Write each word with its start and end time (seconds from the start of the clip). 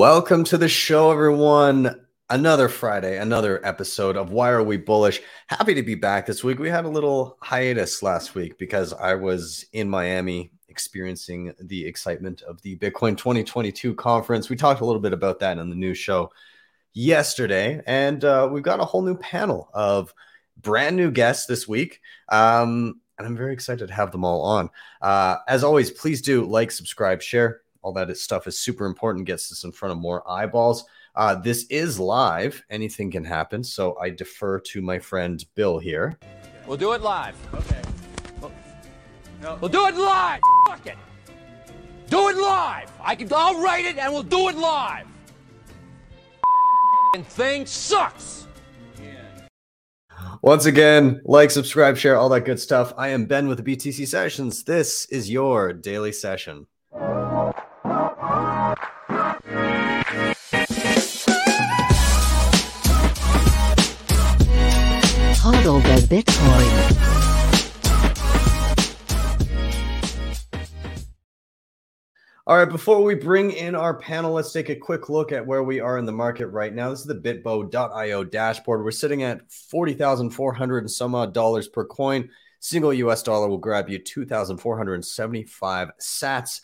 Welcome 0.00 0.44
to 0.44 0.56
the 0.56 0.66
show, 0.66 1.12
everyone. 1.12 2.06
Another 2.30 2.70
Friday, 2.70 3.18
another 3.18 3.60
episode 3.66 4.16
of 4.16 4.32
Why 4.32 4.48
Are 4.48 4.62
We 4.62 4.78
Bullish? 4.78 5.20
Happy 5.46 5.74
to 5.74 5.82
be 5.82 5.94
back 5.94 6.24
this 6.24 6.42
week. 6.42 6.58
We 6.58 6.70
had 6.70 6.86
a 6.86 6.88
little 6.88 7.36
hiatus 7.42 8.02
last 8.02 8.34
week 8.34 8.56
because 8.56 8.94
I 8.94 9.14
was 9.14 9.66
in 9.74 9.90
Miami 9.90 10.52
experiencing 10.70 11.52
the 11.60 11.84
excitement 11.84 12.40
of 12.40 12.62
the 12.62 12.78
Bitcoin 12.78 13.14
2022 13.14 13.94
conference. 13.94 14.48
We 14.48 14.56
talked 14.56 14.80
a 14.80 14.86
little 14.86 15.02
bit 15.02 15.12
about 15.12 15.38
that 15.40 15.58
in 15.58 15.68
the 15.68 15.76
new 15.76 15.92
show 15.92 16.30
yesterday, 16.94 17.82
and 17.86 18.24
uh, 18.24 18.48
we've 18.50 18.62
got 18.62 18.80
a 18.80 18.86
whole 18.86 19.02
new 19.02 19.18
panel 19.18 19.68
of 19.74 20.14
brand 20.56 20.96
new 20.96 21.10
guests 21.10 21.44
this 21.44 21.68
week. 21.68 22.00
Um, 22.30 23.02
and 23.18 23.26
I'm 23.26 23.36
very 23.36 23.52
excited 23.52 23.86
to 23.86 23.92
have 23.92 24.12
them 24.12 24.24
all 24.24 24.40
on. 24.40 24.70
Uh, 25.02 25.36
as 25.46 25.62
always, 25.62 25.90
please 25.90 26.22
do 26.22 26.46
like, 26.46 26.70
subscribe, 26.70 27.20
share. 27.20 27.60
All 27.82 27.92
that 27.94 28.16
stuff 28.16 28.46
is 28.46 28.58
super 28.58 28.86
important, 28.86 29.26
gets 29.26 29.50
us 29.52 29.64
in 29.64 29.72
front 29.72 29.92
of 29.92 29.98
more 29.98 30.28
eyeballs. 30.30 30.84
Uh, 31.14 31.34
this 31.34 31.64
is 31.70 31.98
live. 31.98 32.62
Anything 32.70 33.10
can 33.10 33.24
happen. 33.24 33.64
So 33.64 33.98
I 33.98 34.10
defer 34.10 34.60
to 34.60 34.82
my 34.82 34.98
friend 34.98 35.44
Bill 35.54 35.78
here. 35.78 36.18
We'll 36.66 36.76
do 36.76 36.92
it 36.92 37.02
live. 37.02 37.34
Okay. 37.54 37.82
We'll, 38.40 38.52
we'll 39.60 39.70
do 39.70 39.86
it 39.86 39.96
live. 39.96 40.40
Fuck 40.66 40.86
it. 40.86 40.98
Do 42.08 42.28
it 42.28 42.36
live. 42.36 42.90
I 43.00 43.14
can. 43.14 43.28
I'll 43.32 43.60
write 43.60 43.84
it, 43.84 43.96
and 43.96 44.12
we'll 44.12 44.22
do 44.22 44.48
it 44.48 44.56
live. 44.56 45.06
And 47.14 47.26
thing 47.26 47.66
sucks. 47.66 48.46
Once 50.42 50.64
again, 50.64 51.20
like, 51.24 51.50
subscribe, 51.50 51.96
share, 51.96 52.16
all 52.16 52.28
that 52.30 52.44
good 52.46 52.58
stuff. 52.58 52.94
I 52.96 53.08
am 53.08 53.26
Ben 53.26 53.46
with 53.46 53.62
the 53.62 53.76
BTC 53.76 54.06
Sessions. 54.06 54.64
This 54.64 55.06
is 55.06 55.30
your 55.30 55.72
daily 55.72 56.12
session. 56.12 56.66
Bitcoin. 66.10 67.20
All 72.48 72.56
right, 72.56 72.68
before 72.68 73.04
we 73.04 73.14
bring 73.14 73.52
in 73.52 73.76
our 73.76 73.94
panel, 73.94 74.32
let's 74.32 74.50
take 74.50 74.70
a 74.70 74.74
quick 74.74 75.08
look 75.08 75.30
at 75.30 75.46
where 75.46 75.62
we 75.62 75.78
are 75.78 75.98
in 75.98 76.06
the 76.06 76.10
market 76.10 76.48
right 76.48 76.74
now. 76.74 76.90
This 76.90 77.02
is 77.02 77.06
the 77.06 77.14
bitbo.io 77.14 78.24
dashboard. 78.24 78.82
We're 78.82 78.90
sitting 78.90 79.22
at 79.22 79.48
40,400 79.52 80.78
and 80.78 80.90
some 80.90 81.14
odd 81.14 81.32
dollars 81.32 81.68
per 81.68 81.84
coin. 81.84 82.28
Single 82.58 82.92
US 82.92 83.22
dollar 83.22 83.48
will 83.48 83.58
grab 83.58 83.88
you 83.88 84.00
2,475 84.00 85.90
sats. 86.00 86.60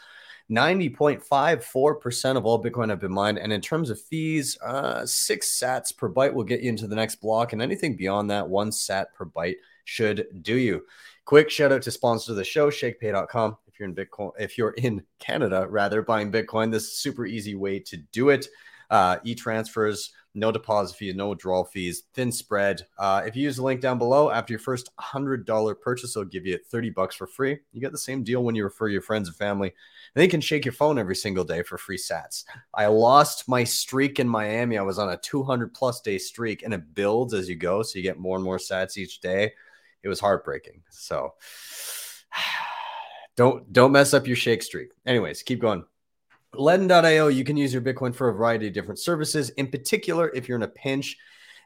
90.54% 0.50 2.36
of 2.36 2.46
all 2.46 2.62
Bitcoin 2.62 2.88
have 2.88 3.00
been 3.00 3.12
mined. 3.12 3.38
And 3.38 3.52
in 3.52 3.60
terms 3.60 3.90
of 3.90 4.00
fees, 4.00 4.56
uh, 4.64 5.04
six 5.04 5.60
sats 5.60 5.96
per 5.96 6.08
byte 6.08 6.32
will 6.32 6.44
get 6.44 6.60
you 6.60 6.68
into 6.68 6.86
the 6.86 6.94
next 6.94 7.16
block. 7.16 7.52
And 7.52 7.60
anything 7.60 7.96
beyond 7.96 8.30
that, 8.30 8.48
one 8.48 8.70
sat 8.70 9.12
per 9.14 9.24
byte 9.26 9.56
should 9.84 10.26
do 10.42 10.56
you. 10.56 10.84
Quick 11.24 11.50
shout 11.50 11.72
out 11.72 11.82
to 11.82 11.90
sponsor 11.90 12.32
of 12.32 12.36
the 12.36 12.44
show, 12.44 12.70
shakepay.com. 12.70 13.56
If 13.66 13.80
you're 13.80 13.88
in 13.88 13.94
Bitcoin, 13.94 14.30
if 14.38 14.56
you're 14.56 14.70
in 14.70 15.02
Canada, 15.18 15.66
rather 15.68 16.00
buying 16.00 16.30
Bitcoin, 16.30 16.70
this 16.70 16.84
is 16.84 16.98
super 16.98 17.26
easy 17.26 17.56
way 17.56 17.80
to 17.80 17.96
do 17.96 18.28
it. 18.30 18.46
Uh, 18.88 19.16
e-transfers, 19.24 20.12
no 20.36 20.52
deposit 20.52 20.96
fees, 20.96 21.14
no 21.14 21.30
withdrawal 21.30 21.64
fees, 21.64 22.04
thin 22.12 22.30
spread. 22.30 22.86
Uh, 22.98 23.22
if 23.26 23.34
you 23.34 23.42
use 23.42 23.56
the 23.56 23.62
link 23.62 23.80
down 23.80 23.98
below, 23.98 24.30
after 24.30 24.52
your 24.52 24.60
first 24.60 24.94
$100 24.98 25.80
purchase, 25.80 26.14
they'll 26.14 26.24
give 26.24 26.46
you 26.46 26.58
30 26.58 26.90
bucks 26.90 27.16
for 27.16 27.26
free. 27.26 27.58
You 27.72 27.80
get 27.80 27.90
the 27.90 27.98
same 27.98 28.22
deal 28.22 28.44
when 28.44 28.54
you 28.54 28.62
refer 28.62 28.88
your 28.88 29.00
friends 29.00 29.28
and 29.28 29.36
family. 29.36 29.68
And 29.68 30.22
they 30.22 30.28
can 30.28 30.40
shake 30.42 30.64
your 30.64 30.72
phone 30.72 30.98
every 30.98 31.16
single 31.16 31.44
day 31.44 31.62
for 31.62 31.78
free 31.78 31.96
sats. 31.96 32.44
I 32.74 32.86
lost 32.86 33.48
my 33.48 33.64
streak 33.64 34.20
in 34.20 34.28
Miami. 34.28 34.76
I 34.76 34.82
was 34.82 34.98
on 34.98 35.08
a 35.08 35.16
200 35.16 35.74
plus 35.74 36.00
day 36.02 36.18
streak 36.18 36.62
and 36.62 36.74
it 36.74 36.94
builds 36.94 37.32
as 37.32 37.48
you 37.48 37.56
go. 37.56 37.82
So 37.82 37.98
you 37.98 38.02
get 38.02 38.18
more 38.18 38.36
and 38.36 38.44
more 38.44 38.58
sats 38.58 38.98
each 38.98 39.20
day. 39.20 39.52
It 40.02 40.08
was 40.08 40.20
heartbreaking. 40.20 40.82
So 40.90 41.34
don't 43.36 43.72
don't 43.72 43.92
mess 43.92 44.12
up 44.12 44.26
your 44.26 44.36
shake 44.36 44.62
streak. 44.62 44.90
Anyways, 45.06 45.42
keep 45.42 45.60
going. 45.60 45.84
Ledn.io, 46.54 47.28
you 47.28 47.44
can 47.44 47.56
use 47.56 47.72
your 47.72 47.82
Bitcoin 47.82 48.14
for 48.14 48.28
a 48.28 48.32
variety 48.32 48.68
of 48.68 48.72
different 48.72 48.98
services. 48.98 49.50
In 49.50 49.68
particular, 49.68 50.30
if 50.34 50.48
you're 50.48 50.56
in 50.56 50.62
a 50.62 50.68
pinch 50.68 51.16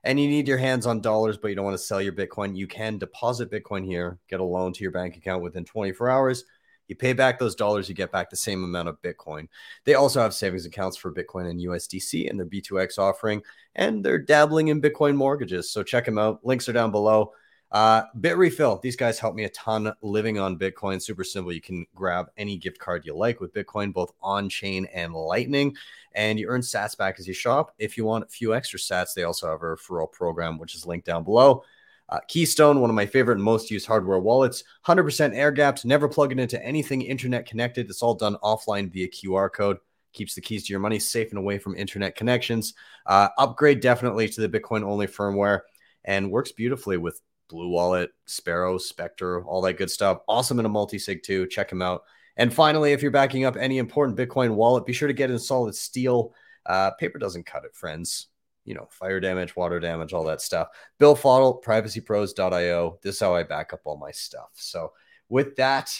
and 0.02 0.18
you 0.18 0.28
need 0.28 0.48
your 0.48 0.58
hands 0.58 0.86
on 0.86 1.00
dollars, 1.00 1.36
but 1.36 1.48
you 1.48 1.54
don't 1.54 1.64
want 1.64 1.76
to 1.76 1.82
sell 1.82 2.00
your 2.00 2.12
Bitcoin, 2.12 2.56
you 2.56 2.66
can 2.66 2.98
deposit 2.98 3.50
Bitcoin 3.50 3.84
here, 3.84 4.18
get 4.28 4.40
a 4.40 4.44
loan 4.44 4.72
to 4.72 4.82
your 4.82 4.90
bank 4.90 5.16
account 5.16 5.42
within 5.42 5.64
24 5.64 6.08
hours. 6.08 6.44
You 6.88 6.96
pay 6.96 7.12
back 7.12 7.38
those 7.38 7.54
dollars, 7.54 7.88
you 7.88 7.94
get 7.94 8.10
back 8.10 8.30
the 8.30 8.36
same 8.36 8.64
amount 8.64 8.88
of 8.88 9.00
Bitcoin. 9.00 9.46
They 9.84 9.94
also 9.94 10.20
have 10.20 10.34
savings 10.34 10.66
accounts 10.66 10.96
for 10.96 11.14
Bitcoin 11.14 11.48
and 11.48 11.60
USDC 11.60 12.28
and 12.28 12.36
their 12.36 12.46
B2X 12.46 12.98
offering, 12.98 13.42
and 13.76 14.04
they're 14.04 14.18
dabbling 14.18 14.68
in 14.68 14.82
Bitcoin 14.82 15.14
mortgages. 15.14 15.70
So 15.70 15.84
check 15.84 16.04
them 16.04 16.18
out. 16.18 16.44
Links 16.44 16.68
are 16.68 16.72
down 16.72 16.90
below. 16.90 17.32
Uh, 17.72 18.02
Bitrefill, 18.18 18.82
these 18.82 18.96
guys 18.96 19.18
help 19.18 19.34
me 19.34 19.44
a 19.44 19.48
ton 19.50 19.92
living 20.02 20.38
on 20.38 20.58
Bitcoin. 20.58 21.00
Super 21.00 21.22
simple. 21.22 21.52
You 21.52 21.60
can 21.60 21.86
grab 21.94 22.26
any 22.36 22.56
gift 22.56 22.78
card 22.78 23.06
you 23.06 23.14
like 23.14 23.40
with 23.40 23.54
Bitcoin, 23.54 23.92
both 23.92 24.12
on 24.20 24.48
chain 24.48 24.86
and 24.92 25.14
Lightning, 25.14 25.76
and 26.12 26.38
you 26.38 26.48
earn 26.48 26.62
sats 26.62 26.96
back 26.96 27.20
as 27.20 27.28
you 27.28 27.34
shop. 27.34 27.72
If 27.78 27.96
you 27.96 28.04
want 28.04 28.24
a 28.24 28.28
few 28.28 28.54
extra 28.54 28.78
sats, 28.78 29.14
they 29.14 29.22
also 29.22 29.48
have 29.48 29.62
a 29.62 29.76
referral 29.76 30.10
program, 30.10 30.58
which 30.58 30.74
is 30.74 30.86
linked 30.86 31.06
down 31.06 31.22
below. 31.22 31.62
Uh, 32.08 32.18
Keystone, 32.26 32.80
one 32.80 32.90
of 32.90 32.96
my 32.96 33.06
favorite 33.06 33.36
and 33.36 33.44
most 33.44 33.70
used 33.70 33.86
hardware 33.86 34.18
wallets, 34.18 34.64
100% 34.84 35.32
air 35.32 35.52
gapped, 35.52 35.84
never 35.84 36.08
plug 36.08 36.32
it 36.32 36.40
into 36.40 36.60
anything 36.64 37.02
internet 37.02 37.46
connected. 37.46 37.88
It's 37.88 38.02
all 38.02 38.14
done 38.14 38.36
offline 38.42 38.92
via 38.92 39.06
QR 39.06 39.52
code. 39.52 39.78
Keeps 40.12 40.34
the 40.34 40.40
keys 40.40 40.66
to 40.66 40.72
your 40.72 40.80
money 40.80 40.98
safe 40.98 41.30
and 41.30 41.38
away 41.38 41.58
from 41.58 41.76
internet 41.76 42.16
connections. 42.16 42.74
Uh, 43.06 43.28
upgrade 43.38 43.78
definitely 43.78 44.28
to 44.28 44.40
the 44.40 44.48
Bitcoin 44.48 44.82
only 44.82 45.06
firmware 45.06 45.60
and 46.04 46.32
works 46.32 46.50
beautifully 46.50 46.96
with 46.96 47.20
Blue 47.50 47.68
Wallet, 47.68 48.10
Sparrow, 48.26 48.78
Specter, 48.78 49.44
all 49.44 49.60
that 49.62 49.76
good 49.76 49.90
stuff. 49.90 50.20
Awesome 50.28 50.60
in 50.60 50.66
a 50.66 50.68
multi 50.68 50.98
sig 50.98 51.22
too. 51.22 51.46
Check 51.48 51.68
them 51.68 51.82
out. 51.82 52.02
And 52.36 52.54
finally, 52.54 52.92
if 52.92 53.02
you're 53.02 53.10
backing 53.10 53.44
up 53.44 53.56
any 53.56 53.78
important 53.78 54.16
Bitcoin 54.16 54.54
wallet, 54.54 54.86
be 54.86 54.92
sure 54.92 55.08
to 55.08 55.14
get 55.14 55.30
in 55.30 55.38
solid 55.38 55.74
steel. 55.74 56.32
Uh, 56.64 56.92
paper 56.92 57.18
doesn't 57.18 57.44
cut 57.46 57.64
it, 57.64 57.74
friends. 57.74 58.28
You 58.64 58.74
know, 58.74 58.86
fire 58.90 59.20
damage, 59.20 59.56
water 59.56 59.80
damage, 59.80 60.12
all 60.12 60.24
that 60.24 60.40
stuff. 60.40 60.68
Billfodl, 61.00 61.62
privacypros.io. 61.62 62.98
This 63.02 63.16
is 63.16 63.20
how 63.20 63.34
I 63.34 63.42
back 63.42 63.72
up 63.72 63.80
all 63.84 63.96
my 63.96 64.12
stuff. 64.12 64.50
So, 64.54 64.92
with 65.28 65.56
that, 65.56 65.92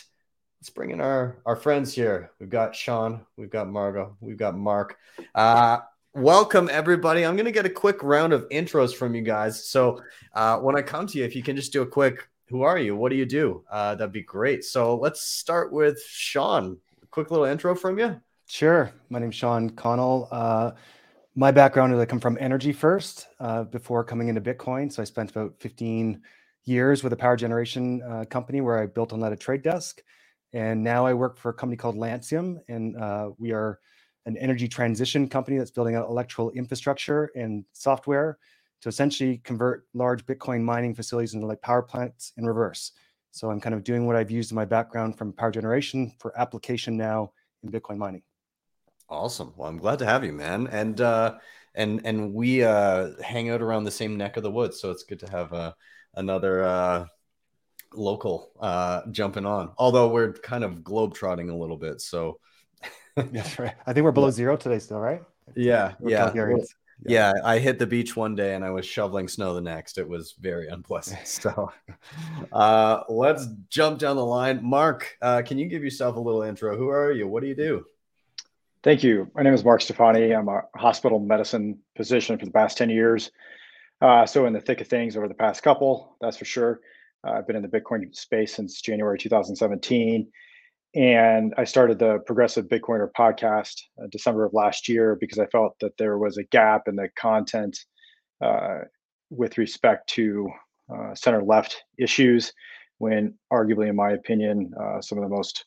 let's 0.60 0.70
bring 0.70 0.90
in 0.90 1.00
our, 1.00 1.38
our 1.46 1.56
friends 1.56 1.94
here. 1.94 2.30
We've 2.38 2.50
got 2.50 2.76
Sean, 2.76 3.26
we've 3.36 3.50
got 3.50 3.68
Margo, 3.68 4.16
we've 4.20 4.36
got 4.36 4.56
Mark. 4.56 4.98
Uh, 5.34 5.78
welcome 6.15 6.69
everybody 6.72 7.25
i'm 7.25 7.37
going 7.37 7.47
to 7.47 7.53
get 7.53 7.66
a 7.66 7.71
quick 7.71 8.03
round 8.03 8.32
of 8.32 8.48
intros 8.48 8.94
from 8.94 9.15
you 9.15 9.22
guys 9.22 9.65
so 9.69 10.00
uh, 10.34 10.59
when 10.59 10.76
i 10.76 10.82
come 10.82 11.06
to 11.06 11.19
you 11.19 11.25
if 11.25 11.37
you 11.37 11.43
can 11.43 11.54
just 11.54 11.72
do 11.72 11.82
a 11.82 11.87
quick 11.87 12.28
who 12.48 12.62
are 12.62 12.78
you 12.78 12.97
what 12.97 13.10
do 13.10 13.16
you 13.16 13.26
do 13.26 13.62
uh, 13.71 13.94
that'd 13.94 14.12
be 14.12 14.22
great 14.22 14.65
so 14.65 14.97
let's 14.97 15.22
start 15.22 15.72
with 15.72 16.03
sean 16.09 16.77
quick 17.10 17.30
little 17.30 17.47
intro 17.47 17.74
from 17.74 17.98
you 17.98 18.21
Sure. 18.51 18.91
My 19.10 19.21
name's 19.21 19.36
Sean 19.36 19.71
Connell. 19.71 20.27
Uh, 20.33 20.72
my 21.36 21.53
background 21.53 21.92
is 21.92 22.01
I 22.01 22.04
come 22.04 22.18
from 22.18 22.36
energy 22.41 22.72
first 22.72 23.28
uh, 23.39 23.63
before 23.63 24.03
coming 24.03 24.27
into 24.27 24.41
Bitcoin. 24.41 24.92
So 24.92 25.01
I 25.01 25.04
spent 25.04 25.30
about 25.30 25.54
15 25.60 26.21
years 26.65 27.04
with 27.04 27.13
a 27.13 27.16
power 27.16 27.36
generation 27.36 28.03
uh, 28.03 28.24
company 28.28 28.60
where 28.60 28.77
I 28.77 28.86
built 28.86 29.13
and 29.13 29.22
led 29.22 29.33
a 29.33 29.36
trade 29.36 29.63
desk. 29.63 30.03
And 30.53 30.83
now 30.83 31.06
I 31.06 31.15
work 31.15 31.39
for 31.39 31.51
a 31.51 31.54
company 31.54 31.77
called 31.77 31.95
Lancium, 31.95 32.59
and 32.68 32.97
uh, 32.97 33.30
we 33.39 33.53
are 33.53 33.78
an 34.30 34.38
energy 34.38 34.68
transition 34.68 35.28
company 35.28 35.59
that's 35.59 35.71
building 35.71 35.97
out 35.97 36.09
electrical 36.09 36.50
infrastructure 36.53 37.30
and 37.34 37.65
software 37.72 38.38
to 38.82 38.88
essentially 38.88 39.38
convert 39.44 39.86
large 39.94 40.24
Bitcoin 40.27 40.62
mining 40.62 40.94
facilities 40.94 41.34
into 41.34 41.47
like 41.47 41.60
power 41.62 41.82
plants 41.82 42.32
in 42.36 42.47
reverse. 42.47 42.92
So 43.32 43.50
I'm 43.50 43.60
kind 43.60 43.74
of 43.74 43.84
doing 43.84 44.06
what 44.06 44.16
I've 44.16 44.30
used 44.30 44.53
in 44.53 44.56
my 44.56 44.65
background 44.65 45.18
from 45.18 45.32
power 45.32 45.50
generation 45.50 46.12
for 46.18 46.38
application 46.38 46.97
now 46.97 47.32
in 47.62 47.71
Bitcoin 47.71 47.98
mining. 47.98 48.22
awesome 49.09 49.53
well 49.56 49.68
i'm 49.68 49.78
glad 49.78 49.98
to 49.98 50.06
have 50.06 50.24
you 50.24 50.32
man 50.32 50.66
and 50.68 51.00
uh 51.00 51.36
and 51.74 52.00
and 52.04 52.32
we 52.32 52.62
uh 52.62 53.10
hang 53.22 53.50
out 53.50 53.62
around 53.62 53.84
the 53.84 53.91
same 53.91 54.16
neck 54.16 54.36
of 54.36 54.42
the 54.42 54.50
woods 54.50 54.80
so 54.80 54.91
it's 54.91 55.03
good 55.04 55.18
to 55.18 55.30
have 55.30 55.53
uh 55.53 55.72
another 56.15 56.62
uh 56.62 57.06
local 57.94 58.53
uh 58.60 59.03
jumping 59.10 59.47
on 59.47 59.72
although 59.78 60.09
we're 60.10 60.32
kind 60.34 60.65
of 60.65 60.80
globetrotting 60.80 61.50
a 61.50 61.56
little 61.56 61.77
bit 61.78 62.00
so 62.00 62.38
That's 63.32 63.58
right. 63.58 63.74
I 63.86 63.92
think 63.92 64.04
we're 64.04 64.12
below 64.12 64.30
zero 64.30 64.56
today 64.56 64.78
still, 64.78 64.98
right? 65.00 65.22
yeah 65.56 65.94
We're 65.98 66.10
yeah 66.12 66.30
Calgarians. 66.30 66.68
yeah 67.04 67.32
i 67.44 67.58
hit 67.58 67.80
the 67.80 67.86
beach 67.86 68.14
one 68.14 68.36
day 68.36 68.54
and 68.54 68.64
i 68.64 68.70
was 68.70 68.86
shoveling 68.86 69.26
snow 69.26 69.52
the 69.52 69.60
next 69.60 69.98
it 69.98 70.08
was 70.08 70.36
very 70.38 70.68
unpleasant 70.68 71.18
so 71.26 71.72
uh 72.52 73.02
let's 73.08 73.48
jump 73.68 73.98
down 73.98 74.14
the 74.14 74.24
line 74.24 74.60
mark 74.62 75.16
uh 75.22 75.42
can 75.44 75.58
you 75.58 75.66
give 75.66 75.82
yourself 75.82 76.14
a 76.14 76.20
little 76.20 76.42
intro 76.42 76.76
who 76.76 76.88
are 76.88 77.10
you 77.10 77.26
what 77.26 77.42
do 77.42 77.48
you 77.48 77.56
do 77.56 77.84
Thank 78.82 79.02
you. 79.02 79.30
My 79.34 79.42
name 79.42 79.52
is 79.52 79.62
Mark 79.62 79.82
Stefani. 79.82 80.32
I'm 80.34 80.48
a 80.48 80.62
hospital 80.74 81.18
medicine 81.18 81.80
physician 81.98 82.38
for 82.38 82.46
the 82.46 82.50
past 82.50 82.78
10 82.78 82.88
years. 82.88 83.30
Uh, 84.00 84.24
so, 84.24 84.46
in 84.46 84.54
the 84.54 84.60
thick 84.60 84.80
of 84.80 84.86
things 84.88 85.18
over 85.18 85.28
the 85.28 85.34
past 85.34 85.62
couple, 85.62 86.16
that's 86.18 86.38
for 86.38 86.46
sure. 86.46 86.80
Uh, 87.22 87.32
I've 87.32 87.46
been 87.46 87.56
in 87.56 87.62
the 87.62 87.68
Bitcoin 87.68 88.14
space 88.16 88.54
since 88.54 88.80
January 88.80 89.18
2017. 89.18 90.28
And 90.95 91.54
I 91.57 91.65
started 91.65 91.98
the 91.98 92.19
Progressive 92.27 92.66
Bitcoiner 92.66 93.09
podcast 93.16 93.75
uh, 94.03 94.07
December 94.10 94.45
of 94.45 94.54
last 94.54 94.89
year 94.89 95.16
because 95.21 95.39
I 95.39 95.47
felt 95.47 95.77
that 95.81 95.97
there 95.98 96.19
was 96.19 96.37
a 96.37 96.45
gap 96.45 96.89
in 96.89 96.97
the 96.97 97.09
content 97.16 97.78
uh, 98.41 98.78
with 99.31 99.57
respect 99.59 100.09
to 100.10 100.48
uh, 100.92 101.15
center 101.15 101.42
left 101.42 101.84
issues, 101.97 102.53
when 102.98 103.34
arguably, 103.53 103.89
in 103.89 103.95
my 103.95 104.13
opinion, 104.13 104.72
uh, 104.81 105.01
some 105.01 105.19
of 105.19 105.22
the 105.22 105.34
most 105.34 105.65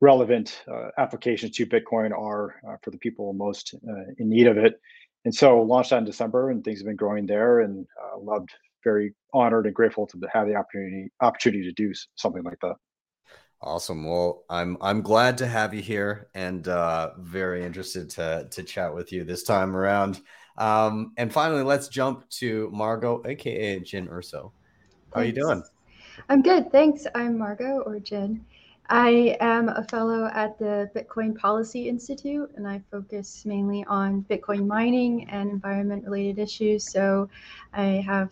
relevant 0.00 0.62
uh, 0.72 0.88
applications 0.98 1.56
to 1.56 1.66
Bitcoin 1.66 2.12
are 2.12 2.54
uh, 2.68 2.76
for 2.82 2.90
the 2.92 2.98
people 2.98 3.32
most 3.32 3.74
in 4.18 4.28
need 4.28 4.46
of 4.46 4.56
it. 4.56 4.80
And 5.24 5.34
so 5.34 5.62
launched 5.62 5.90
that 5.90 5.98
in 5.98 6.04
December, 6.04 6.50
and 6.50 6.62
things 6.62 6.78
have 6.78 6.86
been 6.86 6.96
growing 6.96 7.26
there, 7.26 7.60
and 7.60 7.86
loved, 8.20 8.50
very 8.84 9.14
honored 9.32 9.66
and 9.66 9.74
grateful 9.74 10.06
to 10.06 10.18
have 10.32 10.46
the 10.46 10.54
opportunity 10.54 11.10
opportunity 11.20 11.64
to 11.64 11.72
do 11.72 11.92
something 12.14 12.42
like 12.42 12.58
that. 12.60 12.76
Awesome. 13.60 14.04
Well, 14.04 14.44
I'm 14.50 14.76
I'm 14.80 15.00
glad 15.00 15.38
to 15.38 15.46
have 15.46 15.72
you 15.72 15.80
here 15.80 16.28
and 16.34 16.66
uh, 16.68 17.12
very 17.18 17.64
interested 17.64 18.10
to 18.10 18.46
to 18.50 18.62
chat 18.62 18.94
with 18.94 19.12
you 19.12 19.24
this 19.24 19.42
time 19.42 19.74
around. 19.74 20.20
Um, 20.58 21.12
and 21.16 21.32
finally, 21.32 21.62
let's 21.62 21.88
jump 21.88 22.28
to 22.30 22.70
Margot, 22.72 23.22
aka 23.26 23.80
Jin 23.80 24.08
Urso. 24.08 24.52
How 25.14 25.20
are 25.20 25.24
you 25.24 25.32
doing? 25.32 25.62
I'm 26.28 26.42
good, 26.42 26.70
thanks. 26.70 27.06
I'm 27.14 27.38
Margot 27.38 27.82
or 27.86 27.98
Jin. 27.98 28.44
I 28.90 29.36
am 29.40 29.70
a 29.70 29.82
fellow 29.84 30.26
at 30.34 30.58
the 30.58 30.90
Bitcoin 30.94 31.36
Policy 31.36 31.88
Institute, 31.88 32.52
and 32.56 32.68
I 32.68 32.82
focus 32.90 33.46
mainly 33.46 33.82
on 33.86 34.26
Bitcoin 34.28 34.66
mining 34.66 35.28
and 35.30 35.50
environment 35.50 36.04
related 36.04 36.38
issues. 36.38 36.84
So 36.84 37.30
I 37.72 37.84
have 38.06 38.30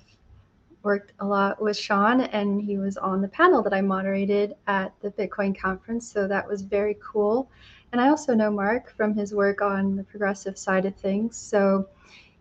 worked 0.82 1.12
a 1.20 1.26
lot 1.26 1.61
with 1.61 1.76
Sean, 1.76 2.23
and 2.23 2.61
he 2.61 2.79
was 2.79 2.96
on 2.96 3.20
the 3.20 3.29
panel 3.29 3.62
that 3.62 3.73
I 3.73 3.81
moderated 3.81 4.55
at 4.67 4.93
the 5.00 5.11
Bitcoin 5.11 5.58
conference. 5.58 6.11
So 6.11 6.26
that 6.29 6.46
was 6.46 6.62
very 6.62 6.96
cool. 7.02 7.50
And 7.93 8.00
I 8.00 8.08
also 8.08 8.34
know 8.34 8.50
Mark 8.50 8.94
from 8.96 9.14
his 9.14 9.34
work 9.34 9.61
on 9.61 9.96
the 9.96 10.05
progressive 10.05 10.58
side 10.58 10.87
of 10.87 10.96
things. 10.96 11.37
So, 11.37 11.88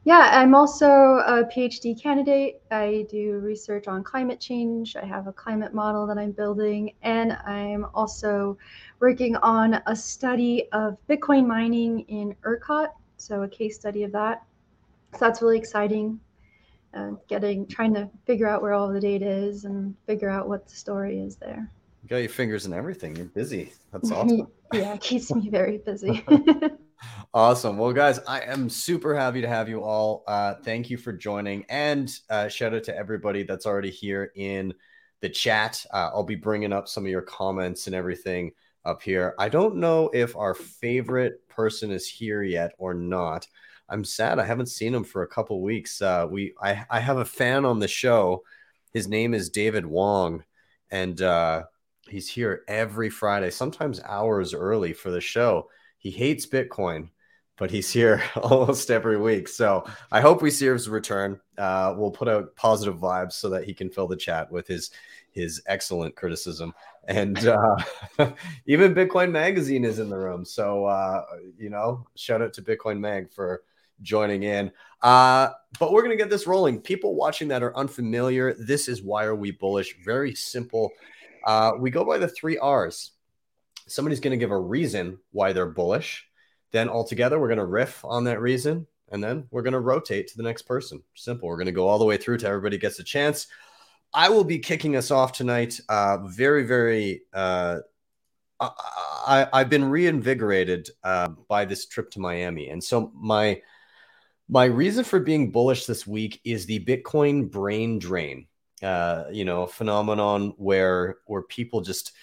yeah, 0.04 0.30
I'm 0.32 0.56
also 0.56 0.88
a 0.88 1.44
PhD 1.44 2.02
candidate. 2.02 2.62
I 2.72 3.06
do 3.10 3.34
research 3.40 3.88
on 3.88 4.04
climate 4.04 4.40
change. 4.40 4.96
I 4.96 5.06
have 5.06 5.28
a 5.28 5.34
climate 5.34 5.74
model 5.74 6.08
that 6.08 6.18
I'm 6.18 6.32
building, 6.32 6.94
and 7.04 7.34
I'm 7.46 7.86
also 7.94 8.58
working 9.00 9.36
on 9.38 9.82
a 9.86 9.96
study 9.96 10.70
of 10.72 10.98
Bitcoin 11.10 11.46
mining 11.46 12.00
in 12.08 12.36
ERCOT. 12.44 12.88
So, 13.18 13.44
a 13.44 13.48
case 13.48 13.76
study 13.76 14.04
of 14.04 14.12
that. 14.14 14.44
So, 15.14 15.20
that's 15.20 15.42
really 15.42 15.60
exciting 15.60 16.20
uh, 16.94 17.12
getting 17.28 17.68
trying 17.68 17.94
to 17.94 18.10
figure 18.26 18.48
out 18.48 18.62
where 18.62 18.74
all 18.74 18.92
the 18.92 19.00
data 19.00 19.30
is 19.30 19.66
and 19.66 19.96
figure 20.06 20.30
out 20.30 20.48
what 20.48 20.68
the 20.68 20.76
story 20.76 21.20
is 21.20 21.36
there. 21.38 21.70
You 22.04 22.10
got 22.10 22.18
your 22.18 22.30
fingers 22.30 22.66
in 22.66 22.74
everything. 22.74 23.16
You're 23.16 23.26
busy. 23.26 23.74
That's 23.92 24.12
awesome. 24.12 24.48
yeah, 24.74 24.94
it 24.94 25.02
keeps 25.02 25.34
me 25.34 25.50
very 25.50 25.78
busy. 25.78 26.26
awesome. 27.34 27.78
Well, 27.78 27.94
guys, 27.94 28.20
I 28.28 28.42
am 28.42 28.70
super 28.70 29.16
happy 29.16 29.42
to 29.42 29.48
have 29.48 29.70
you 29.70 29.84
all. 29.84 30.24
Uh, 30.28 30.56
thank 30.64 30.90
you 30.90 30.98
for 30.98 31.14
joining, 31.14 31.66
and 31.70 32.12
uh, 32.30 32.48
shout 32.48 32.74
out 32.74 32.84
to 32.86 32.96
everybody 32.96 33.44
that's 33.44 33.66
already 33.66 33.92
here 33.92 34.32
in 34.36 34.74
the 35.22 35.30
chat. 35.30 35.86
Uh, 35.94 36.10
I'll 36.14 36.24
be 36.24 36.36
bringing 36.36 36.74
up 36.74 36.88
some 36.88 37.06
of 37.06 37.12
your 37.12 37.22
comments 37.22 37.88
and 37.88 37.96
everything 37.96 38.52
up 38.84 39.02
here. 39.02 39.36
I 39.38 39.50
don't 39.50 39.76
know 39.76 40.10
if 40.14 40.36
our 40.36 40.54
favorite 40.54 41.48
person 41.48 41.92
is 41.92 42.08
here 42.08 42.44
yet 42.44 42.74
or 42.78 42.94
not. 42.94 43.48
I'm 43.92 44.06
sad 44.06 44.40
I 44.40 44.46
haven't 44.46 44.68
seen 44.68 44.96
him 44.96 45.04
for 45.04 45.22
a 45.22 45.28
couple 45.28 45.62
weeks. 45.62 46.02
Uh, 46.02 46.26
we 46.30 46.54
I 46.62 46.86
I 46.90 47.00
have 47.02 47.18
a 47.18 47.26
fan 47.26 47.66
on 47.66 47.80
the 47.80 47.88
show. 47.88 48.44
His 48.94 49.08
name 49.08 49.34
is 49.34 49.50
David 49.50 49.86
Wong, 49.86 50.44
and 50.90 51.22
uh, 51.22 51.64
he's 52.08 52.30
here 52.30 52.64
every 52.68 53.10
Friday, 53.10 53.52
sometimes 53.52 54.02
hours 54.02 54.54
early 54.54 54.94
for 54.94 55.12
the 55.12 55.22
show. 55.22 55.70
He 55.98 56.10
hates 56.10 56.46
Bitcoin, 56.46 57.10
but 57.58 57.70
he's 57.70 57.92
here 57.92 58.24
almost 58.42 58.90
every 58.90 59.20
week. 59.20 59.50
So 59.50 59.86
I 60.10 60.22
hope 60.22 60.42
we 60.42 60.52
see 60.52 60.68
his 60.68 60.88
return. 60.88 61.40
Uh, 61.58 61.94
we'll 61.98 62.12
put 62.12 62.30
out 62.30 62.56
positive 62.56 62.96
vibes 62.96 63.34
so 63.34 63.50
that 63.50 63.66
he 63.66 63.74
can 63.74 63.90
fill 63.90 64.08
the 64.08 64.16
chat 64.16 64.50
with 64.52 64.68
his 64.68 64.92
his 65.32 65.62
excellent 65.66 66.16
criticism. 66.16 66.74
And 67.08 67.46
uh, 67.46 67.76
even 68.66 68.96
Bitcoin 68.96 69.32
Magazine 69.32 69.84
is 69.84 70.00
in 70.00 70.10
the 70.10 70.18
room. 70.18 70.46
So, 70.46 70.86
uh, 70.86 71.24
you 71.58 71.70
know, 71.70 72.06
shout 72.16 72.42
out 72.42 72.54
to 72.54 72.62
Bitcoin 72.62 73.00
Mag 73.00 73.32
for 73.32 73.64
joining 74.02 74.44
in. 74.44 74.72
Uh, 75.02 75.50
but 75.80 75.92
we're 75.92 76.02
going 76.02 76.16
to 76.16 76.22
get 76.22 76.30
this 76.30 76.48
rolling. 76.48 76.80
People 76.82 77.16
watching 77.16 77.48
that 77.50 77.64
are 77.64 77.76
unfamiliar. 77.76 78.54
This 78.54 78.88
is 78.88 79.02
Why 79.02 79.26
Are 79.26 79.36
We 79.36 79.52
Bullish? 79.52 79.96
Very 80.04 80.36
simple. 80.36 80.92
Uh, 81.46 81.72
we 81.80 81.90
go 81.90 82.06
by 82.06 82.18
the 82.18 82.28
three 82.28 82.58
R's. 82.58 83.12
Somebody's 83.88 84.20
going 84.20 84.32
to 84.32 84.38
give 84.38 84.52
a 84.52 84.60
reason 84.60 85.18
why 85.32 85.54
they're 85.54 85.66
bullish. 85.66 86.28
Then 86.72 86.88
altogether, 86.88 87.40
we're 87.40 87.48
going 87.48 87.58
to 87.58 87.66
riff 87.66 88.06
on 88.06 88.26
that 88.26 88.40
reason. 88.40 88.88
And 89.12 89.24
then 89.24 89.48
we're 89.52 89.64
going 89.64 89.74
to 89.74 89.80
rotate 89.80 90.28
to 90.30 90.38
the 90.38 90.44
next 90.44 90.64
person. 90.64 91.04
Simple. 91.16 91.50
We're 91.50 91.58
going 91.58 91.66
to 91.66 91.72
go 91.74 91.88
all 91.88 92.00
the 92.00 92.06
way 92.06 92.18
through 92.18 92.38
to 92.40 92.48
everybody 92.48 92.78
gets 92.78 93.00
a 93.00 93.04
chance. 93.04 93.48
I 94.14 94.30
will 94.30 94.44
be 94.44 94.60
kicking 94.60 94.96
us 94.96 95.12
off 95.12 95.34
tonight. 95.34 95.80
Uh, 95.90 96.20
very, 96.28 96.64
very. 96.64 97.24
Uh, 97.34 97.80
I, 98.60 99.48
have 99.54 99.70
been 99.70 99.86
reinvigorated 99.86 100.90
uh, 101.04 101.30
by 101.48 101.66
this 101.66 101.88
trip 101.88 102.12
to 102.12 102.20
Miami, 102.20 102.70
and 102.70 102.84
so 102.84 103.12
my 103.16 103.62
my 104.50 104.66
reason 104.66 105.04
for 105.04 105.20
being 105.20 105.52
bullish 105.52 105.86
this 105.86 106.06
week 106.06 106.42
is 106.44 106.66
the 106.66 106.84
Bitcoin 106.84 107.50
brain 107.50 108.00
drain. 108.00 108.48
Uh, 108.84 109.26
you 109.32 109.46
know, 109.46 109.64
a 109.64 109.68
phenomenon 109.68 110.54
where 110.58 111.18
where 111.26 111.44
people 111.44 111.82
just 111.82 112.14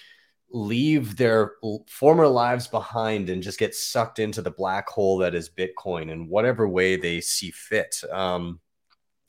leave 0.51 1.17
their 1.17 1.53
former 1.87 2.27
lives 2.27 2.67
behind 2.67 3.29
and 3.29 3.43
just 3.43 3.59
get 3.59 3.75
sucked 3.75 4.19
into 4.19 4.43
the 4.43 4.51
black 4.51 4.89
hole 4.89 5.19
that 5.19 5.35
is 5.35 5.51
Bitcoin 5.51 6.11
in 6.11 6.29
whatever 6.29 6.67
way 6.67 6.97
they 6.97 7.21
see 7.21 7.51
fit. 7.51 8.01
Um, 8.11 8.61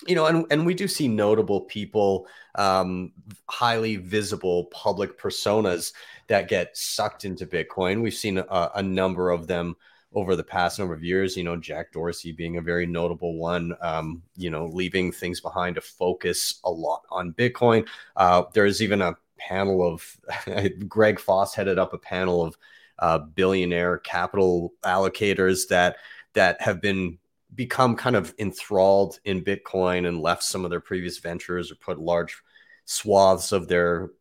you 0.08 0.16
know, 0.16 0.28
and, 0.28 0.46
and 0.50 0.66
we 0.66 0.74
do 0.74 0.88
see 0.88 1.10
notable 1.10 1.62
people, 1.62 2.28
um, 2.56 3.12
highly 3.50 3.98
visible 3.98 4.66
public 4.66 5.20
personas 5.20 5.92
that 6.28 6.48
get 6.48 6.78
sucked 6.78 7.26
into 7.26 7.46
Bitcoin. 7.46 8.02
We've 8.02 8.14
seen 8.14 8.38
a, 8.38 8.72
a 8.76 8.84
number 8.84 9.30
of 9.30 9.48
them 9.48 9.76
over 10.14 10.36
the 10.36 10.44
past 10.44 10.80
number 10.80 10.94
of 10.94 11.04
years. 11.04 11.38
You 11.38 11.44
know, 11.44 11.56
Jack 11.56 11.92
Dorsey 11.92 12.32
being 12.32 12.58
a 12.58 12.62
very 12.62 12.86
notable 12.86 13.38
one. 13.38 13.76
Um, 13.82 14.24
you 14.36 14.50
know, 14.50 14.66
leaving 14.66 15.12
things 15.12 15.40
behind 15.40 15.76
to 15.76 15.82
focus 15.82 16.60
a 16.64 16.70
lot 16.70 17.04
on 17.10 17.34
Bitcoin. 17.34 17.88
Uh, 18.16 18.44
there's 18.54 18.82
even 18.82 19.02
a 19.02 19.16
panel 19.38 19.86
of 19.86 20.18
Greg 20.88 21.20
Foss 21.20 21.56
headed 21.56 21.80
up 21.80 21.94
a 21.94 21.98
panel 21.98 22.44
of 22.44 22.58
uh, 23.00 23.20
billionaire 23.20 23.98
capital 24.00 24.74
allocators 24.84 25.68
that 25.70 25.98
that 26.34 26.62
have 26.62 26.82
been 26.82 27.18
become 27.56 27.96
kind 27.96 28.16
of 28.16 28.34
enthralled 28.38 29.20
in 29.26 29.44
Bitcoin 29.44 30.08
and 30.08 30.22
left 30.22 30.44
some 30.44 30.64
of 30.64 30.70
their 30.70 30.80
previous 30.80 31.18
ventures 31.18 31.72
or 31.72 31.76
put 31.76 32.00
large 32.00 32.42
swaths 32.86 33.52
of 33.52 33.68
their 33.68 34.12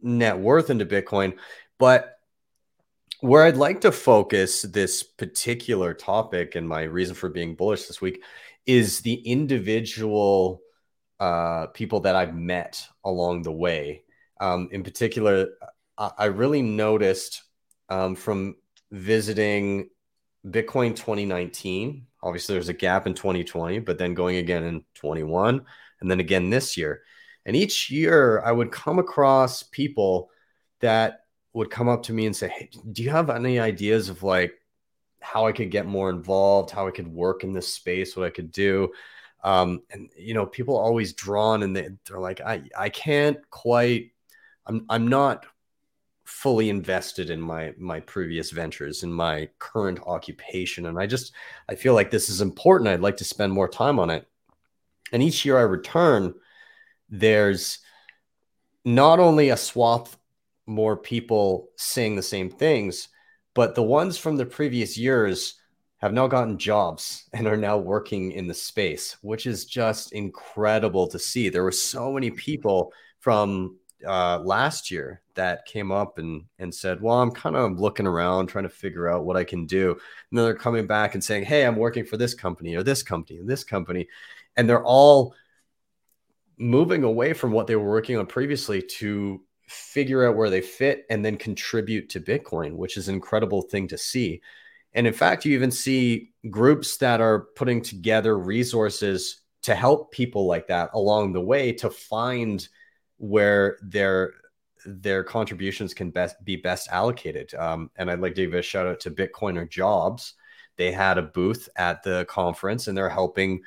net 0.00 0.38
worth 0.38 0.70
into 0.70 0.86
Bitcoin. 0.86 1.36
But 1.78 2.17
where 3.20 3.44
I'd 3.44 3.56
like 3.56 3.80
to 3.82 3.92
focus 3.92 4.62
this 4.62 5.02
particular 5.02 5.94
topic 5.94 6.54
and 6.54 6.68
my 6.68 6.82
reason 6.82 7.14
for 7.14 7.28
being 7.28 7.54
bullish 7.54 7.86
this 7.86 8.00
week 8.00 8.22
is 8.66 9.00
the 9.00 9.14
individual 9.14 10.60
uh, 11.18 11.66
people 11.68 12.00
that 12.00 12.14
I've 12.14 12.34
met 12.34 12.86
along 13.04 13.42
the 13.42 13.52
way. 13.52 14.04
Um, 14.40 14.68
in 14.70 14.84
particular, 14.84 15.48
I, 15.96 16.10
I 16.16 16.24
really 16.26 16.62
noticed 16.62 17.42
um, 17.88 18.14
from 18.14 18.56
visiting 18.92 19.88
Bitcoin 20.46 20.94
2019. 20.94 22.06
Obviously, 22.22 22.54
there's 22.54 22.68
a 22.68 22.74
gap 22.74 23.06
in 23.06 23.14
2020, 23.14 23.80
but 23.80 23.98
then 23.98 24.14
going 24.14 24.36
again 24.36 24.64
in 24.64 24.84
21 24.94 25.64
and 26.00 26.10
then 26.10 26.20
again 26.20 26.50
this 26.50 26.76
year. 26.76 27.02
And 27.44 27.56
each 27.56 27.90
year, 27.90 28.42
I 28.44 28.52
would 28.52 28.70
come 28.70 28.98
across 28.98 29.62
people 29.62 30.30
that 30.80 31.20
would 31.52 31.70
come 31.70 31.88
up 31.88 32.02
to 32.04 32.12
me 32.12 32.26
and 32.26 32.36
say, 32.36 32.48
Hey, 32.48 32.70
do 32.92 33.02
you 33.02 33.10
have 33.10 33.30
any 33.30 33.58
ideas 33.58 34.08
of 34.08 34.22
like 34.22 34.52
how 35.20 35.46
I 35.46 35.52
could 35.52 35.70
get 35.70 35.86
more 35.86 36.10
involved, 36.10 36.70
how 36.70 36.86
I 36.86 36.90
could 36.90 37.08
work 37.08 37.44
in 37.44 37.52
this 37.52 37.72
space, 37.72 38.16
what 38.16 38.26
I 38.26 38.30
could 38.30 38.52
do? 38.52 38.90
Um, 39.44 39.82
and 39.90 40.10
you 40.16 40.34
know, 40.34 40.46
people 40.46 40.76
always 40.76 41.12
drawn 41.12 41.62
and 41.62 41.74
they, 41.74 41.88
they're 42.06 42.20
like, 42.20 42.40
I, 42.40 42.62
I 42.76 42.88
can't 42.88 43.38
quite, 43.50 44.12
I'm, 44.66 44.84
I'm 44.88 45.08
not 45.08 45.46
fully 46.28 46.68
invested 46.68 47.30
in 47.30 47.40
my 47.40 47.72
my 47.78 48.00
previous 48.00 48.50
ventures 48.50 49.02
in 49.02 49.10
my 49.10 49.48
current 49.58 49.98
occupation 50.06 50.84
and 50.84 50.98
i 50.98 51.06
just 51.06 51.32
i 51.70 51.74
feel 51.74 51.94
like 51.94 52.10
this 52.10 52.28
is 52.28 52.42
important 52.42 52.86
i'd 52.90 53.00
like 53.00 53.16
to 53.16 53.24
spend 53.24 53.50
more 53.50 53.66
time 53.66 53.98
on 53.98 54.10
it 54.10 54.28
and 55.10 55.22
each 55.22 55.46
year 55.46 55.56
i 55.56 55.62
return 55.62 56.34
there's 57.08 57.78
not 58.84 59.18
only 59.18 59.48
a 59.48 59.56
swath 59.56 60.17
more 60.68 60.96
people 60.96 61.70
saying 61.76 62.14
the 62.14 62.22
same 62.22 62.50
things, 62.50 63.08
but 63.54 63.74
the 63.74 63.82
ones 63.82 64.18
from 64.18 64.36
the 64.36 64.46
previous 64.46 64.96
years 64.96 65.54
have 65.98 66.12
now 66.12 66.28
gotten 66.28 66.58
jobs 66.58 67.28
and 67.32 67.46
are 67.46 67.56
now 67.56 67.76
working 67.76 68.32
in 68.32 68.46
the 68.46 68.54
space, 68.54 69.16
which 69.22 69.46
is 69.46 69.64
just 69.64 70.12
incredible 70.12 71.08
to 71.08 71.18
see. 71.18 71.48
There 71.48 71.64
were 71.64 71.72
so 71.72 72.12
many 72.12 72.30
people 72.30 72.92
from 73.18 73.78
uh, 74.06 74.38
last 74.44 74.90
year 74.90 75.22
that 75.34 75.66
came 75.66 75.90
up 75.90 76.18
and 76.18 76.44
and 76.60 76.72
said, 76.72 77.00
"Well, 77.00 77.20
I'm 77.20 77.32
kind 77.32 77.56
of 77.56 77.80
looking 77.80 78.06
around, 78.06 78.46
trying 78.46 78.64
to 78.64 78.68
figure 78.68 79.08
out 79.08 79.24
what 79.24 79.36
I 79.36 79.42
can 79.42 79.66
do." 79.66 79.90
And 79.90 80.38
then 80.38 80.44
they're 80.44 80.54
coming 80.54 80.86
back 80.86 81.14
and 81.14 81.24
saying, 81.24 81.44
"Hey, 81.44 81.66
I'm 81.66 81.76
working 81.76 82.04
for 82.04 82.16
this 82.16 82.34
company 82.34 82.76
or 82.76 82.84
this 82.84 83.02
company 83.02 83.40
and 83.40 83.48
this 83.48 83.64
company," 83.64 84.06
and 84.56 84.68
they're 84.68 84.84
all 84.84 85.34
moving 86.58 87.04
away 87.04 87.32
from 87.32 87.52
what 87.52 87.66
they 87.66 87.76
were 87.76 87.88
working 87.88 88.16
on 88.16 88.26
previously 88.26 88.82
to 88.82 89.40
figure 89.68 90.26
out 90.26 90.36
where 90.36 90.50
they 90.50 90.60
fit 90.60 91.04
and 91.10 91.24
then 91.24 91.36
contribute 91.36 92.08
to 92.10 92.20
Bitcoin, 92.20 92.72
which 92.72 92.96
is 92.96 93.08
an 93.08 93.14
incredible 93.14 93.62
thing 93.62 93.86
to 93.88 93.98
see. 93.98 94.40
And 94.94 95.06
in 95.06 95.12
fact, 95.12 95.44
you 95.44 95.54
even 95.54 95.70
see 95.70 96.32
groups 96.50 96.96
that 96.98 97.20
are 97.20 97.48
putting 97.54 97.82
together 97.82 98.38
resources 98.38 99.42
to 99.62 99.74
help 99.74 100.10
people 100.10 100.46
like 100.46 100.68
that 100.68 100.90
along 100.94 101.32
the 101.32 101.40
way 101.40 101.72
to 101.72 101.90
find 101.90 102.66
where 103.18 103.76
their 103.82 104.32
their 104.86 105.24
contributions 105.24 105.92
can 105.92 106.10
best 106.10 106.42
be 106.44 106.56
best 106.56 106.88
allocated. 106.90 107.52
Um, 107.54 107.90
and 107.96 108.10
I'd 108.10 108.20
like 108.20 108.34
to 108.36 108.46
give 108.46 108.54
a 108.54 108.62
shout 108.62 108.86
out 108.86 109.00
to 109.00 109.10
Bitcoiner 109.10 109.68
Jobs. 109.68 110.34
They 110.76 110.92
had 110.92 111.18
a 111.18 111.22
booth 111.22 111.68
at 111.76 112.02
the 112.02 112.24
conference 112.28 112.86
and 112.86 112.96
they're 112.96 113.08
helping 113.08 113.60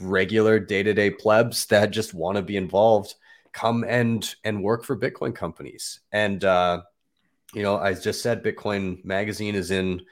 regular 0.00 0.60
day-to-day 0.60 1.10
plebs 1.10 1.66
that 1.66 1.90
just 1.90 2.14
want 2.14 2.36
to 2.36 2.42
be 2.42 2.56
involved 2.56 3.14
come 3.52 3.84
and 3.84 4.34
and 4.44 4.62
work 4.62 4.84
for 4.84 4.98
Bitcoin 4.98 5.34
companies. 5.34 6.00
And 6.12 6.44
uh, 6.44 6.82
you 7.54 7.62
know, 7.62 7.78
I 7.78 7.94
just 7.94 8.22
said 8.22 8.44
Bitcoin 8.44 9.04
Magazine 9.04 9.54
is 9.54 9.70
in 9.70 10.02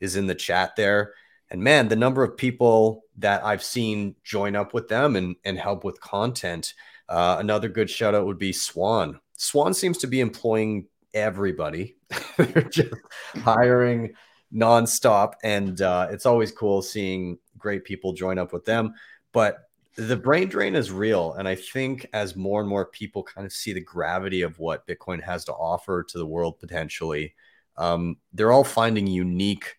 is 0.00 0.16
in 0.16 0.26
the 0.26 0.34
chat 0.34 0.76
there. 0.76 1.14
And 1.50 1.62
man, 1.62 1.88
the 1.88 1.96
number 1.96 2.22
of 2.22 2.36
people 2.36 3.04
that 3.18 3.44
I've 3.44 3.62
seen 3.62 4.14
join 4.24 4.56
up 4.56 4.74
with 4.74 4.88
them 4.88 5.16
and 5.16 5.36
and 5.44 5.58
help 5.58 5.84
with 5.84 6.00
content. 6.00 6.74
Uh, 7.08 7.36
another 7.40 7.68
good 7.68 7.90
shout 7.90 8.14
out 8.14 8.26
would 8.26 8.38
be 8.38 8.52
Swan. 8.52 9.20
Swan 9.36 9.74
seems 9.74 9.98
to 9.98 10.06
be 10.06 10.20
employing 10.20 10.86
everybody. 11.12 11.96
They're 12.36 12.62
just 12.62 12.94
hiring 13.36 14.14
nonstop, 14.54 15.34
and 15.42 15.80
uh, 15.80 16.08
it's 16.10 16.26
always 16.26 16.52
cool 16.52 16.82
seeing 16.82 17.38
great 17.58 17.84
people 17.84 18.12
join 18.12 18.38
up 18.38 18.52
with 18.52 18.64
them. 18.64 18.94
But 19.32 19.69
the 19.96 20.16
brain 20.16 20.48
drain 20.48 20.74
is 20.74 20.90
real. 20.90 21.34
And 21.34 21.48
I 21.48 21.54
think 21.54 22.06
as 22.12 22.36
more 22.36 22.60
and 22.60 22.68
more 22.68 22.86
people 22.86 23.22
kind 23.22 23.46
of 23.46 23.52
see 23.52 23.72
the 23.72 23.80
gravity 23.80 24.42
of 24.42 24.58
what 24.58 24.86
Bitcoin 24.86 25.22
has 25.22 25.44
to 25.46 25.52
offer 25.52 26.02
to 26.04 26.18
the 26.18 26.26
world 26.26 26.58
potentially, 26.58 27.34
um, 27.76 28.16
they're 28.32 28.52
all 28.52 28.64
finding 28.64 29.06
unique 29.06 29.76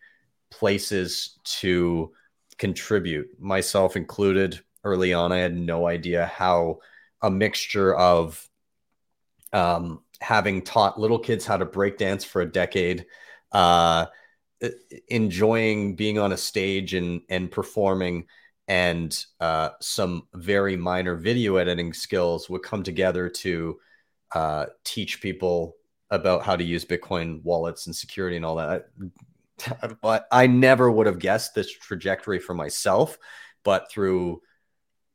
places 0.50 1.40
to 1.44 2.12
contribute, 2.58 3.28
myself 3.40 3.96
included. 3.96 4.60
Early 4.84 5.14
on, 5.14 5.32
I 5.32 5.38
had 5.38 5.56
no 5.56 5.88
idea 5.88 6.26
how 6.26 6.80
a 7.22 7.30
mixture 7.30 7.96
of 7.96 8.48
um, 9.54 10.02
having 10.20 10.62
taught 10.62 11.00
little 11.00 11.20
kids 11.20 11.46
how 11.46 11.58
to 11.58 11.66
break 11.66 11.98
dance 11.98 12.24
for 12.24 12.42
a 12.42 12.52
decade, 12.52 13.06
uh, 13.52 14.08
enjoying 15.08 15.96
being 15.96 16.20
on 16.20 16.32
a 16.32 16.38
stage 16.38 16.94
and 16.94 17.22
and 17.30 17.52
performing 17.52 18.26
and 18.72 19.26
uh, 19.42 19.72
some 19.82 20.30
very 20.34 20.78
minor 20.78 21.18
video 21.18 21.58
editing 21.58 21.92
skills 21.92 22.50
would 22.50 22.64
come 22.64 22.84
together 22.84 23.28
to 23.28 23.78
uh, 24.34 24.68
teach 24.86 25.20
people 25.22 25.76
about 26.10 26.44
how 26.44 26.56
to 26.56 26.64
use 26.64 26.86
Bitcoin 26.86 27.44
wallets 27.44 27.88
and 27.88 27.94
security 27.94 28.38
and 28.38 28.46
all 28.46 28.56
that. 28.56 28.86
But 30.02 30.26
I 30.32 30.48
never 30.48 30.90
would 30.90 31.06
have 31.06 31.20
guessed 31.20 31.54
this 31.54 31.70
trajectory 31.70 32.40
for 32.40 32.54
myself, 32.54 33.18
but 33.64 33.92
through, 33.92 34.42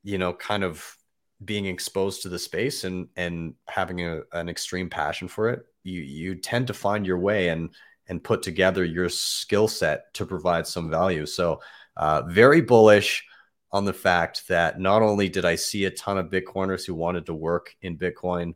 you 0.05 0.19
know, 0.19 0.35
kind 0.35 0.63
of 0.63 0.95
being 1.43 1.65
exposed 1.65 2.23
to 2.23 2.29
the 2.29 2.39
space 2.39 2.85
and 2.85 3.09
and 3.17 3.55
having 3.67 4.03
a, 4.03 4.21
an 4.33 4.49
extreme 4.51 4.91
passion 4.91 5.29
for 5.29 5.49
it, 5.49 5.65
you 5.83 6.03
you 6.03 6.35
tend 6.37 6.67
to 6.67 6.75
find 6.75 7.07
your 7.07 7.19
way 7.19 7.49
and 7.49 7.71
and 8.07 8.23
put 8.23 8.43
together 8.43 8.85
your 8.85 9.09
skill 9.09 9.67
set 9.67 10.15
to 10.15 10.27
provide 10.27 10.67
some 10.67 10.91
value. 10.91 11.27
So, 11.27 11.61
uh, 11.97 12.23
very 12.29 12.61
bullish 12.61 13.25
on 13.73 13.85
the 13.85 13.93
fact 13.93 14.49
that 14.49 14.81
not 14.81 15.03
only 15.03 15.29
did 15.29 15.45
I 15.45 15.57
see 15.57 15.85
a 15.85 15.91
ton 15.91 16.19
of 16.19 16.31
Bitcoiners 16.31 16.87
who 16.87 16.95
wanted 16.95 17.27
to 17.27 17.35
work 17.35 17.75
in 17.83 17.99
Bitcoin 17.99 18.55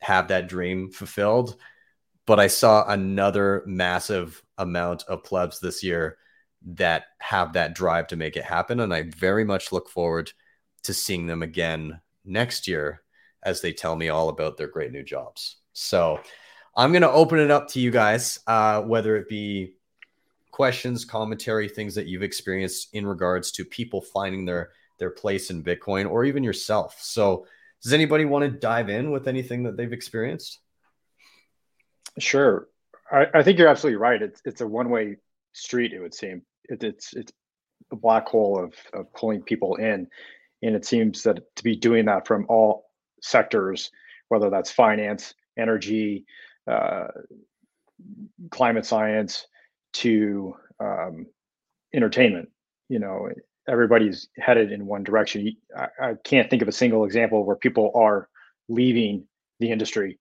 have 0.00 0.28
that 0.28 0.48
dream 0.48 0.90
fulfilled, 0.90 1.56
but 2.26 2.40
I 2.40 2.46
saw 2.46 2.88
another 2.88 3.62
massive 3.66 4.42
amount 4.58 5.04
of 5.08 5.24
plebs 5.24 5.60
this 5.60 5.82
year 5.82 6.18
that 6.66 7.04
have 7.18 7.52
that 7.54 7.74
drive 7.74 8.06
to 8.08 8.16
make 8.16 8.36
it 8.36 8.44
happen. 8.44 8.80
And 8.80 8.94
I 8.94 9.10
very 9.16 9.44
much 9.44 9.72
look 9.72 9.90
forward 9.90 10.32
to 10.84 10.94
seeing 10.94 11.26
them 11.26 11.42
again 11.42 12.00
next 12.24 12.66
year 12.66 13.02
as 13.42 13.60
they 13.60 13.72
tell 13.72 13.96
me 13.96 14.08
all 14.08 14.28
about 14.28 14.56
their 14.56 14.68
great 14.68 14.92
new 14.92 15.02
jobs. 15.02 15.56
So 15.72 16.20
I'm 16.76 16.92
going 16.92 17.02
to 17.02 17.10
open 17.10 17.38
it 17.38 17.50
up 17.50 17.68
to 17.68 17.80
you 17.80 17.90
guys, 17.90 18.40
uh, 18.46 18.80
whether 18.82 19.16
it 19.16 19.28
be 19.28 19.74
questions, 20.54 21.04
commentary, 21.04 21.68
things 21.68 21.96
that 21.96 22.06
you've 22.06 22.22
experienced 22.22 22.94
in 22.94 23.04
regards 23.04 23.50
to 23.50 23.64
people 23.64 24.00
finding 24.00 24.44
their 24.44 24.70
their 25.00 25.10
place 25.10 25.50
in 25.50 25.64
Bitcoin 25.64 26.08
or 26.08 26.24
even 26.24 26.44
yourself. 26.44 26.96
So, 27.00 27.48
does 27.82 27.92
anybody 27.92 28.24
want 28.24 28.44
to 28.44 28.50
dive 28.60 28.88
in 28.88 29.10
with 29.10 29.26
anything 29.26 29.64
that 29.64 29.76
they've 29.76 29.92
experienced? 29.92 30.60
Sure. 32.20 32.68
I, 33.10 33.26
I 33.34 33.42
think 33.42 33.58
you're 33.58 33.66
absolutely 33.66 33.96
right. 33.96 34.22
It's 34.22 34.40
it's 34.44 34.60
a 34.60 34.66
one 34.66 34.90
way 34.90 35.16
street. 35.52 35.92
It 35.92 35.98
would 35.98 36.14
seem 36.14 36.42
it, 36.68 36.84
it's 36.84 37.14
it's 37.14 37.32
a 37.90 37.96
black 37.96 38.28
hole 38.28 38.62
of, 38.62 38.74
of 38.92 39.12
pulling 39.12 39.42
people 39.42 39.74
in, 39.74 40.06
and 40.62 40.76
it 40.76 40.84
seems 40.84 41.24
that 41.24 41.56
to 41.56 41.64
be 41.64 41.74
doing 41.74 42.04
that 42.04 42.28
from 42.28 42.46
all 42.48 42.84
sectors, 43.20 43.90
whether 44.28 44.50
that's 44.50 44.70
finance, 44.70 45.34
energy, 45.58 46.26
uh, 46.70 47.08
climate 48.52 48.86
science, 48.86 49.48
to 49.94 50.54
um, 50.80 51.26
entertainment. 51.94 52.50
You 52.88 52.98
know, 52.98 53.28
everybody's 53.68 54.28
headed 54.38 54.72
in 54.72 54.86
one 54.86 55.04
direction. 55.04 55.56
I, 55.76 55.88
I, 56.00 56.14
can't 56.24 56.50
think 56.50 56.62
of 56.62 56.68
a 56.68 56.72
single 56.72 57.04
example 57.04 57.44
where 57.44 57.56
people 57.56 57.90
are 57.94 58.28
leaving 58.68 59.26
the 59.60 59.70
industry, 59.70 60.18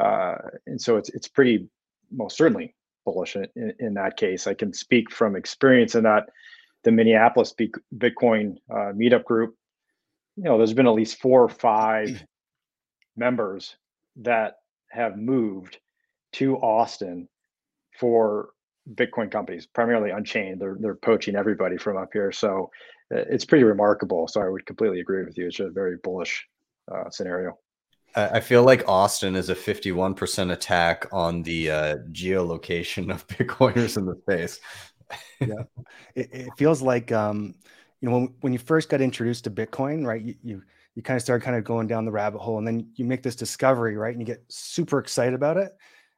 uh, 0.00 0.34
and 0.66 0.80
so 0.80 0.96
it's 0.96 1.08
it's 1.10 1.28
pretty 1.28 1.68
most 2.10 2.36
certainly 2.36 2.74
bullish 3.04 3.36
in, 3.36 3.72
in, 3.78 3.94
that 3.94 4.16
case. 4.16 4.46
I 4.46 4.54
can 4.54 4.72
speak 4.72 5.10
from 5.10 5.34
experience 5.34 5.94
in 5.94 6.04
that 6.04 6.28
the 6.84 6.92
Minneapolis 6.92 7.54
Bitcoin 7.96 8.56
uh, 8.70 8.92
meetup 8.92 9.24
group. 9.24 9.54
You 10.36 10.44
know, 10.44 10.58
there's 10.58 10.74
been 10.74 10.86
at 10.86 10.94
least 10.94 11.20
four 11.20 11.42
or 11.42 11.48
five 11.48 12.24
members 13.16 13.76
that 14.16 14.56
have 14.90 15.16
moved 15.16 15.78
to 16.32 16.56
Austin 16.56 17.28
for 17.98 18.50
Bitcoin 18.94 19.30
companies, 19.30 19.66
primarily 19.66 20.10
Unchained. 20.10 20.60
They're 20.60 20.76
they're 20.80 20.94
poaching 20.94 21.36
everybody 21.36 21.76
from 21.76 21.96
up 21.96 22.10
here, 22.12 22.32
so 22.32 22.70
uh, 23.14 23.24
it's 23.30 23.44
pretty 23.44 23.64
remarkable. 23.64 24.26
So 24.28 24.40
I 24.40 24.48
would 24.48 24.66
completely 24.66 25.00
agree 25.00 25.24
with 25.24 25.38
you. 25.38 25.46
It's 25.46 25.60
a 25.60 25.68
very 25.70 25.96
bullish 26.02 26.46
uh, 26.90 27.10
scenario. 27.10 27.58
I 28.14 28.40
feel 28.40 28.62
like 28.62 28.86
Austin 28.88 29.34
is 29.36 29.48
a 29.48 29.54
51% 29.54 30.52
attack 30.52 31.06
on 31.12 31.42
the 31.42 31.70
uh, 31.70 31.96
geolocation 32.10 33.10
of 33.10 33.26
Bitcoiners 33.28 33.96
in 33.96 34.04
the 34.04 34.16
space. 34.16 34.60
yeah, 35.40 35.62
it, 36.14 36.28
it, 36.30 36.48
feels 36.58 36.82
like 36.82 37.10
um, 37.10 37.54
you 38.00 38.08
know 38.08 38.18
when 38.18 38.34
when 38.40 38.52
you 38.52 38.58
first 38.58 38.88
got 38.88 39.00
introduced 39.00 39.44
to 39.44 39.50
Bitcoin, 39.50 40.06
right? 40.06 40.22
You, 40.22 40.34
you 40.42 40.62
you 40.94 41.02
kind 41.02 41.16
of 41.16 41.22
start 41.22 41.42
kind 41.42 41.56
of 41.56 41.64
going 41.64 41.86
down 41.86 42.04
the 42.04 42.10
rabbit 42.10 42.40
hole, 42.40 42.58
and 42.58 42.66
then 42.66 42.86
you 42.96 43.04
make 43.04 43.22
this 43.22 43.36
discovery, 43.36 43.96
right? 43.96 44.12
And 44.12 44.20
you 44.20 44.26
get 44.26 44.44
super 44.48 44.98
excited 44.98 45.34
about 45.34 45.56
it, 45.56 45.72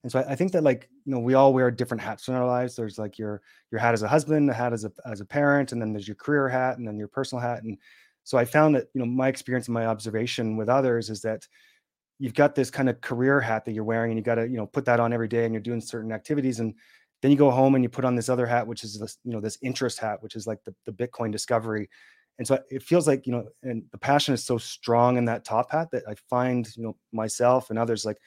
and 0.04 0.12
so 0.12 0.20
I, 0.20 0.32
I, 0.32 0.36
think 0.36 0.52
that 0.52 0.62
like 0.62 0.88
you 1.06 1.12
know 1.12 1.18
we 1.18 1.32
all 1.32 1.54
wear 1.54 1.70
different 1.70 2.02
hats 2.02 2.28
in 2.28 2.34
our 2.34 2.46
lives. 2.46 2.76
There's 2.76 2.98
like 2.98 3.18
your 3.18 3.40
your 3.72 3.80
hat 3.80 3.94
as 3.94 4.02
a 4.02 4.08
husband, 4.08 4.48
a 4.50 4.52
hat 4.52 4.74
as 4.74 4.84
a 4.84 4.92
as 5.10 5.20
a 5.22 5.24
parent, 5.24 5.72
and 5.72 5.80
then 5.80 5.92
there's 5.92 6.06
your 6.06 6.14
career 6.14 6.46
hat, 6.46 6.76
and 6.76 6.86
then 6.86 6.98
your 6.98 7.08
personal 7.08 7.40
hat. 7.40 7.62
And 7.62 7.78
so 8.22 8.36
I 8.36 8.44
found 8.44 8.76
that 8.76 8.88
you 8.92 9.00
know 9.00 9.06
my 9.06 9.28
experience 9.28 9.66
and 9.66 9.74
my 9.74 9.86
observation 9.86 10.58
with 10.58 10.68
others 10.68 11.08
is 11.08 11.22
that 11.22 11.48
you've 12.18 12.34
got 12.34 12.54
this 12.54 12.70
kind 12.70 12.90
of 12.90 13.00
career 13.00 13.40
hat 13.40 13.64
that 13.64 13.72
you're 13.72 13.82
wearing, 13.82 14.10
and 14.10 14.18
you 14.18 14.22
got 14.22 14.34
to 14.36 14.46
you 14.46 14.58
know 14.58 14.66
put 14.66 14.84
that 14.84 15.00
on 15.00 15.14
every 15.14 15.26
day, 15.26 15.46
and 15.46 15.54
you're 15.54 15.62
doing 15.62 15.80
certain 15.80 16.12
activities, 16.12 16.60
and 16.60 16.74
then 17.22 17.30
you 17.30 17.38
go 17.38 17.50
home 17.50 17.74
and 17.74 17.82
you 17.82 17.88
put 17.88 18.04
on 18.04 18.14
this 18.14 18.28
other 18.28 18.46
hat, 18.46 18.66
which 18.66 18.84
is 18.84 19.00
this 19.00 19.16
you 19.24 19.32
know 19.32 19.40
this 19.40 19.56
interest 19.62 19.98
hat, 19.98 20.22
which 20.22 20.36
is 20.36 20.46
like 20.46 20.62
the 20.64 20.74
the 20.84 20.92
Bitcoin 20.92 21.32
discovery. 21.32 21.88
And 22.36 22.46
so 22.46 22.58
it 22.68 22.82
feels 22.82 23.06
like 23.06 23.26
you 23.26 23.32
know, 23.32 23.46
and 23.62 23.84
the 23.90 23.98
passion 23.98 24.34
is 24.34 24.44
so 24.44 24.58
strong 24.58 25.16
in 25.16 25.24
that 25.26 25.46
top 25.46 25.70
hat 25.70 25.88
that 25.92 26.02
I 26.06 26.14
find 26.28 26.68
you 26.76 26.82
know 26.82 26.96
myself 27.10 27.70
and 27.70 27.78
others 27.78 28.04
like 28.04 28.18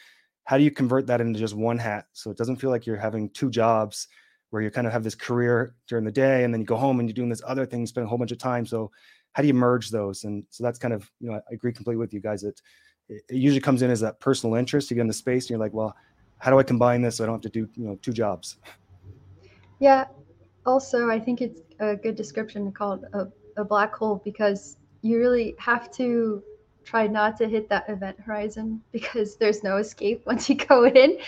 how 0.47 0.57
do 0.57 0.63
you 0.63 0.71
convert 0.71 1.05
that 1.07 1.19
into 1.19 1.37
just 1.37 1.55
one 1.55 1.77
hat? 1.77 2.05
So 2.13 2.31
it 2.31 2.37
doesn't 2.37 2.55
feel 2.55 2.69
like 2.69 2.85
you're 2.85 2.95
having 2.95 3.29
two 3.31 3.49
jobs 3.49 4.07
where 4.49 4.61
you 4.61 4.71
kind 4.71 4.87
of 4.87 4.93
have 4.93 5.03
this 5.03 5.13
career 5.13 5.75
during 5.89 6.05
the 6.05 6.11
day 6.11 6.45
and 6.45 6.53
then 6.53 6.61
you 6.61 6.65
go 6.65 6.77
home 6.77 7.01
and 7.01 7.09
you're 7.09 7.13
doing 7.13 7.27
this 7.27 7.41
other 7.45 7.65
thing 7.65 7.85
spend 7.85 8.05
a 8.05 8.07
whole 8.07 8.17
bunch 8.17 8.31
of 8.31 8.37
time. 8.37 8.65
So 8.65 8.89
how 9.33 9.41
do 9.41 9.47
you 9.47 9.53
merge 9.53 9.89
those? 9.89 10.23
And 10.23 10.45
so 10.49 10.63
that's 10.63 10.79
kind 10.79 10.93
of 10.93 11.11
you 11.19 11.29
know 11.29 11.35
i 11.35 11.53
agree 11.53 11.73
completely 11.73 11.97
with 11.97 12.13
you 12.13 12.21
guys 12.21 12.43
that 12.43 12.61
it, 13.09 13.23
it 13.27 13.35
usually 13.35 13.59
comes 13.59 13.81
in 13.81 13.91
as 13.91 13.99
that 13.99 14.21
personal 14.21 14.55
interest. 14.55 14.89
You 14.89 14.95
get 14.95 15.01
in 15.01 15.07
the 15.07 15.13
space 15.13 15.43
and 15.43 15.49
you're 15.49 15.59
like 15.59 15.73
well 15.73 15.93
how 16.37 16.49
do 16.49 16.59
i 16.59 16.63
combine 16.63 17.01
this 17.01 17.17
so 17.17 17.25
i 17.25 17.27
don't 17.27 17.43
have 17.43 17.51
to 17.51 17.59
do 17.59 17.67
you 17.75 17.85
know 17.85 17.99
two 18.01 18.13
jobs? 18.13 18.55
Yeah. 19.79 20.05
Also 20.65 21.09
i 21.09 21.19
think 21.19 21.41
it's 21.41 21.59
a 21.81 21.97
good 21.97 22.15
description 22.15 22.63
to 22.63 22.71
call 22.71 22.93
it 22.93 23.01
a, 23.11 23.27
a 23.57 23.65
black 23.65 23.93
hole 23.93 24.21
because 24.23 24.77
you 25.01 25.17
really 25.17 25.55
have 25.59 25.91
to 25.91 26.41
try 26.87 27.05
not 27.05 27.37
to 27.37 27.47
hit 27.47 27.67
that 27.67 27.89
event 27.89 28.17
horizon 28.19 28.81
because 28.91 29.35
there's 29.35 29.63
no 29.63 29.77
escape 29.77 30.25
once 30.25 30.49
you 30.49 30.55
go 30.55 30.85
in. 30.85 31.19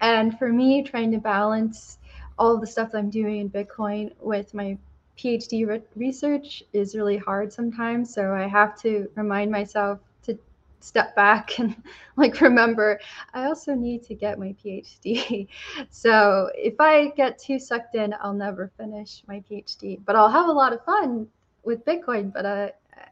And 0.00 0.38
for 0.38 0.52
me, 0.52 0.82
trying 0.82 1.10
to 1.12 1.18
balance 1.18 1.98
all 2.38 2.58
the 2.58 2.66
stuff 2.66 2.90
I'm 2.94 3.10
doing 3.10 3.40
in 3.40 3.50
Bitcoin 3.50 4.12
with 4.20 4.52
my 4.54 4.76
PhD 5.18 5.66
re- 5.66 5.82
research 5.96 6.62
is 6.72 6.94
really 6.94 7.16
hard 7.16 7.52
sometimes. 7.52 8.14
So 8.14 8.32
I 8.32 8.46
have 8.46 8.80
to 8.82 9.08
remind 9.16 9.50
myself 9.50 9.98
to 10.24 10.38
step 10.80 11.16
back 11.16 11.58
and 11.58 11.74
like 12.16 12.40
remember 12.40 13.00
I 13.34 13.46
also 13.46 13.74
need 13.74 14.04
to 14.04 14.14
get 14.14 14.38
my 14.38 14.54
PhD. 14.62 15.48
so 15.90 16.50
if 16.54 16.74
I 16.78 17.08
get 17.16 17.38
too 17.38 17.58
sucked 17.58 17.94
in, 17.94 18.14
I'll 18.20 18.34
never 18.34 18.70
finish 18.76 19.22
my 19.26 19.42
PhD. 19.50 19.98
But 20.04 20.16
I'll 20.16 20.30
have 20.30 20.48
a 20.48 20.52
lot 20.52 20.72
of 20.72 20.84
fun 20.84 21.26
with 21.64 21.84
Bitcoin. 21.84 22.32
But 22.32 22.46
uh, 22.46 22.68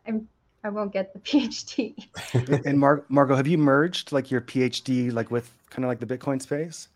I'm 0.07 0.29
I 0.67 0.69
won't 0.69 0.93
get 0.93 1.13
the 1.13 1.21
PhD. 1.29 1.95
and 2.67 2.79
Mar- 2.79 3.05
Margot, 3.09 3.37
have 3.37 3.47
you 3.47 3.57
merged 3.57 4.11
like 4.11 4.31
your 4.31 4.41
PhD 4.41 5.13
like 5.13 5.31
with 5.31 5.53
kind 5.71 5.85
of 5.85 5.89
like 5.89 6.01
the 6.01 6.07
Bitcoin 6.07 6.43
space? 6.43 6.89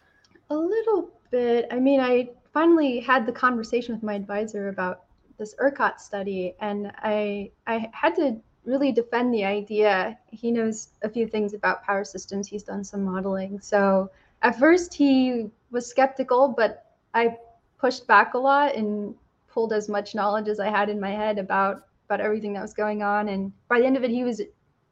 A 0.50 0.56
little 0.56 1.10
bit. 1.30 1.68
I 1.70 1.78
mean, 1.78 2.00
I 2.00 2.30
finally 2.52 2.98
had 2.98 3.26
the 3.26 3.32
conversation 3.32 3.94
with 3.94 4.02
my 4.02 4.14
advisor 4.14 4.68
about 4.68 5.04
this 5.38 5.54
ERCOT 5.54 6.00
study, 6.00 6.54
and 6.60 6.92
I 6.98 7.52
I 7.68 7.88
had 7.92 8.16
to 8.16 8.40
really 8.64 8.90
defend 8.90 9.32
the 9.32 9.44
idea. 9.44 10.18
He 10.30 10.50
knows 10.50 10.88
a 11.02 11.08
few 11.08 11.28
things 11.28 11.54
about 11.54 11.84
power 11.84 12.04
systems. 12.04 12.48
He's 12.48 12.64
done 12.64 12.82
some 12.82 13.04
modeling. 13.04 13.60
So 13.60 14.10
at 14.42 14.58
first 14.58 14.92
he 14.92 15.48
was 15.70 15.86
skeptical, 15.86 16.48
but 16.48 16.86
I 17.14 17.36
pushed 17.78 18.06
back 18.06 18.34
a 18.34 18.38
lot 18.38 18.74
and 18.74 19.14
pulled 19.48 19.72
as 19.72 19.88
much 19.88 20.14
knowledge 20.14 20.48
as 20.48 20.60
I 20.60 20.68
had 20.68 20.88
in 20.88 21.00
my 21.00 21.10
head 21.10 21.38
about 21.38 21.86
about 22.10 22.20
everything 22.20 22.52
that 22.54 22.62
was 22.62 22.74
going 22.74 23.02
on. 23.02 23.28
And 23.28 23.52
by 23.68 23.78
the 23.78 23.86
end 23.86 23.96
of 23.96 24.02
it, 24.02 24.10
he 24.10 24.24
was 24.24 24.42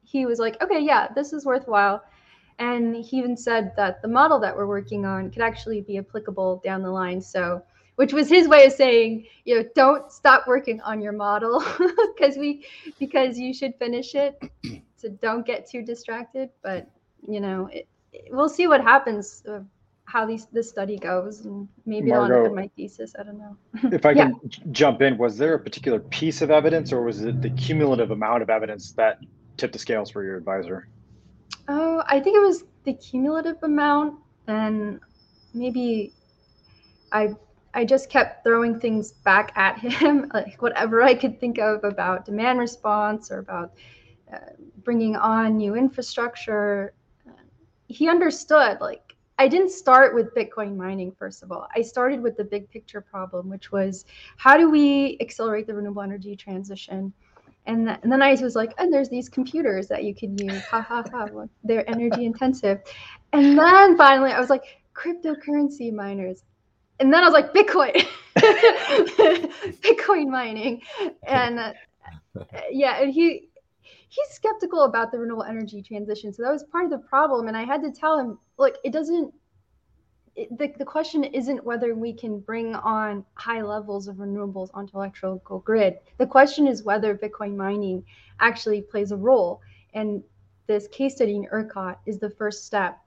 he 0.04 0.24
was 0.24 0.38
like, 0.38 0.60
okay, 0.62 0.78
yeah, 0.80 1.08
this 1.14 1.32
is 1.32 1.44
worthwhile. 1.44 2.02
And 2.58 2.96
he 2.96 3.18
even 3.18 3.36
said 3.36 3.72
that 3.76 4.00
the 4.00 4.08
model 4.08 4.38
that 4.40 4.56
we're 4.56 4.66
working 4.66 5.04
on 5.04 5.30
could 5.30 5.42
actually 5.42 5.80
be 5.82 5.98
applicable 5.98 6.62
down 6.64 6.82
the 6.82 6.90
line. 6.90 7.20
So, 7.20 7.62
which 7.96 8.12
was 8.12 8.28
his 8.28 8.48
way 8.48 8.66
of 8.66 8.72
saying, 8.72 9.26
you 9.44 9.56
know, 9.56 9.68
don't 9.74 10.10
stop 10.10 10.46
working 10.46 10.80
on 10.80 11.00
your 11.00 11.12
model 11.12 11.62
because 12.16 12.36
we, 12.36 12.64
because 12.98 13.38
you 13.38 13.52
should 13.52 13.74
finish 13.78 14.14
it. 14.14 14.40
So 14.96 15.08
don't 15.20 15.46
get 15.46 15.68
too 15.68 15.82
distracted. 15.82 16.50
But 16.62 16.88
you 17.28 17.40
know, 17.40 17.68
it, 17.72 17.86
it, 18.12 18.28
we'll 18.30 18.48
see 18.48 18.66
what 18.66 18.80
happens, 18.80 19.42
uh, 19.48 19.60
how 20.08 20.24
these 20.24 20.46
this 20.52 20.68
study 20.68 20.96
goes, 20.96 21.44
and 21.44 21.68
maybe 21.84 22.08
Margot, 22.08 22.38
I'll 22.38 22.46
end 22.46 22.56
my 22.56 22.70
thesis. 22.76 23.14
I 23.18 23.24
don't 23.24 23.38
know. 23.38 23.56
if 23.92 24.06
I 24.06 24.14
can 24.14 24.40
yeah. 24.42 24.58
jump 24.72 25.02
in, 25.02 25.18
was 25.18 25.36
there 25.36 25.54
a 25.54 25.58
particular 25.58 26.00
piece 26.00 26.40
of 26.40 26.50
evidence, 26.50 26.92
or 26.92 27.02
was 27.02 27.22
it 27.22 27.42
the 27.42 27.50
cumulative 27.50 28.10
amount 28.10 28.42
of 28.42 28.48
evidence 28.48 28.92
that 28.92 29.18
tipped 29.58 29.74
the 29.74 29.78
scales 29.78 30.10
for 30.10 30.24
your 30.24 30.38
advisor? 30.38 30.88
Oh, 31.68 32.02
I 32.06 32.20
think 32.20 32.36
it 32.36 32.40
was 32.40 32.64
the 32.84 32.94
cumulative 32.94 33.62
amount, 33.62 34.18
and 34.46 34.98
maybe 35.52 36.14
I 37.12 37.34
I 37.74 37.84
just 37.84 38.08
kept 38.08 38.44
throwing 38.44 38.80
things 38.80 39.12
back 39.12 39.52
at 39.56 39.78
him, 39.78 40.30
like 40.34 40.62
whatever 40.62 41.02
I 41.02 41.14
could 41.14 41.38
think 41.38 41.58
of 41.58 41.84
about 41.84 42.24
demand 42.24 42.58
response 42.58 43.30
or 43.30 43.40
about 43.40 43.74
uh, 44.32 44.38
bringing 44.84 45.16
on 45.16 45.58
new 45.58 45.74
infrastructure. 45.74 46.94
He 47.88 48.08
understood. 48.08 48.78
Like 48.80 49.07
I 49.38 49.46
didn't 49.46 49.70
start 49.70 50.14
with 50.14 50.34
Bitcoin 50.34 50.76
mining 50.76 51.12
first 51.12 51.42
of 51.42 51.52
all. 51.52 51.68
I 51.74 51.82
started 51.82 52.20
with 52.20 52.36
the 52.36 52.44
big 52.44 52.68
picture 52.70 53.00
problem, 53.00 53.48
which 53.48 53.70
was 53.70 54.04
how 54.36 54.56
do 54.56 54.68
we 54.68 55.16
accelerate 55.20 55.66
the 55.66 55.74
renewable 55.74 56.02
energy 56.02 56.34
transition? 56.34 57.12
And, 57.66 57.86
th- 57.86 57.98
and 58.02 58.10
then 58.10 58.22
I 58.22 58.34
was 58.34 58.56
like, 58.56 58.72
and 58.78 58.92
there's 58.92 59.10
these 59.10 59.28
computers 59.28 59.86
that 59.88 60.02
you 60.02 60.14
can 60.14 60.36
use. 60.38 60.64
Ha 60.66 60.80
ha 60.80 61.04
ha. 61.12 61.26
They're 61.64 61.88
energy 61.88 62.24
intensive. 62.24 62.80
And 63.32 63.58
then 63.58 63.96
finally, 63.96 64.32
I 64.32 64.40
was 64.40 64.50
like, 64.50 64.64
cryptocurrency 64.94 65.92
miners. 65.92 66.42
And 66.98 67.12
then 67.12 67.22
I 67.22 67.28
was 67.28 67.34
like, 67.34 67.52
Bitcoin, 67.54 68.04
Bitcoin 69.82 70.28
mining. 70.28 70.82
And 71.26 71.60
uh, 71.60 71.72
yeah, 72.70 73.02
and 73.02 73.12
he 73.12 73.48
he's 74.08 74.28
skeptical 74.30 74.82
about 74.82 75.12
the 75.12 75.18
renewable 75.18 75.44
energy 75.44 75.82
transition. 75.82 76.32
So 76.32 76.42
that 76.42 76.52
was 76.52 76.64
part 76.64 76.84
of 76.84 76.90
the 76.90 76.98
problem. 76.98 77.48
And 77.48 77.56
I 77.56 77.64
had 77.64 77.82
to 77.82 77.92
tell 77.92 78.18
him, 78.18 78.38
look, 78.58 78.76
it 78.84 78.92
doesn't 78.92 79.32
the, 80.56 80.72
the 80.78 80.84
question 80.84 81.24
isn't 81.24 81.64
whether 81.64 81.94
we 81.94 82.12
can 82.12 82.38
bring 82.38 82.74
on 82.76 83.24
high 83.34 83.62
levels 83.62 84.06
of 84.06 84.16
renewables 84.16 84.70
onto 84.72 84.96
electrical 84.96 85.58
grid. 85.60 85.98
The 86.18 86.26
question 86.26 86.68
is 86.68 86.84
whether 86.84 87.16
Bitcoin 87.16 87.56
mining 87.56 88.04
actually 88.38 88.82
plays 88.82 89.10
a 89.10 89.16
role. 89.16 89.60
And 89.94 90.22
this 90.68 90.86
case 90.88 91.16
study 91.16 91.34
in 91.34 91.46
ERCOT 91.46 91.96
is 92.06 92.18
the 92.18 92.30
first 92.30 92.66
step. 92.66 92.98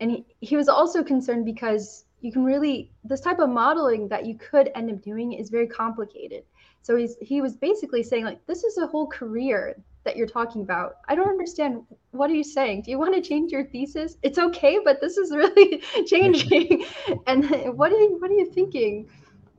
And 0.00 0.10
he, 0.10 0.26
he 0.40 0.56
was 0.56 0.68
also 0.68 1.04
concerned 1.04 1.44
because 1.44 2.04
you 2.20 2.32
can 2.32 2.44
really, 2.44 2.90
this 3.04 3.20
type 3.20 3.38
of 3.38 3.48
modeling 3.48 4.08
that 4.08 4.26
you 4.26 4.36
could 4.36 4.70
end 4.74 4.90
up 4.90 5.02
doing 5.02 5.34
is 5.34 5.50
very 5.50 5.68
complicated. 5.68 6.42
So 6.82 6.96
he's, 6.96 7.16
he 7.20 7.40
was 7.40 7.56
basically 7.56 8.02
saying 8.02 8.24
like, 8.24 8.44
this 8.46 8.64
is 8.64 8.78
a 8.78 8.86
whole 8.88 9.06
career 9.06 9.76
that 10.04 10.16
you're 10.16 10.26
talking 10.26 10.62
about. 10.62 10.96
I 11.08 11.14
don't 11.14 11.28
understand. 11.28 11.82
What 12.10 12.30
are 12.30 12.34
you 12.34 12.44
saying? 12.44 12.82
Do 12.82 12.90
you 12.90 12.98
want 12.98 13.14
to 13.14 13.20
change 13.20 13.52
your 13.52 13.64
thesis? 13.64 14.16
It's 14.22 14.38
okay, 14.38 14.78
but 14.84 15.00
this 15.00 15.16
is 15.16 15.30
really 15.30 15.82
changing. 16.06 16.84
and 17.26 17.44
what 17.76 17.92
are 17.92 17.98
you, 17.98 18.16
what 18.18 18.30
are 18.30 18.34
you 18.34 18.50
thinking? 18.50 19.08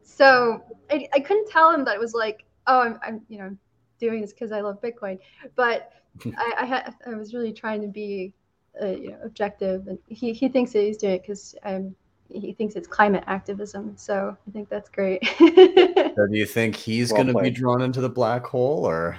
So 0.03 0.61
I, 0.91 1.07
I 1.13 1.19
couldn't 1.19 1.49
tell 1.49 1.71
him 1.71 1.85
that 1.85 1.95
it 1.95 1.99
was 1.99 2.13
like, 2.13 2.45
oh, 2.67 2.81
I'm, 2.81 2.99
I'm 3.01 3.21
you 3.29 3.39
know, 3.39 3.55
doing 3.99 4.21
this 4.21 4.33
because 4.33 4.51
I 4.51 4.61
love 4.61 4.81
Bitcoin. 4.81 5.19
But 5.55 5.91
I, 6.37 6.53
I 6.59 6.65
had, 6.65 6.93
I 7.07 7.15
was 7.15 7.33
really 7.33 7.53
trying 7.53 7.81
to 7.81 7.87
be, 7.87 8.33
uh, 8.81 8.87
you 8.87 9.11
know, 9.11 9.19
objective, 9.23 9.87
and 9.87 9.97
he, 10.07 10.33
he 10.33 10.49
thinks 10.49 10.73
that 10.73 10.81
he's 10.81 10.97
doing 10.97 11.13
it 11.13 11.21
because 11.21 11.55
I'm 11.63 11.95
he 12.29 12.53
thinks 12.53 12.75
it's 12.75 12.87
climate 12.87 13.23
activism. 13.27 13.93
So 13.95 14.35
I 14.47 14.51
think 14.51 14.69
that's 14.69 14.89
great. 14.89 15.23
so 15.37 15.47
do 15.47 16.29
you 16.31 16.45
think 16.47 16.75
he's 16.75 17.11
well 17.11 17.23
going 17.23 17.35
to 17.35 17.43
be 17.43 17.51
drawn 17.51 17.81
into 17.81 18.01
the 18.01 18.09
black 18.09 18.45
hole 18.45 18.85
or? 18.85 19.17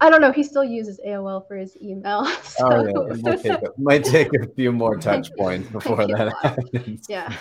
I 0.00 0.10
don't 0.10 0.20
know. 0.20 0.32
He 0.32 0.42
still 0.42 0.64
uses 0.64 1.00
AOL 1.06 1.46
for 1.46 1.56
his 1.56 1.76
email. 1.82 2.26
So. 2.42 2.66
Oh 2.66 2.84
yeah, 2.84 3.14
it 3.14 3.22
might 3.22 3.42
take, 3.42 3.62
a, 3.62 3.72
might 3.78 4.04
take 4.04 4.34
a 4.34 4.48
few 4.54 4.72
more 4.72 4.96
touch 4.96 5.30
points 5.38 5.70
before 5.70 6.06
that 6.06 6.34
happens. 6.42 7.06
Yeah. 7.08 7.32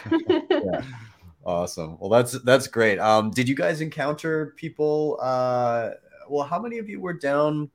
yeah. 0.49 0.81
Awesome. 1.45 1.97
Well, 1.99 2.09
that's 2.09 2.33
that's 2.43 2.67
great. 2.67 2.99
Um, 2.99 3.31
did 3.31 3.49
you 3.49 3.55
guys 3.55 3.81
encounter 3.81 4.53
people? 4.57 5.17
Uh, 5.21 5.91
well, 6.29 6.45
how 6.45 6.59
many 6.59 6.77
of 6.77 6.89
you 6.89 6.99
were 6.99 7.13
down? 7.13 7.71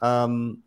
Um, 0.00 0.62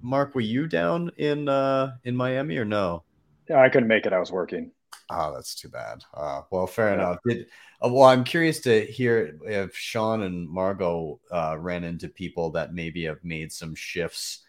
Mark, 0.00 0.34
were 0.34 0.40
you 0.40 0.66
down 0.66 1.10
in 1.18 1.48
uh, 1.48 1.96
in 2.04 2.16
Miami 2.16 2.56
or 2.56 2.64
no? 2.64 3.02
Yeah, 3.48 3.60
I 3.60 3.68
couldn't 3.68 3.88
make 3.88 4.06
it. 4.06 4.12
I 4.12 4.20
was 4.20 4.32
working. 4.32 4.70
Oh, 5.16 5.32
that's 5.32 5.54
too 5.54 5.68
bad. 5.68 6.02
Uh, 6.12 6.42
well, 6.50 6.66
fair 6.66 6.88
yeah. 6.88 6.94
enough. 6.94 7.18
Did 7.26 7.46
uh, 7.84 7.88
well, 7.88 8.08
I'm 8.08 8.24
curious 8.24 8.60
to 8.60 8.84
hear 8.84 9.38
if 9.44 9.76
Sean 9.76 10.22
and 10.22 10.48
Margot 10.48 11.20
uh, 11.30 11.56
ran 11.58 11.84
into 11.84 12.08
people 12.08 12.50
that 12.50 12.74
maybe 12.74 13.04
have 13.04 13.22
made 13.22 13.52
some 13.52 13.74
shifts 13.74 14.40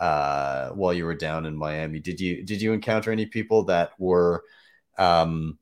uh, 0.00 0.70
while 0.70 0.94
you 0.94 1.04
were 1.04 1.14
down 1.14 1.46
in 1.46 1.56
Miami. 1.56 2.00
Did 2.00 2.20
you 2.20 2.42
did 2.42 2.62
you 2.62 2.72
encounter 2.72 3.10
any 3.12 3.26
people 3.26 3.64
that 3.64 3.92
were 3.98 4.44
um, 4.98 5.58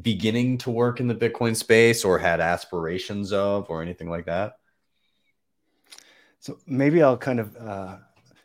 beginning 0.00 0.58
to 0.58 0.70
work 0.70 1.00
in 1.00 1.08
the 1.08 1.14
Bitcoin 1.14 1.56
space 1.56 2.04
or 2.04 2.18
had 2.18 2.40
aspirations 2.40 3.32
of 3.32 3.68
or 3.68 3.82
anything 3.82 4.08
like 4.08 4.26
that? 4.26 4.54
So 6.38 6.58
maybe 6.66 7.02
I'll 7.02 7.18
kind 7.18 7.40
of 7.40 7.56
uh, 7.56 7.96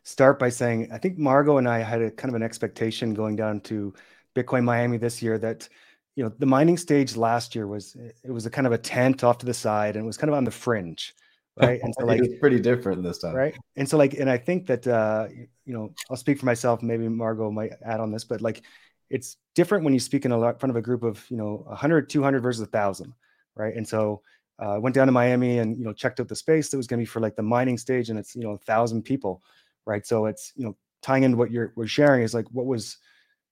start 0.03 0.39
by 0.39 0.49
saying 0.49 0.91
I 0.91 0.97
think 0.97 1.17
Margot 1.17 1.57
and 1.57 1.67
I 1.67 1.79
had 1.79 2.01
a 2.01 2.11
kind 2.11 2.29
of 2.29 2.35
an 2.35 2.43
expectation 2.43 3.13
going 3.13 3.35
down 3.35 3.61
to 3.61 3.93
Bitcoin 4.35 4.63
Miami 4.63 4.97
this 4.97 5.21
year 5.21 5.37
that 5.39 5.67
you 6.15 6.23
know 6.23 6.31
the 6.39 6.45
mining 6.45 6.77
stage 6.77 7.15
last 7.15 7.55
year 7.55 7.67
was 7.67 7.95
it 8.23 8.31
was 8.31 8.45
a 8.45 8.49
kind 8.49 8.67
of 8.67 8.73
a 8.73 8.77
tent 8.77 9.23
off 9.23 9.37
to 9.39 9.45
the 9.45 9.53
side 9.53 9.95
and 9.95 10.03
it 10.03 10.07
was 10.07 10.17
kind 10.17 10.29
of 10.29 10.37
on 10.37 10.43
the 10.43 10.51
fringe 10.51 11.13
right? 11.61 11.79
And 11.81 11.93
so 11.97 12.05
like 12.05 12.21
it's 12.21 12.39
pretty 12.39 12.59
different 12.59 13.01
this 13.01 13.19
time. 13.19 13.33
Right? 13.33 13.55
And 13.77 13.87
so 13.87 13.97
like 13.97 14.13
and 14.15 14.29
i 14.29 14.37
think 14.37 14.67
that 14.67 14.85
uh 14.85 15.27
you 15.65 15.73
know 15.73 15.93
i'll 16.09 16.17
speak 16.17 16.39
for 16.39 16.45
myself. 16.45 16.83
Maybe 16.83 17.07
margot 17.07 17.49
might 17.49 17.71
add 17.85 17.99
on 18.01 18.11
this 18.11 18.25
but 18.25 18.41
like 18.41 18.61
it's 19.09 19.37
different 19.53 19.83
when 19.85 19.93
you 19.93 19.99
speak 19.99 20.25
in 20.25 20.31
a 20.31 20.37
lot, 20.37 20.59
front 20.59 20.71
of 20.71 20.75
a 20.75 20.81
group 20.81 21.03
of 21.03 21.25
you 21.29 21.37
know 21.37 21.63
100 21.67 22.09
200 22.09 22.41
versus 22.41 22.61
a 22.61 22.65
thousand 22.65 23.13
right? 23.55 23.73
And 23.75 23.87
so 23.87 24.21
uh, 24.59 24.77
went 24.81 24.95
down 24.95 25.07
to 25.07 25.11
miami 25.11 25.59
and 25.59 25.77
you 25.77 25.85
know 25.85 25.93
checked 25.93 26.19
out 26.19 26.27
the 26.27 26.35
space 26.35 26.69
that 26.69 26.77
was 26.77 26.87
going 26.87 26.99
to 26.99 27.01
be 27.01 27.05
for 27.05 27.21
like 27.21 27.35
the 27.37 27.43
mining 27.43 27.77
stage 27.77 28.09
and 28.09 28.19
it's 28.19 28.35
you 28.35 28.43
know 28.43 28.51
a 28.51 28.57
thousand 28.57 29.03
people 29.03 29.41
right? 29.85 30.05
So 30.05 30.25
it's 30.25 30.51
you 30.55 30.65
know 30.65 30.75
tying 31.01 31.23
into 31.23 31.37
what 31.37 31.51
you're 31.51 31.71
we're 31.75 31.87
sharing 31.87 32.23
is 32.23 32.33
like 32.33 32.47
what 32.51 32.65
was 32.65 32.97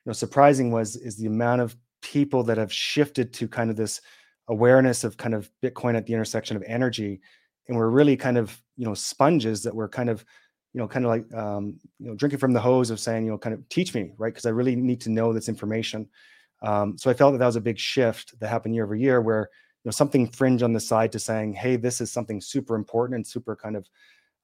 you 0.06 0.10
know 0.10 0.14
surprising 0.14 0.72
was 0.72 0.96
is 0.96 1.18
the 1.18 1.28
amount 1.28 1.62
of 1.62 1.76
people 2.02 2.44
that 2.44 2.58
have 2.58 2.72
shifted 2.72 3.34
to 3.34 3.48
kind 3.48 3.70
of 3.70 3.76
this 3.76 4.02
awareness 4.50 5.04
of 5.04 5.18
kind 5.18 5.34
of 5.34 5.50
Bitcoin 5.64 5.96
at 5.96 6.06
the 6.06 6.14
intersection 6.14 6.58
of 6.58 6.64
energy. 6.68 7.22
And 7.68 7.78
we're 7.78 7.90
really 7.90 8.18
kind 8.18 8.38
of, 8.38 8.62
you 8.76 8.86
know, 8.86 8.94
sponges 8.94 9.64
that 9.64 9.74
we're 9.74 9.88
kind 9.88 10.10
of, 10.10 10.26
you 10.74 10.82
know, 10.82 10.88
kind 10.88 11.06
of 11.06 11.10
like, 11.10 11.34
um, 11.34 11.80
you 12.00 12.08
know, 12.08 12.16
drinking 12.16 12.40
from 12.40 12.52
the 12.52 12.60
hose 12.60 12.90
of 12.90 13.00
saying, 13.00 13.26
you 13.26 13.32
know, 13.32 13.38
kind 13.38 13.54
of 13.54 13.68
teach 13.70 13.96
me, 13.96 14.12
right? 14.18 14.34
Because 14.34 14.46
I 14.46 14.50
really 14.50 14.76
need 14.76 15.00
to 15.02 15.10
know 15.10 15.32
this 15.32 15.48
information. 15.48 16.10
Um, 16.62 16.98
so 16.98 17.10
I 17.10 17.14
felt 17.14 17.34
that 17.34 17.38
that 17.40 17.46
was 17.46 17.56
a 17.56 17.62
big 17.62 17.80
shift 17.80 18.38
that 18.40 18.50
happened 18.50 18.76
year 18.76 18.84
over 18.84 18.96
year 18.96 19.22
where, 19.22 19.50
you 19.84 19.90
know, 19.90 19.92
something 19.92 20.28
fringe 20.28 20.62
on 20.62 20.74
the 20.74 20.80
side 20.80 21.12
to 21.14 21.20
saying, 21.20 21.54
hey, 21.54 21.78
this 21.78 22.02
is 22.02 22.12
something 22.12 22.42
super 22.42 22.76
important 22.76 23.16
and 23.16 23.28
super 23.28 23.56
kind 23.56 23.78
of, 23.78 23.88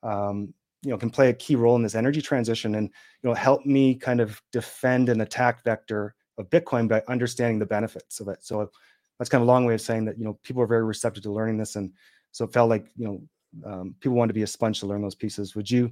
um, 0.03 0.53
you 0.81 0.89
know 0.89 0.97
can 0.97 1.09
play 1.09 1.29
a 1.29 1.33
key 1.33 1.55
role 1.55 1.75
in 1.75 1.83
this 1.83 1.95
energy 1.95 2.21
transition 2.21 2.75
and 2.75 2.89
you 3.21 3.29
know 3.29 3.33
help 3.33 3.65
me 3.65 3.95
kind 3.95 4.21
of 4.21 4.41
defend 4.51 5.09
an 5.09 5.21
attack 5.21 5.63
vector 5.63 6.15
of 6.37 6.49
bitcoin 6.49 6.87
by 6.87 7.03
understanding 7.07 7.59
the 7.59 7.65
benefits 7.65 8.19
of 8.19 8.27
it. 8.29 8.37
So 8.41 8.71
that's 9.17 9.29
kind 9.29 9.41
of 9.41 9.47
a 9.47 9.51
long 9.51 9.65
way 9.65 9.73
of 9.73 9.81
saying 9.81 10.05
that 10.05 10.17
you 10.17 10.25
know 10.25 10.39
people 10.43 10.61
are 10.61 10.67
very 10.67 10.83
receptive 10.83 11.23
to 11.23 11.31
learning 11.31 11.57
this 11.57 11.75
and 11.75 11.91
so 12.31 12.45
it 12.45 12.53
felt 12.53 12.69
like 12.69 12.87
you 12.95 13.05
know 13.05 13.21
um, 13.65 13.95
people 13.99 14.15
wanted 14.15 14.29
to 14.29 14.35
be 14.35 14.43
a 14.43 14.47
sponge 14.47 14.79
to 14.79 14.85
learn 14.85 15.01
those 15.01 15.15
pieces. 15.15 15.55
Would 15.55 15.69
you 15.69 15.91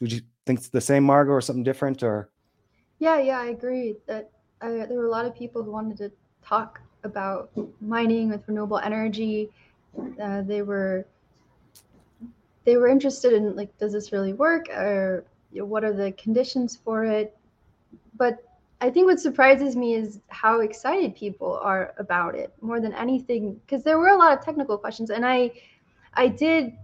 would 0.00 0.12
you 0.12 0.20
think 0.46 0.60
it's 0.60 0.68
the 0.68 0.80
same 0.80 1.04
margot 1.04 1.32
or 1.32 1.40
something 1.40 1.64
different 1.64 2.02
or? 2.02 2.30
Yeah 2.98 3.20
yeah 3.20 3.38
i 3.40 3.46
agree 3.46 3.96
that 4.06 4.30
uh, 4.60 4.86
there 4.86 4.98
were 4.98 5.06
a 5.06 5.10
lot 5.10 5.24
of 5.24 5.34
people 5.34 5.62
who 5.62 5.70
wanted 5.70 5.96
to 5.98 6.10
talk 6.44 6.80
about 7.04 7.50
mining 7.80 8.30
with 8.30 8.42
renewable 8.46 8.78
energy. 8.78 9.50
Uh, 10.20 10.42
they 10.42 10.62
were 10.62 11.06
they 12.68 12.76
were 12.76 12.88
interested 12.88 13.32
in 13.32 13.56
like 13.56 13.76
does 13.78 13.92
this 13.94 14.12
really 14.12 14.34
work? 14.34 14.68
Or 14.68 15.24
you 15.52 15.60
know, 15.60 15.64
what 15.64 15.84
are 15.84 15.94
the 15.94 16.12
conditions 16.12 16.76
for 16.76 17.04
it? 17.04 17.34
But 18.14 18.44
i 18.80 18.88
think 18.88 19.06
what 19.06 19.18
surprises 19.18 19.74
me 19.74 19.94
is 19.94 20.20
how 20.28 20.60
excited 20.60 21.12
people 21.16 21.58
are 21.70 21.94
about 21.98 22.36
it 22.36 22.52
more 22.60 22.78
than 22.80 22.92
anything 22.92 23.54
because 23.54 23.82
there 23.82 23.98
were 23.98 24.12
a 24.16 24.16
lot 24.16 24.36
of 24.36 24.44
technical 24.44 24.76
questions. 24.76 25.08
And 25.10 25.24
i 25.26 25.50
i 26.14 26.28
did 26.28 26.74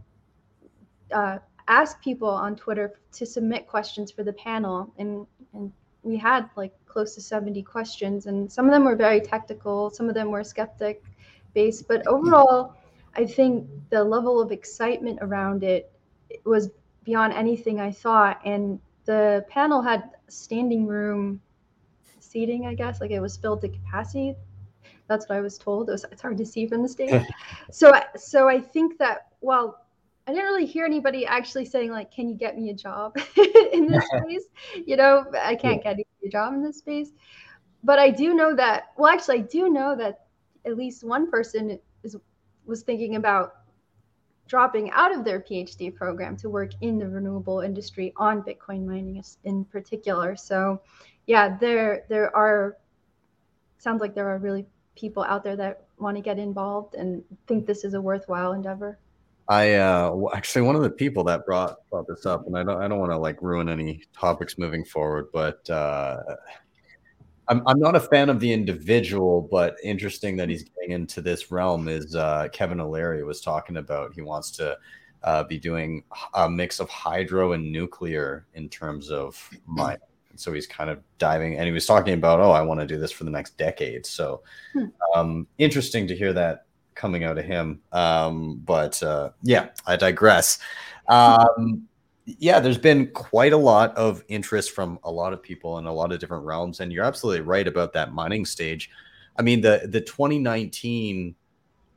uh, 1.12 1.38
ask 1.68 2.02
people 2.02 2.32
on 2.46 2.56
twitter 2.56 2.86
to 3.18 3.26
submit 3.26 3.68
questions 3.68 4.10
for 4.10 4.24
the 4.24 4.32
panel. 4.32 4.92
And 4.98 5.26
and 5.52 5.70
we 6.02 6.16
had 6.16 6.48
like 6.56 6.74
close 6.86 7.14
to 7.14 7.20
70 7.20 7.62
questions. 7.62 8.26
And 8.26 8.50
some 8.50 8.64
of 8.66 8.72
them 8.72 8.84
were 8.84 8.96
very 8.96 9.20
technical 9.20 9.90
some 9.90 10.08
of 10.08 10.14
them 10.14 10.30
were 10.30 10.44
skeptic 10.44 11.04
based 11.52 11.86
but 11.86 12.06
overall 12.06 12.74
I 13.16 13.26
think 13.26 13.68
the 13.90 14.02
level 14.02 14.40
of 14.40 14.52
excitement 14.52 15.18
around 15.22 15.62
it 15.62 15.92
was 16.44 16.70
beyond 17.04 17.32
anything 17.32 17.80
I 17.80 17.92
thought. 17.92 18.40
And 18.44 18.80
the 19.04 19.44
panel 19.48 19.82
had 19.82 20.10
standing 20.28 20.86
room 20.86 21.40
seating, 22.20 22.66
I 22.66 22.74
guess, 22.74 23.00
like 23.00 23.10
it 23.10 23.20
was 23.20 23.36
filled 23.36 23.60
to 23.60 23.68
capacity. 23.68 24.34
That's 25.06 25.28
what 25.28 25.36
I 25.36 25.40
was 25.40 25.58
told. 25.58 25.88
It 25.88 25.92
was, 25.92 26.04
it's 26.10 26.22
hard 26.22 26.38
to 26.38 26.46
see 26.46 26.66
from 26.66 26.82
the 26.82 26.88
stage. 26.88 27.22
so, 27.70 27.92
so 28.16 28.48
I 28.48 28.60
think 28.60 28.98
that 28.98 29.28
well, 29.40 29.84
I 30.26 30.32
didn't 30.32 30.46
really 30.46 30.64
hear 30.64 30.86
anybody 30.86 31.26
actually 31.26 31.66
saying 31.66 31.90
like, 31.90 32.10
"Can 32.10 32.28
you 32.28 32.34
get 32.34 32.56
me 32.56 32.70
a 32.70 32.74
job 32.74 33.16
in 33.72 33.86
this 33.86 34.04
space?" 34.22 34.44
You 34.86 34.96
know, 34.96 35.26
I 35.38 35.54
can't 35.54 35.82
get 35.82 35.98
a 35.98 36.28
job 36.28 36.54
in 36.54 36.62
this 36.62 36.78
space. 36.78 37.10
But 37.82 37.98
I 37.98 38.08
do 38.08 38.34
know 38.34 38.56
that. 38.56 38.92
Well, 38.96 39.12
actually, 39.12 39.38
I 39.38 39.42
do 39.42 39.68
know 39.68 39.94
that 39.96 40.24
at 40.64 40.76
least 40.76 41.04
one 41.04 41.30
person 41.30 41.78
is 42.02 42.16
was 42.66 42.82
thinking 42.82 43.16
about 43.16 43.54
dropping 44.46 44.90
out 44.90 45.14
of 45.14 45.24
their 45.24 45.40
PhD 45.40 45.94
program 45.94 46.36
to 46.36 46.50
work 46.50 46.72
in 46.80 46.98
the 46.98 47.08
renewable 47.08 47.60
industry 47.60 48.12
on 48.16 48.42
Bitcoin 48.42 48.84
mining 48.86 49.22
in 49.44 49.64
particular. 49.64 50.36
So, 50.36 50.80
yeah, 51.26 51.56
there 51.56 52.04
there 52.08 52.34
are 52.36 52.76
sounds 53.78 54.00
like 54.00 54.14
there 54.14 54.28
are 54.28 54.38
really 54.38 54.66
people 54.96 55.24
out 55.24 55.44
there 55.44 55.56
that 55.56 55.84
want 55.98 56.16
to 56.16 56.22
get 56.22 56.38
involved 56.38 56.94
and 56.94 57.22
think 57.46 57.66
this 57.66 57.84
is 57.84 57.94
a 57.94 58.00
worthwhile 58.00 58.52
endeavor. 58.52 58.98
I 59.48 59.74
uh, 59.74 60.16
actually 60.34 60.62
one 60.62 60.76
of 60.76 60.82
the 60.82 60.90
people 60.90 61.24
that 61.24 61.44
brought 61.44 61.76
brought 61.90 62.06
this 62.06 62.24
up, 62.24 62.46
and 62.46 62.56
I 62.56 62.62
don't 62.62 62.80
I 62.80 62.88
don't 62.88 62.98
want 62.98 63.12
to 63.12 63.18
like 63.18 63.42
ruin 63.42 63.68
any 63.68 64.02
topics 64.18 64.58
moving 64.58 64.84
forward, 64.84 65.26
but 65.32 65.68
uh, 65.68 66.22
I'm, 67.48 67.62
I'm 67.66 67.78
not 67.78 67.94
a 67.94 68.00
fan 68.00 68.30
of 68.30 68.40
the 68.40 68.52
individual, 68.52 69.42
but 69.50 69.76
interesting 69.82 70.36
that 70.36 70.48
he's 70.48 70.64
getting 70.64 70.92
into 70.92 71.20
this 71.20 71.50
realm 71.50 71.88
is 71.88 72.14
uh, 72.14 72.48
Kevin 72.52 72.80
O'Leary 72.80 73.24
was 73.24 73.40
talking 73.40 73.76
about 73.76 74.14
he 74.14 74.22
wants 74.22 74.50
to 74.52 74.78
uh, 75.22 75.44
be 75.44 75.58
doing 75.58 76.04
a 76.34 76.48
mix 76.48 76.80
of 76.80 76.88
hydro 76.88 77.52
and 77.52 77.70
nuclear 77.70 78.46
in 78.54 78.68
terms 78.68 79.10
of 79.10 79.50
mining. 79.66 80.00
So 80.36 80.52
he's 80.52 80.66
kind 80.66 80.90
of 80.90 81.00
diving 81.18 81.56
and 81.56 81.66
he 81.66 81.72
was 81.72 81.86
talking 81.86 82.14
about, 82.14 82.40
oh, 82.40 82.50
I 82.50 82.60
want 82.62 82.80
to 82.80 82.86
do 82.86 82.98
this 82.98 83.12
for 83.12 83.24
the 83.24 83.30
next 83.30 83.56
decade. 83.56 84.04
So 84.04 84.42
hmm. 84.72 84.86
um, 85.14 85.46
interesting 85.58 86.06
to 86.08 86.16
hear 86.16 86.32
that 86.32 86.66
coming 86.94 87.24
out 87.24 87.38
of 87.38 87.44
him. 87.44 87.80
Um, 87.92 88.60
but 88.64 89.02
uh, 89.02 89.30
yeah, 89.42 89.68
I 89.86 89.96
digress. 89.96 90.58
Um, 91.08 91.88
yeah, 92.26 92.58
there's 92.58 92.78
been 92.78 93.08
quite 93.08 93.52
a 93.52 93.56
lot 93.56 93.94
of 93.96 94.24
interest 94.28 94.72
from 94.72 94.98
a 95.04 95.10
lot 95.10 95.32
of 95.32 95.42
people 95.42 95.78
in 95.78 95.86
a 95.86 95.92
lot 95.92 96.10
of 96.10 96.18
different 96.20 96.44
realms, 96.44 96.80
and 96.80 96.92
you're 96.92 97.04
absolutely 97.04 97.42
right 97.42 97.68
about 97.68 97.92
that 97.92 98.14
mining 98.14 98.46
stage. 98.46 98.90
I 99.36 99.42
mean, 99.42 99.60
the 99.60 99.82
the 99.90 100.00
2019 100.00 101.34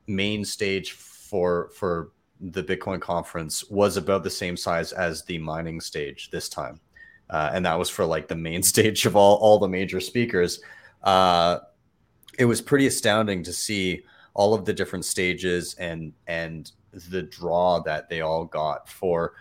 main 0.07 0.43
stage 0.43 0.91
for 0.91 1.69
for 1.69 2.11
the 2.41 2.63
Bitcoin 2.63 2.99
conference 2.99 3.69
was 3.69 3.97
about 3.97 4.23
the 4.23 4.29
same 4.29 4.57
size 4.57 4.91
as 4.91 5.23
the 5.23 5.37
mining 5.37 5.79
stage 5.79 6.29
this 6.29 6.49
time, 6.49 6.79
uh, 7.29 7.51
and 7.53 7.65
that 7.65 7.79
was 7.79 7.89
for 7.89 8.05
like 8.05 8.27
the 8.27 8.35
main 8.35 8.63
stage 8.73 9.05
of 9.05 9.15
all 9.15 9.37
all 9.37 9.59
the 9.59 9.67
major 9.67 10.01
speakers. 10.01 10.59
Uh, 11.03 11.59
it 12.37 12.45
was 12.45 12.61
pretty 12.61 12.87
astounding 12.87 13.43
to 13.43 13.53
see 13.53 14.03
all 14.33 14.53
of 14.53 14.65
the 14.65 14.73
different 14.73 15.05
stages 15.05 15.73
and 15.75 16.11
and 16.27 16.73
the 17.09 17.23
draw 17.23 17.79
that 17.79 18.09
they 18.09 18.21
all 18.21 18.43
got 18.43 18.89
for 18.89 19.33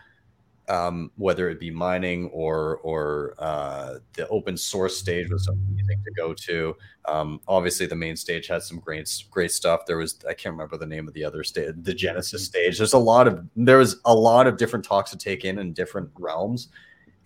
um, 0.68 1.12
whether 1.16 1.48
it 1.48 1.61
be 1.61 1.70
mining 1.70 2.26
or 2.31 2.79
or 2.79 3.35
uh, 3.38 3.98
the 4.14 4.26
open 4.29 4.57
source 4.57 4.96
stage 4.96 5.31
was 5.31 5.46
amazing 5.48 6.02
to 6.05 6.12
go 6.16 6.35
to. 6.35 6.76
Um, 7.07 7.40
obviously, 7.46 7.87
the 7.87 7.94
main 7.94 8.16
stage 8.16 8.48
had 8.48 8.62
some 8.62 8.81
great 8.81 9.11
great 9.31 9.52
stuff. 9.52 9.87
There 9.87 9.98
was 9.98 10.18
I 10.29 10.35
can't 10.35 10.52
remember 10.52 10.76
the 10.76 10.87
name 10.87 11.07
of 11.07 11.14
the 11.14 11.24
other 11.24 11.44
stage, 11.44 11.74
the 11.83 11.94
Genesis 11.94 12.42
mm-hmm. 12.42 12.50
stage. 12.50 12.79
There's 12.79 12.94
a 12.94 12.98
lot 12.98 13.29
of 13.29 13.46
there 13.55 13.79
was 13.79 14.00
a 14.05 14.14
lot 14.14 14.46
of 14.46 14.57
different 14.57 14.85
talks 14.85 15.11
to 15.12 15.18
take 15.18 15.44
in 15.44 15.59
in 15.59 15.72
different 15.72 16.11
realms, 16.18 16.68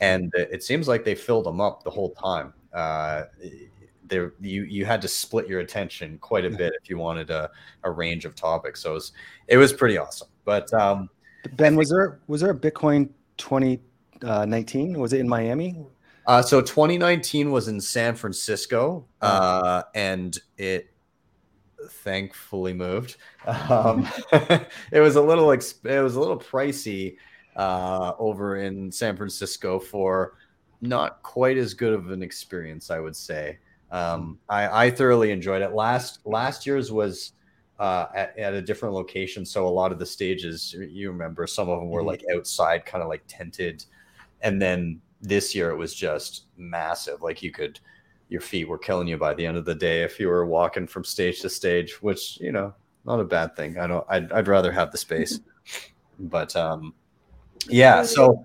and 0.01 0.31
it 0.35 0.63
seems 0.63 0.87
like 0.87 1.05
they 1.05 1.15
filled 1.15 1.47
them 1.47 1.61
up 1.61 1.83
the 1.83 1.91
whole 1.91 2.11
time. 2.11 2.53
Uh, 2.73 3.25
there 4.05 4.35
you 4.41 4.65
you 4.65 4.85
had 4.85 5.01
to 5.01 5.09
split 5.09 5.49
your 5.49 5.61
attention 5.61 6.19
quite 6.19 6.45
a 6.45 6.51
bit 6.51 6.73
if 6.83 6.91
you 6.91 6.99
wanted 6.99 7.31
a, 7.31 7.49
a 7.85 7.91
range 7.91 8.27
of 8.27 8.35
topics. 8.35 8.83
So 8.83 8.91
it 8.91 8.95
was, 8.95 9.13
it 9.49 9.57
was 9.57 9.73
pretty 9.73 9.97
awesome. 9.97 10.29
But 10.45 10.73
um, 10.75 11.09
Ben, 11.53 11.75
was 11.75 11.89
there 11.89 12.21
was 12.27 12.43
there 12.43 12.51
a 12.51 12.59
Bitcoin 12.59 13.09
2019? 13.41 14.99
Was 14.99 15.13
it 15.13 15.21
in 15.21 15.29
Miami? 15.29 15.77
Uh, 16.27 16.43
so 16.43 16.61
2019 16.61 17.51
was 17.51 17.69
in 17.69 17.81
San 17.81 18.15
Francisco, 18.15 19.07
oh. 19.23 19.27
uh, 19.27 19.83
and 19.95 20.39
it 20.59 20.93
thankfully 21.89 22.73
moved. 22.73 23.17
Um, 23.47 24.07
it 24.93 25.01
was 25.01 25.17
a 25.17 25.23
little 25.23 25.49
exp- 25.49 25.85
it 25.91 26.03
was 26.03 26.17
a 26.17 26.21
little 26.21 26.39
pricey 26.39 27.17
uh, 27.57 28.13
over 28.19 28.59
in 28.59 28.93
San 28.93 29.17
Francisco 29.17 29.79
for 29.79 30.37
not 30.81 31.23
quite 31.23 31.57
as 31.57 31.75
good 31.75 31.93
of 31.93 32.11
an 32.11 32.23
experience, 32.23 32.91
I 32.91 33.01
would 33.01 33.17
say. 33.17 33.59
Um, 33.91 34.39
I, 34.49 34.87
I 34.87 34.91
thoroughly 34.91 35.33
enjoyed 35.33 35.63
it. 35.63 35.73
Last 35.73 36.21
last 36.25 36.67
year's 36.67 36.93
was 36.93 37.33
uh, 37.81 38.07
at, 38.15 38.39
at, 38.39 38.53
a 38.53 38.61
different 38.61 38.95
location. 38.95 39.45
So 39.45 39.67
a 39.67 39.69
lot 39.69 39.91
of 39.91 39.99
the 39.99 40.05
stages, 40.05 40.77
you 40.79 41.11
remember, 41.11 41.47
some 41.47 41.71
of 41.71 41.81
them 41.81 41.89
were 41.89 42.01
mm-hmm. 42.01 42.09
like 42.09 42.25
outside, 42.37 42.85
kind 42.85 43.03
of 43.03 43.09
like 43.09 43.23
tented, 43.27 43.85
and 44.43 44.61
then 44.61 45.01
this 45.23 45.55
year 45.55 45.71
it 45.71 45.77
was 45.77 45.95
just 45.95 46.45
massive. 46.59 47.23
Like 47.23 47.43
you 47.43 47.51
could, 47.51 47.81
your 48.29 48.43
feet 48.43 48.69
were 48.69 48.77
killing 48.77 49.09
you 49.09 49.17
by 49.17 49.33
the 49.33 49.47
end 49.47 49.57
of 49.57 49.65
the 49.65 49.75
day 49.75 50.03
if 50.03 50.21
you 50.21 50.29
were 50.29 50.45
walking 50.45 50.87
from 50.87 51.05
stage 51.05 51.41
to 51.41 51.49
stage, 51.49 52.03
which 52.03 52.39
you 52.39 52.53
know, 52.53 52.75
not 53.07 53.19
a 53.19 53.25
bad 53.25 53.57
thing. 53.57 53.79
I 53.79 53.87
don't. 53.87 54.05
I'd, 54.11 54.31
I'd 54.31 54.49
rather 54.49 54.71
have 54.73 54.93
the 54.93 54.99
space, 54.99 55.41
but 56.21 56.55
um, 56.55 56.93
yeah. 57.67 58.03
So 58.03 58.45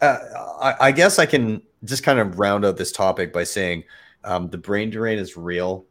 uh, 0.00 0.18
I, 0.60 0.88
I 0.88 0.92
guess 0.92 1.20
I 1.20 1.26
can 1.26 1.62
just 1.84 2.02
kind 2.02 2.18
of 2.18 2.40
round 2.40 2.64
out 2.64 2.76
this 2.76 2.90
topic 2.90 3.32
by 3.32 3.44
saying 3.44 3.84
um, 4.24 4.48
the 4.50 4.58
brain 4.58 4.90
drain 4.90 5.20
is 5.20 5.36
real. 5.36 5.86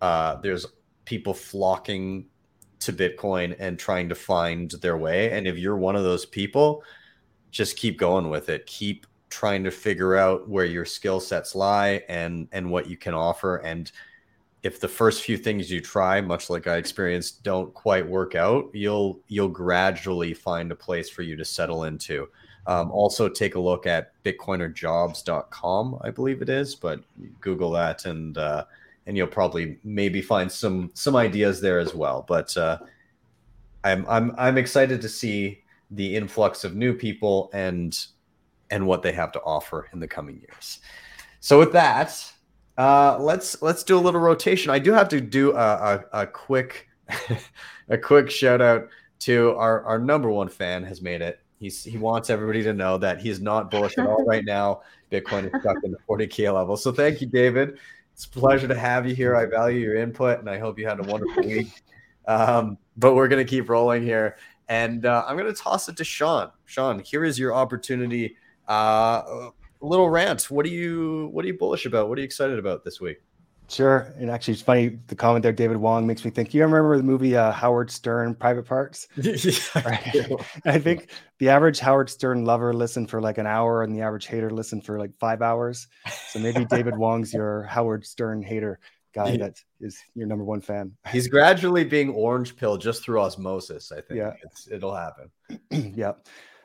Uh, 0.00 0.36
there's 0.36 0.66
people 1.08 1.32
flocking 1.32 2.26
to 2.80 2.92
Bitcoin 2.92 3.56
and 3.58 3.78
trying 3.78 4.10
to 4.10 4.14
find 4.14 4.70
their 4.82 4.98
way. 4.98 5.32
And 5.32 5.46
if 5.46 5.56
you're 5.56 5.78
one 5.78 5.96
of 5.96 6.04
those 6.04 6.26
people, 6.26 6.84
just 7.50 7.78
keep 7.78 7.98
going 7.98 8.28
with 8.28 8.50
it. 8.50 8.66
Keep 8.66 9.06
trying 9.30 9.64
to 9.64 9.70
figure 9.70 10.16
out 10.16 10.50
where 10.50 10.66
your 10.66 10.84
skill 10.84 11.18
sets 11.18 11.54
lie 11.54 12.02
and 12.10 12.46
and 12.52 12.70
what 12.70 12.90
you 12.90 12.98
can 12.98 13.14
offer. 13.14 13.56
And 13.56 13.90
if 14.62 14.80
the 14.80 14.88
first 14.88 15.22
few 15.22 15.38
things 15.38 15.70
you 15.70 15.80
try, 15.80 16.20
much 16.20 16.50
like 16.50 16.66
I 16.66 16.76
experienced, 16.76 17.42
don't 17.42 17.72
quite 17.72 18.06
work 18.06 18.34
out, 18.34 18.68
you'll 18.74 19.20
you'll 19.28 19.48
gradually 19.48 20.34
find 20.34 20.70
a 20.70 20.76
place 20.76 21.08
for 21.08 21.22
you 21.22 21.36
to 21.36 21.44
settle 21.44 21.84
into. 21.84 22.28
Um, 22.66 22.90
also, 22.90 23.30
take 23.30 23.54
a 23.54 23.60
look 23.60 23.86
at 23.86 24.12
bitcoinerjobs.com, 24.24 26.00
I 26.02 26.10
believe 26.10 26.42
it 26.42 26.50
is, 26.50 26.74
but 26.74 27.00
Google 27.40 27.70
that 27.70 28.04
and 28.04 28.36
uh, 28.36 28.64
and 29.08 29.16
you'll 29.16 29.26
probably 29.26 29.78
maybe 29.82 30.20
find 30.20 30.52
some 30.52 30.90
some 30.94 31.16
ideas 31.16 31.60
there 31.60 31.78
as 31.78 31.94
well. 31.94 32.24
But 32.28 32.54
uh, 32.56 32.78
I'm 33.82 34.04
I'm 34.06 34.34
I'm 34.36 34.58
excited 34.58 35.00
to 35.00 35.08
see 35.08 35.64
the 35.90 36.14
influx 36.14 36.62
of 36.62 36.76
new 36.76 36.92
people 36.92 37.50
and 37.54 37.98
and 38.70 38.86
what 38.86 39.02
they 39.02 39.12
have 39.12 39.32
to 39.32 39.40
offer 39.40 39.88
in 39.94 39.98
the 39.98 40.06
coming 40.06 40.38
years. 40.38 40.80
So 41.40 41.58
with 41.58 41.72
that, 41.72 42.22
uh, 42.76 43.16
let's 43.18 43.62
let's 43.62 43.82
do 43.82 43.98
a 43.98 44.00
little 44.00 44.20
rotation. 44.20 44.70
I 44.70 44.78
do 44.78 44.92
have 44.92 45.08
to 45.08 45.22
do 45.22 45.52
a, 45.52 46.04
a, 46.12 46.20
a 46.20 46.26
quick 46.26 46.86
a 47.88 47.96
quick 47.96 48.30
shout 48.30 48.60
out 48.60 48.88
to 49.20 49.54
our, 49.56 49.82
our 49.84 49.98
number 49.98 50.30
one 50.30 50.48
fan 50.48 50.84
has 50.84 51.00
made 51.00 51.22
it 51.22 51.40
He's 51.58 51.82
he 51.82 51.98
wants 51.98 52.30
everybody 52.30 52.62
to 52.62 52.72
know 52.72 52.98
that 52.98 53.20
he's 53.20 53.40
not 53.40 53.70
bullish 53.70 53.98
at 53.98 54.06
all 54.06 54.24
right 54.26 54.44
now. 54.44 54.82
Bitcoin 55.10 55.52
is 55.52 55.60
stuck 55.60 55.76
in 55.82 55.90
the 55.90 55.98
40k 56.08 56.52
level. 56.54 56.76
So 56.76 56.92
thank 56.92 57.20
you, 57.20 57.26
David. 57.26 57.78
It's 58.18 58.24
a 58.24 58.30
pleasure 58.30 58.66
to 58.66 58.74
have 58.74 59.06
you 59.06 59.14
here. 59.14 59.36
I 59.36 59.46
value 59.46 59.78
your 59.78 59.94
input, 59.94 60.40
and 60.40 60.50
I 60.50 60.58
hope 60.58 60.76
you 60.76 60.88
had 60.88 60.98
a 60.98 61.04
wonderful 61.04 61.44
week. 61.44 61.68
Um, 62.26 62.76
but 62.94 63.14
we're 63.14 63.28
gonna 63.28 63.42
keep 63.42 63.70
rolling 63.70 64.02
here, 64.02 64.36
and 64.68 65.06
uh, 65.06 65.24
I'm 65.26 65.38
gonna 65.38 65.54
toss 65.54 65.88
it 65.88 65.96
to 65.96 66.04
Sean. 66.04 66.50
Sean, 66.66 66.98
here 66.98 67.24
is 67.24 67.38
your 67.38 67.54
opportunity. 67.54 68.36
Uh, 68.68 69.22
a 69.24 69.52
little 69.80 70.10
rant. 70.10 70.50
What 70.50 70.66
are 70.66 70.68
you 70.68 71.30
What 71.32 71.46
are 71.46 71.48
you 71.48 71.56
bullish 71.56 71.86
about? 71.86 72.10
What 72.10 72.18
are 72.18 72.20
you 72.20 72.26
excited 72.26 72.58
about 72.58 72.84
this 72.84 73.00
week? 73.00 73.22
Sure. 73.68 74.14
And 74.16 74.30
actually, 74.30 74.54
it's 74.54 74.62
funny 74.62 74.98
the 75.08 75.14
comment 75.14 75.42
there, 75.42 75.52
David 75.52 75.76
Wong, 75.76 76.06
makes 76.06 76.24
me 76.24 76.30
think. 76.30 76.54
You 76.54 76.62
remember 76.62 76.96
the 76.96 77.02
movie 77.02 77.36
uh, 77.36 77.52
Howard 77.52 77.90
Stern, 77.90 78.34
Private 78.34 78.64
Parts? 78.66 79.08
yeah, 79.16 79.34
Right. 79.84 80.26
I 80.64 80.78
think 80.78 81.10
the 81.38 81.50
average 81.50 81.78
Howard 81.78 82.08
Stern 82.08 82.46
lover 82.46 82.72
listened 82.72 83.10
for 83.10 83.20
like 83.20 83.36
an 83.36 83.46
hour, 83.46 83.82
and 83.82 83.94
the 83.94 84.00
average 84.00 84.26
hater 84.26 84.50
listened 84.50 84.84
for 84.84 84.98
like 84.98 85.10
five 85.18 85.42
hours. 85.42 85.86
So 86.30 86.38
maybe 86.38 86.64
David 86.64 86.96
Wong's 86.98 87.32
your 87.34 87.64
Howard 87.64 88.06
Stern 88.06 88.42
hater 88.42 88.80
guy 89.14 89.36
that 89.36 89.56
is 89.80 89.98
your 90.14 90.26
number 90.26 90.44
one 90.44 90.60
fan. 90.60 90.92
He's 91.10 91.28
gradually 91.28 91.84
being 91.84 92.10
orange 92.10 92.56
pill 92.56 92.76
just 92.78 93.02
through 93.04 93.20
osmosis. 93.20 93.92
I 93.92 93.96
think 94.00 94.18
Yeah. 94.18 94.32
it's, 94.44 94.68
it'll 94.70 94.94
happen. 94.94 95.30
yeah. 95.70 96.12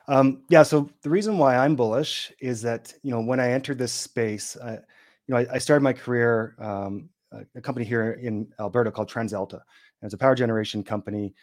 Um, 0.08 0.44
yeah. 0.50 0.64
So 0.64 0.90
the 1.02 1.10
reason 1.10 1.38
why 1.38 1.56
I'm 1.58 1.76
bullish 1.76 2.32
is 2.42 2.62
that, 2.64 2.94
you 3.04 3.12
know, 3.12 3.22
when 3.22 3.40
I 3.40 3.52
entered 3.52 3.78
this 3.78 3.94
space, 3.94 4.56
uh, 4.58 4.80
you 5.28 5.34
know, 5.34 5.40
I, 5.40 5.48
I 5.54 5.58
started 5.58 5.84
my 5.84 5.94
career, 5.94 6.56
um, 6.60 7.10
a, 7.56 7.62
company 7.62 7.86
here 7.86 8.12
in 8.12 8.48
Alberta 8.60 8.92
called 8.92 9.10
TransAlta. 9.10 9.54
And 9.54 9.62
it's 10.08 10.14
a 10.14 10.18
power 10.18 10.36
generation 10.36 10.84
company. 10.84 11.34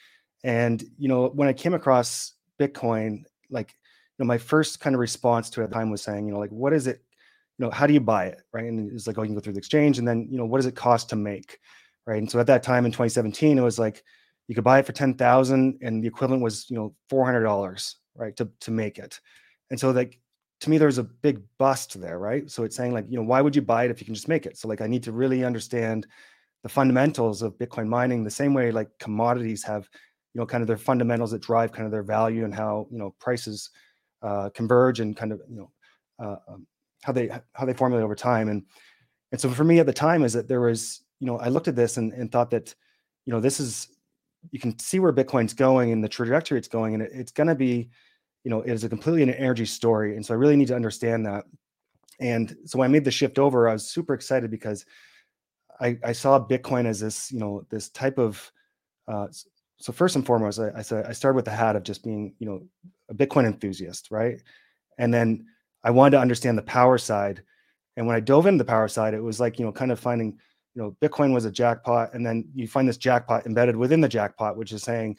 And, 0.44 0.82
you 0.98 1.08
know, 1.08 1.28
when 1.28 1.48
I 1.48 1.52
came 1.52 1.74
across 1.74 2.34
Bitcoin, 2.58 3.24
like, 3.50 3.74
you 4.18 4.24
know, 4.24 4.28
my 4.28 4.38
first 4.38 4.80
kind 4.80 4.94
of 4.94 5.00
response 5.00 5.50
to 5.50 5.60
it 5.60 5.64
at 5.64 5.70
the 5.70 5.74
time 5.74 5.90
was 5.90 6.02
saying, 6.02 6.26
you 6.26 6.32
know, 6.32 6.38
like, 6.38 6.50
what 6.50 6.72
is 6.72 6.86
it, 6.86 7.02
you 7.58 7.64
know, 7.64 7.70
how 7.70 7.86
do 7.86 7.92
you 7.92 8.00
buy 8.00 8.26
it? 8.26 8.40
Right. 8.52 8.66
And 8.66 8.92
it's 8.92 9.06
like, 9.06 9.18
oh, 9.18 9.22
you 9.22 9.28
can 9.28 9.34
go 9.34 9.40
through 9.40 9.54
the 9.54 9.58
exchange 9.58 9.98
and 9.98 10.06
then, 10.06 10.28
you 10.30 10.38
know, 10.38 10.44
what 10.44 10.58
does 10.58 10.66
it 10.66 10.76
cost 10.76 11.08
to 11.10 11.16
make? 11.16 11.58
Right. 12.06 12.18
And 12.18 12.30
so 12.30 12.38
at 12.40 12.46
that 12.46 12.62
time 12.62 12.86
in 12.86 12.92
2017, 12.92 13.58
it 13.58 13.62
was 13.62 13.78
like, 13.78 14.02
you 14.48 14.54
could 14.54 14.64
buy 14.64 14.80
it 14.80 14.86
for 14.86 14.92
10,000 14.92 15.78
and 15.80 16.02
the 16.02 16.08
equivalent 16.08 16.42
was, 16.42 16.68
you 16.68 16.76
know, 16.76 16.94
$400, 17.10 17.94
right, 18.16 18.34
to, 18.36 18.48
to 18.60 18.70
make 18.70 18.98
it. 18.98 19.20
And 19.70 19.78
so 19.78 19.90
like, 19.90 20.18
to 20.60 20.70
me, 20.70 20.78
there's 20.78 20.98
a 20.98 21.04
big 21.04 21.42
bust 21.58 22.00
there, 22.00 22.18
right? 22.18 22.50
So 22.50 22.64
it's 22.64 22.76
saying 22.76 22.92
like, 22.92 23.06
you 23.08 23.16
know, 23.16 23.22
why 23.22 23.40
would 23.40 23.56
you 23.56 23.62
buy 23.62 23.84
it 23.84 23.90
if 23.90 24.00
you 24.00 24.04
can 24.04 24.14
just 24.14 24.28
make 24.28 24.44
it? 24.44 24.58
So 24.58 24.68
like, 24.68 24.82
I 24.82 24.86
need 24.86 25.02
to 25.04 25.12
really 25.12 25.42
understand 25.44 26.06
the 26.62 26.68
fundamentals 26.68 27.40
of 27.40 27.56
Bitcoin 27.56 27.88
mining 27.88 28.22
the 28.22 28.30
same 28.30 28.52
way 28.52 28.70
like 28.70 28.88
commodities 28.98 29.64
have, 29.64 29.88
you 30.34 30.40
know, 30.40 30.46
kind 30.46 30.60
of 30.62 30.68
their 30.68 30.76
fundamentals 30.76 31.30
that 31.30 31.40
drive 31.40 31.72
kind 31.72 31.86
of 31.86 31.92
their 31.92 32.02
value 32.02 32.44
and 32.44 32.54
how, 32.54 32.86
you 32.90 32.98
know, 32.98 33.14
prices 33.18 33.70
uh, 34.22 34.50
converge 34.50 35.00
and 35.00 35.16
kind 35.16 35.32
of, 35.32 35.40
you 35.48 35.56
know, 35.56 35.70
uh, 36.22 36.36
um, 36.52 36.66
how 37.02 37.12
they, 37.12 37.30
how 37.54 37.64
they 37.64 37.72
formulate 37.72 38.04
over 38.04 38.14
time. 38.14 38.50
And, 38.50 38.64
and 39.32 39.40
so 39.40 39.48
for 39.48 39.64
me 39.64 39.78
at 39.78 39.86
the 39.86 39.92
time 39.94 40.22
is 40.22 40.34
that 40.34 40.46
there 40.46 40.60
was, 40.60 41.02
you 41.20 41.26
know, 41.26 41.38
I 41.38 41.48
looked 41.48 41.68
at 41.68 41.76
this 41.76 41.96
and, 41.96 42.12
and 42.12 42.30
thought 42.30 42.50
that, 42.50 42.74
you 43.24 43.32
know, 43.32 43.40
this 43.40 43.60
is, 43.60 43.88
you 44.50 44.60
can 44.60 44.78
see 44.78 45.00
where 45.00 45.12
Bitcoin's 45.12 45.54
going 45.54 45.92
and 45.92 46.04
the 46.04 46.08
trajectory 46.08 46.58
it's 46.58 46.68
going, 46.68 46.94
and 46.94 47.02
it, 47.02 47.10
it's 47.14 47.32
going 47.32 47.46
to 47.46 47.54
be, 47.54 47.88
you 48.44 48.50
know, 48.50 48.62
it 48.62 48.72
is 48.72 48.84
a 48.84 48.88
completely 48.88 49.22
an 49.22 49.30
energy 49.30 49.66
story. 49.66 50.16
And 50.16 50.24
so 50.24 50.34
I 50.34 50.36
really 50.36 50.56
need 50.56 50.68
to 50.68 50.76
understand 50.76 51.26
that. 51.26 51.44
And 52.20 52.56
so 52.64 52.78
when 52.78 52.88
I 52.88 52.92
made 52.92 53.04
the 53.04 53.10
shift 53.10 53.38
over, 53.38 53.68
I 53.68 53.72
was 53.72 53.88
super 53.88 54.14
excited 54.14 54.50
because 54.50 54.84
I, 55.80 55.98
I 56.04 56.12
saw 56.12 56.38
Bitcoin 56.38 56.86
as 56.86 57.00
this, 57.00 57.32
you 57.32 57.38
know, 57.38 57.66
this 57.70 57.88
type 57.90 58.18
of. 58.18 58.50
Uh, 59.08 59.28
so 59.78 59.92
first 59.92 60.14
and 60.14 60.26
foremost, 60.26 60.60
I, 60.60 60.70
I 60.76 60.82
said 60.82 61.06
I 61.06 61.12
started 61.12 61.36
with 61.36 61.46
the 61.46 61.50
hat 61.50 61.74
of 61.74 61.82
just 61.82 62.04
being, 62.04 62.34
you 62.38 62.46
know, 62.46 62.62
a 63.08 63.14
Bitcoin 63.14 63.46
enthusiast, 63.46 64.10
right? 64.10 64.42
And 64.98 65.12
then 65.12 65.46
I 65.82 65.90
wanted 65.90 66.12
to 66.12 66.20
understand 66.20 66.58
the 66.58 66.62
power 66.62 66.98
side. 66.98 67.42
And 67.96 68.06
when 68.06 68.14
I 68.14 68.20
dove 68.20 68.46
into 68.46 68.62
the 68.62 68.68
power 68.68 68.88
side, 68.88 69.14
it 69.14 69.22
was 69.22 69.40
like, 69.40 69.58
you 69.58 69.64
know, 69.64 69.72
kind 69.72 69.90
of 69.90 69.98
finding, 69.98 70.38
you 70.74 70.82
know, 70.82 70.96
Bitcoin 71.02 71.32
was 71.32 71.46
a 71.46 71.50
jackpot, 71.50 72.14
and 72.14 72.24
then 72.24 72.48
you 72.54 72.68
find 72.68 72.88
this 72.88 72.98
jackpot 72.98 73.46
embedded 73.46 73.74
within 73.74 74.00
the 74.00 74.08
jackpot, 74.08 74.56
which 74.56 74.72
is 74.72 74.82
saying, 74.82 75.16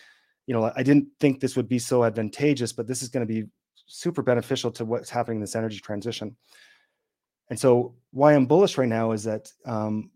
you 0.48 0.54
know, 0.54 0.72
I 0.76 0.84
didn't 0.84 1.08
think 1.20 1.40
this 1.40 1.56
would 1.56 1.70
be 1.70 1.80
so 1.80 2.04
advantageous, 2.04 2.74
but 2.74 2.88
this 2.88 3.02
is 3.02 3.10
going 3.10 3.26
to 3.26 3.34
be 3.34 3.48
super 3.86 4.22
beneficial 4.22 4.72
to 4.72 4.86
what's 4.86 5.10
happening 5.10 5.38
in 5.38 5.42
this 5.42 5.56
energy 5.56 5.80
transition. 5.80 6.36
And 7.50 7.60
so, 7.60 7.96
why 8.12 8.34
I'm 8.34 8.46
bullish 8.46 8.78
right 8.78 8.88
now 8.88 9.12
is 9.12 9.24
that, 9.26 9.52
um, 9.66 10.10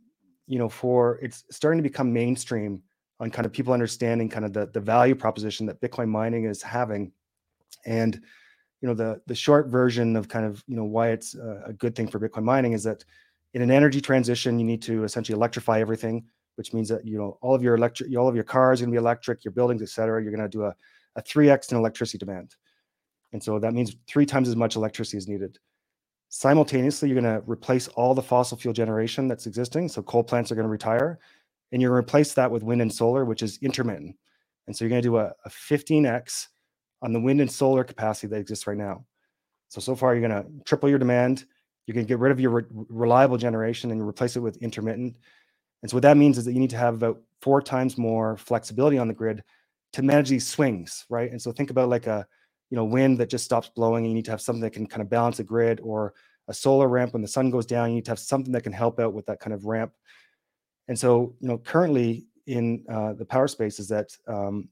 you 0.48 0.58
know, 0.58 0.70
for 0.70 1.20
it's 1.22 1.44
starting 1.52 1.78
to 1.78 1.90
become 1.90 2.12
mainstream 2.14 2.82
on 3.20 3.32
kind 3.32 3.46
of 3.46 3.52
people 3.52 3.74
understanding 3.74 4.30
kind 4.30 4.46
of 4.46 4.54
the 4.54 4.68
the 4.68 4.80
value 4.80 5.16
proposition 5.16 5.66
that 5.66 5.82
Bitcoin 5.82 6.10
mining 6.10 6.46
is 6.46 6.62
having, 6.62 7.12
and 7.86 8.22
you 8.82 8.88
know, 8.88 8.94
the 8.94 9.22
the 9.28 9.36
short 9.36 9.68
version 9.68 10.16
of 10.16 10.28
kind 10.30 10.46
of 10.46 10.64
you 10.68 10.76
know 10.76 10.86
why 10.86 11.10
it's 11.10 11.36
a, 11.36 11.64
a 11.68 11.74
good 11.74 11.96
thing 11.96 12.08
for 12.08 12.20
Bitcoin 12.20 12.44
mining 12.44 12.74
is 12.74 12.84
that 12.84 13.04
in 13.54 13.62
an 13.62 13.72
energy 13.72 14.02
transition, 14.02 14.60
you 14.60 14.66
need 14.66 14.82
to 14.84 15.04
essentially 15.04 15.36
electrify 15.36 15.80
everything 15.80 16.26
which 16.56 16.74
means 16.74 16.90
that 16.90 17.06
you 17.06 17.18
know 17.18 17.38
all 17.42 17.56
of 17.56 17.62
your 17.62 17.76
electric 17.76 18.16
all 18.18 18.28
of 18.28 18.36
your 18.36 18.44
cars 18.44 18.82
are 18.82 18.86
going 18.86 18.94
to 18.94 19.00
be 19.00 19.02
electric 19.02 19.44
your 19.44 19.52
buildings 19.52 19.82
et 19.82 19.90
cetera 19.90 20.22
you're 20.22 20.32
going 20.32 20.44
to 20.44 20.50
do 20.50 20.64
a, 20.64 20.76
a 21.16 21.22
3x 21.22 21.72
in 21.72 21.78
electricity 21.78 22.18
demand. 22.18 22.56
And 23.34 23.44
so 23.44 23.60
that 23.60 23.74
means 23.74 23.96
three 24.08 24.26
times 24.26 24.48
as 24.48 24.56
much 24.56 24.76
electricity 24.76 25.18
is 25.18 25.28
needed. 25.28 25.58
Simultaneously 26.30 27.10
you're 27.10 27.22
going 27.22 27.42
to 27.42 27.44
replace 27.50 27.88
all 27.90 28.14
the 28.14 28.22
fossil 28.22 28.58
fuel 28.58 28.74
generation 28.74 29.28
that's 29.28 29.48
existing 29.48 29.90
so 29.90 30.02
coal 30.02 30.24
plants 30.24 30.52
are 30.52 30.56
going 30.56 30.66
to 30.66 30.72
retire 30.72 31.20
and 31.72 31.82
you're 31.82 31.92
going 31.92 32.04
to 32.04 32.08
replace 32.08 32.34
that 32.34 32.50
with 32.50 32.64
wind 32.64 32.82
and 32.82 32.94
solar 32.94 33.26
which 33.26 33.44
is 33.44 33.60
intermittent. 33.62 34.16
And 34.68 34.76
so 34.76 34.84
you're 34.84 34.90
going 34.90 35.02
to 35.02 35.08
do 35.08 35.18
a, 35.18 35.32
a 35.46 35.50
15x 35.50 36.48
on 37.02 37.14
the 37.14 37.20
wind 37.20 37.42
and 37.42 37.52
solar 37.52 37.84
capacity 37.84 38.28
that 38.28 38.40
exists 38.40 38.66
right 38.66 38.78
now. 38.78 39.06
So 39.70 39.82
so 39.82 39.96
far 39.96 40.16
you're 40.16 40.28
going 40.28 40.44
to 40.44 40.64
triple 40.66 40.90
your 40.90 41.00
demand 41.00 41.46
you're 41.86 41.94
going 41.94 42.06
to 42.06 42.08
get 42.08 42.20
rid 42.20 42.32
of 42.32 42.40
your 42.40 42.52
re- 42.52 42.64
reliable 42.90 43.38
generation 43.38 43.92
and 43.92 44.06
replace 44.06 44.36
it 44.36 44.40
with 44.40 44.58
intermittent 44.58 45.18
and 45.86 45.92
so 45.92 45.98
what 45.98 46.02
that 46.02 46.18
means 46.18 46.40
is 46.40 46.46
that 46.46 46.54
you 46.54 46.60
need 46.60 46.72
to 46.72 46.78
have 46.78 46.96
about 46.96 47.22
four 47.44 47.62
times 47.62 47.96
more 47.96 48.38
flexibility 48.38 48.98
on 48.98 49.08
the 49.08 49.14
grid 49.14 49.44
to 49.94 50.02
manage 50.02 50.30
these 50.30 50.48
swings, 50.48 51.06
right? 51.12 51.30
And 51.30 51.40
so 51.40 51.52
think 51.52 51.70
about 51.70 51.90
like 51.90 52.08
a 52.08 52.26
you 52.72 52.76
know 52.76 52.86
wind 52.86 53.20
that 53.20 53.30
just 53.30 53.46
stops 53.46 53.70
blowing, 53.70 54.04
and 54.04 54.12
you 54.12 54.16
need 54.16 54.26
to 54.26 54.32
have 54.32 54.42
something 54.42 54.64
that 54.64 54.74
can 54.74 54.88
kind 54.88 55.04
of 55.04 55.12
balance 55.12 55.38
the 55.38 55.44
grid, 55.44 55.80
or 55.82 56.16
a 56.48 56.56
solar 56.56 56.88
ramp 56.88 57.14
when 57.14 57.22
the 57.22 57.28
sun 57.28 57.52
goes 57.52 57.68
down. 57.68 57.90
You 57.90 57.98
need 57.98 58.06
to 58.06 58.10
have 58.10 58.18
something 58.18 58.52
that 58.54 58.64
can 58.64 58.74
help 58.74 59.00
out 59.00 59.14
with 59.14 59.28
that 59.28 59.40
kind 59.40 59.54
of 59.54 59.66
ramp. 59.66 59.94
And 60.88 60.98
so 60.98 61.36
you 61.40 61.50
know 61.50 61.60
currently 61.60 62.26
in 62.48 62.84
uh, 62.90 63.14
the 63.14 63.26
power 63.26 63.48
space 63.48 63.80
is 63.80 63.88
that 63.90 64.10
um, 64.28 64.70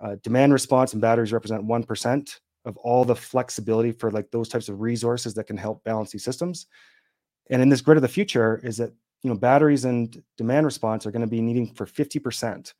uh, 0.00 0.16
demand 0.22 0.54
response 0.54 0.94
and 0.94 1.02
batteries 1.02 1.34
represent 1.34 1.64
one 1.64 1.84
percent 1.84 2.40
of 2.64 2.78
all 2.78 3.04
the 3.04 3.14
flexibility 3.14 3.92
for 3.92 4.10
like 4.10 4.30
those 4.30 4.48
types 4.48 4.70
of 4.70 4.80
resources 4.80 5.34
that 5.34 5.44
can 5.44 5.58
help 5.58 5.84
balance 5.84 6.12
these 6.12 6.24
systems. 6.24 6.66
And 7.50 7.60
in 7.60 7.68
this 7.68 7.82
grid 7.82 7.98
of 7.98 8.02
the 8.02 8.08
future 8.08 8.58
is 8.64 8.78
that 8.78 8.94
you 9.22 9.30
know 9.30 9.36
batteries 9.36 9.84
and 9.84 10.22
demand 10.36 10.64
response 10.66 11.06
are 11.06 11.10
going 11.10 11.20
to 11.20 11.28
be 11.28 11.40
needing 11.40 11.72
for 11.74 11.86
50% 11.86 12.72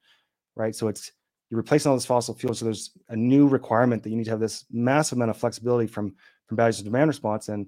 right? 0.56 0.74
So 0.74 0.88
it's 0.88 1.12
you're 1.48 1.58
replacing 1.58 1.90
all 1.90 1.96
this 1.96 2.06
fossil 2.06 2.34
fuel 2.34 2.54
so 2.54 2.64
there's 2.64 2.92
a 3.08 3.16
new 3.16 3.48
requirement 3.48 4.02
that 4.02 4.10
you 4.10 4.16
need 4.16 4.24
to 4.24 4.30
have 4.30 4.40
this 4.40 4.64
massive 4.70 5.18
amount 5.18 5.30
of 5.30 5.36
flexibility 5.36 5.86
from 5.86 6.14
from 6.46 6.56
batteries 6.56 6.78
to 6.78 6.84
demand 6.84 7.08
response 7.08 7.48
and 7.48 7.66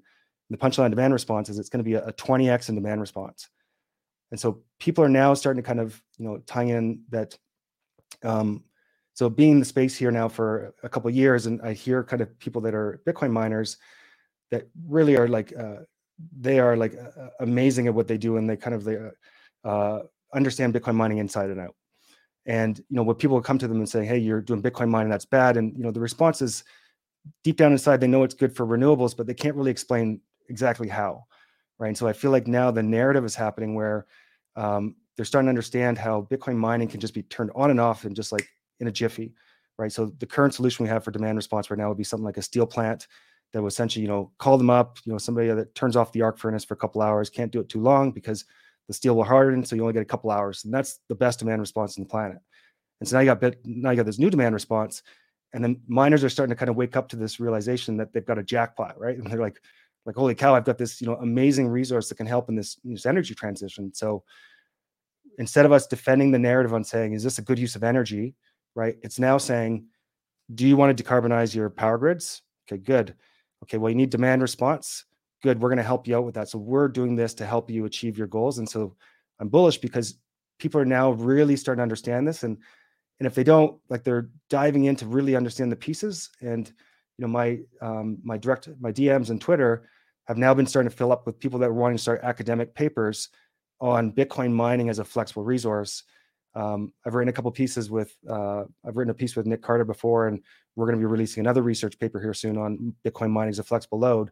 the 0.50 0.56
punchline 0.58 0.90
demand 0.90 1.12
response 1.12 1.48
is 1.48 1.58
it's 1.58 1.68
going 1.68 1.82
to 1.82 1.88
be 1.88 1.94
a, 1.94 2.04
a 2.06 2.12
20x 2.12 2.68
in 2.68 2.74
demand 2.74 3.00
response. 3.00 3.48
And 4.30 4.38
so 4.38 4.62
people 4.78 5.02
are 5.02 5.08
now 5.08 5.34
starting 5.34 5.62
to 5.62 5.66
kind 5.66 5.80
of 5.80 6.00
you 6.18 6.26
know 6.26 6.38
tie 6.46 6.64
in 6.64 7.02
that 7.10 7.36
um 8.22 8.64
so 9.14 9.28
being 9.28 9.52
in 9.52 9.58
the 9.58 9.64
space 9.64 9.96
here 9.96 10.10
now 10.10 10.28
for 10.28 10.74
a 10.82 10.88
couple 10.88 11.10
years 11.10 11.46
and 11.46 11.60
i 11.62 11.72
hear 11.72 12.04
kind 12.04 12.22
of 12.22 12.38
people 12.38 12.62
that 12.62 12.74
are 12.74 13.00
bitcoin 13.06 13.30
miners 13.30 13.76
that 14.50 14.68
really 14.86 15.16
are 15.16 15.28
like 15.28 15.52
uh, 15.58 15.80
they 16.38 16.58
are 16.60 16.76
like 16.76 16.94
amazing 17.40 17.86
at 17.86 17.94
what 17.94 18.08
they 18.08 18.18
do 18.18 18.36
and 18.36 18.48
they 18.48 18.56
kind 18.56 18.74
of 18.74 18.84
they 18.84 18.96
uh, 18.96 19.68
uh, 19.68 20.02
understand 20.34 20.74
bitcoin 20.74 20.94
mining 20.94 21.18
inside 21.18 21.50
and 21.50 21.60
out. 21.60 21.74
And 22.46 22.78
you 22.78 22.96
know 22.96 23.02
when 23.02 23.16
people 23.16 23.40
come 23.40 23.58
to 23.58 23.68
them 23.68 23.78
and 23.78 23.88
say 23.88 24.04
hey 24.04 24.18
you're 24.18 24.40
doing 24.40 24.62
bitcoin 24.62 24.88
mining 24.88 25.10
that's 25.10 25.24
bad 25.24 25.56
and 25.56 25.76
you 25.76 25.82
know 25.82 25.90
the 25.90 26.00
response 26.00 26.42
is 26.42 26.64
deep 27.44 27.56
down 27.56 27.70
inside 27.70 28.00
they 28.00 28.08
know 28.08 28.24
it's 28.24 28.34
good 28.34 28.54
for 28.54 28.66
renewables 28.66 29.16
but 29.16 29.26
they 29.28 29.34
can't 29.34 29.54
really 29.54 29.70
explain 29.70 30.20
exactly 30.48 30.88
how 30.88 31.24
right? 31.78 31.88
And 31.88 31.96
so 31.96 32.08
i 32.08 32.12
feel 32.12 32.32
like 32.32 32.48
now 32.48 32.72
the 32.72 32.82
narrative 32.82 33.24
is 33.24 33.36
happening 33.36 33.74
where 33.76 34.06
um, 34.56 34.96
they're 35.16 35.24
starting 35.24 35.46
to 35.46 35.50
understand 35.50 35.98
how 35.98 36.26
bitcoin 36.30 36.56
mining 36.56 36.88
can 36.88 36.98
just 36.98 37.14
be 37.14 37.22
turned 37.22 37.52
on 37.54 37.70
and 37.70 37.78
off 37.78 38.04
and 38.04 38.16
just 38.16 38.32
like 38.32 38.48
in 38.80 38.88
a 38.88 38.92
jiffy 38.92 39.32
right? 39.78 39.92
So 39.92 40.12
the 40.18 40.26
current 40.26 40.54
solution 40.54 40.84
we 40.84 40.88
have 40.90 41.04
for 41.04 41.10
demand 41.10 41.36
response 41.36 41.70
right 41.70 41.78
now 41.78 41.88
would 41.88 41.98
be 41.98 42.04
something 42.04 42.24
like 42.24 42.36
a 42.36 42.42
steel 42.42 42.66
plant 42.66 43.06
that 43.52 43.60
will 43.60 43.68
essentially, 43.68 44.02
you 44.02 44.08
know, 44.08 44.32
call 44.38 44.58
them 44.58 44.70
up, 44.70 44.98
you 45.04 45.12
know, 45.12 45.18
somebody 45.18 45.48
that 45.48 45.74
turns 45.74 45.96
off 45.96 46.12
the 46.12 46.22
arc 46.22 46.38
furnace 46.38 46.64
for 46.64 46.74
a 46.74 46.76
couple 46.76 47.02
hours, 47.02 47.30
can't 47.30 47.52
do 47.52 47.60
it 47.60 47.68
too 47.68 47.80
long 47.80 48.10
because 48.10 48.44
the 48.88 48.94
steel 48.94 49.14
will 49.14 49.24
harden. 49.24 49.64
So 49.64 49.76
you 49.76 49.82
only 49.82 49.92
get 49.92 50.02
a 50.02 50.06
couple 50.06 50.30
hours. 50.30 50.64
And 50.64 50.72
that's 50.72 51.00
the 51.08 51.14
best 51.14 51.38
demand 51.38 51.60
response 51.60 51.96
in 51.96 52.04
the 52.04 52.08
planet. 52.08 52.38
And 53.00 53.08
so 53.08 53.16
now 53.16 53.20
you 53.20 53.26
got 53.26 53.40
bit, 53.40 53.60
now 53.64 53.90
you 53.90 53.96
got 53.96 54.06
this 54.06 54.18
new 54.18 54.30
demand 54.30 54.54
response. 54.54 55.02
And 55.52 55.62
then 55.62 55.80
miners 55.86 56.24
are 56.24 56.30
starting 56.30 56.54
to 56.54 56.58
kind 56.58 56.70
of 56.70 56.76
wake 56.76 56.96
up 56.96 57.08
to 57.10 57.16
this 57.16 57.38
realization 57.38 57.98
that 57.98 58.12
they've 58.12 58.24
got 58.24 58.38
a 58.38 58.42
jackpot, 58.42 58.98
right? 58.98 59.18
And 59.18 59.26
they're 59.30 59.40
like, 59.40 59.60
like, 60.06 60.16
holy 60.16 60.34
cow, 60.34 60.54
I've 60.54 60.64
got 60.64 60.78
this, 60.78 61.00
you 61.00 61.06
know, 61.06 61.16
amazing 61.16 61.68
resource 61.68 62.08
that 62.08 62.16
can 62.16 62.26
help 62.26 62.48
in 62.48 62.56
this, 62.56 62.78
this 62.82 63.06
energy 63.06 63.34
transition. 63.34 63.92
So 63.94 64.24
instead 65.38 65.66
of 65.66 65.72
us 65.72 65.86
defending 65.86 66.30
the 66.30 66.38
narrative 66.38 66.74
on 66.74 66.84
saying, 66.84 67.12
is 67.12 67.22
this 67.22 67.38
a 67.38 67.42
good 67.42 67.58
use 67.58 67.76
of 67.76 67.84
energy? 67.84 68.34
Right. 68.74 68.96
It's 69.02 69.18
now 69.18 69.36
saying 69.36 69.86
do 70.54 70.66
you 70.66 70.76
want 70.76 70.96
to 70.96 71.02
decarbonize 71.02 71.54
your 71.54 71.70
power 71.70 71.98
grids? 71.98 72.42
Okay, 72.68 72.80
good. 72.82 73.14
Okay, 73.62 73.78
well, 73.78 73.90
you 73.90 73.96
need 73.96 74.10
demand 74.10 74.42
response. 74.42 75.04
Good. 75.42 75.60
We're 75.60 75.68
going 75.68 75.78
to 75.78 75.82
help 75.82 76.06
you 76.06 76.16
out 76.16 76.24
with 76.24 76.34
that. 76.34 76.48
So 76.48 76.58
we're 76.58 76.88
doing 76.88 77.16
this 77.16 77.34
to 77.34 77.46
help 77.46 77.70
you 77.70 77.84
achieve 77.84 78.18
your 78.18 78.26
goals. 78.26 78.58
And 78.58 78.68
so 78.68 78.96
I'm 79.40 79.48
bullish 79.48 79.78
because 79.78 80.18
people 80.58 80.80
are 80.80 80.84
now 80.84 81.12
really 81.12 81.56
starting 81.56 81.80
to 81.80 81.82
understand 81.82 82.26
this. 82.26 82.42
And 82.42 82.58
and 83.18 83.26
if 83.26 83.34
they 83.36 83.44
don't, 83.44 83.78
like 83.88 84.02
they're 84.02 84.30
diving 84.50 84.86
in 84.86 84.96
to 84.96 85.06
really 85.06 85.36
understand 85.36 85.70
the 85.70 85.76
pieces. 85.76 86.30
And 86.40 86.66
you 87.18 87.22
know, 87.22 87.28
my 87.28 87.60
um, 87.80 88.18
my 88.24 88.36
direct 88.36 88.68
my 88.80 88.90
DMs 88.90 89.30
and 89.30 89.40
Twitter 89.40 89.88
have 90.26 90.38
now 90.38 90.54
been 90.54 90.66
starting 90.66 90.90
to 90.90 90.96
fill 90.96 91.12
up 91.12 91.26
with 91.26 91.38
people 91.38 91.58
that 91.60 91.68
are 91.68 91.74
wanting 91.74 91.96
to 91.96 92.02
start 92.02 92.20
academic 92.22 92.74
papers 92.74 93.28
on 93.80 94.12
Bitcoin 94.12 94.52
mining 94.52 94.88
as 94.88 94.98
a 94.98 95.04
flexible 95.04 95.44
resource. 95.44 96.04
Um, 96.54 96.92
I've 97.04 97.14
written 97.14 97.30
a 97.30 97.32
couple 97.32 97.50
pieces 97.50 97.90
with 97.90 98.14
uh, 98.28 98.64
I've 98.84 98.96
written 98.96 99.10
a 99.10 99.14
piece 99.14 99.36
with 99.36 99.46
Nick 99.46 99.62
Carter 99.62 99.84
before, 99.84 100.28
and 100.28 100.40
we're 100.76 100.86
going 100.86 100.98
to 100.98 101.00
be 101.00 101.10
releasing 101.10 101.40
another 101.40 101.62
research 101.62 101.98
paper 101.98 102.20
here 102.20 102.34
soon 102.34 102.58
on 102.58 102.94
Bitcoin 103.04 103.30
mining 103.30 103.50
as 103.50 103.58
a 103.58 103.64
flexible 103.64 103.98
load. 103.98 104.30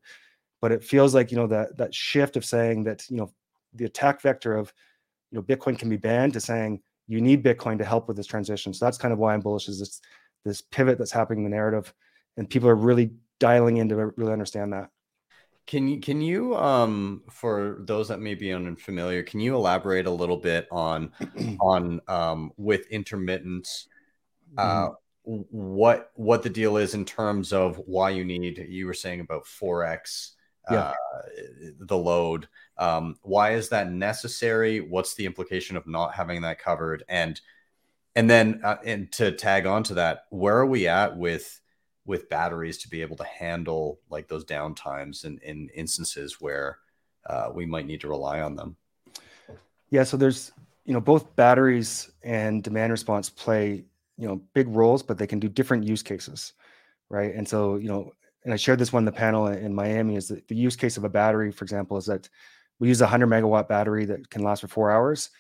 But 0.61 0.73
it 0.73 0.85
feels 0.85 1.15
like 1.15 1.31
you 1.31 1.39
know 1.39 1.47
that 1.47 1.77
that 1.79 1.95
shift 1.95 2.37
of 2.37 2.45
saying 2.45 2.85
that 2.85 3.09
you 3.09 3.17
know 3.17 3.33
the 3.75 3.87
attack 3.87 4.21
vector 4.21 4.57
of 4.57 4.73
you 5.31 5.37
know 5.39 5.43
Bitcoin 5.43 5.79
can 5.79 5.89
be 5.89 5.97
banned 5.97 6.35
to 6.35 6.41
saying 6.41 6.83
you 7.09 7.21
need 7.21 7.43
Bitcoin 7.43 7.79
to 7.79 7.85
help 7.85 8.07
with 8.07 8.17
this 8.17 8.27
transition. 8.27 8.75
So 8.75 8.85
that's 8.85 8.99
kind 8.99 9.13
of 9.13 9.19
why 9.19 9.35
I'm 9.35 9.41
bullish. 9.41 9.69
Is 9.69 9.81
this 9.81 10.01
this 10.45 10.63
pivot 10.63 10.99
that's 10.99 11.13
happening 11.13 11.45
in 11.45 11.51
the 11.51 11.57
narrative, 11.57 11.93
and 12.37 12.49
people 12.49 12.69
are 12.69 12.77
really 12.77 13.13
dialing 13.39 13.79
in 13.79 13.89
to 13.89 14.13
really 14.17 14.33
understand 14.33 14.73
that. 14.75 14.91
Can 15.71 15.87
you 15.87 16.01
can 16.01 16.21
you 16.21 16.57
um 16.57 17.23
for 17.31 17.77
those 17.83 18.09
that 18.09 18.19
may 18.19 18.35
be 18.35 18.53
unfamiliar, 18.53 19.23
can 19.23 19.39
you 19.39 19.55
elaborate 19.55 20.07
a 20.07 20.11
little 20.11 20.37
bit 20.37 20.67
on 20.73 21.13
on 21.61 22.01
um 22.09 22.51
with 22.57 22.89
intermittent 22.89 23.69
uh 24.59 24.89
mm-hmm. 24.89 25.43
what 25.51 26.11
what 26.17 26.43
the 26.43 26.51
deal 26.51 26.77
is 26.77 26.95
in 26.95 27.05
terms 27.05 27.53
of 27.53 27.77
why 27.87 28.11
you 28.11 28.25
need 28.25 28.67
you 28.69 28.85
were 28.85 28.93
saying 28.93 29.21
about 29.21 29.45
4x 29.45 30.33
yeah. 30.73 30.89
uh, 30.89 30.95
the 31.79 31.97
load 31.97 32.49
um 32.77 33.15
why 33.23 33.53
is 33.53 33.69
that 33.69 33.93
necessary 33.93 34.81
what's 34.81 35.15
the 35.15 35.25
implication 35.25 35.77
of 35.77 35.87
not 35.87 36.13
having 36.13 36.43
that 36.43 36.59
covered 36.59 37.05
and 37.09 37.41
and 38.17 38.29
then 38.29 38.61
uh, 38.65 38.79
and 38.85 39.13
to 39.13 39.31
tag 39.31 39.67
on 39.67 39.85
to 39.85 39.95
that 39.95 40.25
where 40.31 40.57
are 40.57 40.67
we 40.67 40.89
at 40.89 41.17
with 41.17 41.61
with 42.11 42.29
batteries 42.29 42.77
to 42.77 42.89
be 42.89 43.03
able 43.03 43.17
to 43.17 43.25
handle 43.25 44.01
like 44.11 44.27
those 44.27 44.45
downtimes 44.45 45.23
and 45.23 45.41
in, 45.45 45.69
in 45.69 45.69
instances 45.77 46.41
where 46.41 46.79
uh, 47.27 47.51
we 47.55 47.65
might 47.65 47.87
need 47.87 48.01
to 48.01 48.09
rely 48.09 48.41
on 48.41 48.57
them. 48.57 48.77
Yeah, 49.91 50.03
so 50.03 50.17
there's 50.17 50.51
you 50.85 50.93
know 50.93 51.01
both 51.01 51.37
batteries 51.37 52.11
and 52.25 52.65
demand 52.65 52.91
response 52.91 53.31
play 53.31 53.85
you 54.19 54.27
know 54.27 54.43
big 54.55 54.67
roles, 54.69 55.05
but 55.05 55.19
they 55.19 55.27
can 55.29 55.39
do 55.39 55.49
different 55.49 55.85
use 55.85 56.03
cases, 56.03 56.53
right? 57.11 57.33
And 57.33 57.49
so 57.49 57.77
you 57.77 57.89
know, 57.89 58.13
and 58.45 58.53
I 58.53 58.57
shared 58.57 58.81
this 58.81 58.93
one 58.93 59.03
in 59.03 59.13
the 59.13 59.13
panel 59.13 59.47
in 59.47 59.73
Miami 59.73 60.17
is 60.17 60.27
that 60.29 60.49
the 60.49 60.57
use 60.57 60.75
case 60.75 60.97
of 60.97 61.05
a 61.05 61.09
battery, 61.09 61.53
for 61.53 61.65
example, 61.65 61.97
is 61.97 62.07
that 62.07 62.29
we 62.81 62.89
use 62.89 63.01
a 63.01 63.07
hundred 63.07 63.29
megawatt 63.29 63.69
battery 63.69 64.05
that 64.07 64.29
can 64.31 64.43
last 64.43 64.63
for 64.63 64.69
four 64.69 64.91
hours. 64.91 65.31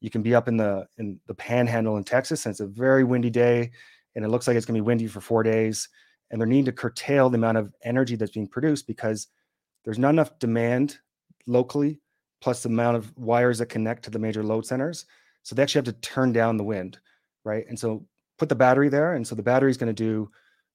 You 0.00 0.10
can 0.10 0.20
be 0.20 0.34
up 0.34 0.46
in 0.46 0.58
the 0.58 0.86
in 0.98 1.20
the 1.26 1.34
panhandle 1.34 1.96
in 1.96 2.04
Texas, 2.04 2.44
and 2.44 2.50
it's 2.50 2.60
a 2.60 2.66
very 2.66 3.02
windy 3.02 3.30
day, 3.30 3.70
and 4.14 4.26
it 4.26 4.28
looks 4.28 4.46
like 4.46 4.58
it's 4.58 4.66
going 4.66 4.76
to 4.76 4.82
be 4.82 4.86
windy 4.86 5.06
for 5.06 5.22
four 5.22 5.42
days 5.42 5.88
and 6.30 6.40
they're 6.40 6.46
needing 6.46 6.64
to 6.66 6.72
curtail 6.72 7.30
the 7.30 7.38
amount 7.38 7.58
of 7.58 7.74
energy 7.82 8.16
that's 8.16 8.32
being 8.32 8.46
produced 8.46 8.86
because 8.86 9.28
there's 9.84 9.98
not 9.98 10.10
enough 10.10 10.38
demand 10.38 10.98
locally 11.46 12.00
plus 12.40 12.62
the 12.62 12.68
amount 12.68 12.96
of 12.96 13.16
wires 13.16 13.58
that 13.58 13.66
connect 13.66 14.04
to 14.04 14.10
the 14.10 14.18
major 14.18 14.42
load 14.42 14.66
centers. 14.66 15.06
So 15.42 15.54
they 15.54 15.62
actually 15.62 15.80
have 15.80 15.94
to 15.94 16.00
turn 16.00 16.32
down 16.32 16.56
the 16.56 16.64
wind 16.64 16.98
right? 17.44 17.64
And 17.68 17.78
so 17.78 18.04
put 18.38 18.48
the 18.48 18.54
battery 18.54 18.88
there 18.88 19.14
and 19.14 19.26
so 19.26 19.34
the 19.34 19.42
battery 19.42 19.70
is 19.70 19.78
going 19.78 19.94
to 19.94 20.04
do 20.04 20.30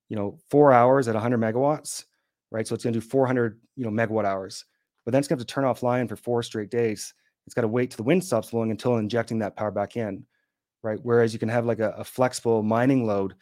you 0.09 0.15
know 0.15 0.39
four 0.49 0.71
hours 0.71 1.07
at 1.07 1.13
100 1.13 1.39
megawatts 1.39 2.05
right? 2.51 2.67
So 2.67 2.75
it's 2.75 2.83
going 2.83 2.93
to 2.93 2.99
do 2.99 3.05
400 3.05 3.59
you 3.75 3.85
know 3.85 3.91
megawatt 3.91 4.25
hours. 4.25 4.65
But 5.05 5.11
then 5.11 5.19
it's 5.19 5.27
going 5.27 5.37
to 5.37 5.41
have 5.41 5.47
to 5.47 5.53
turn 5.53 5.65
offline 5.65 6.07
for 6.07 6.15
four 6.15 6.41
straight 6.43 6.69
days. 6.69 7.13
It's 7.45 7.53
got 7.53 7.63
to 7.63 7.67
wait 7.67 7.91
till 7.91 7.97
the 7.97 8.03
wind 8.03 8.23
stops 8.23 8.51
blowing 8.51 8.71
until 8.71 8.97
injecting 8.97 9.39
that 9.39 9.55
power 9.55 9.71
back 9.71 9.97
in 9.97 10.25
right? 10.83 10.99
Whereas 11.01 11.33
you 11.33 11.39
can 11.39 11.49
have 11.49 11.65
like 11.65 11.79
a, 11.79 11.91
a 11.91 12.03
flexible 12.03 12.61
mining 12.61 13.07
load 13.07 13.33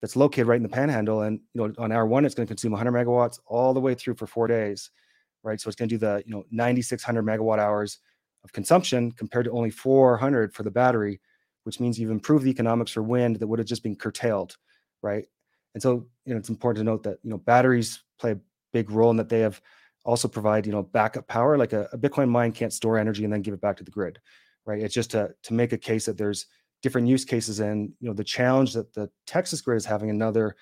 that's 0.00 0.16
located 0.16 0.46
right 0.46 0.56
in 0.56 0.62
the 0.62 0.68
panhandle. 0.68 1.22
And 1.22 1.40
you 1.54 1.66
know, 1.66 1.74
on 1.78 1.92
hour 1.92 2.06
one, 2.06 2.24
it's 2.24 2.34
going 2.34 2.46
to 2.46 2.50
consume 2.50 2.72
100 2.72 2.92
megawatts 2.92 3.38
all 3.46 3.74
the 3.74 3.80
way 3.80 3.94
through 3.94 4.14
for 4.14 4.26
four 4.26 4.46
days, 4.46 4.90
right? 5.42 5.60
So 5.60 5.68
it's 5.68 5.76
going 5.76 5.88
to 5.88 5.94
do 5.94 5.98
the 5.98 6.22
you 6.24 6.32
know 6.32 6.44
9,600 6.50 7.24
megawatt 7.24 7.58
hours 7.58 7.98
of 8.44 8.52
consumption 8.52 9.10
compared 9.12 9.44
to 9.46 9.50
only 9.50 9.70
400 9.70 10.54
for 10.54 10.62
the 10.62 10.70
battery, 10.70 11.20
which 11.64 11.80
means 11.80 11.98
you've 11.98 12.10
improved 12.10 12.44
the 12.44 12.50
economics 12.50 12.92
for 12.92 13.02
wind 13.02 13.36
that 13.36 13.46
would 13.46 13.58
have 13.58 13.68
just 13.68 13.82
been 13.82 13.96
curtailed, 13.96 14.56
right? 15.02 15.26
And 15.74 15.82
so 15.82 16.06
you 16.24 16.34
know, 16.34 16.38
it's 16.38 16.48
important 16.48 16.84
to 16.84 16.90
note 16.90 17.02
that 17.04 17.18
you 17.22 17.30
know 17.30 17.38
batteries 17.38 18.02
play 18.18 18.32
a 18.32 18.40
big 18.72 18.90
role 18.90 19.10
in 19.10 19.16
that 19.16 19.28
they 19.28 19.40
have 19.40 19.60
also 20.04 20.28
provide 20.28 20.66
you 20.66 20.72
know 20.72 20.82
backup 20.82 21.26
power. 21.26 21.58
Like 21.58 21.72
a, 21.72 21.88
a 21.92 21.98
Bitcoin 21.98 22.28
mine 22.28 22.52
can't 22.52 22.72
store 22.72 22.98
energy 22.98 23.24
and 23.24 23.32
then 23.32 23.42
give 23.42 23.54
it 23.54 23.60
back 23.60 23.76
to 23.78 23.84
the 23.84 23.90
grid, 23.90 24.20
right? 24.64 24.80
It's 24.80 24.94
just 24.94 25.10
to 25.10 25.34
to 25.42 25.54
make 25.54 25.72
a 25.72 25.78
case 25.78 26.06
that 26.06 26.16
there's 26.16 26.46
different 26.82 27.08
use 27.08 27.24
cases 27.24 27.60
and 27.60 27.92
you 28.00 28.08
know 28.08 28.14
the 28.14 28.24
challenge 28.24 28.72
that 28.72 28.92
the 28.94 29.10
texas 29.26 29.60
grid 29.60 29.76
is 29.76 29.84
having 29.84 30.08
in 30.08 30.22
other 30.22 30.56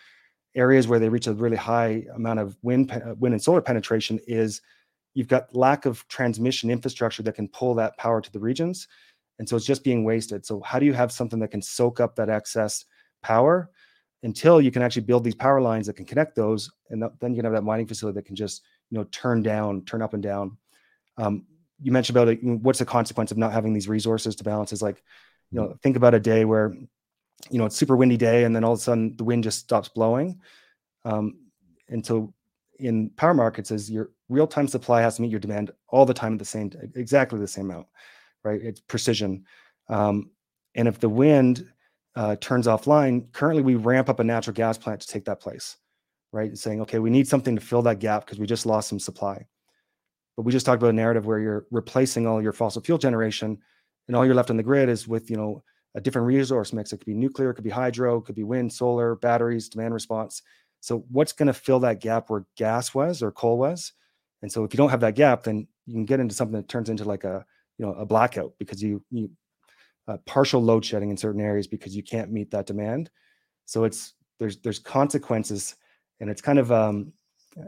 areas 0.55 0.89
where 0.89 0.99
they 0.99 1.09
reach 1.09 1.27
a 1.27 1.33
really 1.35 1.57
high 1.57 2.05
amount 2.15 2.39
of 2.39 2.57
wind 2.63 2.91
uh, 2.91 3.15
wind 3.19 3.35
and 3.35 3.43
solar 3.43 3.61
penetration 3.61 4.19
is 4.27 4.63
you've 5.15 5.29
got 5.29 5.55
lack 5.55 5.85
of 5.85 6.07
transmission 6.09 6.71
infrastructure 6.71 7.23
that 7.23 7.35
can 7.35 7.49
pull 7.49 7.75
that 7.75 7.97
power 7.99 8.21
to 8.21 8.33
the 8.33 8.41
regions 8.41 8.89
and 9.39 9.49
so 9.49 9.57
it's 9.57 9.67
just 9.67 9.85
being 9.85 10.05
wasted. 10.05 10.47
So 10.47 10.61
how 10.61 10.79
do 10.79 10.87
you 10.87 10.93
have 10.93 11.13
something 11.13 11.39
that 11.41 11.51
can 11.51 11.63
soak 11.63 12.01
up 12.01 12.17
that 12.17 12.29
excess 12.29 12.85
power 13.23 13.71
until 14.23 14.61
you 14.61 14.71
can 14.71 14.83
actually 14.83 15.03
build 15.03 15.25
these 15.25 15.35
power 15.35 15.61
lines 15.61 15.87
that 15.87 15.95
can 15.95 16.07
connect 16.07 16.35
those 16.35 16.71
and 16.91 17.03
then 17.21 17.33
you 17.33 17.37
can 17.37 17.45
have 17.45 17.55
that 17.55 17.63
mining 17.63 17.87
facility 17.87 18.17
that 18.17 18.27
can 18.27 18.37
just 18.37 18.63
you 18.91 18.99
know 18.99 19.05
turn 19.05 19.43
down 19.43 19.85
turn 19.85 20.03
up 20.03 20.15
and 20.15 20.23
down? 20.23 20.57
Um, 21.19 21.45
you 21.83 21.93
mentioned 21.93 22.17
about 22.17 22.29
it, 22.29 22.43
what's 22.43 22.79
the 22.79 22.87
consequence 22.87 23.31
of 23.31 23.37
not 23.37 23.53
having 23.53 23.75
these 23.75 23.89
resources 23.89 24.37
to 24.37 24.45
balance 24.45 24.73
is 24.73 24.81
like 24.81 25.03
you 25.51 25.61
know 25.61 25.77
think 25.83 25.97
about 25.97 26.15
a 26.15 26.21
day 26.21 26.45
where 26.45 26.75
you 27.51 27.59
know 27.59 27.67
it's 27.67 27.77
super 27.77 27.97
windy 27.97 28.17
day 28.17 28.45
and 28.45 28.55
then 28.55 28.65
all 28.65 28.73
of 28.73 28.79
a 28.79 28.83
sudden 28.83 29.17
the 29.17 29.25
wind 29.25 29.45
just 29.45 29.61
stops 29.61 29.89
blowing 29.89 30.41
um, 31.05 31.35
and 31.89 32.05
so 32.05 32.33
in 32.79 33.11
power 33.11 33.35
markets 33.35 33.71
is 33.71 33.91
your 33.91 34.11
real-time 34.29 34.69
supply 34.69 35.01
has 35.01 35.17
to 35.17 35.23
meet 35.23 35.31
your 35.31 35.41
demand 35.41 35.71
all 35.89 36.05
the 36.05 36.15
time 36.15 36.35
at 36.35 36.39
the 36.39 36.45
same 36.45 36.71
exactly 36.95 37.39
the 37.39 37.47
same 37.47 37.71
amount 37.71 37.87
right? 38.47 38.63
It's 38.63 38.81
precision. 38.81 39.45
Um, 39.89 40.31
and 40.77 40.87
if 40.89 41.01
the 41.01 41.09
wind 41.09 41.69
uh, 42.15 42.37
turns 42.37 42.67
offline 42.67 43.31
currently 43.33 43.63
we 43.63 43.75
ramp 43.75 44.09
up 44.09 44.21
a 44.21 44.25
natural 44.25 44.55
gas 44.55 44.79
plant 44.79 45.01
to 45.03 45.07
take 45.07 45.27
that 45.27 45.41
place 45.41 45.77
right? 46.33 46.57
Saying 46.57 46.81
okay 46.83 46.99
we 46.99 47.11
need 47.11 47.29
something 47.29 47.55
to 47.55 47.61
fill 47.61 47.83
that 47.83 47.99
gap 47.99 48.25
because 48.25 48.39
we 48.39 48.47
just 48.47 48.67
lost 48.67 48.89
some 48.89 49.01
supply. 49.01 49.47
But 50.37 50.43
we 50.43 50.53
just 50.53 50.67
talked 50.67 50.83
about 50.83 50.91
a 50.91 50.95
narrative 50.95 51.27
where 51.27 51.39
you're 51.39 51.67
replacing 51.71 52.27
all 52.27 52.43
your 52.43 52.53
fossil 52.53 52.83
fuel 52.83 52.99
generation 52.99 53.59
and 54.07 54.17
all 54.17 54.25
you're 54.25 54.35
left 54.35 54.51
on 54.51 54.57
the 54.57 54.63
grid 54.63 54.89
is 54.89 55.09
with 55.09 55.31
you 55.31 55.37
know 55.37 55.63
a 55.95 56.01
different 56.01 56.27
resource 56.27 56.73
mix. 56.73 56.93
It 56.93 56.99
could 56.99 57.07
be 57.07 57.15
nuclear, 57.15 57.51
it 57.51 57.55
could 57.55 57.65
be 57.65 57.71
hydro, 57.71 58.19
it 58.19 58.25
could 58.27 58.35
be 58.35 58.45
wind, 58.45 58.73
solar, 58.73 59.17
batteries, 59.17 59.69
demand 59.69 59.95
response. 59.95 60.43
So 60.81 61.05
what's 61.11 61.33
going 61.33 61.47
to 61.47 61.55
fill 61.55 61.81
that 61.81 62.01
gap 62.01 62.29
where 62.29 62.45
gas 62.57 62.95
was 62.95 63.23
or 63.23 63.33
coal 63.33 63.59
was? 63.59 63.93
And 64.43 64.53
so 64.53 64.63
if 64.65 64.75
you 64.75 64.79
don't 64.79 64.91
have 64.91 65.01
that 65.01 65.15
gap, 65.15 65.45
then 65.45 65.67
you 65.87 65.95
can 65.95 66.05
get 66.05 66.21
into 66.21 66.35
something 66.35 66.57
that 66.57 66.69
turns 66.69 66.91
into 66.91 67.05
like 67.05 67.25
a 67.25 67.45
you 67.79 67.87
know 67.87 67.93
a 67.93 68.05
blackout 68.05 68.53
because 68.59 68.83
you 68.83 69.03
you 69.11 69.31
uh, 70.09 70.19
partial 70.27 70.63
load 70.63 70.85
shedding 70.85 71.11
in 71.11 71.17
certain 71.17 71.41
areas 71.41 71.67
because 71.67 71.97
you 71.97 72.03
can't 72.03 72.31
meet 72.31 72.51
that 72.51 72.67
demand. 72.67 73.11
So 73.65 73.85
it's 73.85 74.15
there's 74.39 74.59
there's 74.59 74.79
consequences, 74.79 75.77
and 76.21 76.31
it's 76.31 76.43
kind 76.43 76.59
of 76.59 76.71
um, 76.71 77.13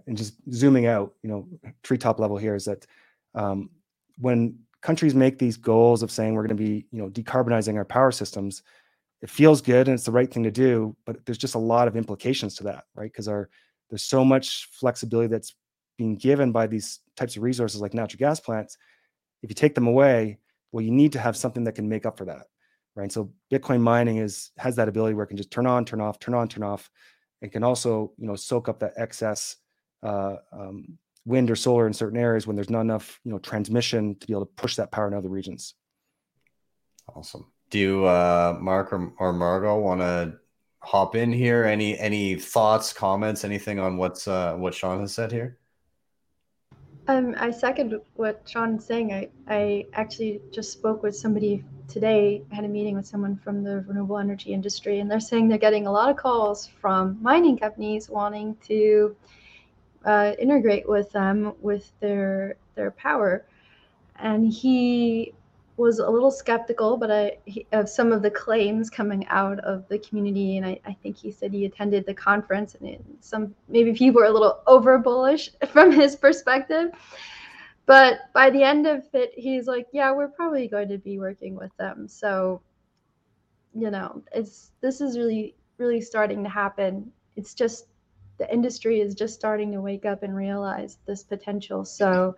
and 0.07 0.17
just 0.17 0.35
zooming 0.53 0.87
out, 0.87 1.15
you 1.23 1.31
know, 1.31 1.49
treetop 1.83 2.21
level 2.21 2.37
here 2.37 2.55
is 2.55 2.67
that 2.67 2.87
um, 3.35 3.71
when 4.19 4.59
countries 4.83 5.15
make 5.15 5.39
these 5.39 5.57
goals 5.57 6.03
of 6.03 6.11
saying 6.11 6.35
we're 6.35 6.47
going 6.47 6.57
to 6.57 6.63
be 6.63 6.87
you 6.91 7.01
know 7.01 7.09
decarbonizing 7.09 7.77
our 7.77 7.85
power 7.85 8.13
systems 8.13 8.63
it 9.21 9.31
feels 9.31 9.61
good 9.61 9.89
and 9.89 9.95
it's 9.95 10.05
the 10.05 10.13
right 10.13 10.33
thing 10.33 10.45
to 10.45 10.51
do 10.51 10.97
but 11.05 11.25
there's 11.27 11.39
just 11.39 11.57
a 11.57 11.59
lot 11.59 11.89
of 11.89 11.97
implications 11.97 12.55
to 12.55 12.65
that 12.65 12.85
right? 12.95 13.11
Because 13.13 13.29
our 13.29 13.49
there's 13.91 14.05
so 14.05 14.25
much 14.25 14.69
flexibility 14.73 15.29
that's 15.29 15.55
being 15.97 16.15
given 16.15 16.53
by 16.53 16.67
these 16.67 17.01
types 17.17 17.37
of 17.37 17.43
resources 17.43 17.81
like 17.81 17.95
natural 17.95 18.19
gas 18.19 18.39
plants. 18.39 18.77
If 19.43 19.51
you 19.51 19.55
take 19.55 19.75
them 19.75 19.87
away 19.87 20.39
well 20.73 20.85
you 20.85 20.93
need 20.93 21.13
to 21.13 21.21
have 21.21 21.37
something 21.37 21.65
that 21.65 21.75
can 21.75 21.89
make 21.89 22.07
up 22.07 22.17
for 22.17 22.27
that 22.27 22.47
right? 22.95 23.11
So 23.13 23.33
bitcoin 23.53 23.81
mining 23.81 24.19
is 24.19 24.51
has 24.59 24.77
that 24.77 24.89
ability 24.89 25.15
where 25.15 25.25
it 25.25 25.29
can 25.29 25.37
just 25.37 25.51
turn 25.51 25.67
on 25.67 25.85
turn 25.85 26.01
off 26.01 26.19
turn 26.19 26.35
on 26.35 26.49
turn 26.49 26.63
off 26.63 26.91
and 27.43 27.51
can 27.51 27.65
also 27.65 28.13
you 28.17 28.27
know 28.27 28.37
soak 28.37 28.69
up 28.69 28.79
that 28.81 28.95
excess 28.97 29.57
uh, 30.03 30.37
um, 30.53 30.99
wind 31.29 31.51
or 31.51 31.57
solar 31.57 31.87
in 31.87 31.93
certain 31.93 32.19
areas 32.19 32.47
when 32.47 32.57
there's 32.57 32.71
not 32.71 32.81
enough 32.81 33.21
you 33.25 33.31
know 33.31 33.39
transmission 33.39 34.15
to 34.17 34.27
be 34.27 34.33
able 34.33 34.47
to 34.47 34.53
push 34.57 34.77
that 34.77 34.91
power 34.91 35.07
in 35.07 35.15
other 35.15 35.29
regions 35.29 35.75
awesome 37.15 37.47
do 37.71 38.05
uh 38.05 38.57
mark 38.61 38.93
or, 38.93 39.13
or 39.19 39.33
margot 39.33 39.79
want 39.79 40.01
to 40.01 40.35
hop 40.81 41.15
in 41.15 41.31
here 41.33 41.65
any 41.65 41.99
any 41.99 42.35
thoughts 42.35 42.93
comments 42.93 43.45
anything 43.45 43.79
on 43.79 43.97
what's 43.97 44.27
uh 44.27 44.55
what 44.55 44.75
sean 44.75 45.01
has 45.01 45.13
said 45.13 45.31
here 45.31 45.59
Um, 47.09 47.35
I 47.39 47.51
second 47.51 47.99
what 48.17 48.43
Sean's 48.45 48.85
saying. 48.85 49.15
I, 49.15 49.29
I 49.49 49.87
actually 49.95 50.43
just 50.53 50.73
spoke 50.73 51.03
with 51.03 51.17
somebody 51.17 51.65
today. 51.89 52.43
I 52.53 52.55
had 52.55 52.67
a 52.67 52.69
meeting 52.69 52.95
with 52.97 53.07
someone 53.07 53.35
from 53.45 53.65
the 53.65 53.81
renewable 53.89 54.19
energy 54.19 54.53
industry, 54.53 55.01
and 55.01 55.11
they're 55.11 55.29
saying 55.31 55.49
they're 55.49 55.67
getting 55.69 55.87
a 55.87 55.91
lot 55.91 56.11
of 56.11 56.17
calls 56.17 56.69
from 56.83 57.17
mining 57.23 57.57
companies 57.57 58.11
wanting 58.11 58.57
to 58.67 59.17
uh, 60.05 60.33
integrate 60.39 60.89
with 60.89 61.11
them 61.13 61.55
with 61.61 61.93
their 62.01 62.57
their 62.75 62.91
power. 62.93 63.47
And 64.17 64.53
he 64.53 65.35
was 65.77 66.01
a 66.01 66.11
little 66.11 66.31
skeptical, 66.31 66.97
but 66.97 67.11
I 67.11 67.39
he, 67.47 67.67
of 67.73 67.89
some 67.89 68.13
of 68.13 68.21
the 68.23 68.31
claims 68.31 68.91
coming 68.91 69.27
out 69.29 69.61
of 69.61 69.87
the 69.89 69.99
community, 70.01 70.57
and 70.57 70.67
I, 70.67 70.81
I 70.85 70.93
think 70.93 71.17
he 71.17 71.31
said 71.31 71.53
he 71.53 71.65
attended 71.65 72.05
the 72.05 72.15
conference, 72.15 72.75
and 72.75 72.89
it, 72.89 73.05
some 73.21 73.55
maybe 73.69 73.93
people 73.93 74.21
were 74.21 74.27
a 74.27 74.33
little 74.33 74.61
over 74.67 74.99
bullish 74.99 75.51
from 75.69 75.93
his 75.93 76.17
perspective. 76.17 76.91
But 77.87 78.33
by 78.35 78.51
the 78.51 78.63
end 78.63 78.87
of 78.87 79.05
it, 79.15 79.33
he's 79.37 79.67
like, 79.67 79.87
"Yeah, 79.93 80.13
we're 80.13 80.29
probably 80.29 80.69
going 80.69 80.89
to 80.89 80.99
be 80.99 81.19
working 81.19 81.55
with 81.55 81.75
them." 81.79 82.09
So, 82.09 82.61
you 83.73 83.91
know, 83.91 84.23
it's 84.35 84.73
this 84.81 85.01
is 85.01 85.17
really 85.17 85.55
really 85.79 86.01
starting 86.01 86.43
to 86.43 86.51
happen. 86.51 87.11
It's 87.37 87.55
just 87.55 87.87
the 88.39 88.53
industry 88.53 89.01
is 89.01 89.15
just 89.15 89.35
starting 89.35 89.73
to 89.73 89.81
wake 89.81 90.07
up 90.07 90.23
and 90.23 90.35
realize 90.35 90.99
this 91.07 91.23
potential. 91.23 91.85
So 91.85 92.37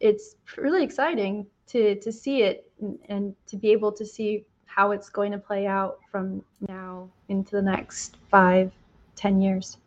it's 0.00 0.36
really 0.56 0.82
exciting 0.82 1.46
to 1.68 1.94
to 2.00 2.12
see 2.12 2.42
it 2.42 2.70
and, 2.80 2.98
and 3.08 3.34
to 3.46 3.56
be 3.56 3.70
able 3.72 3.92
to 3.92 4.04
see 4.04 4.44
how 4.66 4.90
it's 4.90 5.08
going 5.08 5.32
to 5.32 5.38
play 5.38 5.66
out 5.66 6.00
from 6.10 6.42
now 6.68 7.08
into 7.28 7.52
the 7.56 7.62
next 7.62 8.16
five, 8.30 8.72
ten 9.14 9.40
years. 9.40 9.78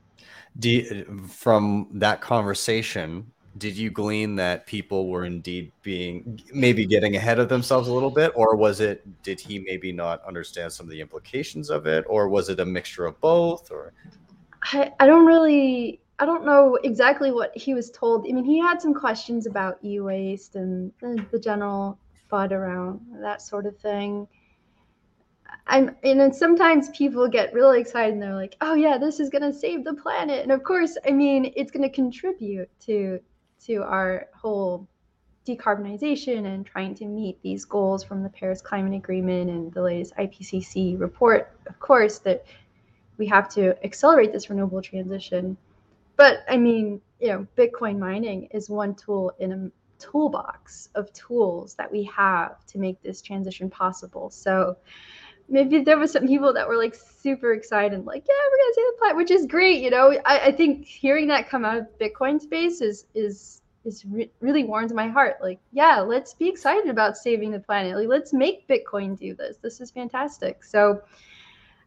You, 0.60 1.06
from 1.30 1.88
that 1.94 2.22
conversation, 2.22 3.32
did 3.58 3.76
you 3.76 3.90
glean 3.90 4.36
that 4.36 4.66
people 4.66 5.10
were 5.10 5.26
indeed 5.26 5.72
being 5.84 6.40
maybe 6.54 6.86
getting 6.86 7.16
ahead 7.16 7.40
of 7.40 7.50
themselves 7.50 7.88
a 7.88 7.94
little 7.94 8.10
bit, 8.10 8.32
or 8.36 8.56
was 8.56 8.80
it 8.80 9.06
did 9.24 9.40
he 9.40 9.60
maybe 9.60 9.92
not 9.92 10.24
understand 10.26 10.72
some 10.72 10.86
of 10.86 10.90
the 10.90 11.02
implications 11.02 11.70
of 11.70 11.86
it, 11.86 12.06
or 12.08 12.30
was 12.30 12.50
it 12.50 12.60
a 12.60 12.66
mixture 12.66 13.06
of 13.06 13.20
both? 13.20 13.72
Or 13.72 13.94
I, 14.64 14.92
I 15.00 15.06
don't 15.06 15.26
really 15.26 16.02
I 16.20 16.26
don't 16.26 16.46
know 16.46 16.76
exactly 16.84 17.32
what 17.32 17.56
he 17.56 17.74
was 17.74 17.92
told. 17.92 18.26
I 18.28 18.32
mean, 18.32 18.44
he 18.44 18.60
had 18.60 18.82
some 18.82 18.94
questions 18.94 19.46
about 19.46 19.78
e-waste 19.84 20.56
and 20.56 20.92
the, 21.00 21.40
general 21.40 22.00
FUD 22.32 22.52
around 22.52 23.02
that 23.22 23.42
sort 23.42 23.68
of 23.68 23.78
thing. 23.78 24.28
I'm, 25.68 25.96
and 26.04 26.20
then 26.20 26.34
sometimes 26.34 26.90
people 26.90 27.28
get 27.28 27.54
really 27.54 27.80
excited 27.80 28.14
and 28.14 28.22
they're 28.22 28.34
like, 28.34 28.56
"Oh 28.62 28.74
yeah, 28.74 28.98
this 28.98 29.20
is 29.20 29.30
gonna 29.30 29.54
save 29.54 29.84
the 29.84 29.94
planet." 29.94 30.42
And 30.42 30.52
of 30.52 30.64
course, 30.64 30.98
I 31.08 31.12
mean, 31.12 31.54
it's 31.56 31.72
gonna 31.72 31.90
contribute 31.90 32.70
to 32.82 33.20
to 33.66 33.84
our 33.84 34.28
whole 34.34 34.88
decarbonization 35.46 36.46
and 36.46 36.66
trying 36.66 36.96
to 36.96 37.06
meet 37.06 37.42
these 37.42 37.64
goals 37.64 38.04
from 38.04 38.24
the 38.24 38.30
Paris 38.30 38.62
Climate 38.62 38.94
Agreement 38.94 39.50
and 39.50 39.72
the 39.74 39.82
latest 39.82 40.16
IPCC 40.16 41.00
report. 41.00 41.58
Of 41.68 41.80
course, 41.80 42.20
that 42.20 42.46
we 43.18 43.28
have 43.28 43.50
to 43.50 43.76
accelerate 43.84 44.32
this 44.32 44.50
renewable 44.50 44.82
transition. 44.82 45.58
But 46.16 46.44
I 46.50 46.58
mean, 46.58 47.02
you 47.20 47.30
know, 47.30 47.48
Bitcoin 47.58 48.00
mining 48.00 48.48
is 48.52 48.70
one 48.70 48.96
tool 48.96 49.32
in 49.40 49.52
a 49.52 49.72
toolbox 50.00 50.90
of 50.96 51.12
tools 51.14 51.76
that 51.76 51.92
we 51.92 52.04
have 52.04 52.66
to 52.68 52.78
make 52.78 53.02
this 53.02 53.22
transition 53.22 53.70
possible. 53.70 54.30
So 54.30 54.78
maybe 55.50 55.82
there 55.82 55.98
was 55.98 56.12
some 56.12 56.28
people 56.28 56.54
that 56.54 56.68
were 56.68 56.78
like 56.78 56.96
super 56.96 57.54
excited, 57.54 58.06
like, 58.06 58.26
yeah, 58.28 58.36
we're 58.52 58.58
gonna 58.58 58.74
save 58.74 58.86
the 58.86 58.96
planet, 59.00 59.18
which 59.18 59.32
is 59.32 59.46
great. 59.46 59.82
You 59.82 59.90
know, 59.90 60.20
I, 60.26 60.40
I 60.40 60.52
think 60.52 60.86
hearing 60.86 61.28
that 61.28 61.50
come 61.50 61.66
out 61.66 61.78
of 61.78 61.88
Bitcoin 62.00 62.40
space 62.40 62.82
is 62.82 63.06
is 63.16 63.62
is 63.86 64.06
re- 64.06 64.32
really 64.42 64.64
warms 64.66 64.94
my 64.94 65.08
heart. 65.08 65.38
Like, 65.42 65.60
yeah, 65.72 66.00
let's 66.00 66.34
be 66.34 66.50
excited 66.50 66.90
about 66.90 67.18
saving 67.18 67.52
the 67.52 67.60
planet. 67.60 67.96
Like, 67.96 68.08
let's 68.08 68.34
make 68.34 68.68
Bitcoin 68.68 69.18
do 69.18 69.34
this. 69.34 69.58
This 69.62 69.80
is 69.80 69.92
fantastic. 69.92 70.64
So 70.64 71.02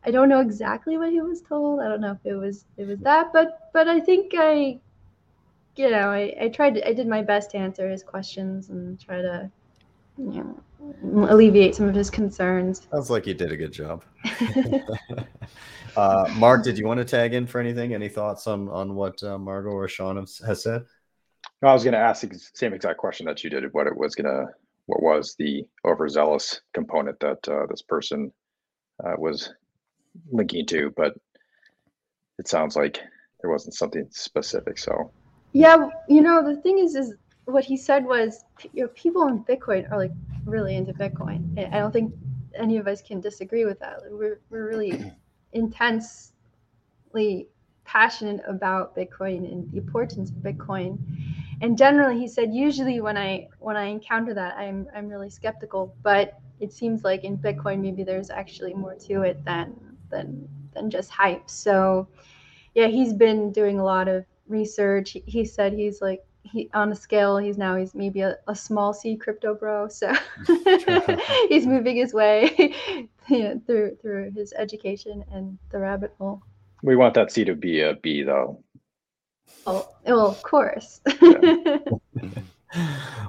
I 0.05 0.11
don't 0.11 0.28
know 0.28 0.40
exactly 0.40 0.96
what 0.96 1.11
he 1.11 1.20
was 1.20 1.42
told. 1.42 1.80
I 1.80 1.88
don't 1.88 2.01
know 2.01 2.12
if 2.12 2.24
it 2.24 2.34
was 2.34 2.64
it 2.76 2.86
was 2.86 2.98
that, 3.01 3.32
but 3.32 3.70
but 3.72 3.86
I 3.86 4.01
think 4.01 4.32
I, 4.36 4.80
you 5.76 5.90
know, 5.90 6.11
I, 6.11 6.34
I 6.40 6.48
tried 6.48 6.74
to, 6.76 6.88
I 6.88 6.94
did 6.94 7.07
my 7.07 7.22
best 7.22 7.51
to 7.51 7.59
answer 7.59 7.88
his 7.88 8.03
questions 8.03 8.70
and 8.70 8.98
try 8.98 9.20
to, 9.20 9.51
you 10.16 10.55
know, 11.05 11.26
alleviate 11.28 11.74
some 11.74 11.88
of 11.88 11.94
his 11.94 12.11
concerns. 12.11 12.88
Sounds 12.90 13.11
like 13.11 13.26
you 13.26 13.34
did 13.34 13.53
a 13.53 13.57
good 13.57 13.72
job. 13.72 14.03
uh, 15.96 16.32
Mark, 16.36 16.64
did 16.64 16.78
you 16.78 16.86
want 16.86 16.98
to 16.98 17.05
tag 17.05 17.34
in 17.34 17.46
for 17.46 17.61
anything? 17.61 17.92
Any 17.92 18.09
thoughts 18.09 18.46
on 18.46 18.68
on 18.70 18.94
what 18.94 19.22
uh, 19.22 19.38
Margot 19.38 19.70
or 19.70 19.86
Sean 19.86 20.16
has 20.16 20.62
said? 20.62 20.84
No, 21.62 21.68
I 21.68 21.74
was 21.74 21.84
going 21.84 21.92
to 21.92 21.98
ask 21.98 22.22
the 22.22 22.40
same 22.55 22.72
exact 22.72 22.98
question 22.98 23.26
that 23.26 23.44
you 23.44 23.51
did. 23.51 23.64
What 23.72 23.86
it 23.86 23.96
was 23.96 24.14
going 24.14 24.26
to, 24.26 24.46
what 24.86 25.03
was 25.03 25.34
the 25.38 25.66
overzealous 25.84 26.62
component 26.72 27.20
that 27.20 27.46
uh, 27.48 27.66
this 27.68 27.82
person 27.82 28.32
uh, 29.05 29.12
was 29.18 29.53
linking 30.30 30.66
to, 30.66 30.92
but 30.96 31.14
it 32.38 32.48
sounds 32.48 32.76
like 32.76 33.00
there 33.40 33.50
wasn't 33.50 33.74
something 33.74 34.06
specific. 34.11 34.78
So 34.78 35.12
yeah, 35.52 35.88
you 36.08 36.20
know 36.20 36.42
the 36.44 36.61
thing 36.61 36.78
is, 36.78 36.94
is 36.94 37.14
what 37.44 37.64
he 37.64 37.76
said 37.76 38.04
was, 38.04 38.44
you 38.72 38.82
know, 38.82 38.88
people 38.94 39.26
in 39.28 39.44
Bitcoin 39.44 39.90
are 39.90 39.98
like 39.98 40.12
really 40.44 40.76
into 40.76 40.92
Bitcoin. 40.92 41.58
I 41.72 41.78
don't 41.78 41.92
think 41.92 42.14
any 42.54 42.76
of 42.76 42.86
us 42.86 43.02
can 43.02 43.20
disagree 43.20 43.64
with 43.64 43.78
that. 43.80 44.00
We're 44.11 44.40
we're 44.50 44.68
really 44.68 45.12
intensely 45.52 46.32
passionate 47.84 48.40
about 48.46 48.94
Bitcoin 48.96 49.50
and 49.50 49.70
the 49.72 49.78
importance 49.78 50.30
of 50.30 50.36
Bitcoin. 50.36 50.98
And 51.62 51.76
generally, 51.76 52.18
he 52.18 52.28
said, 52.28 52.54
usually 52.54 53.00
when 53.00 53.18
I 53.18 53.48
when 53.58 53.76
I 53.76 53.86
encounter 53.86 54.32
that, 54.34 54.56
I'm 54.56 54.88
I'm 54.94 55.08
really 55.08 55.30
skeptical. 55.30 55.94
But 56.02 56.38
it 56.61 56.72
seems 56.72 57.04
like 57.04 57.24
in 57.24 57.36
Bitcoin, 57.38 57.80
maybe 57.80 58.04
there's 58.04 58.30
actually 58.30 58.74
more 58.74 58.94
to 58.94 59.22
it 59.22 59.44
than 59.44 59.89
than 60.11 60.48
than 60.74 60.90
just 60.90 61.11
hype. 61.11 61.48
So 61.48 62.08
yeah, 62.74 62.86
he's 62.86 63.12
been 63.12 63.52
doing 63.52 63.78
a 63.78 63.84
lot 63.84 64.08
of 64.08 64.24
research. 64.48 65.12
He, 65.12 65.22
he 65.26 65.44
said 65.44 65.72
he's 65.72 66.00
like 66.00 66.24
he 66.42 66.70
on 66.74 66.90
a 66.90 66.94
scale 66.94 67.36
he's 67.36 67.58
now 67.58 67.76
he's 67.76 67.94
maybe 67.94 68.22
a, 68.22 68.36
a 68.48 68.54
small 68.54 68.92
c 68.92 69.16
crypto 69.16 69.54
bro. 69.54 69.88
So 69.88 70.12
he's 71.48 71.66
moving 71.66 71.96
his 71.96 72.12
way 72.14 72.74
through 73.28 73.96
through 74.00 74.32
his 74.34 74.52
education 74.56 75.24
and 75.32 75.58
the 75.70 75.78
rabbit 75.78 76.14
hole. 76.18 76.42
We 76.82 76.96
want 76.96 77.14
that 77.14 77.30
c 77.30 77.44
to 77.44 77.54
be 77.54 77.80
a 77.80 77.94
b 77.94 78.22
though. 78.22 78.62
Oh 79.66 79.88
well 80.04 80.28
of 80.28 80.42
course. 80.42 81.00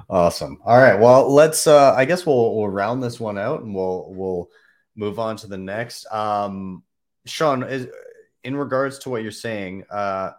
Awesome. 0.08 0.58
All 0.64 0.78
right 0.78 0.98
well 0.98 1.32
let's 1.32 1.66
uh 1.66 1.94
i 1.94 2.04
guess 2.04 2.24
we'll 2.24 2.54
we'll 2.54 2.68
round 2.68 3.02
this 3.02 3.18
one 3.18 3.38
out 3.38 3.62
and 3.62 3.74
we'll 3.74 4.06
we'll 4.10 4.50
move 4.94 5.18
on 5.18 5.36
to 5.36 5.46
the 5.46 5.58
next. 5.58 6.06
Um, 6.12 6.82
Sean, 7.26 7.62
is, 7.62 7.88
in 8.44 8.56
regards 8.56 8.98
to 9.00 9.10
what 9.10 9.22
you're 9.22 9.30
saying, 9.30 9.84
uh, 9.90 10.32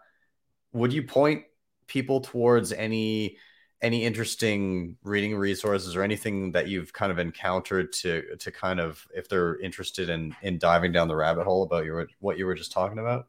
would 0.74 0.94
you 0.94 1.04
point 1.04 1.44
people 1.88 2.22
towards 2.22 2.72
any 2.72 3.38
any 3.82 4.06
interesting 4.06 4.96
reading 5.04 5.36
resources 5.36 5.94
or 5.94 6.04
anything 6.04 6.54
that 6.54 6.70
you've 6.70 6.94
kind 6.94 7.12
of 7.12 7.20
encountered 7.20 7.92
to 7.92 8.36
to 8.38 8.52
kind 8.52 8.80
of 8.80 9.06
if 9.14 9.28
they're 9.28 9.60
interested 9.60 10.10
in 10.10 10.36
in 10.42 10.58
diving 10.58 10.92
down 10.92 11.08
the 11.08 11.16
rabbit 11.16 11.44
hole 11.44 11.64
about 11.64 11.86
your 11.86 12.08
what 12.20 12.38
you 12.38 12.46
were 12.46 12.56
just 12.56 12.72
talking 12.72 13.00
about? 13.00 13.28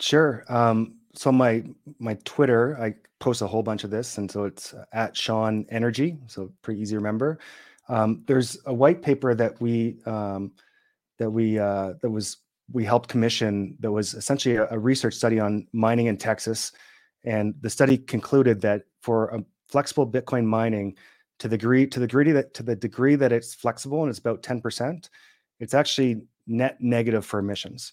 Sure. 0.00 0.44
Um, 0.48 0.96
so 1.14 1.32
my 1.32 1.64
my 1.98 2.16
Twitter, 2.24 2.78
I 2.80 2.94
post 3.18 3.42
a 3.42 3.46
whole 3.46 3.62
bunch 3.62 3.84
of 3.84 3.90
this, 3.90 4.18
and 4.18 4.30
so 4.30 4.44
it's 4.44 4.74
at 4.92 5.16
Sean 5.16 5.66
Energy, 5.70 6.18
so 6.26 6.52
pretty 6.62 6.80
easy 6.80 6.94
to 6.94 6.98
remember. 6.98 7.38
Um, 7.88 8.22
there's 8.26 8.58
a 8.66 8.74
white 8.74 9.02
paper 9.02 9.34
that 9.34 9.60
we 9.60 9.98
um, 10.06 10.52
that 11.18 11.30
we 11.30 11.58
uh, 11.58 11.94
that 12.02 12.10
was 12.10 12.38
we 12.72 12.84
helped 12.84 13.08
commission 13.08 13.76
that 13.80 13.92
was 13.92 14.14
essentially 14.14 14.56
a, 14.56 14.68
a, 14.70 14.78
research 14.78 15.14
study 15.14 15.38
on 15.38 15.66
mining 15.72 16.06
in 16.06 16.16
Texas, 16.16 16.72
and 17.24 17.54
the 17.60 17.70
study 17.70 17.96
concluded 17.96 18.60
that 18.62 18.82
for 19.02 19.28
a 19.28 19.44
flexible 19.68 20.06
Bitcoin 20.06 20.44
mining, 20.44 20.96
to 21.38 21.48
the 21.48 21.56
degree 21.56 21.86
to 21.86 22.00
the 22.00 22.06
degree 22.06 22.32
that 22.32 22.54
to 22.54 22.62
the 22.62 22.76
degree 22.76 23.14
that 23.14 23.32
it's 23.32 23.54
flexible 23.54 24.02
and 24.02 24.10
it's 24.10 24.18
about 24.18 24.42
ten 24.42 24.60
percent, 24.60 25.10
it's 25.60 25.74
actually 25.74 26.22
net 26.46 26.78
negative 26.80 27.24
for 27.24 27.38
emissions. 27.38 27.92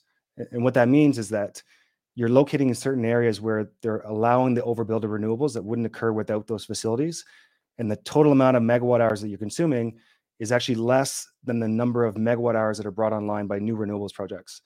And 0.51 0.63
what 0.63 0.73
that 0.73 0.89
means 0.89 1.19
is 1.19 1.29
that 1.29 1.61
you're 2.15 2.29
locating 2.29 2.69
in 2.69 2.75
certain 2.75 3.05
areas 3.05 3.41
where 3.41 3.71
they're 3.81 4.01
allowing 4.01 4.53
the 4.53 4.61
overbuild 4.61 5.03
of 5.03 5.11
renewables 5.11 5.53
that 5.53 5.63
wouldn't 5.63 5.85
occur 5.85 6.11
without 6.11 6.47
those 6.47 6.65
facilities 6.65 7.25
and 7.77 7.89
the 7.89 7.95
total 7.97 8.31
amount 8.31 8.57
of 8.57 8.63
megawatt 8.63 9.01
hours 9.01 9.21
that 9.21 9.29
you're 9.29 9.37
consuming 9.37 9.97
is 10.39 10.51
actually 10.51 10.75
less 10.75 11.27
than 11.43 11.59
the 11.59 11.67
number 11.67 12.05
of 12.05 12.15
megawatt 12.15 12.55
hours 12.55 12.77
that 12.77 12.85
are 12.85 12.91
brought 12.91 13.13
online 13.13 13.47
by 13.47 13.59
new 13.59 13.75
renewables 13.75 14.13
projects 14.13 14.61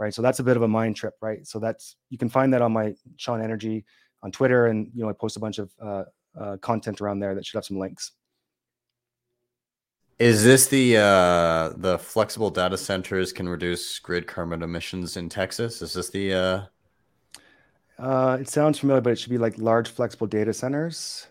right? 0.00 0.14
So 0.14 0.22
that's 0.22 0.40
a 0.40 0.42
bit 0.42 0.56
of 0.56 0.62
a 0.62 0.68
mind 0.68 0.96
trip 0.96 1.14
right? 1.20 1.46
So 1.46 1.60
that's 1.60 1.96
you 2.08 2.18
can 2.18 2.28
find 2.28 2.52
that 2.54 2.62
on 2.62 2.72
my 2.72 2.94
sean 3.16 3.40
energy 3.40 3.84
on 4.22 4.30
twitter 4.30 4.66
and 4.66 4.90
you 4.94 5.02
know 5.02 5.08
i 5.08 5.12
post 5.12 5.36
a 5.36 5.40
bunch 5.40 5.58
of 5.58 5.70
uh, 5.80 6.04
uh, 6.38 6.56
content 6.58 7.00
around 7.00 7.20
there 7.20 7.34
that 7.34 7.46
should 7.46 7.56
have 7.56 7.64
some 7.64 7.78
links. 7.78 8.12
Is 10.18 10.44
this 10.44 10.66
the 10.66 10.98
uh, 10.98 11.70
the 11.76 11.98
flexible 11.98 12.50
data 12.50 12.76
centers 12.76 13.32
can 13.32 13.48
reduce 13.48 13.98
grid 13.98 14.26
carbon 14.26 14.62
emissions 14.62 15.16
in 15.16 15.28
texas? 15.28 15.80
Is 15.80 15.92
this 15.92 16.10
the 16.10 16.34
uh... 16.34 16.62
uh 17.98 18.38
it 18.40 18.48
sounds 18.48 18.78
familiar 18.78 19.00
but 19.00 19.12
it 19.12 19.18
should 19.18 19.30
be 19.30 19.38
like 19.38 19.56
large 19.58 19.88
flexible 19.88 20.26
data 20.26 20.52
centers 20.52 21.26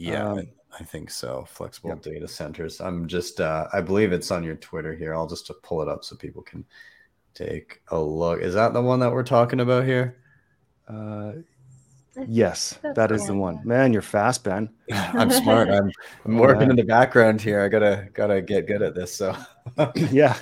Yeah, 0.00 0.30
Um, 0.30 0.38
I, 0.38 0.48
I 0.80 0.84
think 0.84 1.10
so. 1.10 1.44
Flexible 1.48 1.90
Yep. 1.90 2.02
data 2.02 2.28
centers. 2.28 2.80
I'm 2.80 3.06
just, 3.06 3.40
uh, 3.40 3.68
I 3.72 3.80
believe 3.80 4.12
it's 4.12 4.30
on 4.30 4.42
your 4.44 4.56
Twitter 4.56 4.94
here. 4.94 5.14
I'll 5.14 5.26
just 5.26 5.50
pull 5.62 5.82
it 5.82 5.88
up 5.88 6.04
so 6.04 6.16
people 6.16 6.42
can 6.42 6.64
take 7.34 7.82
a 7.88 8.00
look. 8.00 8.40
Is 8.40 8.54
that 8.54 8.72
the 8.72 8.82
one 8.82 9.00
that 9.00 9.12
we're 9.12 9.22
talking 9.22 9.60
about 9.60 9.84
here? 9.84 10.16
Uh, 10.88 11.32
yes, 12.26 12.78
That's 12.82 13.22
the 13.22 13.26
the 13.28 13.34
one, 13.34 13.56
one. 13.56 13.66
Man, 13.66 13.92
you're 13.92 14.02
fast, 14.02 14.42
Ben. 14.44 14.70
I'm 14.92 15.30
smart. 15.30 15.68
I'm, 15.68 15.90
I'm 16.24 16.38
working 16.38 16.68
man. 16.68 16.70
in 16.70 16.76
the 16.76 16.84
background 16.84 17.40
here. 17.40 17.60
I 17.62 17.68
gotta 17.68 18.08
gotta 18.14 18.40
get 18.42 18.66
good 18.66 18.82
at 18.82 18.94
this. 18.94 19.14
So 19.14 19.36
yeah. 19.96 20.36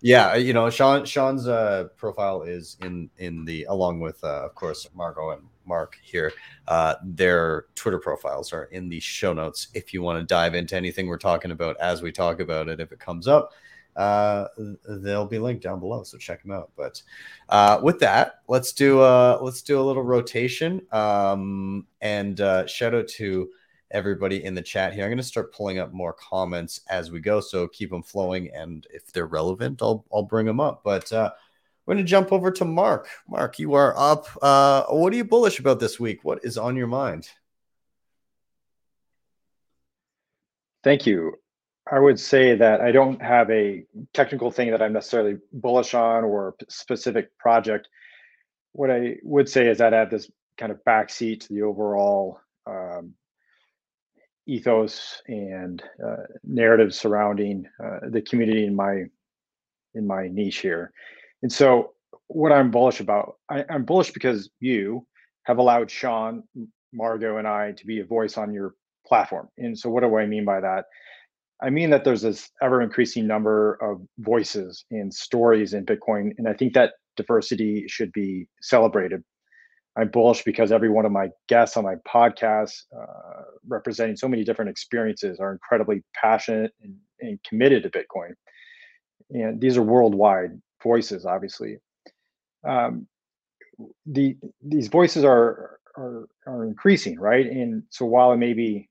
yeah, 0.00 0.34
you 0.36 0.52
know, 0.52 0.70
Sean 0.70 1.04
Sean's 1.04 1.46
uh, 1.48 1.88
profile 1.96 2.42
is 2.42 2.76
in 2.82 3.10
in 3.18 3.44
the 3.44 3.64
along 3.64 4.00
with 4.00 4.22
uh, 4.24 4.44
of 4.46 4.54
course 4.54 4.88
Margot 4.94 5.30
and 5.30 5.42
Mark 5.68 5.98
here. 6.02 6.32
Uh, 6.66 6.94
their 7.04 7.66
Twitter 7.74 7.98
profiles 7.98 8.52
are 8.52 8.64
in 8.64 8.88
the 8.88 8.98
show 9.00 9.32
notes 9.32 9.68
if 9.74 9.94
you 9.94 10.02
want 10.02 10.18
to 10.18 10.24
dive 10.24 10.54
into 10.54 10.74
anything 10.74 11.06
we're 11.06 11.18
talking 11.18 11.50
about 11.50 11.76
as 11.78 12.02
we 12.02 12.10
talk 12.10 12.40
about 12.40 12.68
it. 12.68 12.80
If 12.80 12.90
it 12.90 12.98
comes 12.98 13.28
up, 13.28 13.52
uh, 13.96 14.46
they'll 14.88 15.26
be 15.26 15.38
linked 15.38 15.62
down 15.62 15.80
below, 15.80 16.04
so 16.04 16.16
check 16.16 16.42
them 16.42 16.52
out. 16.52 16.70
But 16.76 17.02
uh, 17.48 17.80
with 17.82 17.98
that, 18.00 18.40
let's 18.48 18.72
do 18.72 19.00
uh, 19.00 19.38
let's 19.42 19.60
do 19.60 19.80
a 19.80 19.82
little 19.82 20.04
rotation. 20.04 20.86
Um, 20.92 21.86
and 22.00 22.40
uh, 22.40 22.66
shout 22.66 22.94
out 22.94 23.08
to 23.08 23.50
everybody 23.90 24.44
in 24.44 24.54
the 24.54 24.62
chat 24.62 24.92
here. 24.92 25.04
I'm 25.04 25.10
going 25.10 25.16
to 25.18 25.22
start 25.24 25.52
pulling 25.52 25.78
up 25.78 25.92
more 25.92 26.12
comments 26.12 26.82
as 26.88 27.10
we 27.10 27.20
go, 27.20 27.40
so 27.40 27.66
keep 27.68 27.90
them 27.90 28.02
flowing. 28.02 28.50
And 28.54 28.86
if 28.90 29.12
they're 29.12 29.26
relevant, 29.26 29.82
I'll 29.82 30.04
I'll 30.12 30.22
bring 30.22 30.46
them 30.46 30.60
up. 30.60 30.82
But 30.84 31.12
uh, 31.12 31.32
we're 31.88 31.94
going 31.94 32.04
to 32.04 32.10
jump 32.10 32.32
over 32.32 32.50
to 32.50 32.66
Mark. 32.66 33.08
Mark, 33.26 33.58
you 33.58 33.72
are 33.72 33.94
up. 33.96 34.26
Uh, 34.42 34.84
what 34.90 35.10
are 35.10 35.16
you 35.16 35.24
bullish 35.24 35.58
about 35.58 35.80
this 35.80 35.98
week? 35.98 36.22
What 36.22 36.44
is 36.44 36.58
on 36.58 36.76
your 36.76 36.86
mind? 36.86 37.30
Thank 40.84 41.06
you. 41.06 41.36
I 41.90 41.98
would 41.98 42.20
say 42.20 42.54
that 42.56 42.82
I 42.82 42.92
don't 42.92 43.22
have 43.22 43.50
a 43.50 43.86
technical 44.12 44.50
thing 44.50 44.70
that 44.72 44.82
I'm 44.82 44.92
necessarily 44.92 45.38
bullish 45.50 45.94
on 45.94 46.24
or 46.24 46.54
a 46.60 46.70
specific 46.70 47.34
project. 47.38 47.88
What 48.72 48.90
I 48.90 49.16
would 49.22 49.48
say 49.48 49.66
is 49.66 49.78
that 49.78 49.94
I 49.94 50.00
have 50.00 50.10
this 50.10 50.30
kind 50.58 50.70
of 50.70 50.84
backseat 50.86 51.40
to 51.46 51.54
the 51.54 51.62
overall 51.62 52.38
um, 52.66 53.14
ethos 54.46 55.22
and 55.26 55.82
uh, 56.06 56.24
narrative 56.44 56.94
surrounding 56.94 57.66
uh, 57.82 58.10
the 58.10 58.20
community 58.20 58.66
in 58.66 58.76
my 58.76 59.04
in 59.94 60.06
my 60.06 60.28
niche 60.28 60.58
here. 60.58 60.92
And 61.42 61.52
so, 61.52 61.92
what 62.28 62.52
I'm 62.52 62.70
bullish 62.70 63.00
about, 63.00 63.36
I, 63.50 63.64
I'm 63.70 63.84
bullish 63.84 64.10
because 64.10 64.50
you 64.60 65.06
have 65.44 65.58
allowed 65.58 65.90
Sean, 65.90 66.42
Margot, 66.92 67.38
and 67.38 67.48
I 67.48 67.72
to 67.72 67.86
be 67.86 68.00
a 68.00 68.04
voice 68.04 68.36
on 68.36 68.52
your 68.52 68.74
platform. 69.06 69.48
And 69.56 69.78
so, 69.78 69.88
what 69.88 70.02
do 70.02 70.16
I 70.16 70.26
mean 70.26 70.44
by 70.44 70.60
that? 70.60 70.86
I 71.60 71.70
mean 71.70 71.90
that 71.90 72.04
there's 72.04 72.22
this 72.22 72.50
ever 72.62 72.82
increasing 72.82 73.26
number 73.26 73.74
of 73.82 74.00
voices 74.18 74.84
and 74.90 75.12
stories 75.12 75.74
in 75.74 75.84
Bitcoin. 75.84 76.30
And 76.38 76.48
I 76.48 76.52
think 76.52 76.74
that 76.74 76.92
diversity 77.16 77.86
should 77.88 78.12
be 78.12 78.48
celebrated. 78.60 79.24
I'm 79.96 80.08
bullish 80.08 80.44
because 80.44 80.70
every 80.70 80.88
one 80.88 81.04
of 81.04 81.10
my 81.10 81.30
guests 81.48 81.76
on 81.76 81.82
my 81.82 81.96
podcast, 82.06 82.82
uh, 82.96 83.42
representing 83.66 84.16
so 84.16 84.28
many 84.28 84.44
different 84.44 84.70
experiences, 84.70 85.40
are 85.40 85.50
incredibly 85.50 86.04
passionate 86.14 86.72
and, 86.80 86.94
and 87.20 87.40
committed 87.42 87.82
to 87.82 87.90
Bitcoin. 87.90 88.34
And 89.30 89.60
these 89.60 89.76
are 89.76 89.82
worldwide 89.82 90.52
voices, 90.82 91.26
obviously. 91.26 91.78
Um, 92.66 93.06
the 94.06 94.36
these 94.62 94.88
voices 94.88 95.24
are 95.24 95.78
are 95.96 96.28
are 96.46 96.64
increasing, 96.64 97.18
right? 97.18 97.46
And 97.46 97.82
so 97.90 98.06
while 98.06 98.32
it 98.32 98.38
may 98.38 98.52
be 98.52 98.88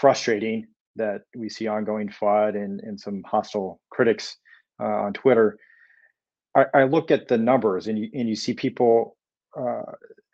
frustrating 0.00 0.66
that 0.96 1.22
we 1.36 1.48
see 1.48 1.66
ongoing 1.66 2.08
FUD 2.08 2.54
and, 2.56 2.80
and 2.80 2.98
some 2.98 3.22
hostile 3.24 3.80
critics 3.90 4.36
uh, 4.80 4.84
on 4.84 5.12
Twitter, 5.12 5.58
I, 6.54 6.66
I 6.74 6.84
look 6.84 7.10
at 7.10 7.28
the 7.28 7.38
numbers 7.38 7.86
and 7.86 7.98
you, 7.98 8.08
and 8.12 8.28
you 8.28 8.34
see 8.34 8.54
people 8.54 9.16
uh, 9.58 9.82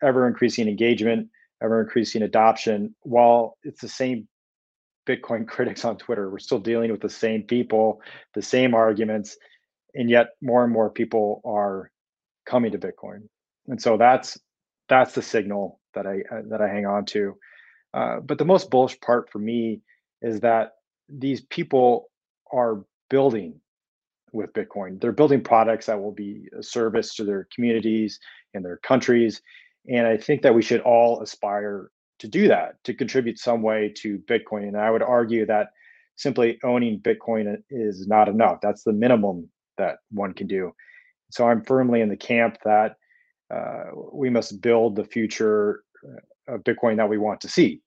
ever 0.03 0.27
increasing 0.27 0.67
engagement, 0.67 1.29
ever 1.61 1.81
increasing 1.81 2.23
adoption, 2.23 2.95
while 3.01 3.57
it's 3.63 3.81
the 3.81 3.87
same 3.87 4.27
Bitcoin 5.07 5.47
critics 5.55 5.85
on 5.85 5.97
Twitter. 5.97 6.29
We're 6.29 6.39
still 6.39 6.59
dealing 6.59 6.91
with 6.91 7.01
the 7.01 7.09
same 7.09 7.43
people, 7.43 8.01
the 8.33 8.41
same 8.41 8.73
arguments, 8.73 9.37
and 9.97 10.09
yet 10.09 10.29
more 10.41 10.63
and 10.63 10.71
more 10.71 10.89
people 10.89 11.41
are 11.43 11.91
coming 12.45 12.71
to 12.71 12.77
Bitcoin. 12.77 13.27
And 13.67 13.81
so 13.81 13.97
that's 13.97 14.39
that's 14.87 15.13
the 15.13 15.21
signal 15.21 15.81
that 15.95 16.05
I 16.05 16.21
uh, 16.31 16.43
that 16.49 16.61
I 16.61 16.69
hang 16.69 16.85
on 16.85 17.05
to. 17.07 17.35
Uh, 17.93 18.19
but 18.19 18.37
the 18.37 18.45
most 18.45 18.69
bullish 18.69 18.99
part 19.01 19.29
for 19.31 19.39
me 19.39 19.81
is 20.21 20.39
that 20.41 20.73
these 21.09 21.41
people 21.41 22.09
are 22.53 22.85
building 23.09 23.59
with 24.33 24.53
Bitcoin. 24.53 25.01
They're 25.01 25.11
building 25.11 25.41
products 25.41 25.87
that 25.87 25.99
will 25.99 26.11
be 26.11 26.47
a 26.57 26.61
service 26.61 27.15
to 27.15 27.23
their 27.23 27.47
communities 27.53 28.19
and 28.53 28.63
their 28.63 28.77
countries. 28.77 29.41
And 29.89 30.05
I 30.05 30.17
think 30.17 30.41
that 30.43 30.53
we 30.53 30.61
should 30.61 30.81
all 30.81 31.21
aspire 31.21 31.89
to 32.19 32.27
do 32.27 32.47
that, 32.49 32.83
to 32.83 32.93
contribute 32.93 33.39
some 33.39 33.61
way 33.61 33.93
to 33.97 34.19
Bitcoin. 34.19 34.67
And 34.67 34.77
I 34.77 34.91
would 34.91 35.01
argue 35.01 35.45
that 35.45 35.69
simply 36.17 36.59
owning 36.63 36.99
Bitcoin 36.99 37.57
is 37.69 38.07
not 38.07 38.27
enough. 38.27 38.59
That's 38.61 38.83
the 38.83 38.93
minimum 38.93 39.49
that 39.77 39.99
one 40.11 40.33
can 40.33 40.47
do. 40.47 40.73
So 41.31 41.47
I'm 41.47 41.63
firmly 41.63 42.01
in 42.01 42.09
the 42.09 42.17
camp 42.17 42.57
that 42.63 42.95
uh, 43.53 43.85
we 44.13 44.29
must 44.29 44.61
build 44.61 44.95
the 44.95 45.03
future 45.03 45.83
uh, 46.05 46.55
of 46.55 46.63
Bitcoin 46.63 46.97
that 46.97 47.09
we 47.09 47.17
want 47.17 47.41
to 47.41 47.49
see. 47.49 47.81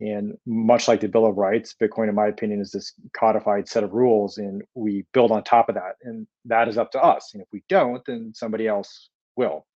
And 0.00 0.36
much 0.44 0.88
like 0.88 1.00
the 1.00 1.08
Bill 1.08 1.26
of 1.26 1.38
Rights, 1.38 1.74
Bitcoin, 1.80 2.08
in 2.08 2.14
my 2.14 2.26
opinion, 2.26 2.60
is 2.60 2.70
this 2.70 2.92
codified 3.16 3.66
set 3.66 3.82
of 3.82 3.94
rules, 3.94 4.36
and 4.36 4.62
we 4.74 5.06
build 5.14 5.30
on 5.30 5.42
top 5.42 5.70
of 5.70 5.74
that. 5.76 5.96
And 6.02 6.26
that 6.44 6.68
is 6.68 6.76
up 6.76 6.92
to 6.92 7.02
us. 7.02 7.30
And 7.32 7.42
if 7.42 7.48
we 7.50 7.62
don't, 7.70 8.04
then 8.06 8.32
somebody 8.34 8.66
else 8.66 9.08
will. 9.36 9.66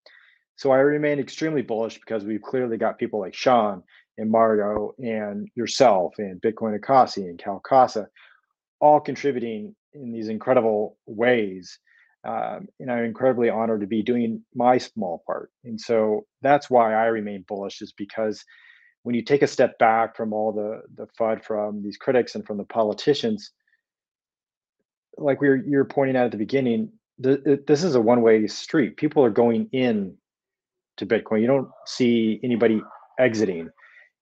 So 0.57 0.73
I 0.73 0.79
remain 0.79 1.18
extremely 1.18 1.62
bullish 1.62 1.99
because 1.99 2.25
we've 2.25 2.43
clearly 2.43 2.77
got 2.77 2.99
people 2.99 3.18
like 3.18 3.33
Sean 3.33 3.83
and 4.18 4.31
Margot 4.31 4.95
and 4.99 5.49
yourself 5.55 6.12
and 6.18 6.41
Bitcoin 6.43 6.79
Akasi 6.79 7.25
and 7.25 7.39
Kal 7.39 7.62
Kassa 7.64 8.07
all 8.79 9.01
contributing 9.01 9.75
in 9.95 10.12
these 10.12 10.28
incredible 10.28 10.97
ways. 11.07 11.78
Um, 12.22 12.68
and 12.78 12.91
I'm 12.91 13.05
incredibly 13.05 13.49
honored 13.49 13.80
to 13.80 13.86
be 13.86 14.03
doing 14.03 14.45
my 14.55 14.76
small 14.78 15.22
part. 15.26 15.51
And 15.64 15.80
so 15.80 16.26
that's 16.43 16.68
why 16.68 16.93
I 16.95 17.07
remain 17.07 17.45
bullish, 17.49 17.80
is 17.80 17.93
because 17.97 18.45
when 19.03 19.14
you 19.14 19.22
take 19.22 19.43
a 19.43 19.47
step 19.47 19.78
back 19.78 20.16
from 20.16 20.32
all 20.32 20.53
the 20.53 20.82
the 20.97 21.07
FUD 21.18 21.43
from 21.43 21.82
these 21.82 21.97
critics 21.97 22.34
and 22.34 22.47
from 22.47 22.59
the 22.59 22.64
politicians, 22.64 23.53
like 25.16 25.41
we 25.41 25.49
were 25.49 25.57
you're 25.57 25.84
pointing 25.86 26.16
out 26.16 26.26
at 26.26 26.30
the 26.30 26.36
beginning, 26.36 26.93
th- 27.22 27.41
this 27.66 27.82
is 27.82 27.95
a 27.95 28.01
one 28.01 28.20
way 28.20 28.47
street. 28.47 28.97
People 28.99 29.24
are 29.24 29.30
going 29.30 29.68
in 29.72 30.14
to 30.99 31.07
Bitcoin. 31.07 31.41
You 31.41 31.47
don't 31.47 31.68
see 31.86 32.38
anybody 32.45 32.82
exiting. 33.18 33.70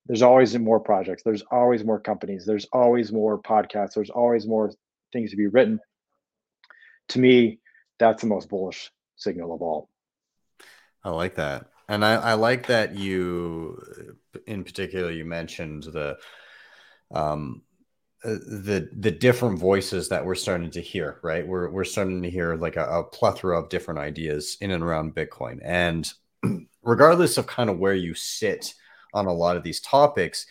There's 0.06 0.22
always 0.22 0.56
more 0.58 0.80
projects. 0.80 1.22
There's 1.24 1.42
always 1.50 1.84
more 1.84 2.00
companies. 2.00 2.46
There's 2.46 2.66
always 2.72 3.12
more 3.12 3.42
podcasts. 3.42 3.94
There's 3.94 4.10
always 4.10 4.46
more 4.46 4.70
things 5.12 5.30
to 5.30 5.36
be 5.36 5.46
written. 5.46 5.80
To 7.11 7.18
me, 7.18 7.61
that's 7.98 8.22
the 8.22 8.28
most 8.28 8.48
bullish 8.48 8.90
signal 9.16 9.54
of 9.54 9.62
all. 9.62 9.88
I 11.04 11.11
like 11.11 11.36
that. 11.36 11.66
And 11.88 12.04
I, 12.04 12.14
I 12.14 12.34
like 12.34 12.66
that 12.66 12.94
you, 12.94 13.80
in 14.46 14.62
particular, 14.62 15.11
you 15.11 15.24
mentioned 15.24 15.84
the, 15.84 16.18
um, 17.11 17.62
uh, 18.24 18.30
the 18.30 18.90
the 18.98 19.12
different 19.12 19.61
voices 19.61 20.09
that 20.09 20.24
we're 20.24 20.34
starting 20.34 20.72
to 20.72 20.80
hear. 20.80 21.20
Right, 21.22 21.46
we're 21.46 21.70
we're 21.70 21.84
starting 21.84 22.20
to 22.22 22.30
hear 22.30 22.56
like 22.56 22.74
a, 22.74 22.84
a 22.84 23.04
plethora 23.04 23.56
of 23.56 23.68
different 23.68 24.00
ideas 24.00 24.56
in 24.61 24.72
and 24.72 24.82
around 24.82 25.14
Bitcoin, 25.14 25.61
and 25.62 26.12
regardless 26.82 27.38
of 27.38 27.46
kind 27.46 27.70
of 27.70 27.78
where 27.78 27.94
you 27.94 28.14
sit 28.14 28.74
on 29.14 29.26
a 29.26 29.32
lot 29.32 29.56
of 29.56 29.62
these 29.62 29.80
topics, 29.80 30.46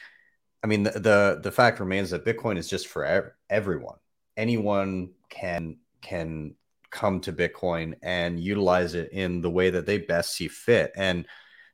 I 0.63 0.67
mean 0.67 0.83
the 0.83 0.91
the, 0.91 1.39
the 1.43 1.51
fact 1.51 1.81
remains 1.81 2.11
that 2.11 2.25
Bitcoin 2.25 2.57
is 2.57 2.69
just 2.69 2.87
for 2.87 3.03
ev- 3.03 3.31
everyone. 3.49 3.97
Anyone 4.37 5.09
can 5.29 5.77
can 6.01 6.55
come 6.89 7.19
to 7.21 7.33
Bitcoin 7.33 7.95
and 8.01 8.39
utilize 8.39 8.93
it 8.93 9.11
in 9.11 9.41
the 9.41 9.49
way 9.49 9.69
that 9.69 9.85
they 9.85 9.97
best 9.97 10.33
see 10.35 10.47
fit. 10.47 10.91
And 10.95 11.25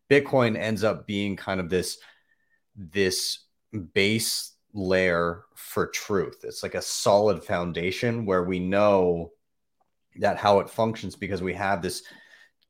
Bitcoin 0.10 0.58
ends 0.58 0.84
up 0.84 1.08
being 1.08 1.36
kind 1.36 1.60
of 1.60 1.70
this 1.70 1.98
this 2.76 3.46
base 3.94 4.54
layer 4.74 5.44
for 5.56 5.88
truth. 5.88 6.40
It's 6.44 6.64
like 6.64 6.76
a 6.76 6.82
solid 6.82 7.44
foundation 7.44 8.26
where 8.26 8.44
we 8.44 8.60
know 8.60 9.32
that 10.18 10.38
how 10.38 10.60
it 10.60 10.70
functions 10.70 11.16
because 11.16 11.42
we 11.42 11.54
have 11.54 11.82
this 11.82 12.04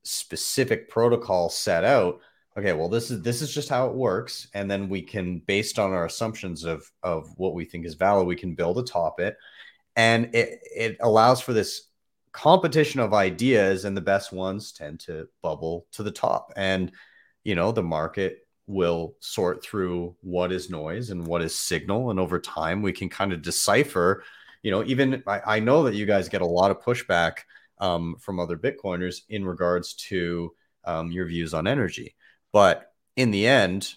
specific 0.03 0.89
protocol 0.89 1.49
set 1.49 1.83
out. 1.83 2.19
Okay, 2.57 2.73
well 2.73 2.89
this 2.89 3.09
is 3.09 3.21
this 3.21 3.41
is 3.41 3.53
just 3.53 3.69
how 3.69 3.87
it 3.87 3.95
works 3.95 4.47
and 4.53 4.69
then 4.69 4.87
we 4.87 5.01
can 5.01 5.39
based 5.39 5.79
on 5.79 5.91
our 5.91 6.05
assumptions 6.05 6.65
of 6.65 6.89
of 7.01 7.33
what 7.37 7.55
we 7.55 7.65
think 7.65 7.85
is 7.85 7.95
valid, 7.95 8.27
we 8.27 8.35
can 8.35 8.53
build 8.53 8.77
atop 8.77 9.19
it 9.19 9.37
and 9.95 10.33
it 10.33 10.59
it 10.75 10.97
allows 11.01 11.41
for 11.41 11.53
this 11.53 11.89
competition 12.31 12.99
of 12.99 13.13
ideas 13.13 13.85
and 13.85 13.95
the 13.95 14.01
best 14.01 14.31
ones 14.31 14.71
tend 14.71 14.99
to 14.99 15.27
bubble 15.43 15.85
to 15.91 16.01
the 16.01 16.11
top 16.11 16.51
and 16.55 16.91
you 17.43 17.53
know 17.53 17.71
the 17.71 17.83
market 17.83 18.43
will 18.67 19.15
sort 19.19 19.63
through 19.63 20.15
what 20.21 20.51
is 20.51 20.69
noise 20.69 21.09
and 21.09 21.25
what 21.25 21.41
is 21.41 21.57
signal. 21.57 22.09
And 22.09 22.19
over 22.19 22.39
time, 22.39 22.81
we 22.81 22.93
can 22.93 23.09
kind 23.09 23.33
of 23.33 23.41
decipher, 23.41 24.23
you 24.61 24.71
know, 24.71 24.83
even 24.85 25.23
I, 25.27 25.41
I 25.45 25.59
know 25.59 25.83
that 25.83 25.95
you 25.95 26.05
guys 26.05 26.29
get 26.29 26.41
a 26.41 26.45
lot 26.45 26.71
of 26.71 26.81
pushback 26.81 27.39
um, 27.79 28.15
from 28.19 28.39
other 28.39 28.57
Bitcoiners 28.57 29.21
in 29.29 29.45
regards 29.45 29.93
to 29.95 30.53
um, 30.85 31.11
your 31.11 31.25
views 31.25 31.53
on 31.53 31.67
energy. 31.67 32.15
But 32.51 32.91
in 33.15 33.31
the 33.31 33.47
end, 33.47 33.93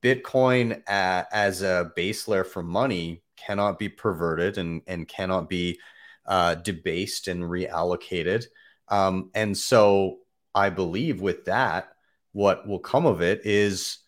Bitcoin 0.00 0.82
as 0.86 1.62
a 1.62 1.92
base 1.96 2.28
layer 2.28 2.44
for 2.44 2.62
money 2.62 3.22
cannot 3.36 3.78
be 3.78 3.88
perverted 3.88 4.58
and, 4.58 4.82
and 4.86 5.08
cannot 5.08 5.48
be 5.48 5.78
uh, 6.26 6.56
debased 6.56 7.28
and 7.28 7.42
reallocated. 7.42 8.46
Um, 8.88 9.30
and 9.34 9.56
so 9.56 10.18
I 10.54 10.70
believe 10.70 11.20
with 11.20 11.44
that, 11.46 11.88
what 12.32 12.66
will 12.66 12.78
come 12.78 13.06
of 13.06 13.22
it 13.22 13.44
is 13.44 13.98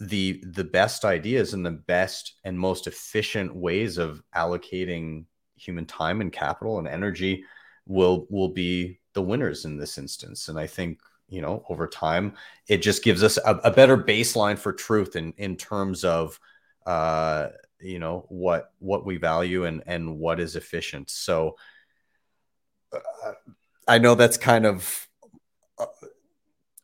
the 0.00 0.42
the 0.52 0.64
best 0.64 1.04
ideas 1.04 1.54
and 1.54 1.64
the 1.64 1.70
best 1.70 2.34
and 2.44 2.58
most 2.58 2.86
efficient 2.86 3.54
ways 3.54 3.98
of 3.98 4.22
allocating 4.34 5.24
human 5.54 5.86
time 5.86 6.20
and 6.20 6.32
capital 6.32 6.78
and 6.78 6.88
energy 6.88 7.44
will 7.86 8.26
will 8.30 8.48
be 8.48 8.98
the 9.14 9.22
winners 9.22 9.64
in 9.64 9.76
this 9.76 9.98
instance. 9.98 10.48
And 10.48 10.58
I 10.58 10.66
think 10.66 11.00
you 11.28 11.40
know 11.40 11.64
over 11.68 11.86
time 11.86 12.34
it 12.68 12.78
just 12.78 13.04
gives 13.04 13.22
us 13.22 13.36
a, 13.38 13.56
a 13.64 13.70
better 13.70 13.96
baseline 13.96 14.58
for 14.58 14.72
truth 14.72 15.16
in 15.16 15.32
in 15.36 15.56
terms 15.56 16.04
of 16.04 16.38
uh 16.86 17.48
you 17.82 17.98
know 17.98 18.24
what 18.28 18.72
what 18.78 19.04
we 19.04 19.16
value 19.16 19.64
and 19.64 19.82
and 19.86 20.18
what 20.18 20.40
is 20.40 20.56
efficient 20.56 21.10
so 21.10 21.56
uh, 22.92 23.32
i 23.88 23.98
know 23.98 24.14
that's 24.14 24.36
kind 24.36 24.66
of 24.66 25.08
uh, 25.78 25.86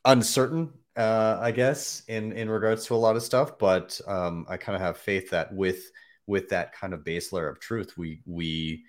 uncertain 0.05 0.70
uh 0.96 1.38
i 1.40 1.51
guess 1.51 2.03
in 2.09 2.32
in 2.32 2.49
regards 2.49 2.86
to 2.86 2.94
a 2.94 2.96
lot 2.96 3.16
of 3.16 3.22
stuff 3.22 3.59
but 3.59 4.01
um 4.07 4.46
i 4.49 4.57
kind 4.57 4.76
of 4.76 4.82
have 4.82 4.96
faith 4.96 5.30
that 5.30 5.53
with 5.53 5.90
with 6.26 6.49
that 6.49 6.72
kind 6.72 6.92
of 6.92 7.05
base 7.05 7.32
layer 7.32 7.49
of 7.49 7.61
truth 7.61 7.96
we 7.96 8.20
we 8.26 8.84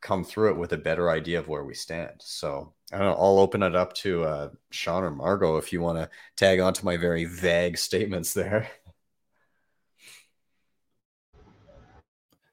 come 0.00 0.24
through 0.24 0.50
it 0.50 0.56
with 0.56 0.72
a 0.72 0.78
better 0.78 1.10
idea 1.10 1.38
of 1.38 1.48
where 1.48 1.64
we 1.64 1.74
stand 1.74 2.14
so 2.18 2.72
I 2.92 2.98
don't 2.98 3.06
know, 3.06 3.14
I'll 3.14 3.38
open 3.38 3.62
it 3.62 3.76
up 3.76 3.92
to 3.94 4.24
uh, 4.24 4.48
Sean 4.70 5.04
or 5.04 5.10
Margot 5.10 5.58
if 5.58 5.72
you 5.72 5.80
want 5.80 5.98
to 5.98 6.10
tag 6.36 6.58
on 6.58 6.72
to 6.74 6.84
my 6.84 6.96
very 6.96 7.24
vague 7.24 7.78
statements 7.78 8.34
there. 8.34 8.68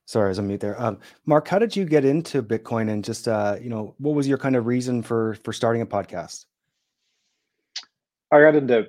Sorry, 0.08 0.28
I 0.28 0.30
was 0.30 0.40
on 0.40 0.48
mute 0.48 0.62
there. 0.62 0.82
Um, 0.82 1.00
Mark, 1.26 1.50
how 1.50 1.60
did 1.60 1.76
you 1.76 1.84
get 1.84 2.06
into 2.06 2.42
Bitcoin, 2.42 2.90
and 2.90 3.04
just 3.04 3.28
uh, 3.28 3.58
you 3.62 3.70
know, 3.70 3.94
what 3.98 4.16
was 4.16 4.26
your 4.26 4.38
kind 4.38 4.56
of 4.56 4.66
reason 4.66 5.04
for 5.04 5.36
for 5.44 5.52
starting 5.52 5.82
a 5.82 5.86
podcast? 5.86 6.46
I 8.32 8.40
got 8.40 8.56
into 8.56 8.88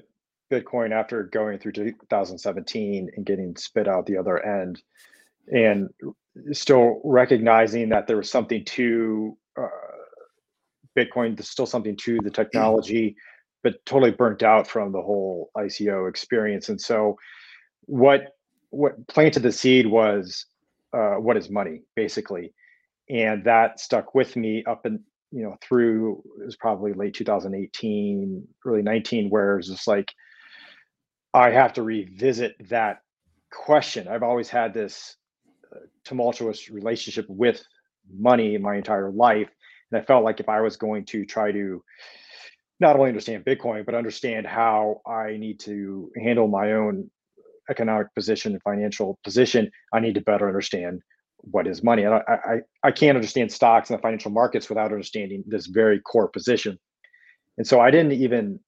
Bitcoin 0.48 0.92
after 0.92 1.24
going 1.24 1.58
through 1.58 1.72
2017 1.72 3.10
and 3.16 3.26
getting 3.26 3.56
spit 3.56 3.88
out 3.88 4.06
the 4.06 4.16
other 4.16 4.44
end, 4.46 4.80
and 5.48 5.90
still 6.52 7.00
recognizing 7.02 7.88
that 7.88 8.06
there 8.06 8.16
was 8.16 8.30
something 8.30 8.64
to 8.66 9.36
uh, 9.60 9.66
Bitcoin. 10.96 11.36
There's 11.36 11.50
still 11.50 11.66
something 11.66 11.96
to 11.96 12.20
the 12.22 12.30
technology, 12.30 13.16
but 13.64 13.84
totally 13.86 14.12
burnt 14.12 14.44
out 14.44 14.68
from 14.68 14.92
the 14.92 15.02
whole 15.02 15.50
ICO 15.56 16.08
experience. 16.08 16.68
And 16.68 16.80
so, 16.80 17.18
what 17.86 18.36
what 18.70 19.04
planted 19.08 19.42
the 19.42 19.50
seed 19.50 19.88
was 19.88 20.46
uh, 20.92 21.14
what 21.14 21.36
is 21.36 21.50
money 21.50 21.82
basically. 21.96 22.52
And 23.10 23.44
that 23.44 23.80
stuck 23.80 24.14
with 24.14 24.36
me 24.36 24.64
up 24.64 24.84
and 24.84 25.00
you 25.30 25.42
know 25.42 25.56
through 25.60 26.22
it 26.40 26.46
was 26.46 26.56
probably 26.56 26.92
late 26.94 27.14
2018 27.14 28.48
early 28.64 28.80
19 28.80 29.28
where 29.28 29.58
it's 29.58 29.68
just 29.68 29.86
like 29.86 30.10
i 31.34 31.50
have 31.50 31.74
to 31.74 31.82
revisit 31.82 32.56
that 32.70 33.02
question. 33.50 34.08
I've 34.08 34.22
always 34.22 34.48
had 34.48 34.74
this 34.74 35.16
uh, 35.74 35.80
tumultuous 36.04 36.70
relationship 36.70 37.26
with 37.28 37.62
money 38.10 38.56
my 38.58 38.76
entire 38.76 39.10
life. 39.10 39.48
And 39.90 40.00
i 40.00 40.04
felt 40.04 40.24
like 40.24 40.40
if 40.40 40.48
i 40.48 40.60
was 40.60 40.76
going 40.76 41.04
to 41.06 41.24
try 41.24 41.52
to 41.52 41.82
not 42.80 42.96
only 42.96 43.08
understand 43.08 43.44
bitcoin 43.44 43.84
but 43.84 43.94
understand 43.94 44.46
how 44.46 45.00
i 45.06 45.36
need 45.36 45.60
to 45.60 46.10
handle 46.22 46.48
my 46.48 46.72
own 46.72 47.10
economic 47.70 48.14
position 48.14 48.52
and 48.52 48.62
financial 48.62 49.18
position, 49.24 49.70
I 49.92 50.00
need 50.00 50.14
to 50.14 50.20
better 50.20 50.46
understand 50.46 51.02
what 51.38 51.66
is 51.66 51.82
money. 51.82 52.02
And 52.02 52.14
I, 52.14 52.22
I, 52.28 52.60
I 52.84 52.90
can't 52.90 53.16
understand 53.16 53.52
stocks 53.52 53.90
and 53.90 53.98
the 53.98 54.02
financial 54.02 54.30
markets 54.30 54.68
without 54.68 54.92
understanding 54.92 55.44
this 55.46 55.66
very 55.66 56.00
core 56.00 56.28
position. 56.28 56.78
And 57.56 57.66
so 57.66 57.80
I 57.80 57.90
didn't 57.90 58.12
even 58.12 58.60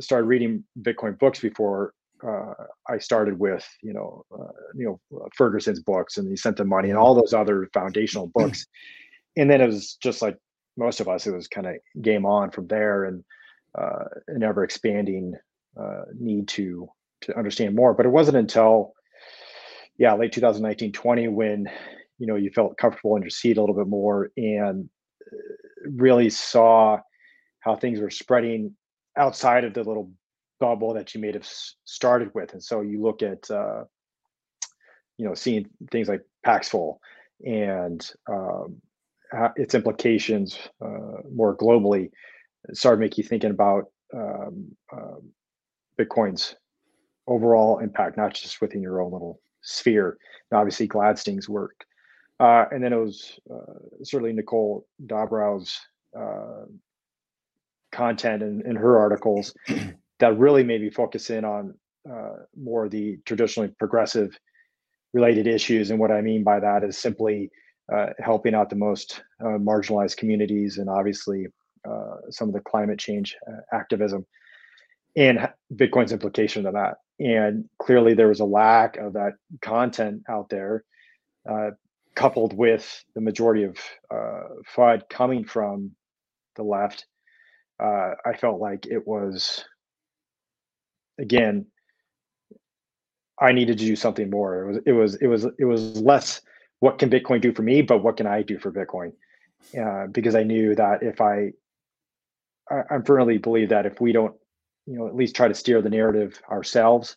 start 0.00 0.24
reading 0.24 0.64
Bitcoin 0.80 1.18
books 1.18 1.40
before 1.40 1.94
uh, 2.26 2.54
I 2.88 2.98
started 2.98 3.38
with, 3.38 3.66
you 3.82 3.92
know, 3.92 4.24
uh, 4.32 4.52
you 4.74 5.00
know 5.10 5.28
Ferguson's 5.36 5.80
books 5.80 6.18
and 6.18 6.28
the 6.28 6.34
Ascent 6.34 6.60
of 6.60 6.66
Money 6.66 6.90
and 6.90 6.98
all 6.98 7.14
those 7.14 7.34
other 7.34 7.68
foundational 7.74 8.28
books. 8.28 8.66
and 9.36 9.50
then 9.50 9.60
it 9.60 9.66
was 9.66 9.96
just 10.02 10.22
like 10.22 10.36
most 10.76 11.00
of 11.00 11.08
us, 11.08 11.26
it 11.26 11.34
was 11.34 11.48
kind 11.48 11.66
of 11.66 11.74
game 12.00 12.24
on 12.24 12.50
from 12.50 12.66
there 12.68 13.04
and 13.04 13.24
uh, 13.78 14.04
an 14.28 14.42
ever 14.42 14.64
expanding 14.64 15.34
uh, 15.80 16.02
need 16.18 16.46
to 16.48 16.88
to 17.22 17.36
understand 17.36 17.74
more. 17.74 17.94
But 17.94 18.06
it 18.06 18.10
wasn't 18.10 18.36
until 18.36 18.94
yeah, 19.98 20.14
late 20.14 20.32
2019, 20.32 20.92
20 20.92 21.28
when 21.28 21.70
you 22.18 22.26
know 22.26 22.36
you 22.36 22.50
felt 22.50 22.76
comfortable 22.76 23.16
in 23.16 23.22
your 23.22 23.30
seat 23.30 23.56
a 23.56 23.60
little 23.60 23.76
bit 23.76 23.88
more 23.88 24.30
and 24.36 24.88
uh, 25.32 25.36
really 25.90 26.30
saw 26.30 26.98
how 27.60 27.76
things 27.76 28.00
were 28.00 28.10
spreading 28.10 28.74
outside 29.16 29.64
of 29.64 29.74
the 29.74 29.84
little 29.84 30.10
bubble 30.60 30.94
that 30.94 31.14
you 31.14 31.20
may 31.20 31.32
have 31.32 31.48
started 31.84 32.30
with. 32.34 32.52
And 32.52 32.62
so 32.62 32.80
you 32.80 33.02
look 33.02 33.22
at 33.22 33.50
uh, 33.50 33.84
you 35.18 35.26
know 35.26 35.34
seeing 35.34 35.68
things 35.90 36.08
like 36.08 36.22
Paxful 36.44 37.00
and 37.44 38.08
um, 38.30 38.80
its 39.56 39.74
implications 39.74 40.58
uh, 40.84 41.22
more 41.32 41.56
globally 41.56 42.10
started 42.72 43.00
make 43.00 43.18
you 43.18 43.24
thinking 43.24 43.50
about 43.50 43.86
um, 44.14 44.76
um, 44.92 45.30
Bitcoin's 45.98 46.54
overall 47.26 47.78
impact, 47.78 48.16
not 48.16 48.34
just 48.34 48.60
within 48.60 48.82
your 48.82 49.00
own 49.00 49.12
little 49.12 49.40
sphere. 49.62 50.18
And 50.50 50.58
obviously, 50.58 50.86
Gladstein's 50.86 51.48
work. 51.48 51.84
Uh, 52.40 52.66
and 52.70 52.82
then 52.82 52.92
it 52.92 52.96
was 52.96 53.38
uh, 53.52 54.02
certainly 54.02 54.32
Nicole 54.32 54.86
Dobrow's 55.06 55.78
uh, 56.18 56.64
content 57.92 58.42
and, 58.42 58.62
and, 58.62 58.76
her 58.76 58.98
articles 58.98 59.54
that 60.18 60.38
really 60.38 60.64
made 60.64 60.80
me 60.80 60.90
focus 60.90 61.30
in 61.30 61.44
on 61.44 61.74
uh, 62.10 62.42
more 62.60 62.88
the 62.88 63.18
traditionally 63.26 63.68
progressive 63.78 64.36
related 65.12 65.46
issues. 65.46 65.90
And 65.90 66.00
what 66.00 66.10
I 66.10 66.20
mean 66.20 66.42
by 66.42 66.58
that 66.58 66.82
is 66.82 66.98
simply 66.98 67.50
uh, 67.92 68.06
helping 68.18 68.54
out 68.54 68.70
the 68.70 68.76
most 68.76 69.22
uh, 69.40 69.58
marginalized 69.58 70.16
communities 70.16 70.78
and 70.78 70.88
obviously 70.88 71.46
some 72.30 72.48
of 72.48 72.54
the 72.54 72.60
climate 72.60 72.98
change 72.98 73.36
activism 73.72 74.24
and 75.16 75.48
Bitcoin's 75.74 76.12
implication 76.12 76.66
of 76.66 76.74
that. 76.74 76.96
And 77.20 77.68
clearly, 77.78 78.14
there 78.14 78.28
was 78.28 78.40
a 78.40 78.44
lack 78.44 78.96
of 78.96 79.12
that 79.12 79.34
content 79.60 80.22
out 80.28 80.48
there, 80.48 80.84
uh, 81.48 81.70
coupled 82.14 82.56
with 82.56 83.04
the 83.14 83.20
majority 83.20 83.64
of 83.64 83.76
uh, 84.10 84.48
FUD 84.74 85.08
coming 85.08 85.44
from 85.44 85.92
the 86.56 86.62
left. 86.62 87.06
Uh, 87.82 88.12
I 88.24 88.36
felt 88.36 88.60
like 88.60 88.86
it 88.86 89.06
was, 89.06 89.64
again, 91.18 91.66
I 93.40 93.52
needed 93.52 93.78
to 93.78 93.84
do 93.84 93.96
something 93.96 94.30
more. 94.30 94.62
It 94.62 94.66
was, 94.66 94.82
it 94.86 94.92
was, 94.92 95.14
it 95.16 95.26
was, 95.26 95.44
it 95.58 95.64
was 95.64 96.00
less. 96.00 96.40
What 96.80 96.98
can 96.98 97.10
Bitcoin 97.10 97.40
do 97.40 97.52
for 97.52 97.62
me? 97.62 97.82
But 97.82 98.02
what 98.02 98.16
can 98.16 98.26
I 98.26 98.42
do 98.42 98.58
for 98.58 98.72
Bitcoin? 98.72 99.12
Uh, 99.78 100.06
because 100.08 100.34
I 100.34 100.42
knew 100.42 100.74
that 100.74 101.02
if 101.02 101.20
I, 101.20 101.52
I, 102.70 102.82
I 102.90 102.98
firmly 103.04 103.38
believe 103.38 103.70
that 103.70 103.86
if 103.86 104.00
we 104.00 104.12
don't 104.12 104.34
you 104.86 104.98
know 104.98 105.06
at 105.06 105.14
least 105.14 105.36
try 105.36 105.48
to 105.48 105.54
steer 105.54 105.80
the 105.82 105.90
narrative 105.90 106.40
ourselves 106.50 107.16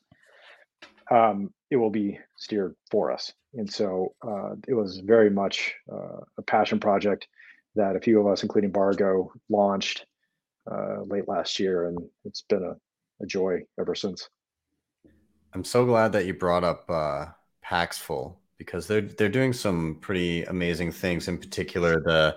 um, 1.12 1.54
it 1.70 1.76
will 1.76 1.90
be 1.90 2.20
steered 2.38 2.76
for 2.90 3.12
us. 3.12 3.34
And 3.54 3.72
so 3.72 4.14
uh, 4.26 4.56
it 4.68 4.74
was 4.74 5.00
very 5.00 5.30
much 5.30 5.74
uh, 5.92 6.22
a 6.38 6.42
passion 6.42 6.80
project 6.80 7.28
that 7.76 7.96
a 7.96 8.00
few 8.00 8.20
of 8.20 8.28
us 8.28 8.44
including 8.44 8.72
Margot 8.72 9.32
launched 9.50 10.06
uh, 10.70 11.02
late 11.04 11.28
last 11.28 11.60
year 11.60 11.88
and 11.88 11.98
it's 12.24 12.44
been 12.44 12.64
a, 12.64 12.76
a, 13.22 13.26
joy 13.26 13.60
ever 13.80 13.94
since. 13.94 14.30
I'm 15.54 15.64
so 15.64 15.86
glad 15.86 16.12
that 16.14 16.26
you 16.26 16.34
brought 16.34 16.64
up 16.64 16.90
uh, 16.90 17.28
paxful 17.62 18.40
because 18.58 18.88
they're 18.88 19.02
they're 19.02 19.30
doing 19.30 19.54
some 19.54 20.00
pretty 20.02 20.44
amazing 20.46 20.92
things 20.92 21.28
in 21.28 21.38
particular 21.38 22.02
the 22.02 22.36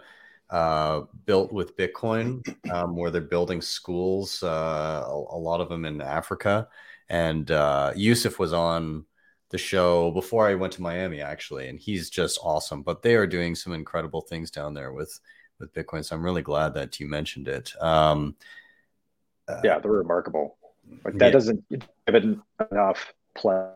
uh, 0.51 1.03
built 1.27 1.53
with 1.53 1.77
Bitcoin, 1.77 2.43
um, 2.71 2.97
where 2.97 3.11
they're 3.11 3.21
building 3.21 3.61
schools, 3.61 4.43
uh, 4.43 5.05
a, 5.07 5.13
a, 5.13 5.39
lot 5.39 5.61
of 5.61 5.69
them 5.69 5.85
in 5.85 6.01
Africa. 6.01 6.69
And 7.09 7.51
uh, 7.51 7.93
Youssef 7.95 8.39
was 8.39 8.53
on 8.53 9.05
the 9.51 9.59
show 9.59 10.11
before 10.11 10.47
I 10.47 10.55
went 10.55 10.75
to 10.75 10.83
Miami, 10.83 11.21
actually, 11.21 11.69
and 11.69 11.79
he's 11.79 12.11
just 12.11 12.39
awesome. 12.43 12.83
But 12.83 13.03
they 13.03 13.15
are 13.15 13.27
doing 13.27 13.55
some 13.55 13.73
incredible 13.73 14.21
things 14.21 14.51
down 14.51 14.75
there 14.75 14.93
with 14.93 15.19
with 15.59 15.73
Bitcoin. 15.75 16.05
So 16.05 16.15
I'm 16.15 16.25
really 16.25 16.43
glad 16.43 16.75
that 16.75 17.01
you 17.01 17.09
mentioned 17.09 17.49
it. 17.49 17.73
Um, 17.81 18.37
uh, 19.49 19.61
yeah, 19.65 19.79
they're 19.79 19.91
remarkable. 19.91 20.57
Like 21.05 21.19
that 21.19 21.27
Yeah. 21.27 21.31
doesn't 21.31 21.69
give 21.69 21.85
it 22.07 22.25
enough 22.71 23.13
play 23.35 23.71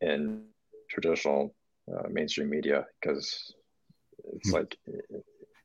in 0.00 0.44
traditional 0.88 1.54
uh, 1.92 2.08
mainstream 2.08 2.50
media 2.50 2.86
because 3.00 3.54
it's 4.34 4.50
Hmm. 4.50 4.56
like 4.56 4.78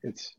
it's 0.02 0.34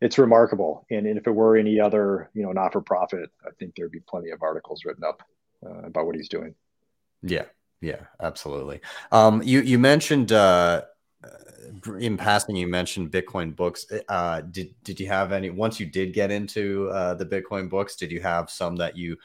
it's 0.00 0.18
remarkable. 0.18 0.86
And 0.90 1.06
and 1.06 1.18
if 1.18 1.26
it 1.26 1.32
were 1.32 1.56
any 1.56 1.80
other, 1.80 2.30
you 2.34 2.42
know, 2.42 2.52
not 2.52 2.72
for 2.72 2.80
profit, 2.80 3.30
I 3.44 3.50
think 3.58 3.74
there'd 3.74 3.90
be 3.90 4.00
plenty 4.00 4.30
of 4.30 4.42
articles 4.42 4.84
written 4.84 5.04
up 5.04 5.22
uh, 5.64 5.86
about 5.86 6.06
what 6.06 6.16
he's 6.16 6.28
doing. 6.28 6.54
Yeah, 7.22 7.46
yeah, 7.80 8.00
absolutely. 8.20 8.80
Um, 9.10 9.42
you 9.42 9.60
you 9.60 9.78
mentioned 9.78 10.32
uh, 10.32 10.82
in 11.98 12.16
passing, 12.16 12.56
you 12.56 12.66
mentioned 12.66 13.10
Bitcoin 13.10 13.54
books. 13.54 13.86
Uh, 14.08 14.40
did 14.42 14.74
did 14.82 15.00
you 15.00 15.06
have 15.08 15.32
any? 15.32 15.50
Once 15.50 15.80
you 15.80 15.86
did 15.86 16.12
get 16.12 16.30
into 16.30 16.88
uh, 16.90 17.14
the 17.14 17.26
Bitcoin 17.26 17.68
books, 17.68 17.96
did 17.96 18.10
you 18.10 18.20
have 18.20 18.50
some 18.50 18.76
that 18.76 18.96
you 18.96 19.16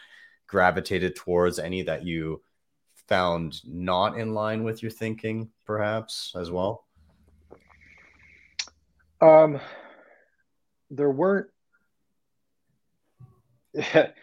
gravitated 0.47 1.15
towards? 1.15 1.59
Any 1.59 1.83
that 1.83 2.05
you 2.05 2.41
found 3.07 3.61
not 3.65 4.17
in 4.17 4.33
line 4.33 4.63
with 4.63 4.81
your 4.81 4.91
thinking, 4.91 5.49
perhaps 5.65 6.33
as 6.35 6.49
well? 6.51 6.85
Um, 9.21 9.59
there 10.91 11.09
weren't. 11.09 11.47
I, 13.77 14.13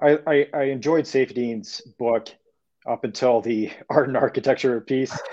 I 0.00 0.48
I 0.52 0.62
enjoyed 0.64 1.04
Saifedean's 1.04 1.80
book 1.98 2.28
up 2.86 3.04
until 3.04 3.40
the 3.40 3.70
art 3.90 4.08
and 4.08 4.16
architecture 4.16 4.80
piece. 4.80 5.16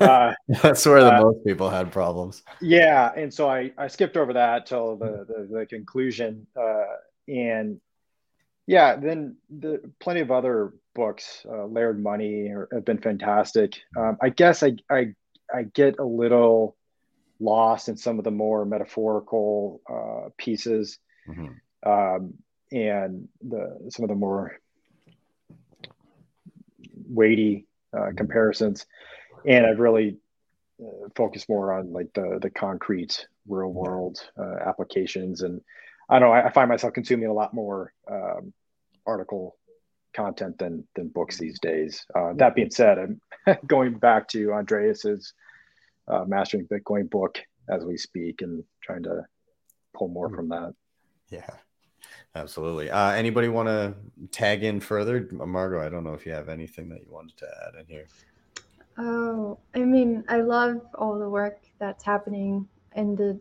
Uh, 0.00 0.32
That's 0.62 0.86
where 0.86 1.02
the 1.02 1.14
uh, 1.14 1.20
most 1.20 1.44
people 1.44 1.68
had 1.68 1.90
problems. 1.90 2.42
yeah, 2.60 3.10
and 3.16 3.32
so 3.34 3.48
I 3.50 3.72
I 3.76 3.88
skipped 3.88 4.16
over 4.16 4.32
that 4.34 4.66
till 4.66 4.96
the 4.96 5.26
the, 5.28 5.58
the 5.58 5.66
conclusion. 5.66 6.46
Uh, 6.58 6.84
and 7.26 7.80
yeah, 8.66 8.96
then 8.96 9.36
the 9.50 9.80
plenty 10.00 10.20
of 10.20 10.30
other 10.30 10.72
books, 10.94 11.44
uh, 11.50 11.66
Layered 11.66 12.02
Money, 12.02 12.48
are, 12.48 12.68
have 12.72 12.84
been 12.84 12.98
fantastic. 12.98 13.80
Um, 13.96 14.16
I 14.22 14.30
guess 14.30 14.62
I 14.62 14.76
I 14.90 15.14
I 15.52 15.64
get 15.64 15.98
a 15.98 16.04
little 16.04 16.76
lost 17.40 17.88
in 17.88 17.96
some 17.96 18.18
of 18.18 18.24
the 18.24 18.30
more 18.30 18.64
metaphorical 18.64 19.80
uh, 19.88 20.30
pieces 20.36 20.98
Mhm. 21.28 21.60
um, 21.84 22.34
and 22.72 23.28
the 23.40 23.86
some 23.90 24.04
of 24.04 24.08
the 24.08 24.14
more 24.14 24.58
weighty 27.08 27.66
uh, 27.96 28.10
comparisons. 28.16 28.86
And 29.46 29.66
I've 29.66 29.78
really 29.78 30.18
uh, 30.82 31.08
focused 31.14 31.48
more 31.48 31.72
on 31.72 31.92
like 31.92 32.12
the 32.14 32.38
the 32.40 32.50
concrete 32.50 33.26
real 33.46 33.72
world 33.72 34.18
uh, 34.38 34.56
applications. 34.66 35.42
And 35.42 35.60
I 36.08 36.18
don't 36.18 36.28
know, 36.28 36.34
I, 36.34 36.46
I 36.46 36.50
find 36.50 36.68
myself 36.68 36.92
consuming 36.92 37.28
a 37.28 37.32
lot 37.32 37.54
more 37.54 37.92
um, 38.10 38.52
article 39.06 39.56
content 40.14 40.58
than 40.58 40.86
than 40.94 41.08
books 41.08 41.38
these 41.38 41.58
days. 41.60 42.04
Uh, 42.14 42.32
that 42.34 42.54
being 42.54 42.70
said, 42.70 42.98
I'm 42.98 43.20
going 43.66 43.98
back 43.98 44.28
to 44.28 44.52
Andreas's 44.52 45.32
uh, 46.08 46.24
Mastering 46.26 46.66
Bitcoin 46.66 47.08
book 47.08 47.38
as 47.68 47.84
we 47.84 47.96
speak 47.96 48.42
and 48.42 48.64
trying 48.82 49.02
to 49.04 49.24
pull 49.94 50.08
more 50.08 50.30
from 50.30 50.48
that. 50.48 50.74
Yeah, 51.30 51.50
absolutely. 52.34 52.90
Uh, 52.90 53.10
anybody 53.10 53.48
want 53.48 53.68
to 53.68 53.94
tag 54.30 54.64
in 54.64 54.80
further, 54.80 55.28
Margot? 55.32 55.84
I 55.84 55.88
don't 55.88 56.04
know 56.04 56.14
if 56.14 56.24
you 56.24 56.32
have 56.32 56.48
anything 56.48 56.88
that 56.90 57.00
you 57.00 57.12
wanted 57.12 57.36
to 57.38 57.46
add 57.66 57.80
in 57.80 57.86
here. 57.86 58.06
Oh, 58.96 59.58
I 59.74 59.80
mean, 59.80 60.24
I 60.28 60.40
love 60.40 60.80
all 60.94 61.18
the 61.18 61.28
work 61.28 61.60
that's 61.78 62.02
happening 62.02 62.66
in 62.96 63.14
the 63.14 63.38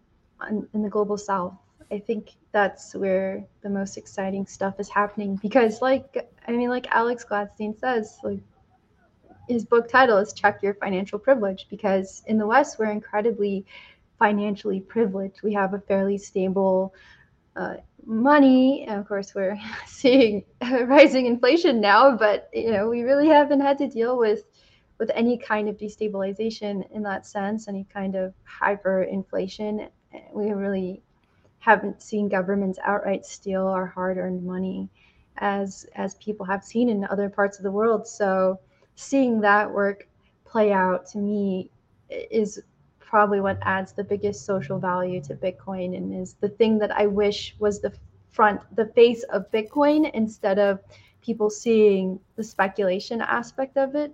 in 0.50 0.68
in 0.74 0.84
the 0.84 0.90
global 0.90 1.18
south. 1.18 1.54
I 1.92 2.00
think 2.00 2.34
that's 2.52 2.94
where 2.94 3.46
the 3.62 3.70
most 3.70 3.98
exciting 3.98 4.46
stuff 4.46 4.80
is 4.80 4.90
happening 4.90 5.40
because, 5.42 5.82
like, 5.82 6.30
I 6.48 6.52
mean, 6.52 6.70
like 6.70 6.88
Alex 6.92 7.26
Gladstein 7.28 7.80
says, 7.80 8.18
like 8.24 8.42
his 9.48 9.66
book 9.66 9.88
title 9.90 10.18
is 10.18 10.34
"Check 10.34 10.62
Your 10.62 10.74
Financial 10.76 11.20
Privilege" 11.20 11.68
because 11.70 12.24
in 12.28 12.38
the 12.38 12.48
West 12.48 12.80
we're 12.80 12.92
incredibly 12.92 13.66
financially 14.20 14.80
privileged. 14.80 15.42
We 15.44 15.54
have 15.54 15.74
a 15.74 15.80
fairly 15.80 16.18
stable 16.18 16.94
uh, 17.56 17.76
money, 18.06 18.86
and 18.88 19.00
of 19.00 19.08
course 19.08 19.34
we're 19.36 19.58
seeing 19.86 20.44
rising 20.62 21.26
inflation 21.26 21.82
now. 21.82 22.16
But 22.16 22.50
you 22.54 22.72
know, 22.72 22.90
we 22.90 23.02
really 23.02 23.28
haven't 23.28 23.62
had 23.62 23.78
to 23.80 23.88
deal 23.88 24.18
with 24.18 24.44
with 25.00 25.12
any 25.14 25.38
kind 25.38 25.70
of 25.70 25.78
destabilization 25.78 26.90
in 26.92 27.04
that 27.04 27.26
sense, 27.26 27.68
any 27.68 27.86
kind 27.94 28.16
of 28.16 28.34
hyperinflation. 28.62 29.90
We 30.34 30.52
really 30.52 31.04
haven't 31.60 32.02
seen 32.02 32.30
governments 32.30 32.80
outright 32.84 33.26
steal 33.26 33.68
our 33.68 33.86
hard-earned 33.86 34.44
money 34.44 34.90
as 35.40 35.86
as 35.96 36.16
people 36.16 36.46
have 36.46 36.64
seen 36.64 36.90
in 36.90 37.06
other 37.06 37.30
parts 37.30 37.58
of 37.58 37.64
the 37.64 37.72
world. 37.72 38.08
So 38.08 38.60
seeing 38.98 39.40
that 39.40 39.72
work 39.72 40.08
play 40.44 40.74
out 40.74 41.06
to 41.06 41.20
me 41.20 41.70
is 42.10 42.60
probably 43.00 43.40
what 43.40 43.60
adds 43.62 43.94
the 43.94 44.04
biggest 44.04 44.46
social 44.46 44.80
value 44.80 45.22
to 45.22 45.36
Bitcoin 45.36 45.96
and 45.96 46.14
is 46.14 46.34
the 46.42 46.50
thing 46.50 46.80
that 46.80 46.92
I 46.92 47.06
wish 47.06 47.56
was 47.60 47.80
the 47.80 47.94
front, 48.32 48.60
the 48.76 48.88
face 48.88 49.24
of 49.32 49.50
Bitcoin 49.52 50.12
instead 50.14 50.58
of 50.58 50.80
people 51.22 51.50
seeing 51.50 52.20
the 52.36 52.44
speculation 52.44 53.22
aspect 53.22 53.78
of 53.78 53.96
it. 53.96 54.12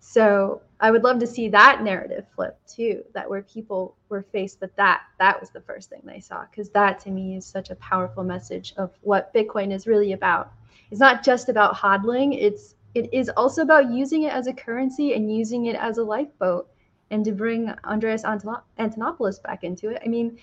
So 0.00 0.62
I 0.80 0.90
would 0.90 1.04
love 1.04 1.20
to 1.20 1.26
see 1.26 1.48
that 1.50 1.84
narrative 1.84 2.26
flip 2.34 2.58
too, 2.66 3.04
that 3.14 3.30
where 3.30 3.42
people 3.42 3.96
were 4.08 4.22
faced 4.32 4.60
with 4.60 4.74
that, 4.74 5.02
that 5.20 5.40
was 5.40 5.50
the 5.50 5.60
first 5.60 5.90
thing 5.90 6.02
they 6.04 6.18
saw. 6.18 6.44
Because 6.50 6.70
that 6.70 6.98
to 7.00 7.10
me 7.10 7.36
is 7.36 7.46
such 7.46 7.70
a 7.70 7.76
powerful 7.76 8.24
message 8.24 8.74
of 8.76 8.90
what 9.02 9.32
Bitcoin 9.32 9.72
is 9.72 9.86
really 9.86 10.12
about. 10.12 10.52
It's 10.90 11.00
not 11.00 11.22
just 11.22 11.48
about 11.48 11.76
hodling, 11.76 12.36
it's 12.36 12.74
it 12.94 13.12
is 13.12 13.30
also 13.36 13.62
about 13.62 13.90
using 13.90 14.24
it 14.24 14.32
as 14.32 14.46
a 14.46 14.52
currency 14.52 15.14
and 15.14 15.34
using 15.34 15.66
it 15.66 15.76
as 15.76 15.98
a 15.98 16.04
lifeboat. 16.04 16.68
And 17.10 17.24
to 17.24 17.32
bring 17.32 17.72
Andreas 17.84 18.22
Antonopoulos 18.22 19.42
back 19.42 19.64
into 19.64 19.90
it, 19.90 20.00
I 20.04 20.08
mean, 20.08 20.38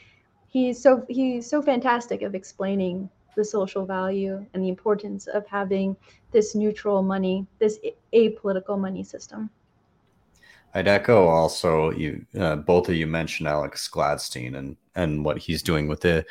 he's 0.48 0.82
so 0.82 1.06
he's 1.10 1.50
so 1.50 1.62
fantastic 1.62 2.22
of 2.22 2.36
explaining 2.36 3.10
the 3.36 3.44
social 3.44 3.86
value 3.86 4.46
and 4.54 4.64
the 4.64 4.70
importance 4.70 5.28
of 5.28 5.48
having 5.48 5.96
this 6.32 6.54
neutral 6.56 7.02
money, 7.02 7.48
this 7.58 7.80
apolitical 8.14 8.78
money 8.78 9.04
system. 9.04 9.50
I'd 10.76 10.88
echo 10.88 11.28
also 11.28 11.92
you 11.92 12.26
uh, 12.40 12.58
both 12.58 12.90
of 12.90 12.96
you 12.96 13.08
mentioned 13.08 13.48
Alex 13.48 13.90
Gladstein 13.92 14.56
and 14.56 14.78
and 14.96 15.26
what 15.26 15.38
he's 15.40 15.64
doing 15.64 15.88
with 15.88 16.02
the 16.02 16.26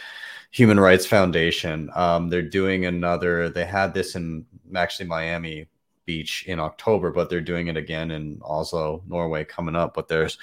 Human 0.52 0.78
Rights 0.78 1.06
Foundation. 1.06 1.90
Um, 1.94 2.28
they're 2.28 2.42
doing 2.42 2.86
another. 2.86 3.48
They 3.48 3.64
had 3.64 3.92
this 3.92 4.14
in 4.14 4.46
actually 4.76 5.06
Miami 5.06 5.66
Beach 6.08 6.44
in 6.46 6.58
October, 6.58 7.10
but 7.12 7.28
they're 7.28 7.42
doing 7.42 7.66
it 7.68 7.76
again 7.76 8.10
in 8.10 8.40
Oslo, 8.42 9.02
Norway, 9.06 9.44
coming 9.44 9.76
up. 9.76 9.92
But 9.92 10.08
there's 10.08 10.38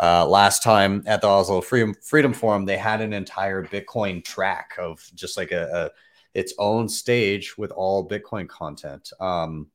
uh, 0.00 0.26
last 0.26 0.62
time 0.62 1.02
at 1.06 1.20
the 1.20 1.26
Oslo 1.28 1.60
Freedom 1.60 1.94
Freedom 2.02 2.32
Forum, 2.32 2.64
they 2.64 2.78
had 2.78 3.02
an 3.02 3.12
entire 3.12 3.62
Bitcoin 3.62 4.24
track 4.24 4.70
of 4.78 5.06
just 5.14 5.36
like 5.36 5.52
a, 5.52 5.68
a 5.70 5.90
its 6.38 6.54
own 6.58 6.88
stage 6.88 7.58
with 7.58 7.70
all 7.72 8.08
Bitcoin 8.08 8.48
content, 8.48 9.12
um, 9.20 9.66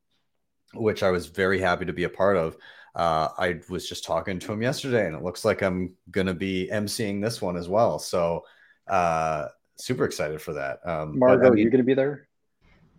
which 0.74 1.04
I 1.04 1.12
was 1.12 1.28
very 1.28 1.60
happy 1.62 1.86
to 1.86 1.94
be 1.94 2.06
a 2.06 2.10
part 2.10 2.36
of. 2.36 2.58
Uh, 2.96 3.30
I 3.38 3.60
was 3.70 3.88
just 3.88 4.04
talking 4.06 4.40
to 4.40 4.52
him 4.52 4.64
yesterday, 4.64 5.06
and 5.06 5.16
it 5.16 5.22
looks 5.22 5.46
like 5.46 5.62
I'm 5.62 5.94
gonna 6.10 6.34
be 6.34 6.68
emceeing 6.74 7.22
this 7.22 7.44
one 7.44 7.56
as 7.56 7.70
well. 7.70 8.00
So, 8.00 8.44
uh, 8.88 9.50
super 9.76 10.04
excited 10.04 10.42
for 10.42 10.54
that. 10.54 10.80
Um, 10.84 11.20
but, 11.20 11.28
Margot, 11.28 11.44
I 11.46 11.48
are 11.50 11.52
mean- 11.54 11.64
you 11.64 11.70
going 11.70 11.78
to 11.86 11.86
be 11.86 11.94
there? 11.94 12.28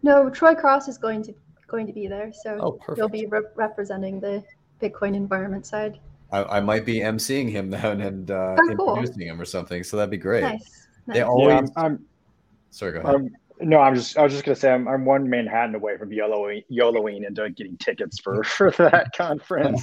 No, 0.04 0.30
Troy 0.30 0.54
Cross 0.54 0.86
is 0.86 0.96
going 0.98 1.24
to 1.24 1.34
going 1.68 1.86
to 1.86 1.92
be 1.92 2.06
there, 2.08 2.32
so 2.32 2.58
Oh, 2.60 2.94
he'll 2.96 3.08
be 3.08 3.26
re- 3.26 3.42
representing 3.54 4.18
the 4.20 4.42
Bitcoin 4.82 5.14
environment 5.14 5.66
side. 5.66 6.00
I, 6.32 6.58
I 6.58 6.60
might 6.60 6.84
be 6.84 7.00
emceeing 7.00 7.50
him 7.50 7.70
then 7.76 8.00
and 8.00 8.30
uh, 8.30 8.56
Oh, 8.58 8.76
cool. 8.76 8.88
introducing 8.96 9.28
him 9.28 9.40
or 9.40 9.44
something. 9.44 9.84
So 9.84 9.96
that'd 9.96 10.10
be 10.10 10.16
great. 10.16 10.42
Nice. 10.42 10.86
They 11.06 11.22
always. 11.22 11.48
yeah, 11.52 11.58
I'm, 11.58 11.70
I'm 11.76 12.06
Sorry, 12.70 12.92
go 12.92 13.00
ahead. 13.00 13.14
Um, 13.14 13.30
no, 13.60 13.80
I'm 13.80 13.94
just 13.94 14.16
I 14.16 14.22
was 14.22 14.32
just 14.32 14.44
gonna 14.44 14.54
say 14.54 14.70
I'm 14.70 14.86
I'm 14.86 15.04
one 15.04 15.28
Manhattan 15.28 15.74
away 15.74 15.96
from 15.96 16.10
YOLOing 16.10 16.64
YOLOing 16.70 17.26
into 17.26 17.48
getting 17.50 17.76
tickets 17.78 18.20
for 18.20 18.44
for 18.44 18.70
that 18.72 19.10
conference. 19.16 19.82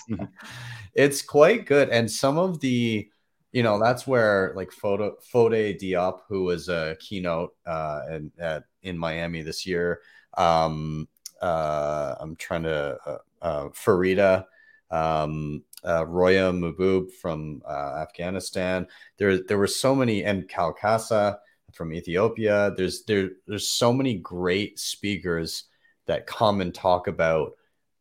it's 0.94 1.22
quite 1.22 1.66
good 1.66 1.90
and 1.90 2.10
some 2.10 2.38
of 2.38 2.60
the 2.62 3.10
you 3.52 3.64
know 3.64 3.78
that's 3.80 4.08
where 4.08 4.54
like 4.56 4.72
photo 4.72 5.16
Fode 5.34 5.78
Diop 5.82 6.20
who 6.30 6.44
was 6.44 6.70
a 6.70 6.96
keynote 7.02 7.54
uh 7.66 8.02
and 8.10 8.32
at 8.40 8.64
in 8.84 8.98
Miami 8.98 9.42
this 9.42 9.66
year 9.66 10.00
um 10.38 11.08
uh 11.46 12.16
I'm 12.20 12.36
trying 12.36 12.64
to 12.64 12.98
uh, 13.06 13.18
uh 13.42 13.70
Farida 13.70 14.46
um 14.92 15.64
uh 15.84 16.06
Roya 16.06 16.52
Mahbub 16.52 17.12
from 17.12 17.62
uh, 17.68 18.04
Afghanistan 18.06 18.88
there 19.18 19.44
there 19.44 19.58
were 19.58 19.68
so 19.68 19.96
many 19.96 20.24
and 20.24 20.48
Kal 20.48 20.74
Kassa 20.74 21.38
from 21.74 21.94
Ethiopia 21.94 22.74
there's 22.78 23.04
there 23.04 23.30
there's 23.48 23.68
so 23.68 23.94
many 23.94 24.16
great 24.16 24.80
speakers 24.80 25.66
that 26.08 26.28
come 26.28 26.62
and 26.62 26.74
talk 26.74 27.08
about 27.08 27.54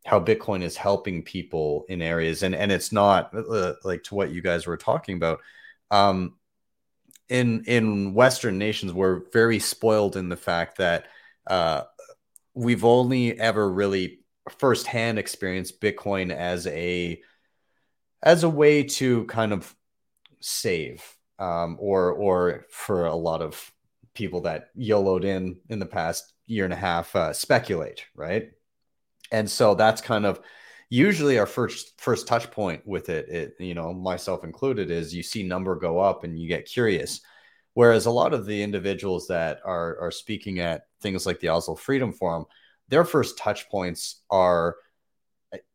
how 0.05 0.19
Bitcoin 0.19 0.61
is 0.61 0.77
helping 0.77 1.23
people 1.23 1.85
in 1.89 2.01
areas, 2.01 2.43
and 2.43 2.55
and 2.55 2.71
it's 2.71 2.91
not 2.91 3.33
uh, 3.33 3.73
like 3.83 4.03
to 4.03 4.15
what 4.15 4.31
you 4.31 4.41
guys 4.41 4.67
were 4.67 4.77
talking 4.77 5.17
about. 5.17 5.39
Um, 5.91 6.35
in 7.27 7.63
in 7.65 8.13
Western 8.13 8.57
nations, 8.59 8.93
we're 8.93 9.23
very 9.33 9.59
spoiled 9.59 10.15
in 10.15 10.29
the 10.29 10.37
fact 10.37 10.77
that 10.77 11.07
uh, 11.47 11.83
we've 12.55 12.85
only 12.85 13.39
ever 13.39 13.69
really 13.69 14.19
firsthand 14.57 15.19
experienced 15.19 15.81
Bitcoin 15.81 16.33
as 16.33 16.65
a 16.67 17.21
as 18.23 18.43
a 18.43 18.49
way 18.49 18.83
to 18.83 19.25
kind 19.25 19.53
of 19.53 19.75
save 20.39 21.03
um, 21.37 21.77
or 21.79 22.11
or 22.11 22.65
for 22.69 23.05
a 23.05 23.15
lot 23.15 23.41
of 23.41 23.71
people 24.13 24.41
that 24.41 24.69
YOLO'd 24.75 25.25
in 25.25 25.57
in 25.69 25.79
the 25.79 25.85
past 25.85 26.33
year 26.47 26.63
and 26.63 26.73
a 26.73 26.77
half 26.77 27.15
uh, 27.15 27.33
speculate, 27.33 28.05
right? 28.15 28.51
And 29.31 29.49
so 29.49 29.75
that's 29.75 30.01
kind 30.01 30.25
of 30.25 30.39
usually 30.89 31.37
our 31.37 31.47
first 31.47 31.99
first 31.99 32.27
touch 32.27 32.49
point 32.51 32.81
with 32.85 33.09
it, 33.09 33.27
it 33.29 33.55
you 33.59 33.73
know 33.73 33.93
myself 33.93 34.43
included 34.43 34.91
is 34.91 35.13
you 35.13 35.23
see 35.23 35.43
number 35.43 35.75
go 35.75 35.99
up 35.99 36.23
and 36.23 36.39
you 36.39 36.47
get 36.47 36.65
curious 36.65 37.21
whereas 37.75 38.07
a 38.07 38.11
lot 38.11 38.33
of 38.33 38.45
the 38.45 38.63
individuals 38.63 39.27
that 39.27 39.59
are 39.63 39.99
are 39.99 40.11
speaking 40.11 40.59
at 40.59 40.87
things 41.01 41.25
like 41.25 41.39
the 41.39 41.49
Oslo 41.49 41.75
Freedom 41.75 42.11
Forum 42.11 42.45
their 42.89 43.03
first 43.03 43.37
touch 43.37 43.69
points 43.69 44.21
are 44.29 44.75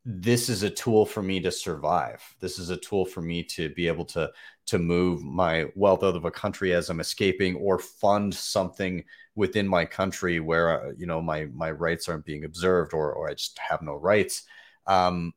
this 0.04 0.48
is 0.48 0.62
a 0.62 0.70
tool 0.70 1.06
for 1.06 1.22
me 1.22 1.40
to 1.40 1.50
survive. 1.50 2.22
This 2.40 2.58
is 2.58 2.70
a 2.70 2.76
tool 2.76 3.04
for 3.04 3.20
me 3.20 3.42
to 3.44 3.68
be 3.70 3.86
able 3.86 4.04
to 4.06 4.30
to 4.66 4.78
move 4.78 5.22
my 5.22 5.66
wealth 5.74 6.02
out 6.02 6.16
of 6.16 6.24
a 6.24 6.30
country 6.30 6.72
as 6.72 6.90
i'm 6.90 7.00
escaping 7.00 7.56
or 7.56 7.76
fund 7.78 8.32
something 8.32 9.02
within 9.34 9.66
my 9.66 9.84
country 9.84 10.38
where 10.38 10.86
uh, 10.86 10.92
you 10.96 11.06
know 11.06 11.20
my 11.20 11.46
my 11.46 11.70
rights 11.70 12.08
aren't 12.08 12.24
being 12.24 12.44
observed 12.44 12.94
or 12.94 13.12
or 13.12 13.28
i 13.28 13.34
just 13.34 13.58
have 13.58 13.82
no 13.82 13.94
rights. 13.94 14.44
Um, 14.86 15.32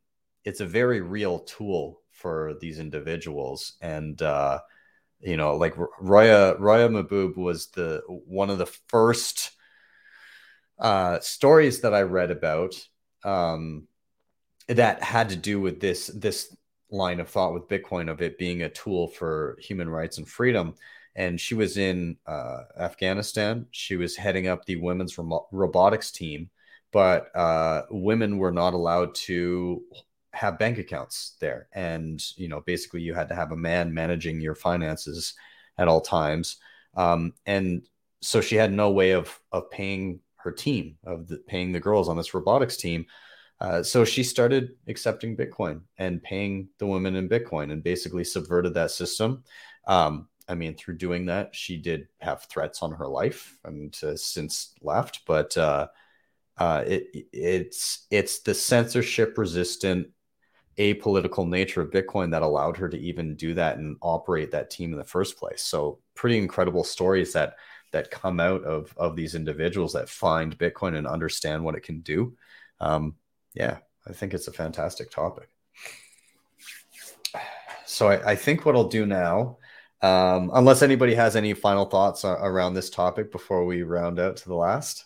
it's 0.46 0.62
a 0.62 0.66
very 0.66 1.02
real 1.02 1.40
tool 1.40 2.02
for 2.12 2.56
these 2.62 2.80
individuals. 2.80 3.74
And 3.82 4.22
uh, 4.22 4.60
you 5.24 5.38
know 5.38 5.56
like 5.56 5.74
roya 6.00 6.56
roya 6.60 6.90
mahbub 6.90 7.38
was 7.38 7.68
the 7.68 8.02
one 8.08 8.50
of 8.50 8.58
the 8.58 8.66
first 8.88 9.52
uh, 10.80 11.20
stories 11.20 11.82
that 11.82 11.94
i 11.94 12.02
read 12.02 12.32
about 12.32 12.76
um, 13.24 13.88
that 14.68 15.02
had 15.02 15.30
to 15.30 15.36
do 15.36 15.60
with 15.62 15.80
this 15.80 16.08
this 16.08 16.56
line 16.90 17.20
of 17.20 17.30
thought 17.30 17.54
with 17.54 17.68
bitcoin 17.68 18.10
of 18.10 18.22
it 18.22 18.38
being 18.38 18.62
a 18.62 18.70
tool 18.70 19.08
for 19.08 19.58
human 19.60 19.90
rights 19.90 20.18
and 20.20 20.28
freedom. 20.28 20.76
And 21.16 21.40
she 21.40 21.54
was 21.56 21.78
in 21.78 22.18
uh, 22.26 22.62
afghanistan. 22.80 23.68
She 23.72 23.96
was 23.96 24.16
heading 24.16 24.48
up 24.48 24.66
the 24.66 24.78
women's 24.78 25.18
robotics 25.52 26.12
team. 26.12 26.50
But 26.92 27.36
uh, 27.36 27.84
women 27.90 28.38
were 28.38 28.52
not 28.52 28.74
allowed 28.74 29.16
to 29.16 29.84
have 30.34 30.60
bank 30.60 30.78
accounts 30.78 31.36
there. 31.40 31.68
And 31.74 32.22
you 32.36 32.48
know 32.48 32.62
basically 32.62 33.02
you 33.02 33.14
had 33.14 33.30
to 33.30 33.36
have 33.36 33.52
a 33.52 33.58
man 33.58 33.94
managing 33.94 34.42
your 34.42 34.56
finances 34.56 35.36
at 35.78 35.88
all 35.88 36.02
times. 36.02 36.58
Um, 36.96 37.34
and 37.46 37.88
so 38.22 38.42
she 38.42 38.56
had 38.56 38.74
no 38.74 38.92
way 38.92 39.12
of 39.12 39.40
of 39.52 39.70
paying 39.72 40.20
her 40.38 40.52
team 40.52 40.98
of 41.06 41.28
the, 41.28 41.38
paying 41.38 41.72
the 41.72 41.80
girls 41.80 42.10
on 42.10 42.18
this 42.18 42.34
robotics 42.34 42.78
team. 42.78 43.06
Uh, 43.62 43.82
so 43.82 44.04
she 44.04 44.24
started 44.24 44.72
accepting 44.88 45.38
bitcoin 45.38 45.82
and 45.98 46.22
paying 46.22 46.68
the 46.80 46.86
women 46.86 47.16
in 47.16 47.30
bitcoin 47.30 47.72
and 47.72 47.84
basically 47.84 48.24
subverted 48.24 48.74
that 48.74 48.92
system. 48.92 49.44
Um, 49.88 50.28
i 50.50 50.56
mean 50.56 50.76
through 50.76 50.98
doing 50.98 51.28
that 51.28 51.56
she 51.56 51.78
did 51.78 52.10
have 52.20 52.44
threats 52.44 52.82
on 52.82 52.92
her 52.92 53.08
life. 53.08 53.58
And 53.64 53.98
uh, 54.04 54.16
since 54.16 54.74
left 54.82 55.22
but 55.26 55.56
uh, 55.58 55.88
uh, 56.58 56.84
it 56.86 57.08
it's 57.32 58.06
it's 58.12 58.40
the 58.42 58.54
censorship 58.54 59.38
resistant 59.38 60.08
apolitical 60.78 61.48
nature 61.48 61.82
of 61.82 61.92
Bitcoin 61.92 62.32
that 62.32 62.42
allowed 62.42 62.78
her 62.78 62.90
to 62.90 63.00
even 63.00 63.36
do 63.36 63.54
that 63.54 63.78
and 63.78 63.98
operate 64.02 64.52
that 64.52 64.70
team 64.70 64.92
in 64.92 64.98
the 64.98 65.04
first 65.04 65.38
place. 65.38 65.64
So 65.64 66.00
pretty 66.16 66.38
incredible 66.38 66.84
stories 66.84 67.34
that 67.34 67.56
that 67.92 68.10
come 68.10 68.40
out 68.40 68.64
of 68.64 68.94
of 68.98 69.16
these 69.16 69.36
individuals 69.36 69.94
that 69.94 70.10
find 70.10 70.58
Bitcoin 70.58 70.96
and 70.98 71.08
understand 71.08 71.64
what 71.64 71.76
it 71.76 71.84
can 71.84 72.02
do. 72.02 72.36
Um, 72.80 73.16
yeah, 73.54 73.78
I 74.08 74.14
think 74.14 74.34
it's 74.34 74.48
a 74.48 74.54
fantastic 74.54 75.12
topic. 75.12 75.50
So 77.86 78.08
I, 78.08 78.32
I 78.32 78.36
think 78.36 78.66
what 78.66 78.76
I'll 78.76 78.88
do 78.88 79.06
now, 79.06 79.58
um, 80.02 80.50
unless 80.54 80.82
anybody 80.82 81.14
has 81.14 81.36
any 81.36 81.54
final 81.54 81.86
thoughts 81.86 82.26
around 82.26 82.74
this 82.74 82.90
topic 82.90 83.32
before 83.32 83.66
we 83.66 83.84
round 83.84 84.20
out 84.20 84.38
to 84.38 84.48
the 84.48 84.56
last. 84.56 85.06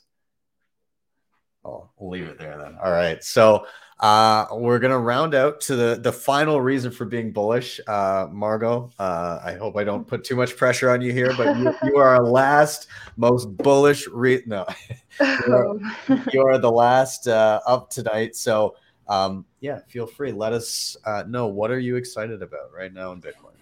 I'll, 1.65 1.91
leave 1.99 2.27
it 2.27 2.39
there 2.39 2.57
then. 2.57 2.77
All 2.81 2.91
right. 2.91 3.21
So 3.21 3.65
uh, 3.99 4.45
we're 4.51 4.79
gonna 4.79 4.97
round 4.97 5.33
out 5.33 5.59
to 5.61 5.75
the 5.75 5.99
the 6.01 6.11
final 6.11 6.61
reason 6.61 6.91
for 6.91 7.05
being 7.05 7.31
bullish, 7.31 7.79
uh, 7.87 8.27
Margot. 8.31 8.91
Uh, 8.99 9.39
I 9.43 9.53
hope 9.53 9.75
I 9.75 9.83
don't 9.83 10.07
put 10.07 10.23
too 10.23 10.35
much 10.35 10.55
pressure 10.55 10.89
on 10.89 11.01
you 11.01 11.11
here, 11.11 11.33
but 11.35 11.57
you, 11.57 11.73
you 11.83 11.97
are 11.97 12.09
our 12.09 12.23
last 12.23 12.87
most 13.17 13.45
bullish. 13.57 14.07
Re- 14.07 14.43
no, 14.45 14.65
you, 15.19 15.53
are, 15.53 15.77
you, 16.31 16.45
are, 16.45 16.57
the 16.59 16.71
last 16.71 17.27
uh, 17.27 17.59
up 17.65 17.89
tonight. 17.89 18.35
So 18.35 18.75
um, 19.07 19.45
yeah, 19.61 19.79
feel 19.87 20.05
free. 20.05 20.31
Let 20.31 20.53
us 20.53 20.95
uh, 21.05 21.23
know 21.27 21.47
what 21.47 21.71
are 21.71 21.79
you 21.79 21.95
excited 21.95 22.41
about 22.41 22.71
right 22.73 22.93
now 22.93 23.11
in 23.13 23.21
Bitcoin. 23.21 23.53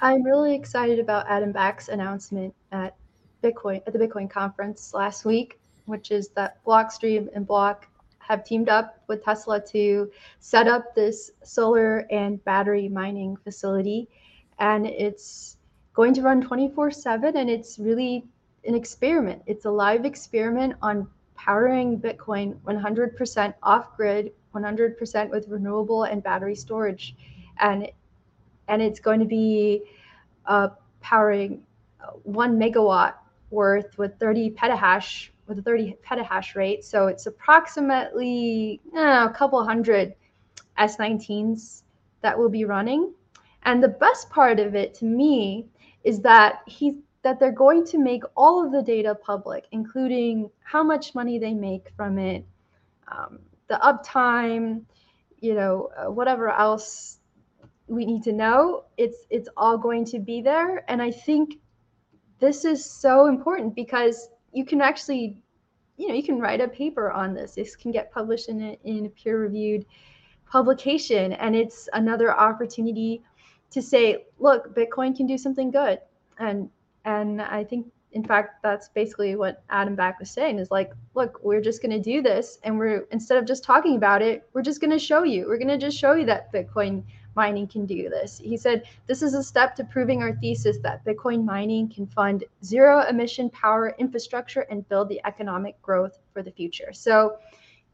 I'm 0.00 0.22
really 0.22 0.54
excited 0.54 0.98
about 0.98 1.26
Adam 1.28 1.52
Back's 1.52 1.88
announcement 1.88 2.54
at 2.72 2.96
Bitcoin 3.42 3.82
at 3.86 3.92
the 3.92 3.98
Bitcoin 3.98 4.30
conference 4.30 4.94
last 4.94 5.24
week 5.24 5.58
which 5.88 6.10
is 6.10 6.28
that 6.28 6.62
Blockstream 6.64 7.28
and 7.34 7.46
Block 7.46 7.88
have 8.28 8.44
teamed 8.44 8.68
up 8.68 9.02
with 9.08 9.24
Tesla 9.24 9.60
to 9.60 10.10
set 10.38 10.68
up 10.68 10.94
this 10.94 11.30
solar 11.42 12.06
and 12.10 12.42
battery 12.44 12.88
mining 12.88 13.36
facility. 13.36 14.08
And 14.58 14.86
it's 14.86 15.56
going 15.94 16.12
to 16.14 16.22
run 16.22 16.42
24 16.42 16.90
7 16.90 17.36
and 17.36 17.48
it's 17.48 17.78
really 17.78 18.26
an 18.64 18.74
experiment. 18.74 19.42
It's 19.46 19.64
a 19.64 19.70
live 19.70 20.04
experiment 20.04 20.74
on 20.82 21.08
powering 21.36 21.98
Bitcoin 21.98 22.56
100% 22.66 23.54
off 23.62 23.96
grid, 23.96 24.32
100% 24.54 25.30
with 25.30 25.48
renewable 25.48 26.04
and 26.04 26.22
battery 26.22 26.54
storage. 26.54 27.16
And, 27.60 27.88
and 28.68 28.82
it's 28.82 29.00
going 29.00 29.20
to 29.20 29.26
be 29.26 29.82
uh, 30.44 30.68
powering 31.00 31.62
one 32.24 32.58
megawatt 32.58 33.14
worth 33.50 33.96
with 33.96 34.18
30 34.18 34.50
petahash 34.50 35.30
with 35.48 35.58
a 35.58 35.62
30 35.62 35.96
petahash 36.06 36.54
rate. 36.54 36.84
So 36.84 37.06
it's 37.06 37.26
approximately 37.26 38.80
uh, 38.94 39.28
a 39.28 39.34
couple 39.34 39.64
hundred 39.64 40.14
S19s 40.78 41.82
that 42.22 42.38
will 42.38 42.50
be 42.50 42.64
running. 42.64 43.12
And 43.64 43.82
the 43.82 43.88
best 43.88 44.30
part 44.30 44.60
of 44.60 44.74
it 44.74 44.94
to 44.94 45.04
me 45.04 45.66
is 46.04 46.20
that 46.20 46.60
he 46.66 46.98
that 47.22 47.40
they're 47.40 47.50
going 47.50 47.84
to 47.84 47.98
make 47.98 48.22
all 48.36 48.64
of 48.64 48.70
the 48.70 48.80
data 48.80 49.14
public, 49.14 49.64
including 49.72 50.48
how 50.62 50.84
much 50.84 51.14
money 51.16 51.38
they 51.38 51.52
make 51.52 51.88
from 51.96 52.16
it, 52.16 52.46
um, 53.10 53.40
the 53.66 53.78
uptime, 53.82 54.82
you 55.40 55.54
know, 55.54 55.90
uh, 55.96 56.10
whatever 56.10 56.48
else 56.50 57.18
we 57.88 58.06
need 58.06 58.22
to 58.22 58.32
know. 58.32 58.84
It's 58.96 59.26
it's 59.30 59.48
all 59.56 59.76
going 59.76 60.04
to 60.06 60.18
be 60.20 60.40
there, 60.40 60.84
and 60.88 61.02
I 61.02 61.10
think 61.10 61.56
this 62.38 62.64
is 62.64 62.84
so 62.84 63.26
important 63.26 63.74
because 63.74 64.28
you 64.52 64.64
can 64.64 64.80
actually 64.80 65.36
you 65.96 66.08
know 66.08 66.14
you 66.14 66.22
can 66.22 66.38
write 66.38 66.60
a 66.60 66.68
paper 66.68 67.10
on 67.10 67.34
this. 67.34 67.54
This 67.54 67.76
can 67.76 67.90
get 67.90 68.12
published 68.12 68.48
in 68.48 68.62
a, 68.62 68.78
in 68.84 69.06
a 69.06 69.08
peer 69.10 69.40
reviewed 69.40 69.84
publication 70.50 71.32
and 71.34 71.54
it's 71.54 71.88
another 71.92 72.32
opportunity 72.32 73.22
to 73.70 73.82
say 73.82 74.24
look 74.38 74.74
bitcoin 74.74 75.16
can 75.16 75.26
do 75.26 75.36
something 75.36 75.70
good. 75.70 76.00
And 76.38 76.70
and 77.04 77.40
i 77.40 77.62
think 77.62 77.86
in 78.12 78.24
fact 78.24 78.62
that's 78.62 78.88
basically 78.88 79.36
what 79.36 79.62
adam 79.70 79.94
back 79.94 80.18
was 80.18 80.30
saying 80.30 80.58
is 80.58 80.70
like 80.70 80.92
look 81.14 81.38
we're 81.42 81.60
just 81.60 81.80
going 81.80 81.92
to 81.92 82.00
do 82.00 82.20
this 82.20 82.58
and 82.64 82.76
we're 82.76 83.06
instead 83.12 83.38
of 83.38 83.44
just 83.46 83.62
talking 83.62 83.96
about 83.96 84.20
it 84.20 84.48
we're 84.52 84.62
just 84.62 84.80
going 84.80 84.90
to 84.90 84.98
show 84.98 85.22
you. 85.22 85.46
We're 85.46 85.58
going 85.58 85.68
to 85.68 85.78
just 85.78 85.96
show 85.96 86.14
you 86.14 86.26
that 86.26 86.52
bitcoin 86.52 87.04
mining 87.38 87.68
can 87.68 87.86
do 87.86 88.08
this. 88.08 88.40
He 88.44 88.56
said, 88.56 88.82
This 89.06 89.22
is 89.22 89.34
a 89.34 89.42
step 89.42 89.76
to 89.76 89.84
proving 89.84 90.22
our 90.22 90.34
thesis 90.42 90.78
that 90.82 91.04
Bitcoin 91.04 91.44
mining 91.44 91.88
can 91.88 92.06
fund 92.06 92.42
zero 92.64 93.06
emission 93.08 93.48
power 93.50 93.94
infrastructure 93.98 94.62
and 94.70 94.88
build 94.88 95.08
the 95.08 95.20
economic 95.24 95.80
growth 95.80 96.18
for 96.32 96.42
the 96.42 96.50
future. 96.50 96.92
So 96.92 97.38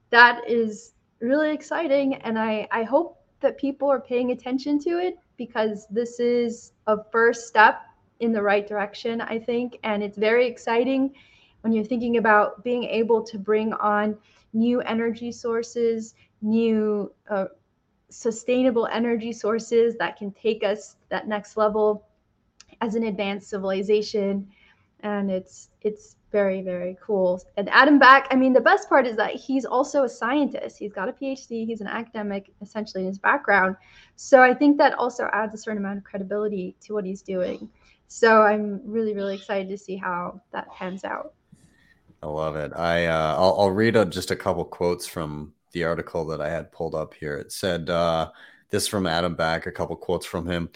that 0.08 0.48
is 0.48 0.94
really 1.20 1.52
exciting. 1.52 2.14
And 2.26 2.38
I, 2.38 2.66
I 2.72 2.84
hope 2.84 3.18
that 3.40 3.58
people 3.58 3.88
are 3.90 4.00
paying 4.00 4.30
attention 4.30 4.78
to 4.86 4.92
it 5.06 5.18
because 5.36 5.86
this 5.90 6.20
is 6.20 6.72
a 6.86 6.96
first 7.12 7.46
step 7.46 7.82
in 8.20 8.32
the 8.32 8.42
right 8.42 8.66
direction, 8.66 9.20
I 9.20 9.38
think. 9.38 9.78
And 9.82 10.02
it's 10.02 10.16
very 10.16 10.46
exciting 10.46 11.12
when 11.60 11.72
you're 11.74 11.84
thinking 11.92 12.16
about 12.16 12.64
being 12.64 12.84
able 12.84 13.22
to 13.22 13.38
bring 13.38 13.74
on 13.74 14.16
new 14.54 14.80
energy 14.80 15.32
sources, 15.32 16.14
new 16.40 17.12
uh, 17.28 17.46
sustainable 18.14 18.86
energy 18.86 19.32
sources 19.32 19.96
that 19.96 20.16
can 20.16 20.30
take 20.30 20.62
us 20.62 20.96
that 21.08 21.26
next 21.26 21.56
level 21.56 22.06
as 22.80 22.94
an 22.94 23.04
advanced 23.04 23.48
civilization. 23.50 24.48
And 25.00 25.30
it's 25.30 25.70
it's 25.82 26.16
very 26.30 26.62
very 26.62 26.96
cool. 27.04 27.42
And 27.56 27.68
adam 27.70 27.98
back 27.98 28.28
i 28.30 28.36
mean 28.36 28.52
the 28.52 28.60
best 28.60 28.88
part 28.88 29.06
is 29.06 29.16
that 29.16 29.34
he's 29.34 29.64
also 29.64 30.04
a 30.04 30.08
scientist. 30.08 30.78
He's 30.78 30.92
got 30.92 31.08
a 31.08 31.12
phd 31.12 31.66
he's 31.66 31.80
an 31.80 31.88
academic 31.88 32.52
essentially 32.62 33.02
in 33.02 33.08
his 33.08 33.18
background. 33.18 33.76
So 34.16 34.40
i 34.42 34.54
think 34.54 34.78
that 34.78 34.94
also 34.94 35.28
adds 35.32 35.52
a 35.54 35.58
certain 35.58 35.78
amount 35.78 35.98
of 35.98 36.04
credibility 36.04 36.76
to 36.82 36.94
what 36.94 37.04
he's 37.04 37.22
doing. 37.22 37.68
So 38.06 38.42
i'm 38.42 38.80
really 38.84 39.14
really 39.14 39.34
excited 39.34 39.68
to 39.68 39.78
see 39.78 39.96
how 39.96 40.40
that 40.52 40.70
pans 40.72 41.04
out. 41.04 41.34
I 42.22 42.26
love 42.26 42.56
it. 42.56 42.72
I 42.74 43.06
uh, 43.06 43.34
I'll, 43.36 43.56
I'll 43.58 43.70
read 43.70 43.96
a, 43.96 44.06
just 44.06 44.30
a 44.30 44.36
couple 44.36 44.64
quotes 44.64 45.06
from 45.06 45.52
the 45.74 45.84
article 45.84 46.24
that 46.26 46.40
I 46.40 46.48
had 46.48 46.72
pulled 46.72 46.94
up 46.94 47.12
here. 47.12 47.36
It 47.36 47.52
said 47.52 47.90
uh, 47.90 48.30
this 48.70 48.88
from 48.88 49.06
Adam 49.06 49.34
Back. 49.34 49.66
A 49.66 49.72
couple 49.72 49.94
quotes 49.96 50.24
from 50.24 50.48
him. 50.48 50.70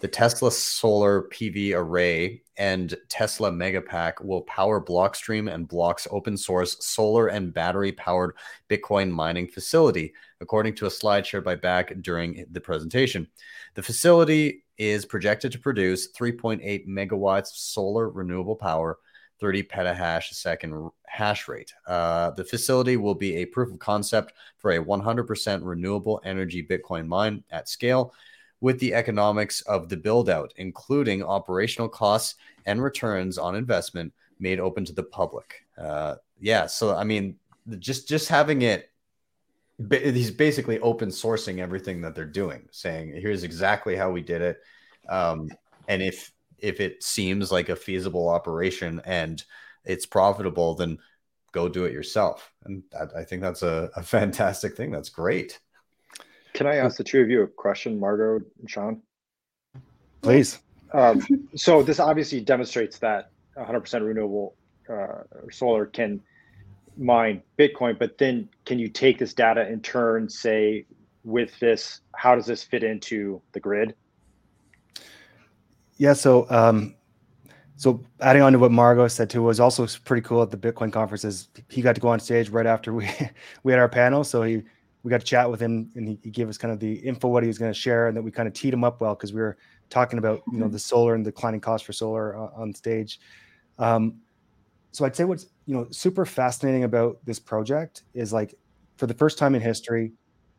The 0.00 0.08
Tesla 0.08 0.50
solar 0.50 1.28
PV 1.28 1.74
array 1.74 2.42
and 2.56 2.94
Tesla 3.08 3.50
Megapack 3.50 4.24
will 4.24 4.42
power 4.42 4.84
Blockstream 4.84 5.52
and 5.52 5.68
Block's 5.68 6.06
open 6.10 6.36
source 6.36 6.76
solar 6.84 7.28
and 7.28 7.54
battery 7.54 7.92
powered 7.92 8.36
Bitcoin 8.68 9.10
mining 9.10 9.48
facility, 9.48 10.12
according 10.40 10.74
to 10.76 10.86
a 10.86 10.90
slide 10.90 11.26
shared 11.26 11.44
by 11.44 11.54
Back 11.54 11.92
during 12.00 12.44
the 12.50 12.60
presentation. 12.60 13.28
The 13.74 13.82
facility 13.82 14.64
is 14.76 15.06
projected 15.06 15.52
to 15.52 15.58
produce 15.58 16.12
3.8 16.12 16.86
megawatts 16.86 17.50
of 17.50 17.56
solar 17.56 18.10
renewable 18.10 18.56
power 18.56 18.98
30 19.40 19.62
petahash 19.64 20.30
a 20.30 20.34
second 20.34 20.90
hash 21.06 21.48
rate. 21.48 21.72
Uh, 21.86 22.30
the 22.30 22.44
facility 22.44 22.96
will 22.96 23.14
be 23.14 23.36
a 23.36 23.46
proof 23.46 23.72
of 23.72 23.78
concept 23.78 24.32
for 24.58 24.72
a 24.72 24.84
100% 24.84 25.60
renewable 25.62 26.20
energy 26.24 26.66
Bitcoin 26.66 27.06
mine 27.06 27.44
at 27.50 27.68
scale 27.68 28.12
with 28.60 28.78
the 28.78 28.94
economics 28.94 29.60
of 29.62 29.88
the 29.88 29.96
build 29.96 30.30
out, 30.30 30.52
including 30.56 31.22
operational 31.22 31.88
costs 31.88 32.36
and 32.66 32.82
returns 32.82 33.38
on 33.38 33.54
investment 33.54 34.12
made 34.38 34.60
open 34.60 34.84
to 34.84 34.92
the 34.92 35.02
public. 35.02 35.64
Uh, 35.76 36.16
yeah, 36.40 36.66
so 36.66 36.94
I 36.94 37.04
mean, 37.04 37.36
just 37.78 38.08
just 38.08 38.28
having 38.28 38.62
it, 38.62 38.90
he's 39.90 40.30
basically 40.30 40.78
open 40.80 41.08
sourcing 41.08 41.58
everything 41.58 42.00
that 42.02 42.14
they're 42.14 42.24
doing, 42.24 42.68
saying 42.70 43.12
here's 43.14 43.44
exactly 43.44 43.96
how 43.96 44.10
we 44.10 44.22
did 44.22 44.42
it, 44.42 44.58
um, 45.08 45.48
and 45.88 46.02
if 46.02 46.32
if 46.64 46.80
it 46.80 47.02
seems 47.02 47.52
like 47.52 47.68
a 47.68 47.76
feasible 47.76 48.28
operation 48.28 49.02
and 49.04 49.44
it's 49.84 50.06
profitable, 50.06 50.74
then 50.74 50.98
go 51.52 51.68
do 51.68 51.84
it 51.84 51.92
yourself. 51.92 52.50
And 52.64 52.82
that, 52.92 53.10
I 53.14 53.22
think 53.22 53.42
that's 53.42 53.62
a, 53.62 53.90
a 53.94 54.02
fantastic 54.16 54.76
thing. 54.76 54.90
That's 54.90 55.10
great. 55.10 55.60
Can 56.54 56.66
I 56.66 56.76
ask 56.76 56.96
the 56.96 57.04
two 57.04 57.20
of 57.20 57.28
you 57.28 57.42
a 57.42 57.46
question, 57.46 58.00
Margot 58.00 58.44
and 58.60 58.70
Sean? 58.70 59.02
Please. 60.22 60.60
Um, 60.94 61.20
so 61.54 61.82
this 61.82 62.00
obviously 62.00 62.40
demonstrates 62.40 62.98
that 63.00 63.30
100% 63.58 64.06
renewable 64.06 64.54
uh, 64.88 65.22
solar 65.50 65.86
can 65.86 66.22
mine 66.96 67.42
Bitcoin, 67.58 67.98
but 67.98 68.16
then 68.16 68.48
can 68.64 68.78
you 68.78 68.88
take 68.88 69.18
this 69.18 69.34
data 69.34 69.68
in 69.68 69.80
turn, 69.80 70.30
say, 70.30 70.86
with 71.24 71.58
this, 71.58 72.00
how 72.14 72.34
does 72.34 72.46
this 72.46 72.62
fit 72.62 72.84
into 72.84 73.42
the 73.52 73.60
grid? 73.60 73.94
Yeah. 75.96 76.12
So, 76.12 76.46
um, 76.50 76.94
so 77.76 78.00
adding 78.20 78.42
on 78.42 78.52
to 78.52 78.58
what 78.58 78.70
Margot 78.70 79.08
said 79.08 79.30
too 79.30 79.42
was 79.42 79.58
also 79.60 79.86
pretty 80.04 80.22
cool 80.22 80.42
at 80.42 80.50
the 80.50 80.56
Bitcoin 80.56 80.92
conference 80.92 81.24
is 81.24 81.48
he 81.68 81.82
got 81.82 81.94
to 81.94 82.00
go 82.00 82.08
on 82.08 82.20
stage 82.20 82.48
right 82.48 82.66
after 82.66 82.92
we 82.92 83.08
we 83.62 83.72
had 83.72 83.78
our 83.78 83.88
panel. 83.88 84.24
So 84.24 84.42
he 84.42 84.62
we 85.02 85.10
got 85.10 85.20
to 85.20 85.26
chat 85.26 85.50
with 85.50 85.60
him 85.60 85.90
and 85.96 86.08
he, 86.08 86.18
he 86.22 86.30
gave 86.30 86.48
us 86.48 86.56
kind 86.56 86.72
of 86.72 86.80
the 86.80 86.94
info 86.94 87.28
what 87.28 87.42
he 87.42 87.46
was 87.46 87.58
going 87.58 87.72
to 87.72 87.78
share 87.78 88.08
and 88.08 88.16
that 88.16 88.22
we 88.22 88.30
kind 88.30 88.48
of 88.48 88.54
teed 88.54 88.72
him 88.72 88.84
up 88.84 89.00
well 89.00 89.14
because 89.14 89.32
we 89.32 89.40
were 89.40 89.56
talking 89.90 90.18
about 90.18 90.42
you 90.50 90.58
know 90.58 90.66
mm-hmm. 90.66 90.72
the 90.72 90.78
solar 90.78 91.14
and 91.14 91.24
declining 91.24 91.60
cost 91.60 91.84
for 91.84 91.92
solar 91.92 92.36
uh, 92.36 92.48
on 92.56 92.72
stage. 92.72 93.20
Um, 93.78 94.20
so 94.92 95.04
I'd 95.04 95.16
say 95.16 95.24
what's 95.24 95.46
you 95.66 95.74
know 95.74 95.86
super 95.90 96.24
fascinating 96.24 96.84
about 96.84 97.18
this 97.24 97.38
project 97.38 98.04
is 98.14 98.32
like 98.32 98.54
for 98.96 99.06
the 99.06 99.14
first 99.14 99.38
time 99.38 99.54
in 99.54 99.60
history, 99.60 100.12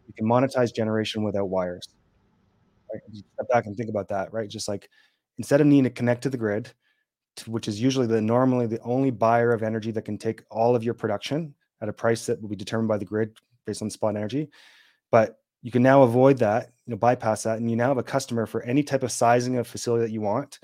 you 0.08 0.14
can 0.14 0.28
monetize 0.28 0.74
generation 0.74 1.24
without 1.24 1.50
wires. 1.50 1.88
Right? 2.92 3.02
step 3.12 3.50
back 3.50 3.66
and 3.66 3.76
think 3.76 3.90
about 3.90 4.08
that, 4.10 4.32
right? 4.32 4.48
Just 4.48 4.68
like 4.68 4.90
instead 5.38 5.62
of 5.62 5.68
needing 5.68 5.84
to 5.86 5.90
connect 5.90 6.24
to 6.24 6.30
the 6.30 6.38
grid, 6.38 6.72
which 7.48 7.68
is 7.68 7.82
usually 7.82 8.08
the 8.08 8.22
normally 8.22 8.68
the 8.68 8.82
only 8.82 9.12
buyer 9.12 9.52
of 9.52 9.64
energy 9.64 9.92
that 9.92 10.04
can 10.04 10.18
take 10.18 10.44
all 10.50 10.76
of 10.76 10.84
your 10.84 10.94
production 10.94 11.54
at 11.82 11.90
a 11.90 11.94
price 11.94 12.26
that 12.26 12.42
will 12.42 12.50
be 12.50 12.56
determined 12.56 12.88
by 12.88 12.98
the 12.98 13.06
grid 13.06 13.38
based 13.66 13.82
on 13.82 13.90
spot 13.90 14.16
energy. 14.16 14.50
But 15.12 15.38
you 15.62 15.72
can 15.72 15.84
now 15.84 16.04
avoid 16.04 16.38
that, 16.40 16.72
you 16.86 16.92
know, 16.92 16.98
bypass 16.98 17.44
that, 17.44 17.58
and 17.58 17.70
you 17.70 17.76
now 17.76 17.90
have 17.90 17.98
a 17.98 18.04
customer 18.04 18.46
for 18.46 18.62
any 18.64 18.84
type 18.84 19.04
of 19.04 19.12
sizing 19.12 19.58
of 19.58 19.68
facility 19.68 20.06
that 20.06 20.12
you 20.12 20.22
want 20.22 20.60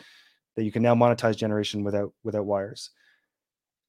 that 0.55 0.63
you 0.63 0.71
can 0.71 0.83
now 0.83 0.95
monetize 0.95 1.35
generation 1.35 1.83
without 1.83 2.13
without 2.23 2.45
wires. 2.45 2.91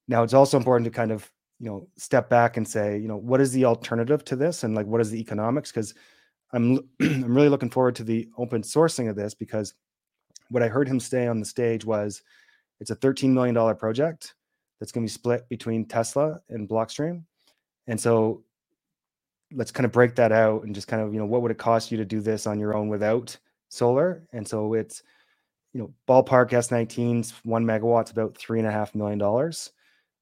Now 0.08 0.22
it's 0.22 0.34
also 0.34 0.56
important 0.56 0.84
to 0.86 0.90
kind 0.90 1.10
of 1.10 1.30
you 1.60 1.68
know 1.68 1.88
step 1.96 2.28
back 2.28 2.56
and 2.56 2.66
say 2.66 2.98
you 2.98 3.08
know 3.08 3.16
what 3.16 3.40
is 3.40 3.52
the 3.52 3.64
alternative 3.64 4.24
to 4.26 4.36
this 4.36 4.64
and 4.64 4.74
like 4.74 4.86
what 4.86 5.00
is 5.00 5.10
the 5.10 5.20
economics 5.20 5.70
because 5.70 5.94
I'm 6.52 6.78
I'm 7.00 7.34
really 7.34 7.48
looking 7.48 7.70
forward 7.70 7.96
to 7.96 8.04
the 8.04 8.28
open 8.36 8.62
sourcing 8.62 9.08
of 9.08 9.16
this 9.16 9.34
because 9.34 9.74
what 10.52 10.62
I 10.62 10.68
heard 10.68 10.88
him 10.88 11.00
say 11.00 11.26
on 11.26 11.40
the 11.40 11.46
stage 11.46 11.84
was 11.84 12.22
it's 12.80 12.90
a 12.90 12.94
13 12.94 13.32
million 13.34 13.54
dollar 13.54 13.74
project 13.74 14.34
that's 14.78 14.92
going 14.92 15.06
to 15.06 15.10
be 15.10 15.14
split 15.14 15.48
between 15.48 15.86
Tesla 15.86 16.40
and 16.48 16.68
Blockstream. 16.68 17.22
And 17.86 18.00
so 18.00 18.44
let's 19.52 19.70
kind 19.70 19.84
of 19.84 19.92
break 19.92 20.14
that 20.16 20.32
out 20.32 20.64
and 20.64 20.74
just 20.74 20.88
kind 20.88 21.02
of 21.02 21.12
you 21.12 21.20
know 21.20 21.26
what 21.26 21.42
would 21.42 21.50
it 21.50 21.58
cost 21.58 21.90
you 21.90 21.98
to 21.98 22.04
do 22.04 22.20
this 22.20 22.46
on 22.46 22.58
your 22.58 22.74
own 22.74 22.88
without 22.88 23.36
solar? 23.68 24.26
And 24.32 24.46
so 24.46 24.74
it's 24.74 25.02
you 25.72 25.80
know 25.80 25.92
ballpark 26.08 26.50
s19's 26.50 27.32
one 27.44 27.64
megawatts 27.64 28.10
about 28.10 28.36
three 28.36 28.58
and 28.58 28.68
a 28.68 28.72
half 28.72 28.94
million 28.94 29.18
dollars. 29.18 29.70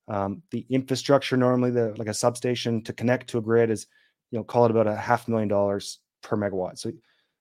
Um, 0.08 0.42
the 0.50 0.66
infrastructure 0.68 1.36
normally 1.36 1.70
the 1.70 1.94
like 1.96 2.08
a 2.08 2.14
substation 2.14 2.82
to 2.82 2.92
connect 2.92 3.28
to 3.30 3.38
a 3.38 3.42
grid 3.42 3.70
is 3.70 3.86
you 4.30 4.38
know 4.38 4.44
call 4.44 4.64
it 4.64 4.70
about 4.70 4.86
a 4.86 4.94
half 4.94 5.28
million 5.28 5.48
dollars 5.48 5.98
per 6.22 6.36
megawatt. 6.36 6.78
So 6.78 6.92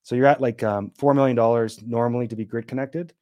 so 0.09 0.15
you're 0.15 0.25
at 0.25 0.41
like 0.41 0.63
um, 0.63 0.91
four 0.97 1.13
million 1.13 1.35
dollars 1.35 1.81
normally 1.83 2.27
to 2.27 2.35
be 2.35 2.45
grid 2.45 2.67
connected 2.67 3.13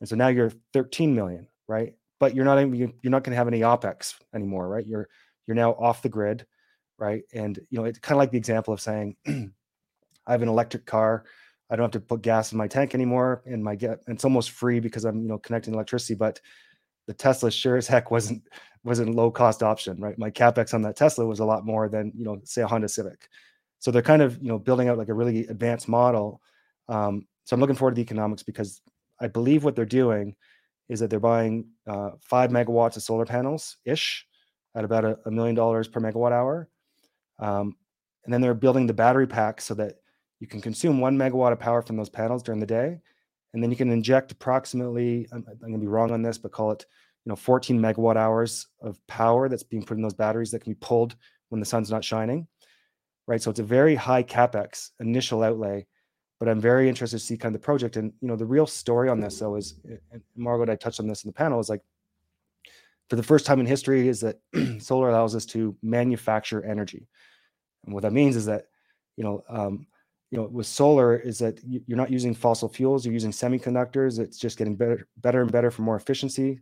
and 0.00 0.08
so 0.08 0.16
now 0.16 0.28
you're 0.28 0.52
13 0.72 1.14
million 1.14 1.46
right 1.68 1.94
but 2.20 2.34
you're 2.34 2.44
not 2.44 2.58
even 2.58 2.74
you're 3.02 3.10
not 3.10 3.22
going 3.24 3.32
to 3.32 3.36
have 3.36 3.48
any 3.48 3.60
opex 3.60 4.14
anymore 4.34 4.68
right 4.68 4.86
you're 4.86 5.08
you're 5.46 5.56
now 5.56 5.72
off 5.72 6.02
the 6.02 6.08
grid 6.08 6.46
right? 7.02 7.24
And 7.34 7.58
you 7.68 7.78
know, 7.78 7.84
it's 7.84 7.98
kind 7.98 8.16
of 8.16 8.18
like 8.18 8.30
the 8.30 8.38
example 8.38 8.72
of 8.72 8.80
saying, 8.80 9.16
I 9.26 10.32
have 10.32 10.42
an 10.42 10.48
electric 10.48 10.86
car. 10.86 11.24
I 11.68 11.74
don't 11.74 11.84
have 11.84 11.90
to 11.92 12.00
put 12.00 12.22
gas 12.22 12.52
in 12.52 12.58
my 12.58 12.68
tank 12.68 12.94
anymore, 12.94 13.42
and 13.44 13.64
my 13.64 13.74
get 13.74 14.00
it's 14.06 14.24
almost 14.24 14.52
free 14.52 14.78
because 14.78 15.04
I'm 15.04 15.22
you 15.22 15.28
know 15.28 15.38
connecting 15.38 15.74
electricity. 15.74 16.14
But 16.14 16.40
the 17.08 17.14
Tesla 17.14 17.50
sure 17.50 17.76
as 17.76 17.88
heck 17.88 18.10
wasn't 18.10 18.42
wasn't 18.84 19.14
low 19.14 19.30
cost 19.30 19.62
option, 19.62 20.00
right? 20.00 20.18
My 20.18 20.30
capex 20.30 20.74
on 20.74 20.82
that 20.82 20.96
Tesla 20.96 21.26
was 21.26 21.40
a 21.40 21.44
lot 21.44 21.66
more 21.66 21.88
than 21.88 22.12
you 22.14 22.24
know 22.24 22.40
say 22.44 22.62
a 22.62 22.68
Honda 22.68 22.88
Civic. 22.88 23.28
So 23.82 23.90
they're 23.90 24.00
kind 24.00 24.22
of 24.22 24.40
you 24.40 24.48
know 24.48 24.58
building 24.58 24.88
out 24.88 24.98
like 24.98 25.08
a 25.08 25.14
really 25.14 25.46
advanced 25.48 25.88
model. 25.88 26.40
Um, 26.88 27.26
so 27.44 27.54
I'm 27.54 27.60
looking 27.60 27.76
forward 27.76 27.92
to 27.92 27.96
the 27.96 28.02
economics 28.02 28.42
because 28.42 28.80
I 29.20 29.26
believe 29.26 29.64
what 29.64 29.76
they're 29.76 29.84
doing 29.84 30.34
is 30.88 31.00
that 31.00 31.10
they're 31.10 31.20
buying 31.20 31.66
uh, 31.86 32.10
five 32.20 32.50
megawatts 32.50 32.96
of 32.96 33.02
solar 33.02 33.26
panels 33.26 33.76
ish 33.84 34.26
at 34.74 34.84
about 34.84 35.04
a, 35.04 35.18
a 35.26 35.30
million 35.30 35.54
dollars 35.54 35.88
per 35.88 36.00
megawatt 36.00 36.32
hour 36.32 36.68
um, 37.38 37.76
and 38.24 38.32
then 38.32 38.40
they're 38.40 38.54
building 38.54 38.86
the 38.86 38.94
battery 38.94 39.26
pack 39.26 39.60
so 39.60 39.74
that 39.74 39.96
you 40.40 40.46
can 40.46 40.60
consume 40.60 41.00
one 41.00 41.16
megawatt 41.16 41.52
of 41.52 41.60
power 41.60 41.82
from 41.82 41.96
those 41.96 42.08
panels 42.08 42.42
during 42.42 42.60
the 42.60 42.66
day. 42.66 43.00
And 43.52 43.62
then 43.62 43.70
you 43.70 43.76
can 43.76 43.90
inject 43.90 44.32
approximately, 44.32 45.28
I'm, 45.32 45.44
I'm 45.48 45.58
going 45.58 45.72
to 45.74 45.78
be 45.78 45.86
wrong 45.86 46.10
on 46.10 46.22
this, 46.22 46.38
but 46.38 46.52
call 46.52 46.72
it, 46.72 46.86
you 47.24 47.30
know, 47.30 47.36
14 47.36 47.78
megawatt 47.78 48.16
hours 48.16 48.66
of 48.80 48.98
power 49.06 49.48
that's 49.48 49.62
being 49.62 49.84
put 49.84 49.96
in 49.96 50.02
those 50.02 50.14
batteries 50.14 50.50
that 50.52 50.62
can 50.62 50.72
be 50.72 50.78
pulled 50.80 51.16
when 51.50 51.60
the 51.60 51.66
sun's 51.66 51.90
not 51.90 52.04
shining. 52.04 52.46
Right. 53.32 53.40
So 53.40 53.50
it's 53.50 53.60
a 53.60 53.64
very 53.64 53.94
high 53.94 54.22
capex 54.22 54.90
initial 55.00 55.42
outlay, 55.42 55.86
but 56.38 56.50
I'm 56.50 56.60
very 56.60 56.86
interested 56.86 57.16
to 57.16 57.24
see 57.24 57.38
kind 57.38 57.54
of 57.54 57.62
the 57.62 57.64
project. 57.64 57.96
And, 57.96 58.12
you 58.20 58.28
know, 58.28 58.36
the 58.36 58.44
real 58.44 58.66
story 58.66 59.08
on 59.08 59.20
this, 59.20 59.38
though, 59.38 59.56
is 59.56 59.80
and 60.10 60.20
Margot, 60.36 60.70
I 60.70 60.76
touched 60.76 61.00
on 61.00 61.08
this 61.08 61.24
in 61.24 61.28
the 61.30 61.32
panel, 61.32 61.58
is 61.58 61.70
like 61.70 61.80
for 63.08 63.16
the 63.16 63.22
first 63.22 63.46
time 63.46 63.58
in 63.58 63.64
history, 63.64 64.06
is 64.06 64.20
that 64.20 64.36
solar 64.82 65.08
allows 65.08 65.34
us 65.34 65.46
to 65.46 65.74
manufacture 65.82 66.62
energy. 66.62 67.08
And 67.86 67.94
what 67.94 68.02
that 68.02 68.12
means 68.12 68.36
is 68.36 68.44
that, 68.44 68.66
you 69.16 69.24
know, 69.24 69.42
um, 69.48 69.86
you 70.30 70.36
know, 70.36 70.44
with 70.44 70.66
solar 70.66 71.16
is 71.16 71.38
that 71.38 71.58
you're 71.64 71.96
not 71.96 72.10
using 72.10 72.34
fossil 72.34 72.68
fuels, 72.68 73.06
you're 73.06 73.14
using 73.14 73.30
semiconductors. 73.30 74.18
It's 74.18 74.36
just 74.36 74.58
getting 74.58 74.76
better, 74.76 75.08
better 75.16 75.40
and 75.40 75.50
better 75.50 75.70
for 75.70 75.80
more 75.80 75.96
efficiency. 75.96 76.60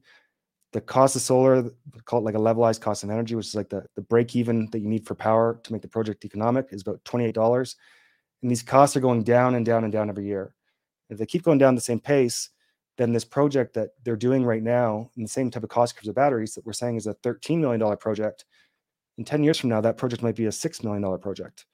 The 0.72 0.80
cost 0.80 1.16
of 1.16 1.22
solar, 1.22 1.70
call 2.04 2.20
it 2.20 2.24
like 2.24 2.36
a 2.36 2.38
levelized 2.38 2.80
cost 2.80 3.02
of 3.02 3.10
energy, 3.10 3.34
which 3.34 3.46
is 3.46 3.54
like 3.54 3.68
the, 3.68 3.84
the 3.96 4.02
break 4.02 4.36
even 4.36 4.68
that 4.70 4.78
you 4.78 4.88
need 4.88 5.06
for 5.06 5.14
power 5.14 5.60
to 5.64 5.72
make 5.72 5.82
the 5.82 5.88
project 5.88 6.24
economic, 6.24 6.68
is 6.70 6.82
about 6.82 7.02
$28. 7.04 7.74
And 8.42 8.50
these 8.50 8.62
costs 8.62 8.96
are 8.96 9.00
going 9.00 9.24
down 9.24 9.56
and 9.56 9.66
down 9.66 9.84
and 9.84 9.92
down 9.92 10.08
every 10.08 10.26
year. 10.26 10.54
If 11.08 11.18
they 11.18 11.26
keep 11.26 11.42
going 11.42 11.58
down 11.58 11.74
the 11.74 11.80
same 11.80 11.98
pace, 11.98 12.50
then 12.98 13.12
this 13.12 13.24
project 13.24 13.74
that 13.74 13.90
they're 14.04 14.14
doing 14.14 14.44
right 14.44 14.62
now 14.62 15.10
in 15.16 15.22
the 15.22 15.28
same 15.28 15.50
type 15.50 15.64
of 15.64 15.70
cost 15.70 15.96
curves 15.96 16.08
of 16.08 16.14
batteries 16.14 16.54
that 16.54 16.64
we're 16.64 16.72
saying 16.72 16.96
is 16.96 17.06
a 17.06 17.14
$13 17.14 17.58
million 17.58 17.96
project 17.96 18.44
in 19.20 19.24
10 19.24 19.44
years 19.44 19.58
from 19.58 19.68
now, 19.68 19.82
that 19.82 19.98
project 19.98 20.22
might 20.22 20.34
be 20.34 20.46
a 20.46 20.50
$6 20.50 20.82
million 20.82 21.18
project, 21.18 21.66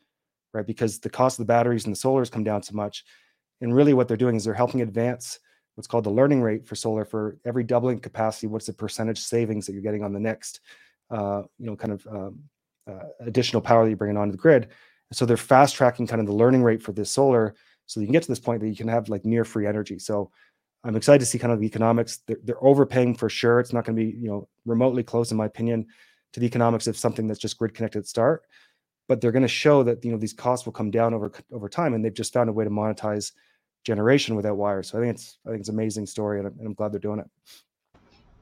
right? 0.53 0.67
Because 0.67 0.99
the 0.99 1.09
cost 1.09 1.39
of 1.39 1.47
the 1.47 1.53
batteries 1.53 1.85
and 1.87 1.95
the 1.95 1.99
solars 1.99 2.31
come 2.31 2.43
down 2.43 2.61
so 2.61 2.75
much. 2.75 3.05
And 3.61 3.73
really 3.73 3.95
what 3.95 4.09
they're 4.09 4.17
doing 4.17 4.35
is 4.35 4.45
they're 4.45 4.53
helping 4.53 4.83
advance 4.83 5.39
what's 5.77 5.87
called 5.87 6.05
the 6.05 6.11
learning 6.11 6.43
rate 6.43 6.67
for 6.67 6.75
solar 6.75 7.05
for 7.05 7.39
every 7.45 7.63
doubling 7.63 8.01
capacity. 8.01 8.49
What's 8.49 8.67
the 8.67 8.73
percentage 8.73 9.21
savings 9.21 9.67
that 9.67 9.73
you're 9.73 9.83
getting 9.83 10.03
on 10.03 10.13
the 10.13 10.21
next, 10.21 10.61
uh, 11.11 11.43
you 11.59 11.67
know, 11.67 11.77
kind 11.77 11.93
of 11.93 12.07
um, 12.07 12.41
uh, 12.91 13.05
additional 13.21 13.63
power 13.63 13.85
that 13.85 13.91
you're 13.91 13.97
bringing 13.97 14.17
onto 14.17 14.33
the 14.33 14.39
grid. 14.39 14.69
So 15.13 15.25
they're 15.25 15.37
fast 15.37 15.77
tracking 15.77 16.07
kind 16.07 16.21
of 16.21 16.27
the 16.27 16.33
learning 16.33 16.63
rate 16.63 16.83
for 16.83 16.93
this 16.93 17.11
solar 17.11 17.55
so 17.87 18.01
you 18.01 18.07
can 18.07 18.13
get 18.13 18.23
to 18.23 18.29
this 18.29 18.41
point 18.41 18.61
that 18.61 18.69
you 18.69 18.77
can 18.77 18.89
have 18.89 19.09
like 19.09 19.25
near 19.25 19.45
free 19.45 19.67
energy. 19.67 19.99
So 19.99 20.31
I'm 20.85 20.97
excited 20.97 21.21
to 21.21 21.27
see 21.27 21.39
kind 21.39 21.53
of 21.53 21.61
the 21.61 21.67
economics. 21.67 22.19
They're, 22.27 22.39
they're 22.43 22.65
overpaying 22.65 23.15
for 23.17 23.29
sure. 23.29 23.61
It's 23.61 23.73
not 23.73 23.85
going 23.85 23.97
to 23.97 24.03
be 24.03 24.17
you 24.17 24.29
know 24.29 24.49
remotely 24.65 25.03
close, 25.03 25.31
in 25.31 25.37
my 25.37 25.47
opinion, 25.47 25.87
to 26.33 26.41
the 26.41 26.47
economics 26.47 26.87
of 26.87 26.97
something 26.97 27.27
that's 27.27 27.41
just 27.41 27.59
grid 27.59 27.75
connected 27.75 28.01
at 28.01 28.07
start. 28.07 28.43
But 29.09 29.21
they're 29.21 29.33
going 29.33 29.43
to 29.43 29.49
show 29.49 29.83
that 29.85 30.05
you 30.05 30.13
know 30.13 30.19
these 30.19 30.33
costs 30.33 30.67
will 30.67 30.73
come 30.73 30.91
down 30.91 31.15
over 31.15 31.33
over 31.53 31.69
time, 31.69 31.95
and 31.95 32.05
they've 32.05 32.15
just 32.15 32.33
found 32.33 32.49
a 32.49 32.53
way 32.53 32.65
to 32.65 32.71
monetize 32.71 33.33
generation 33.87 34.35
without 34.35 34.57
wires. 34.57 34.91
So 34.91 34.99
I 34.99 35.01
think 35.01 35.15
it's 35.15 35.39
I 35.47 35.51
think 35.51 35.61
it's 35.61 35.69
an 35.69 35.77
amazing 35.77 36.07
story, 36.07 36.39
and 36.39 36.49
I'm, 36.49 36.55
and 36.59 36.67
I'm 36.67 36.75
glad 36.75 36.93
they're 36.93 37.01
doing 37.01 37.21
it. 37.21 37.31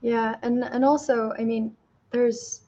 Yeah, 0.01 0.37
and 0.43 0.65
and 0.65 0.85
also, 0.85 1.33
I 1.39 1.45
mean, 1.45 1.77
there's 2.11 2.63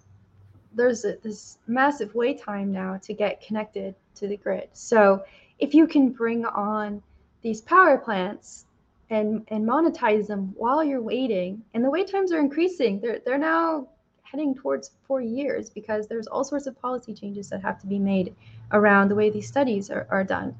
there's 0.75 1.05
a, 1.07 1.17
this 1.23 1.59
massive 1.67 2.15
wait 2.15 2.41
time 2.41 2.71
now 2.71 2.99
to 3.03 3.15
get 3.15 3.41
connected 3.41 3.95
to 4.17 4.29
the 4.29 4.37
grid. 4.37 4.69
So 4.75 5.25
if 5.59 5.75
you 5.75 5.87
can 5.87 6.11
bring 6.11 6.45
on 6.45 7.03
these 7.43 7.63
power 7.63 7.97
plants 7.97 8.67
and 9.09 9.43
and 9.49 9.67
monetize 9.67 10.27
them 10.27 10.53
while 10.57 10.85
you're 10.85 11.01
waiting, 11.01 11.63
and 11.73 11.83
the 11.83 11.91
wait 11.91 12.11
times 12.11 12.31
are 12.33 12.41
increasing. 12.41 13.01
They're 13.01 13.21
they're 13.25 13.39
now 13.39 13.89
heading 14.23 14.55
towards 14.55 14.91
four 15.07 15.21
years 15.23 15.71
because 15.71 16.09
there's 16.09 16.27
all 16.27 16.45
sorts 16.45 16.67
of 16.67 16.79
policy 16.81 17.15
changes 17.15 17.49
that 17.49 17.63
have 17.63 17.81
to 17.81 17.87
be 17.87 17.99
made 17.99 18.35
around 18.73 19.09
the 19.09 19.15
way 19.15 19.31
these 19.31 19.47
studies 19.47 19.89
are, 19.89 20.07
are 20.11 20.25
done. 20.25 20.55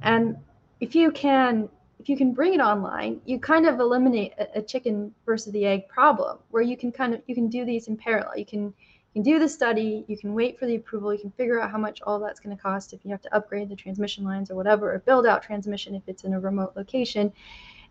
And 0.00 0.36
if 0.82 0.96
you 0.96 1.12
can 1.12 1.68
if 2.00 2.08
you 2.08 2.16
can 2.16 2.32
bring 2.32 2.54
it 2.54 2.60
online, 2.60 3.20
you 3.24 3.38
kind 3.38 3.64
of 3.64 3.78
eliminate 3.78 4.32
a, 4.36 4.58
a 4.58 4.62
chicken 4.62 5.14
versus 5.24 5.52
the 5.52 5.64
egg 5.64 5.86
problem 5.86 6.38
where 6.50 6.64
you 6.64 6.76
can 6.76 6.90
kind 6.90 7.14
of 7.14 7.22
you 7.28 7.36
can 7.36 7.48
do 7.48 7.64
these 7.64 7.86
in 7.86 7.96
parallel. 7.96 8.36
You 8.36 8.44
can 8.44 8.64
you 8.64 9.22
can 9.22 9.22
do 9.22 9.38
the 9.38 9.48
study, 9.48 10.04
you 10.08 10.18
can 10.18 10.34
wait 10.34 10.58
for 10.58 10.66
the 10.66 10.74
approval, 10.74 11.14
you 11.14 11.20
can 11.20 11.30
figure 11.30 11.60
out 11.60 11.70
how 11.70 11.78
much 11.78 12.02
all 12.02 12.18
that's 12.18 12.40
going 12.40 12.56
to 12.56 12.60
cost 12.60 12.92
if 12.92 13.04
you 13.04 13.12
have 13.12 13.22
to 13.22 13.32
upgrade 13.32 13.68
the 13.68 13.76
transmission 13.76 14.24
lines 14.24 14.50
or 14.50 14.56
whatever, 14.56 14.92
or 14.92 14.98
build 14.98 15.24
out 15.24 15.40
transmission 15.42 15.94
if 15.94 16.02
it's 16.08 16.24
in 16.24 16.34
a 16.34 16.40
remote 16.40 16.72
location. 16.74 17.32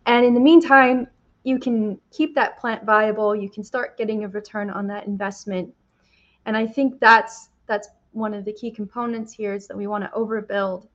And 0.06 0.26
in 0.26 0.34
the 0.34 0.40
meantime, 0.40 1.08
you 1.44 1.60
can 1.60 1.98
keep 2.12 2.36
that 2.36 2.60
plant 2.60 2.84
viable, 2.84 3.34
you 3.34 3.50
can 3.50 3.64
start 3.64 3.98
getting 3.98 4.26
a 4.26 4.28
return 4.28 4.70
on 4.70 4.86
that 4.88 5.08
investment. 5.08 5.74
And 6.46 6.58
I 6.58 6.68
think 6.68 7.00
that's 7.00 7.50
that's 7.68 7.88
one 8.12 8.34
of 8.34 8.44
the 8.44 8.52
key 8.52 8.72
components 8.72 9.32
here 9.32 9.54
is 9.54 9.68
that 9.68 9.78
we 9.78 9.88
want 9.88 10.04
to 10.04 10.10
overbuild 10.10 10.88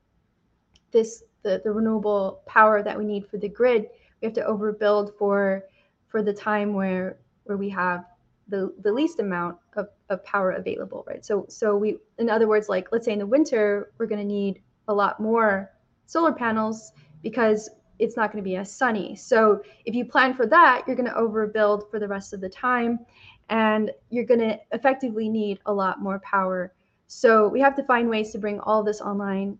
this 0.90 1.22
the, 1.42 1.60
the 1.64 1.70
renewable 1.70 2.42
power 2.46 2.82
that 2.82 2.98
we 2.98 3.04
need 3.04 3.26
for 3.28 3.36
the 3.38 3.48
grid. 3.48 3.86
We 4.20 4.26
have 4.26 4.34
to 4.34 4.42
overbuild 4.42 5.16
for 5.18 5.64
for 6.08 6.22
the 6.22 6.32
time 6.32 6.74
where 6.74 7.18
where 7.44 7.56
we 7.56 7.68
have 7.70 8.04
the, 8.48 8.72
the 8.82 8.92
least 8.92 9.18
amount 9.18 9.56
of, 9.74 9.88
of 10.08 10.24
power 10.24 10.52
available, 10.52 11.04
right? 11.06 11.24
So 11.24 11.46
so 11.48 11.76
we 11.76 11.98
in 12.18 12.30
other 12.30 12.48
words, 12.48 12.68
like 12.68 12.88
let's 12.92 13.04
say 13.04 13.12
in 13.12 13.18
the 13.18 13.26
winter, 13.26 13.92
we're 13.98 14.06
gonna 14.06 14.24
need 14.24 14.62
a 14.88 14.94
lot 14.94 15.20
more 15.20 15.70
solar 16.06 16.32
panels 16.32 16.92
because 17.22 17.68
it's 17.98 18.16
not 18.16 18.32
going 18.32 18.42
to 18.42 18.48
be 18.48 18.56
as 18.56 18.72
sunny. 18.72 19.16
So 19.16 19.62
if 19.84 19.94
you 19.94 20.04
plan 20.04 20.34
for 20.34 20.46
that, 20.46 20.84
you're 20.86 20.96
going 20.96 21.08
to 21.08 21.14
overbuild 21.14 21.90
for 21.90 21.98
the 21.98 22.08
rest 22.08 22.32
of 22.32 22.40
the 22.40 22.48
time 22.48 23.00
and 23.48 23.90
you're 24.10 24.24
going 24.24 24.40
to 24.40 24.58
effectively 24.72 25.28
need 25.28 25.60
a 25.66 25.72
lot 25.72 26.00
more 26.00 26.18
power. 26.20 26.72
So 27.06 27.48
we 27.48 27.60
have 27.60 27.76
to 27.76 27.84
find 27.84 28.08
ways 28.08 28.32
to 28.32 28.38
bring 28.38 28.60
all 28.60 28.82
this 28.82 29.00
online 29.00 29.58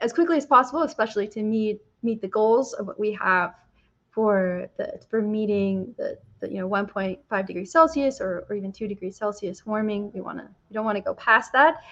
as 0.00 0.12
quickly 0.12 0.36
as 0.36 0.46
possible, 0.46 0.82
especially 0.82 1.28
to 1.28 1.42
meet 1.42 1.80
meet 2.02 2.20
the 2.20 2.28
goals 2.28 2.72
of 2.74 2.86
what 2.86 2.98
we 2.98 3.12
have 3.12 3.54
for 4.10 4.68
the 4.78 4.98
for 5.10 5.20
meeting 5.20 5.94
the, 5.98 6.18
the 6.40 6.50
you 6.50 6.58
know 6.58 6.68
1.5 6.68 7.46
degrees 7.46 7.70
Celsius 7.70 8.20
or, 8.20 8.46
or 8.48 8.56
even 8.56 8.72
two 8.72 8.88
degrees 8.88 9.16
Celsius 9.16 9.66
warming. 9.66 10.10
We 10.12 10.20
want 10.20 10.38
to 10.38 10.48
we 10.70 10.74
don't 10.74 10.84
want 10.84 10.96
to 10.96 11.02
go 11.02 11.14
past 11.14 11.52
that. 11.52 11.82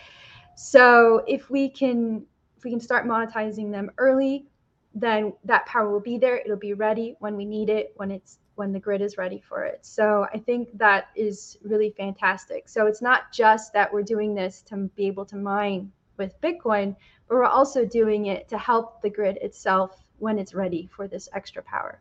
So 0.57 1.25
if 1.27 1.51
we 1.51 1.69
can 1.69 2.25
if 2.57 2.65
we 2.65 2.71
can 2.71 2.81
start 2.81 3.07
monetizing 3.07 3.71
them 3.71 3.91
early, 3.99 4.47
then 4.95 5.33
that 5.45 5.67
power 5.67 5.91
will 5.91 6.01
be 6.01 6.19
there. 6.19 6.39
It'll 6.39 6.57
be 6.57 6.75
ready 6.75 7.17
when 7.19 7.37
we 7.37 7.45
need 7.45 7.69
it, 7.69 7.93
when 7.97 8.11
it's 8.11 8.39
when 8.55 8.73
the 8.73 8.79
grid 8.79 9.03
is 9.03 9.19
ready 9.19 9.43
for 9.47 9.65
it. 9.65 9.81
So 9.83 10.27
I 10.33 10.39
think 10.39 10.69
that 10.79 11.09
is 11.17 11.59
really 11.63 11.93
fantastic. 11.97 12.69
So 12.69 12.87
it's 12.87 13.03
not 13.03 13.33
just 13.33 13.73
that 13.73 13.93
we're 13.93 14.03
doing 14.03 14.35
this 14.35 14.63
to 14.63 14.77
be 14.97 15.07
able 15.07 15.27
to 15.27 15.37
mine 15.37 15.91
with 16.17 16.41
Bitcoin, 16.41 16.95
but 17.29 17.37
we're 17.37 17.45
also 17.45 17.85
doing 17.85 18.27
it 18.27 18.49
to 18.49 18.59
help 18.59 19.01
the 19.03 19.11
grid 19.11 19.39
itself 19.39 20.05
when 20.19 20.39
it's 20.39 20.55
ready 20.55 20.89
for 20.95 21.09
this 21.09 21.29
extra 21.35 21.63
power. 21.63 22.01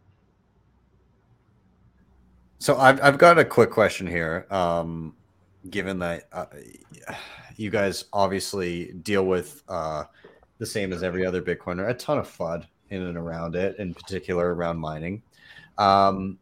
So 2.59 2.77
I've, 2.77 3.01
I've 3.01 3.17
got 3.17 3.37
a 3.37 3.45
quick 3.45 3.71
question 3.71 4.07
here. 4.07 4.47
Um, 4.49 5.15
given 5.69 5.99
that 5.99 6.27
uh, 6.31 6.45
you 7.55 7.69
guys 7.69 8.05
obviously 8.13 8.93
deal 9.01 9.25
with 9.25 9.63
uh, 9.67 10.03
the 10.59 10.65
same 10.65 10.93
as 10.93 11.03
every 11.03 11.25
other 11.25 11.41
Bitcoiner, 11.41 11.89
a 11.89 11.93
ton 11.93 12.17
of 12.17 12.27
FUD 12.27 12.65
in 12.89 13.01
and 13.03 13.17
around 13.17 13.55
it, 13.55 13.77
in 13.79 13.93
particular 13.93 14.53
around 14.53 14.77
mining. 14.77 15.21
Um, 15.77 16.37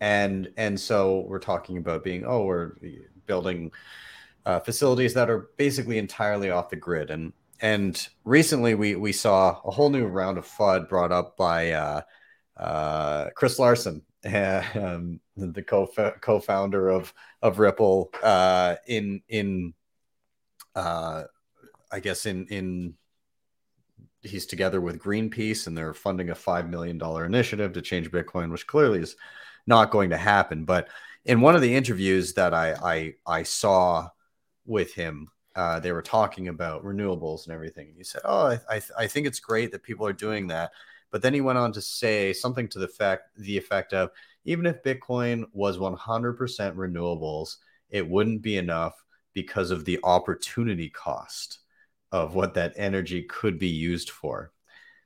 and 0.00 0.52
and 0.56 0.78
so 0.78 1.24
we're 1.26 1.40
talking 1.40 1.78
about 1.78 2.04
being 2.04 2.24
oh 2.24 2.44
we're 2.44 2.72
building 3.26 3.72
uh, 4.46 4.60
facilities 4.60 5.12
that 5.14 5.28
are 5.28 5.50
basically 5.56 5.98
entirely 5.98 6.50
off 6.50 6.70
the 6.70 6.76
grid 6.76 7.10
and 7.10 7.32
and 7.60 8.08
recently 8.24 8.74
we 8.74 8.94
we 8.94 9.12
saw 9.12 9.60
a 9.64 9.70
whole 9.70 9.90
new 9.90 10.06
round 10.06 10.38
of 10.38 10.46
FUD 10.46 10.88
brought 10.88 11.12
up 11.12 11.36
by 11.36 11.72
uh, 11.72 12.00
uh, 12.56 13.30
Chris 13.34 13.58
Larsen, 13.58 14.02
um, 14.24 15.20
the 15.36 15.62
co 15.62 15.88
co-founder 16.20 16.88
of 16.88 17.12
of 17.42 17.58
Ripple, 17.58 18.10
uh, 18.22 18.76
in 18.86 19.22
in 19.28 19.74
uh, 20.74 21.24
I 21.90 22.00
guess 22.00 22.26
in 22.26 22.46
in 22.46 22.94
he's 24.22 24.46
together 24.46 24.80
with 24.80 24.98
Greenpeace 24.98 25.66
and 25.66 25.76
they're 25.76 25.94
funding 25.94 26.30
a 26.30 26.34
five 26.34 26.68
million 26.68 26.98
dollar 26.98 27.24
initiative 27.24 27.72
to 27.72 27.82
change 27.82 28.10
Bitcoin, 28.10 28.50
which 28.50 28.66
clearly 28.66 29.00
is 29.00 29.16
not 29.66 29.90
going 29.90 30.10
to 30.10 30.16
happen. 30.16 30.64
But 30.64 30.88
in 31.24 31.40
one 31.40 31.54
of 31.54 31.62
the 31.62 31.74
interviews 31.74 32.34
that 32.34 32.54
I 32.54 32.72
I, 32.74 33.14
I 33.26 33.42
saw 33.42 34.08
with 34.64 34.94
him 34.94 35.28
uh, 35.56 35.80
they 35.80 35.92
were 35.92 36.02
talking 36.02 36.48
about 36.48 36.84
renewables 36.84 37.44
and 37.46 37.54
everything. 37.54 37.88
And 37.88 37.96
he 37.96 38.04
said, 38.04 38.22
"Oh, 38.24 38.46
I, 38.46 38.60
I, 38.70 38.82
I 38.98 39.06
think 39.06 39.26
it's 39.26 39.40
great 39.40 39.72
that 39.72 39.82
people 39.82 40.06
are 40.06 40.12
doing 40.12 40.48
that." 40.48 40.70
But 41.10 41.22
then 41.22 41.34
he 41.34 41.40
went 41.40 41.58
on 41.58 41.72
to 41.72 41.80
say 41.80 42.32
something 42.32 42.68
to 42.68 42.78
the 42.78 42.84
effect 42.84 43.36
the 43.36 43.56
effect 43.56 43.92
of 43.92 44.10
even 44.44 44.66
if 44.66 44.82
Bitcoin 44.82 45.44
was 45.52 45.78
100% 45.78 45.96
renewables, 46.74 47.56
it 47.90 48.08
wouldn't 48.08 48.42
be 48.42 48.56
enough 48.56 48.94
because 49.34 49.70
of 49.70 49.84
the 49.84 49.98
opportunity 50.04 50.88
cost 50.88 51.60
of 52.12 52.34
what 52.34 52.54
that 52.54 52.72
energy 52.76 53.22
could 53.22 53.58
be 53.58 53.68
used 53.68 54.10
for. 54.10 54.52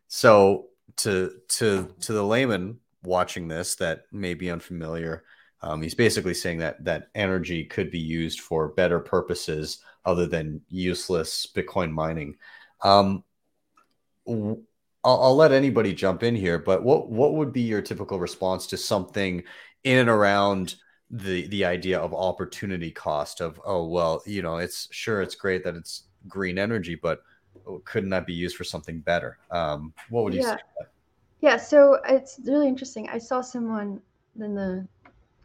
So 0.08 0.66
to 0.98 1.32
to 1.48 1.94
to 2.00 2.12
the 2.12 2.22
layman 2.22 2.78
watching 3.02 3.48
this 3.48 3.74
that 3.76 4.02
may 4.12 4.34
be 4.34 4.50
unfamiliar, 4.50 5.24
um, 5.60 5.82
he's 5.82 5.94
basically 5.94 6.34
saying 6.34 6.58
that 6.58 6.84
that 6.84 7.08
energy 7.14 7.64
could 7.64 7.90
be 7.90 7.98
used 7.98 8.40
for 8.40 8.68
better 8.68 9.00
purposes 9.00 9.78
other 10.04 10.26
than 10.26 10.60
useless 10.68 11.46
Bitcoin 11.46 11.92
mining. 11.92 12.36
Um, 12.82 13.24
I'll, 14.26 14.58
I'll, 15.04 15.36
let 15.36 15.52
anybody 15.52 15.92
jump 15.92 16.22
in 16.22 16.34
here, 16.34 16.58
but 16.58 16.82
what 16.82 17.10
what 17.10 17.34
would 17.34 17.52
be 17.52 17.62
your 17.62 17.82
typical 17.82 18.18
response 18.18 18.66
to 18.68 18.76
something 18.76 19.42
in 19.84 19.98
and 19.98 20.08
around 20.08 20.76
the 21.10 21.46
the 21.48 21.64
idea 21.64 21.98
of 21.98 22.14
opportunity 22.14 22.90
cost 22.90 23.40
of 23.40 23.60
oh 23.66 23.86
well 23.86 24.22
you 24.24 24.40
know 24.40 24.56
it's 24.56 24.88
sure 24.92 25.20
it's 25.20 25.34
great 25.34 25.62
that 25.64 25.76
it's 25.76 26.04
green 26.28 26.58
energy, 26.58 26.94
but 26.94 27.22
couldn't 27.84 28.10
that 28.10 28.26
be 28.26 28.32
used 28.32 28.56
for 28.56 28.64
something 28.64 29.00
better? 29.00 29.38
Um, 29.50 29.92
what 30.10 30.24
would 30.24 30.34
you 30.34 30.40
yeah. 30.40 30.56
say? 30.56 30.86
Yeah, 31.40 31.56
so 31.56 31.98
it's 32.08 32.38
really 32.44 32.68
interesting. 32.68 33.08
I 33.08 33.18
saw 33.18 33.40
someone 33.40 34.00
in 34.38 34.54
the 34.54 34.86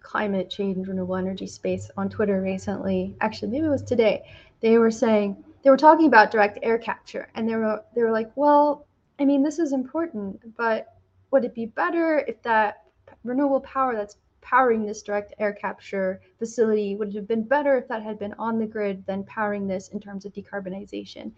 climate 0.02 0.50
change 0.50 0.88
renewable 0.88 1.16
energy 1.16 1.48
space 1.48 1.90
on 1.98 2.10
Twitter 2.10 2.42
recently. 2.42 3.16
Actually, 3.22 3.52
maybe 3.52 3.66
it 3.66 3.70
was 3.70 3.84
today 3.84 4.24
they 4.62 4.78
were 4.78 4.92
saying 4.92 5.44
they 5.64 5.70
were 5.70 5.78
talking 5.78 6.08
about 6.08 6.32
direct 6.32 6.60
air 6.64 6.78
capture 6.78 7.28
and 7.36 7.48
they 7.48 7.56
were 7.56 7.84
they 7.96 8.02
were 8.04 8.12
like 8.12 8.32
well 8.36 8.86
i 9.20 9.26
mean 9.26 9.44
this 9.44 9.60
is 9.60 9.74
important 9.74 10.40
but 10.56 10.94
would 11.32 11.44
it 11.44 11.54
be 11.54 11.66
better 11.66 12.20
if 12.28 12.42
that 12.44 12.84
renewable 13.24 13.62
power 13.62 13.96
that's 13.96 14.18
powering 14.50 14.86
this 14.86 15.02
direct 15.02 15.34
air 15.40 15.52
capture 15.52 16.22
facility 16.40 16.96
would 16.96 17.14
have 17.14 17.28
been 17.28 17.44
better 17.44 17.78
if 17.78 17.88
that 17.90 18.02
had 18.02 18.18
been 18.18 18.34
on 18.40 18.58
the 18.58 18.66
grid 18.66 19.06
than 19.06 19.24
powering 19.26 19.68
this 19.68 19.90
in 19.90 20.00
terms 20.00 20.24
of 20.24 20.32
decarbonization. 20.32 21.32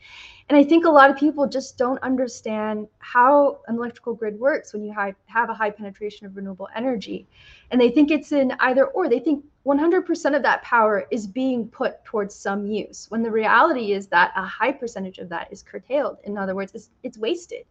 And 0.47 0.57
i 0.57 0.63
think 0.63 0.85
a 0.85 0.89
lot 0.89 1.09
of 1.09 1.17
people 1.17 1.47
just 1.47 1.77
don't 1.77 2.01
understand 2.03 2.87
how 2.99 3.61
an 3.67 3.75
electrical 3.77 4.13
grid 4.13 4.39
works 4.39 4.73
when 4.73 4.83
you 4.83 4.93
have 4.93 5.49
a 5.49 5.53
high 5.53 5.71
penetration 5.71 6.27
of 6.27 6.35
renewable 6.35 6.69
energy. 6.75 7.27
And 7.71 7.81
they 7.81 7.89
think 7.89 8.11
it's 8.11 8.31
in 8.31 8.53
either 8.59 8.85
or 8.85 9.09
they 9.09 9.19
think 9.19 9.43
100% 9.65 10.35
of 10.35 10.43
that 10.43 10.61
power 10.61 11.05
is 11.09 11.25
being 11.25 11.67
put 11.67 12.03
towards 12.05 12.35
some 12.35 12.67
use 12.67 13.07
when 13.09 13.23
the 13.23 13.31
reality 13.31 13.93
is 13.93 14.07
that 14.07 14.31
a 14.35 14.45
high 14.45 14.71
percentage 14.71 15.17
of 15.17 15.29
that 15.29 15.47
is 15.51 15.63
curtailed. 15.63 16.17
In 16.25 16.37
other 16.37 16.53
words 16.53 16.73
it's, 16.75 16.89
it's 17.01 17.17
wasted. 17.17 17.65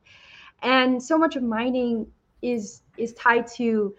And 0.62 1.01
so 1.01 1.16
much 1.16 1.36
of 1.36 1.44
mining 1.44 2.09
is 2.43 2.82
is 2.97 3.12
tied 3.15 3.47
to 3.47 3.94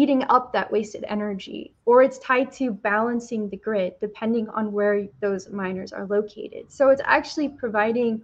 eating 0.00 0.22
up 0.28 0.52
that 0.52 0.70
wasted 0.70 1.04
energy 1.08 1.72
or 1.86 2.02
it's 2.02 2.18
tied 2.18 2.52
to 2.52 2.70
balancing 2.70 3.48
the 3.48 3.56
grid 3.56 3.94
depending 4.00 4.48
on 4.50 4.70
where 4.70 5.06
those 5.20 5.48
miners 5.50 5.92
are 5.92 6.06
located 6.06 6.70
so 6.70 6.90
it's 6.90 7.02
actually 7.04 7.48
providing 7.48 8.20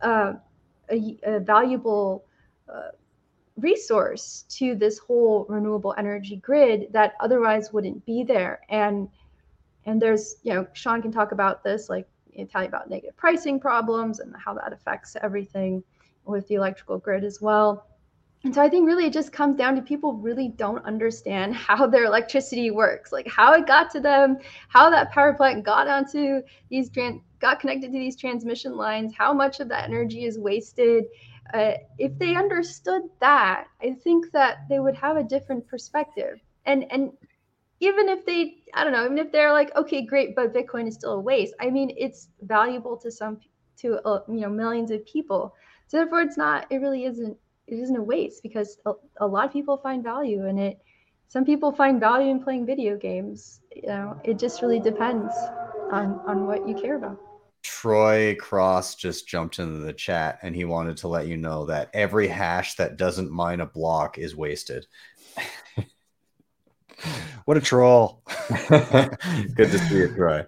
uh, 0.00 0.32
a, 0.90 1.18
a, 1.24 1.40
valuable 1.40 2.24
uh, 2.72 2.90
resource 3.56 4.44
to 4.48 4.74
this 4.74 4.98
whole 4.98 5.46
renewable 5.48 5.94
energy 5.98 6.36
grid 6.36 6.88
that 6.92 7.14
otherwise 7.20 7.72
wouldn't 7.72 8.04
be 8.06 8.24
there. 8.24 8.60
And 8.68 9.08
and 9.86 10.00
there's, 10.00 10.36
you 10.42 10.52
know, 10.52 10.66
Sean 10.74 11.00
can 11.00 11.10
talk 11.10 11.32
about 11.32 11.64
this, 11.64 11.88
like 11.88 12.06
tell 12.50 12.62
you 12.62 12.68
about 12.68 12.88
negative 12.88 13.16
pricing 13.16 13.58
problems 13.58 14.20
and 14.20 14.34
how 14.36 14.54
that 14.54 14.72
affects 14.72 15.16
everything 15.22 15.82
with 16.24 16.46
the 16.48 16.54
electrical 16.54 16.98
grid 16.98 17.24
as 17.24 17.40
well. 17.40 17.86
And 18.42 18.54
so 18.54 18.62
I 18.62 18.70
think 18.70 18.86
really 18.86 19.04
it 19.04 19.12
just 19.12 19.32
comes 19.32 19.56
down 19.56 19.76
to 19.76 19.82
people 19.82 20.14
really 20.14 20.48
don't 20.48 20.84
understand 20.84 21.54
how 21.68 21.86
their 21.86 22.04
electricity 22.04 22.70
works, 22.70 23.12
like 23.12 23.28
how 23.28 23.52
it 23.52 23.66
got 23.66 23.90
to 23.90 24.00
them, 24.00 24.38
how 24.68 24.90
that 24.90 25.10
power 25.12 25.34
plant 25.34 25.64
got 25.64 25.88
onto 25.88 26.42
these 26.70 26.90
got 27.40 27.60
connected 27.60 27.92
to 27.92 27.98
these 27.98 28.16
transmission 28.16 28.76
lines, 28.76 29.12
how 29.16 29.32
much 29.32 29.60
of 29.60 29.68
that 29.68 29.88
energy 29.88 30.24
is 30.24 30.38
wasted. 30.38 31.04
Uh, 31.52 31.72
if 31.98 32.16
they 32.18 32.36
understood 32.36 33.02
that, 33.20 33.66
I 33.82 33.92
think 33.92 34.30
that 34.32 34.68
they 34.68 34.78
would 34.78 34.94
have 34.94 35.16
a 35.16 35.24
different 35.24 35.66
perspective. 35.66 36.38
And 36.66 36.84
and 36.92 37.12
even 37.80 38.08
if 38.10 38.24
they, 38.26 38.56
I 38.74 38.84
don't 38.84 38.92
know, 38.92 39.04
even 39.06 39.18
if 39.18 39.32
they're 39.32 39.52
like, 39.52 39.74
okay, 39.74 40.04
great, 40.04 40.36
but 40.36 40.52
Bitcoin 40.52 40.86
is 40.86 40.94
still 40.94 41.14
a 41.14 41.20
waste. 41.20 41.54
I 41.60 41.70
mean, 41.70 41.92
it's 41.96 42.28
valuable 42.42 42.96
to 42.98 43.10
some, 43.10 43.40
to 43.78 43.98
uh, 44.06 44.20
you 44.28 44.40
know, 44.40 44.50
millions 44.50 44.90
of 44.90 45.04
people. 45.06 45.54
So 45.88 45.96
therefore, 45.96 46.20
it's 46.20 46.36
not. 46.36 46.66
It 46.70 46.76
really 46.76 47.04
isn't. 47.04 47.36
It 47.70 47.78
isn't 47.78 47.96
a 47.96 48.02
waste 48.02 48.42
because 48.42 48.78
a, 48.84 48.92
a 49.20 49.26
lot 49.26 49.46
of 49.46 49.52
people 49.52 49.76
find 49.76 50.02
value 50.02 50.46
in 50.46 50.58
it. 50.58 50.78
Some 51.28 51.44
people 51.44 51.70
find 51.70 52.00
value 52.00 52.30
in 52.30 52.42
playing 52.42 52.66
video 52.66 52.96
games. 52.96 53.60
You 53.74 53.86
know, 53.86 54.20
it 54.24 54.38
just 54.38 54.60
really 54.62 54.80
depends 54.80 55.32
on 55.92 56.20
on 56.26 56.46
what 56.46 56.68
you 56.68 56.74
care 56.74 56.96
about. 56.96 57.18
Troy 57.62 58.34
Cross 58.36 58.96
just 58.96 59.28
jumped 59.28 59.58
into 59.58 59.78
the 59.78 59.92
chat 59.92 60.38
and 60.42 60.56
he 60.56 60.64
wanted 60.64 60.96
to 60.98 61.08
let 61.08 61.26
you 61.28 61.36
know 61.36 61.66
that 61.66 61.90
every 61.94 62.26
hash 62.26 62.74
that 62.76 62.96
doesn't 62.96 63.30
mine 63.30 63.60
a 63.60 63.66
block 63.66 64.18
is 64.18 64.34
wasted. 64.34 64.86
what 67.44 67.56
a 67.56 67.60
troll. 67.60 68.22
Good 68.68 69.70
to 69.70 69.78
see 69.78 69.96
you, 69.96 70.14
Troy. 70.14 70.44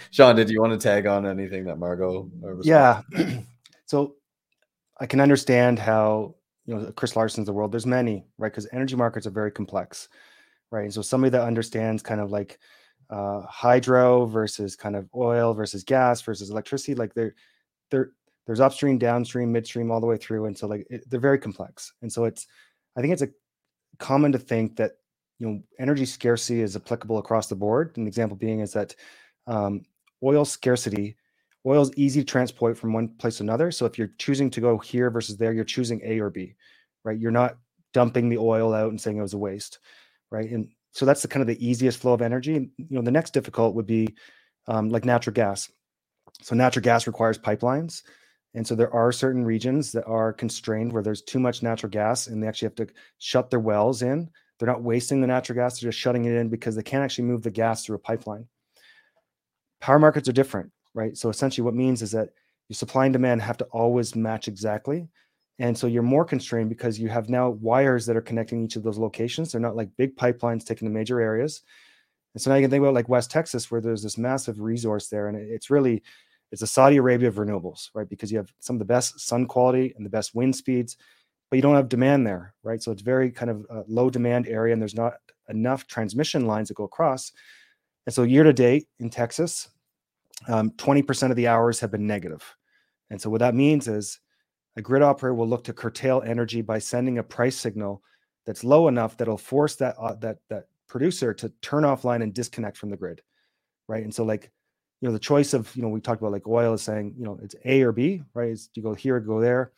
Sean, 0.10 0.34
did 0.34 0.50
you 0.50 0.60
want 0.60 0.72
to 0.72 0.78
tag 0.78 1.06
on 1.06 1.26
anything 1.26 1.64
that 1.66 1.78
Margot? 1.78 2.30
Yeah. 2.62 3.02
so 3.86 4.16
I 5.00 5.06
can 5.06 5.20
understand 5.20 5.78
how, 5.78 6.34
you 6.66 6.74
know, 6.74 6.92
Chris 6.92 7.16
Larsen's 7.16 7.46
the 7.46 7.52
world. 7.52 7.72
There's 7.72 7.86
many, 7.86 8.26
right? 8.38 8.50
Because 8.50 8.68
energy 8.72 8.96
markets 8.96 9.26
are 9.26 9.30
very 9.30 9.50
complex, 9.50 10.08
right? 10.70 10.84
And 10.84 10.94
so 10.94 11.02
somebody 11.02 11.30
that 11.30 11.42
understands 11.42 12.02
kind 12.02 12.20
of 12.20 12.30
like 12.30 12.58
uh, 13.10 13.42
hydro 13.42 14.26
versus 14.26 14.76
kind 14.76 14.96
of 14.96 15.08
oil 15.14 15.54
versus 15.54 15.84
gas 15.84 16.20
versus 16.20 16.50
electricity, 16.50 16.94
like 16.94 17.14
they're, 17.14 17.34
they're, 17.90 18.10
there's 18.46 18.60
upstream, 18.60 18.98
downstream, 18.98 19.52
midstream, 19.52 19.90
all 19.90 20.00
the 20.00 20.06
way 20.06 20.16
through. 20.16 20.46
And 20.46 20.56
so 20.56 20.66
like 20.66 20.86
it, 20.90 21.08
they're 21.08 21.20
very 21.20 21.38
complex. 21.38 21.92
And 22.02 22.12
so 22.12 22.24
it's, 22.24 22.46
I 22.96 23.00
think 23.00 23.12
it's 23.12 23.22
a 23.22 23.28
common 23.98 24.32
to 24.32 24.38
think 24.38 24.76
that 24.76 24.92
you 25.38 25.46
know 25.46 25.62
energy 25.78 26.04
scarcity 26.04 26.62
is 26.62 26.76
applicable 26.76 27.18
across 27.18 27.46
the 27.46 27.54
board. 27.54 27.96
An 27.96 28.06
example 28.06 28.36
being 28.36 28.60
is 28.60 28.72
that 28.72 28.94
um, 29.46 29.82
oil 30.22 30.44
scarcity, 30.44 31.16
oil 31.66 31.82
is 31.82 31.92
easy 31.96 32.20
to 32.20 32.26
transport 32.26 32.76
from 32.78 32.92
one 32.92 33.08
place 33.18 33.38
to 33.38 33.42
another. 33.42 33.70
So 33.70 33.86
if 33.86 33.98
you're 33.98 34.12
choosing 34.18 34.50
to 34.50 34.60
go 34.60 34.78
here 34.78 35.10
versus 35.10 35.36
there, 35.36 35.52
you're 35.52 35.64
choosing 35.64 36.00
A 36.04 36.20
or 36.20 36.30
B, 36.30 36.54
right? 37.04 37.18
You're 37.18 37.30
not 37.30 37.58
dumping 37.92 38.28
the 38.28 38.38
oil 38.38 38.74
out 38.74 38.90
and 38.90 39.00
saying 39.00 39.16
it 39.16 39.22
was 39.22 39.34
a 39.34 39.38
waste, 39.38 39.78
right? 40.30 40.48
And 40.50 40.68
so 40.92 41.04
that's 41.04 41.22
the 41.22 41.28
kind 41.28 41.40
of 41.40 41.46
the 41.46 41.66
easiest 41.66 41.98
flow 41.98 42.12
of 42.12 42.22
energy. 42.22 42.70
You 42.76 42.86
know, 42.90 43.02
the 43.02 43.10
next 43.10 43.32
difficult 43.32 43.74
would 43.74 43.86
be 43.86 44.14
um, 44.66 44.88
like 44.90 45.04
natural 45.04 45.34
gas. 45.34 45.70
So 46.42 46.54
natural 46.54 46.82
gas 46.82 47.06
requires 47.06 47.38
pipelines. 47.38 48.02
And 48.54 48.66
so 48.66 48.74
there 48.74 48.92
are 48.94 49.12
certain 49.12 49.44
regions 49.44 49.92
that 49.92 50.06
are 50.06 50.32
constrained 50.32 50.92
where 50.92 51.02
there's 51.02 51.22
too 51.22 51.38
much 51.38 51.62
natural 51.62 51.90
gas 51.90 52.26
and 52.26 52.42
they 52.42 52.46
actually 52.46 52.66
have 52.66 52.74
to 52.76 52.88
shut 53.18 53.50
their 53.50 53.60
wells 53.60 54.02
in 54.02 54.30
they're 54.58 54.68
not 54.68 54.82
wasting 54.82 55.20
the 55.20 55.26
natural 55.26 55.56
gas, 55.56 55.78
they're 55.78 55.88
just 55.88 56.00
shutting 56.00 56.24
it 56.24 56.34
in 56.34 56.48
because 56.48 56.74
they 56.74 56.82
can't 56.82 57.04
actually 57.04 57.24
move 57.24 57.42
the 57.42 57.50
gas 57.50 57.84
through 57.84 57.96
a 57.96 58.00
pipeline. 58.00 58.46
Power 59.80 59.98
markets 59.98 60.28
are 60.28 60.32
different, 60.32 60.72
right? 60.98 61.16
So 61.16 61.28
essentially, 61.28 61.64
what 61.64 61.74
means 61.74 62.02
is 62.02 62.10
that 62.10 62.30
your 62.68 62.74
supply 62.74 63.06
and 63.06 63.12
demand 63.12 63.40
have 63.42 63.56
to 63.58 63.64
always 63.66 64.14
match 64.16 64.48
exactly. 64.48 65.08
And 65.58 65.76
so 65.76 65.86
you're 65.86 66.02
more 66.02 66.24
constrained 66.24 66.68
because 66.68 66.98
you 66.98 67.08
have 67.08 67.28
now 67.28 67.50
wires 67.50 68.04
that 68.06 68.16
are 68.16 68.22
connecting 68.22 68.62
each 68.62 68.76
of 68.76 68.82
those 68.82 68.98
locations. 68.98 69.50
They're 69.50 69.60
not 69.60 69.76
like 69.76 69.96
big 69.96 70.16
pipelines 70.16 70.64
taking 70.64 70.86
the 70.86 70.94
major 70.94 71.20
areas. 71.20 71.62
And 72.34 72.42
so 72.42 72.50
now 72.50 72.56
you 72.56 72.62
can 72.62 72.70
think 72.70 72.82
about 72.82 72.94
like 72.94 73.08
West 73.08 73.30
Texas, 73.30 73.70
where 73.70 73.80
there's 73.80 74.02
this 74.02 74.18
massive 74.18 74.60
resource 74.60 75.08
there. 75.08 75.28
And 75.28 75.36
it's 75.36 75.70
really, 75.70 76.02
it's 76.52 76.62
a 76.62 76.66
Saudi 76.66 76.96
Arabia 76.96 77.28
of 77.28 77.36
renewables, 77.36 77.88
right? 77.94 78.08
Because 78.08 78.30
you 78.30 78.38
have 78.38 78.52
some 78.60 78.76
of 78.76 78.80
the 78.80 78.84
best 78.84 79.20
sun 79.20 79.46
quality 79.46 79.94
and 79.96 80.04
the 80.04 80.10
best 80.10 80.34
wind 80.34 80.54
speeds 80.54 80.96
but 81.50 81.56
you 81.56 81.62
don't 81.62 81.76
have 81.76 81.88
demand 81.88 82.26
there, 82.26 82.54
right? 82.62 82.82
So 82.82 82.92
it's 82.92 83.02
very 83.02 83.30
kind 83.30 83.50
of 83.50 83.66
a 83.70 83.84
low 83.88 84.10
demand 84.10 84.46
area, 84.46 84.72
and 84.72 84.82
there's 84.82 84.94
not 84.94 85.14
enough 85.48 85.86
transmission 85.86 86.46
lines 86.46 86.68
that 86.68 86.74
go 86.74 86.84
across. 86.84 87.32
And 88.06 88.14
so 88.14 88.22
year 88.22 88.44
to 88.44 88.52
date 88.52 88.86
in 89.00 89.10
Texas, 89.10 89.68
um, 90.46 90.70
20% 90.72 91.30
of 91.30 91.36
the 91.36 91.48
hours 91.48 91.80
have 91.80 91.90
been 91.90 92.06
negative. 92.06 92.44
And 93.10 93.20
so 93.20 93.30
what 93.30 93.40
that 93.40 93.54
means 93.54 93.88
is 93.88 94.20
a 94.76 94.82
grid 94.82 95.02
operator 95.02 95.34
will 95.34 95.48
look 95.48 95.64
to 95.64 95.72
curtail 95.72 96.22
energy 96.24 96.62
by 96.62 96.78
sending 96.78 97.18
a 97.18 97.22
price 97.22 97.56
signal 97.56 98.02
that's 98.46 98.64
low 98.64 98.88
enough 98.88 99.16
that'll 99.16 99.36
force 99.38 99.76
that 99.76 99.96
uh, 99.98 100.14
that 100.16 100.38
that 100.48 100.64
producer 100.88 101.34
to 101.34 101.52
turn 101.60 101.84
offline 101.84 102.22
and 102.22 102.32
disconnect 102.32 102.76
from 102.76 102.90
the 102.90 102.96
grid, 102.96 103.20
right? 103.88 104.04
And 104.04 104.14
so 104.14 104.24
like 104.24 104.50
you 105.00 105.08
know 105.08 105.12
the 105.12 105.18
choice 105.18 105.54
of 105.54 105.74
you 105.74 105.82
know 105.82 105.88
we 105.88 106.00
talked 106.00 106.22
about 106.22 106.32
like 106.32 106.46
oil 106.46 106.74
is 106.74 106.82
saying 106.82 107.14
you 107.18 107.24
know 107.24 107.38
it's 107.42 107.54
A 107.64 107.82
or 107.82 107.92
B, 107.92 108.22
right? 108.34 108.50
It's, 108.50 108.70
you 108.74 108.82
go 108.82 108.94
here, 108.94 109.20
go 109.20 109.40
there 109.40 109.72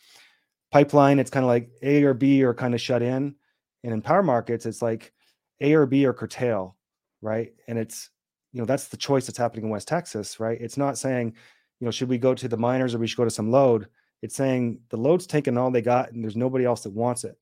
pipeline, 0.71 1.19
it's 1.19 1.31
kind 1.31 1.45
of 1.45 1.49
like 1.49 1.71
A 1.83 2.05
or 2.05 2.15
B 2.15 2.45
are 2.45 2.55
kind 2.55 2.75
of 2.75 2.81
shut 2.81 3.03
in. 3.03 3.35
And 3.83 3.93
in 3.93 4.03
power 4.03 4.23
markets, 4.23 4.67
it's 4.67 4.83
like 4.83 5.13
A 5.61 5.75
or 5.75 5.87
B 5.87 6.07
or 6.07 6.13
curtail, 6.13 6.77
right? 7.23 7.53
And 7.69 7.79
it's, 7.79 8.11
you 8.53 8.61
know, 8.61 8.67
that's 8.67 8.89
the 8.89 8.97
choice 8.97 9.27
that's 9.27 9.39
happening 9.39 9.65
in 9.65 9.71
West 9.71 9.89
Texas, 9.89 10.41
right? 10.41 10.59
It's 10.61 10.77
not 10.77 10.99
saying, 10.99 11.35
you 11.81 11.85
know, 11.85 11.91
should 11.91 12.09
we 12.09 12.19
go 12.19 12.35
to 12.35 12.49
the 12.49 12.57
miners 12.57 12.95
or 12.95 12.99
we 12.99 13.07
should 13.07 13.17
go 13.17 13.25
to 13.25 13.31
some 13.31 13.51
load? 13.51 13.89
It's 14.23 14.35
saying 14.35 14.81
the 14.91 14.97
load's 14.97 15.27
taken 15.27 15.57
all 15.57 15.71
they 15.71 15.83
got 15.83 16.13
and 16.13 16.23
there's 16.23 16.37
nobody 16.37 16.65
else 16.65 16.83
that 16.83 16.93
wants 16.93 17.25
it. 17.25 17.37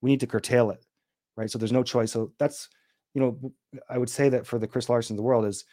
We 0.00 0.10
need 0.10 0.20
to 0.20 0.26
curtail 0.26 0.70
it, 0.70 0.84
right? 1.36 1.50
So 1.50 1.58
there's 1.58 1.72
no 1.72 1.82
choice. 1.82 2.12
So 2.12 2.32
that's, 2.38 2.68
you 3.14 3.20
know, 3.20 3.52
I 3.88 3.98
would 3.98 4.10
say 4.10 4.28
that 4.30 4.46
for 4.46 4.58
the 4.58 4.66
Chris 4.66 4.88
Larsen 4.88 5.14
of 5.14 5.18
the 5.18 5.22
world 5.22 5.44
is 5.44 5.64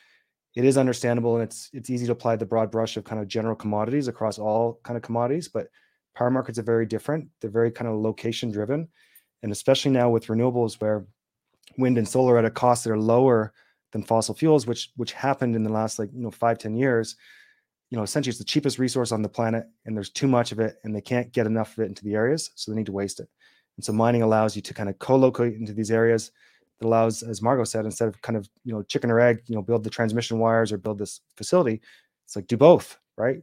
it 0.56 0.66
is 0.66 0.78
understandable 0.78 1.36
and 1.36 1.44
it's 1.44 1.70
it's 1.74 1.90
easy 1.90 2.08
to 2.08 2.12
apply 2.12 2.36
the 2.36 2.46
broad 2.46 2.72
brush 2.72 2.98
of 2.98 3.04
kind 3.04 3.22
of 3.22 3.28
general 3.28 3.56
commodities 3.56 4.08
across 4.08 4.40
all 4.40 4.80
kind 4.84 4.98
of 4.98 5.04
commodities, 5.04 5.48
but 5.48 5.68
Power 6.20 6.32
markets 6.32 6.60
are 6.60 6.64
very 6.64 6.86
different. 6.86 7.30
They're 7.40 7.50
very 7.50 7.72
kind 7.72 7.90
of 7.90 7.96
location 7.98 8.52
driven. 8.52 8.90
And 9.42 9.54
especially 9.54 9.92
now 9.92 10.10
with 10.10 10.28
renewables 10.28 10.82
where 10.82 11.06
wind 11.78 11.98
and 11.98 12.08
solar 12.08 12.38
at 12.38 12.44
a 12.44 12.52
cost 12.52 12.84
that 12.84 12.92
are 12.92 13.00
lower 13.00 13.54
than 13.92 14.04
fossil 14.04 14.36
fuels, 14.36 14.68
which 14.68 14.92
which 14.96 15.14
happened 15.14 15.56
in 15.56 15.64
the 15.64 15.72
last 15.72 16.00
like 16.00 16.10
you 16.14 16.22
know 16.22 16.32
five 16.32 16.58
ten 16.58 16.76
years. 16.76 17.16
You 17.90 17.98
know, 17.98 18.04
essentially 18.04 18.30
it's 18.30 18.38
the 18.38 18.46
cheapest 18.46 18.78
resource 18.78 19.12
on 19.12 19.22
the 19.24 19.30
planet, 19.30 19.66
and 19.86 19.96
there's 19.96 20.12
too 20.12 20.28
much 20.28 20.52
of 20.52 20.60
it, 20.60 20.78
and 20.84 20.96
they 20.96 21.02
can't 21.02 21.32
get 21.32 21.48
enough 21.48 21.78
of 21.78 21.84
it 21.84 21.88
into 21.88 22.04
the 22.04 22.14
areas, 22.14 22.52
so 22.56 22.72
they 22.72 22.78
need 22.78 22.86
to 22.86 22.92
waste 22.92 23.20
it. 23.20 23.28
And 23.78 23.84
so 23.84 23.94
mining 23.94 24.22
allows 24.22 24.56
you 24.56 24.62
to 24.62 24.74
kind 24.74 24.90
of 24.90 25.00
co-locate 25.00 25.56
into 25.56 25.74
these 25.74 25.90
areas. 25.90 26.32
It 26.80 26.86
allows, 26.86 27.24
as 27.24 27.42
Margot 27.42 27.64
said, 27.64 27.86
instead 27.86 28.08
of 28.08 28.22
kind 28.22 28.38
of 28.38 28.48
you 28.64 28.74
know 28.74 28.84
chicken 28.84 29.10
or 29.10 29.20
egg, 29.20 29.42
you 29.48 29.56
know, 29.56 29.62
build 29.62 29.84
the 29.84 29.90
transmission 29.90 30.40
wires 30.40 30.72
or 30.72 30.78
build 30.78 31.00
this 31.00 31.22
facility. 31.36 31.82
It's 32.26 32.36
like 32.36 32.48
do 32.48 32.58
both, 32.58 33.00
right? 33.18 33.42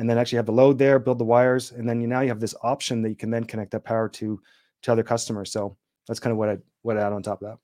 and 0.00 0.08
then 0.08 0.16
actually 0.16 0.36
have 0.36 0.46
the 0.46 0.52
load 0.52 0.78
there, 0.78 0.98
build 0.98 1.18
the 1.18 1.24
wires, 1.24 1.72
and 1.72 1.86
then 1.86 2.00
you 2.00 2.06
now 2.06 2.22
you 2.22 2.28
have 2.28 2.40
this 2.40 2.54
option 2.62 3.02
that 3.02 3.10
you 3.10 3.14
can 3.14 3.30
then 3.30 3.44
connect 3.44 3.70
that 3.72 3.84
power 3.84 4.08
to 4.08 4.40
to 4.82 4.92
other 4.92 5.02
customers. 5.02 5.52
So 5.52 5.76
that's 6.08 6.18
kind 6.18 6.32
of 6.32 6.38
what 6.38 6.48
I 6.48 6.56
what 6.80 6.96
I 6.96 7.02
add 7.02 7.12
on 7.12 7.22
top 7.22 7.42
of 7.42 7.48
that. 7.48 7.58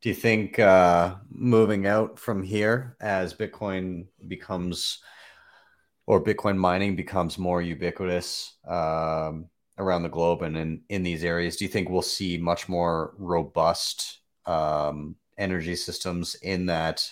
Do 0.00 0.08
you 0.08 0.14
think 0.14 0.58
uh, 0.58 1.16
moving 1.30 1.86
out 1.86 2.18
from 2.18 2.42
here 2.42 2.96
as 3.00 3.34
Bitcoin 3.34 4.06
becomes 4.26 5.00
or 6.06 6.24
Bitcoin 6.24 6.56
mining 6.56 6.96
becomes 6.96 7.36
more 7.36 7.60
ubiquitous 7.60 8.54
um, 8.66 9.46
around 9.76 10.02
the 10.02 10.08
globe 10.08 10.40
and 10.42 10.56
in, 10.56 10.80
in 10.88 11.02
these 11.02 11.22
areas, 11.22 11.56
do 11.56 11.66
you 11.66 11.70
think 11.70 11.90
we'll 11.90 12.00
see 12.00 12.38
much 12.38 12.66
more 12.66 13.14
robust 13.18 14.20
um, 14.46 15.16
energy 15.36 15.76
systems 15.76 16.34
in 16.36 16.64
that 16.64 17.06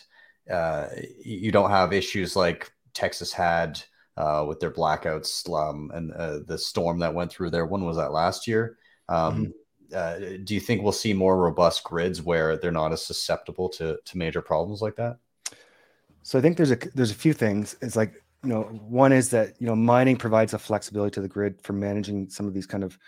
uh, 0.51 0.87
you 1.23 1.53
don't 1.53 1.71
have 1.71 1.93
issues 1.93 2.37
like 2.37 2.73
Texas 2.95 3.33
had 3.33 3.81
uh, 4.17 4.45
with 4.49 4.61
their 4.61 4.71
blackouts 4.71 5.47
um, 5.53 5.91
and 5.95 6.13
uh, 6.13 6.39
the 6.47 6.57
storm 6.57 6.99
that 7.01 7.15
went 7.15 7.31
through 7.31 7.51
there. 7.51 7.67
When 7.67 7.85
was 7.85 7.99
that 7.99 8.13
last 8.13 8.47
year? 8.47 8.79
Um, 9.09 9.35
mm-hmm. 9.35 9.51
Uh, 9.95 10.19
do 10.45 10.55
you 10.55 10.61
think 10.61 10.83
we'll 10.83 10.93
see 10.93 11.13
more 11.13 11.37
robust 11.37 11.85
grids 11.85 12.23
where 12.23 12.57
they're 12.57 12.73
not 12.73 12.93
as 12.93 13.05
susceptible 13.05 13.69
to 13.71 13.99
to 14.05 14.19
major 14.19 14.43
problems 14.43 14.83
like 14.83 14.97
that? 14.97 15.19
So 16.23 16.39
I 16.39 16.43
think 16.43 16.57
there's 16.57 16.73
a 16.73 16.79
there's 16.95 17.11
a 17.11 17.15
few 17.15 17.33
things. 17.33 17.77
It's 17.81 17.97
like 17.97 18.23
you 18.43 18.51
know 18.51 18.63
one 18.63 19.13
is 19.13 19.31
that 19.31 19.61
you 19.61 19.67
know 19.67 19.77
mining 19.77 20.17
provides 20.17 20.55
a 20.55 20.59
flexibility 20.59 21.15
to 21.15 21.21
the 21.21 21.29
grid 21.29 21.61
for 21.63 21.73
managing 21.73 22.29
some 22.29 22.47
of 22.47 22.55
these 22.55 22.67
kind 22.67 22.85
of 22.85 22.99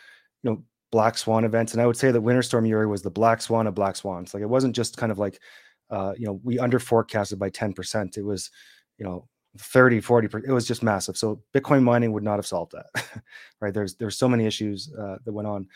you 0.42 0.50
know 0.50 0.62
black 0.90 1.18
swan 1.18 1.44
events 1.44 1.74
and 1.74 1.82
i 1.82 1.86
would 1.86 1.98
say 1.98 2.10
that 2.10 2.20
winter 2.20 2.40
storm 2.40 2.64
uri 2.64 2.86
was 2.86 3.02
the 3.02 3.10
black 3.10 3.42
swan 3.42 3.66
of 3.66 3.74
black 3.74 3.94
swans 3.94 4.32
like 4.32 4.42
it 4.42 4.48
wasn't 4.48 4.74
just 4.74 4.96
kind 4.96 5.12
of 5.12 5.18
like 5.18 5.38
uh, 5.90 6.14
you 6.16 6.26
know 6.26 6.40
we 6.42 6.58
under 6.58 6.78
forecasted 6.78 7.38
by 7.38 7.50
10% 7.50 8.16
it 8.16 8.22
was 8.22 8.50
you 8.96 9.04
know 9.04 9.28
30, 9.56 10.00
40, 10.00 10.28
per- 10.28 10.38
it 10.38 10.52
was 10.52 10.66
just 10.66 10.82
massive. 10.82 11.16
So 11.16 11.42
Bitcoin 11.54 11.82
mining 11.82 12.12
would 12.12 12.22
not 12.22 12.36
have 12.36 12.46
solved 12.46 12.72
that, 12.72 13.22
right? 13.60 13.72
There's 13.72 13.94
there's 13.96 14.16
so 14.16 14.28
many 14.28 14.46
issues 14.46 14.92
uh, 14.98 15.16
that 15.24 15.32
went 15.32 15.48
on. 15.48 15.66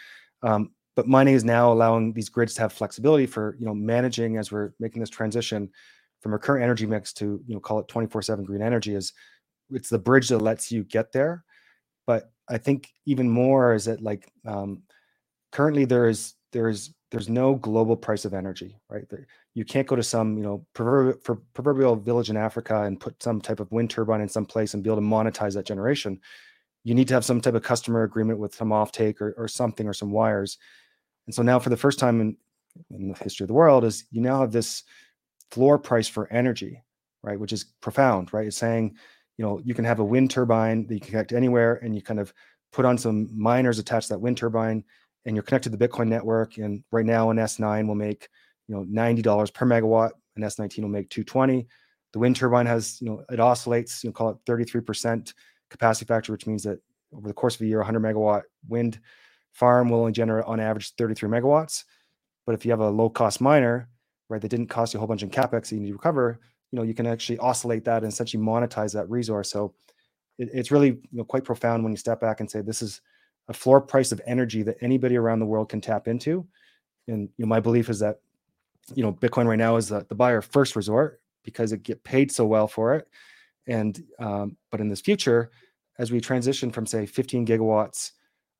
Um, 0.42 0.70
but 0.94 1.08
mining 1.08 1.34
is 1.34 1.44
now 1.44 1.72
allowing 1.72 2.12
these 2.12 2.28
grids 2.28 2.54
to 2.54 2.62
have 2.62 2.72
flexibility 2.72 3.26
for 3.26 3.56
you 3.58 3.66
know 3.66 3.74
managing 3.74 4.36
as 4.36 4.52
we're 4.52 4.72
making 4.78 5.00
this 5.00 5.10
transition 5.10 5.70
from 6.20 6.32
our 6.32 6.38
current 6.38 6.62
energy 6.62 6.86
mix 6.86 7.12
to 7.12 7.42
you 7.46 7.54
know 7.54 7.60
call 7.60 7.78
it 7.78 7.88
24/7 7.88 8.44
green 8.44 8.62
energy 8.62 8.94
is 8.94 9.12
it's 9.70 9.88
the 9.88 9.98
bridge 9.98 10.28
that 10.28 10.38
lets 10.38 10.70
you 10.70 10.84
get 10.84 11.12
there. 11.12 11.44
But 12.06 12.30
I 12.48 12.58
think 12.58 12.88
even 13.06 13.28
more 13.28 13.74
is 13.74 13.86
that 13.86 14.02
like 14.02 14.30
um, 14.46 14.82
currently 15.52 15.84
there 15.84 16.08
is 16.08 16.34
there 16.52 16.68
is 16.68 16.92
there's 17.10 17.28
no 17.28 17.54
global 17.54 17.96
price 17.96 18.24
of 18.24 18.34
energy, 18.34 18.76
right? 18.88 19.08
There, 19.08 19.26
you 19.54 19.64
can't 19.64 19.86
go 19.86 19.96
to 19.96 20.02
some 20.02 20.36
you 20.36 20.42
know 20.42 20.66
proverbial, 20.74 21.18
for 21.22 21.36
proverbial 21.54 21.96
village 21.96 22.30
in 22.30 22.36
Africa 22.36 22.82
and 22.82 23.00
put 23.00 23.22
some 23.22 23.40
type 23.40 23.60
of 23.60 23.70
wind 23.70 23.90
turbine 23.90 24.20
in 24.20 24.28
some 24.28 24.46
place 24.46 24.74
and 24.74 24.82
be 24.82 24.90
able 24.90 25.00
to 25.00 25.06
monetize 25.06 25.54
that 25.54 25.66
generation. 25.66 26.20
You 26.84 26.94
need 26.94 27.08
to 27.08 27.14
have 27.14 27.24
some 27.24 27.40
type 27.40 27.54
of 27.54 27.62
customer 27.62 28.02
agreement 28.02 28.40
with 28.40 28.54
some 28.54 28.70
offtake 28.70 29.20
or, 29.20 29.34
or 29.38 29.46
something 29.46 29.86
or 29.86 29.92
some 29.92 30.10
wires. 30.10 30.58
And 31.26 31.34
so 31.34 31.42
now, 31.42 31.58
for 31.58 31.70
the 31.70 31.76
first 31.76 31.98
time 31.98 32.20
in, 32.20 32.36
in 32.90 33.08
the 33.08 33.18
history 33.18 33.44
of 33.44 33.48
the 33.48 33.54
world, 33.54 33.84
is 33.84 34.04
you 34.10 34.20
now 34.20 34.40
have 34.40 34.52
this 34.52 34.82
floor 35.50 35.78
price 35.78 36.08
for 36.08 36.30
energy, 36.32 36.82
right? 37.22 37.38
Which 37.38 37.52
is 37.52 37.64
profound, 37.80 38.32
right? 38.32 38.46
It's 38.46 38.56
saying, 38.56 38.96
you 39.38 39.44
know, 39.44 39.60
you 39.64 39.74
can 39.74 39.84
have 39.84 40.00
a 40.00 40.04
wind 40.04 40.30
turbine 40.30 40.86
that 40.86 40.94
you 40.94 41.00
can 41.00 41.10
connect 41.10 41.32
anywhere, 41.32 41.74
and 41.82 41.94
you 41.94 42.02
kind 42.02 42.20
of 42.20 42.32
put 42.72 42.84
on 42.84 42.98
some 42.98 43.28
miners 43.38 43.78
attached 43.78 44.08
to 44.08 44.14
that 44.14 44.20
wind 44.20 44.36
turbine, 44.36 44.84
and 45.24 45.36
you're 45.36 45.42
connected 45.42 45.70
to 45.70 45.76
the 45.76 45.88
Bitcoin 45.88 46.08
network. 46.08 46.56
And 46.58 46.82
right 46.90 47.06
now, 47.06 47.30
an 47.30 47.36
S9 47.36 47.86
will 47.86 47.94
make, 47.94 48.28
you 48.68 48.74
know, 48.74 48.84
ninety 48.88 49.22
dollars 49.22 49.50
per 49.50 49.66
megawatt. 49.66 50.10
An 50.36 50.42
S19 50.42 50.82
will 50.82 50.88
make 50.88 51.10
220. 51.10 51.66
The 52.12 52.18
wind 52.18 52.36
turbine 52.36 52.66
has, 52.66 53.00
you 53.00 53.08
know, 53.08 53.24
it 53.30 53.40
oscillates, 53.40 54.02
you 54.02 54.08
know, 54.08 54.12
call 54.12 54.30
it 54.30 54.36
33% 54.46 55.32
capacity 55.70 56.06
factor, 56.06 56.32
which 56.32 56.46
means 56.46 56.62
that 56.64 56.78
over 57.14 57.28
the 57.28 57.34
course 57.34 57.54
of 57.54 57.62
a 57.62 57.66
year, 57.66 57.78
100 57.78 58.00
megawatt 58.00 58.42
wind 58.68 58.98
farm 59.52 59.88
will 59.88 60.00
only 60.00 60.12
generate 60.12 60.44
on 60.46 60.60
average 60.60 60.94
33 60.94 61.28
megawatts. 61.28 61.84
But 62.46 62.54
if 62.54 62.64
you 62.64 62.72
have 62.72 62.80
a 62.80 62.90
low 62.90 63.08
cost 63.08 63.40
miner, 63.40 63.88
right, 64.28 64.40
that 64.40 64.48
didn't 64.48 64.66
cost 64.68 64.92
you 64.94 64.98
a 64.98 65.00
whole 65.00 65.08
bunch 65.08 65.22
of 65.22 65.30
capex 65.30 65.68
that 65.68 65.72
you 65.72 65.80
need 65.80 65.88
to 65.88 65.94
recover, 65.94 66.40
you 66.70 66.78
know, 66.78 66.82
you 66.82 66.94
can 66.94 67.06
actually 67.06 67.38
oscillate 67.38 67.84
that 67.84 68.02
and 68.02 68.12
essentially 68.12 68.42
monetize 68.42 68.92
that 68.94 69.08
resource. 69.08 69.50
So 69.50 69.74
it, 70.38 70.48
it's 70.52 70.70
really 70.70 70.88
you 70.88 71.18
know 71.18 71.24
quite 71.24 71.44
profound 71.44 71.82
when 71.82 71.92
you 71.92 71.96
step 71.96 72.20
back 72.20 72.40
and 72.40 72.50
say 72.50 72.60
this 72.60 72.82
is 72.82 73.00
a 73.48 73.52
floor 73.52 73.80
price 73.80 74.12
of 74.12 74.20
energy 74.26 74.62
that 74.62 74.76
anybody 74.80 75.16
around 75.16 75.40
the 75.40 75.46
world 75.46 75.68
can 75.68 75.80
tap 75.80 76.08
into. 76.08 76.46
And 77.08 77.28
you 77.36 77.44
know, 77.44 77.48
my 77.48 77.60
belief 77.60 77.88
is 77.90 77.98
that 78.00 78.20
you 78.94 79.02
know 79.02 79.12
Bitcoin 79.12 79.46
right 79.46 79.58
now 79.58 79.76
is 79.76 79.88
the, 79.88 80.06
the 80.08 80.14
buyer 80.14 80.40
first 80.40 80.76
resort 80.76 81.20
because 81.44 81.72
it 81.72 81.82
get 81.82 82.04
paid 82.04 82.32
so 82.32 82.46
well 82.46 82.68
for 82.68 82.94
it. 82.94 83.08
And 83.66 84.02
um, 84.18 84.56
but 84.70 84.80
in 84.80 84.88
this 84.88 85.00
future, 85.00 85.50
as 85.98 86.10
we 86.10 86.20
transition 86.20 86.70
from 86.70 86.86
say 86.86 87.06
15 87.06 87.46
gigawatts 87.46 88.12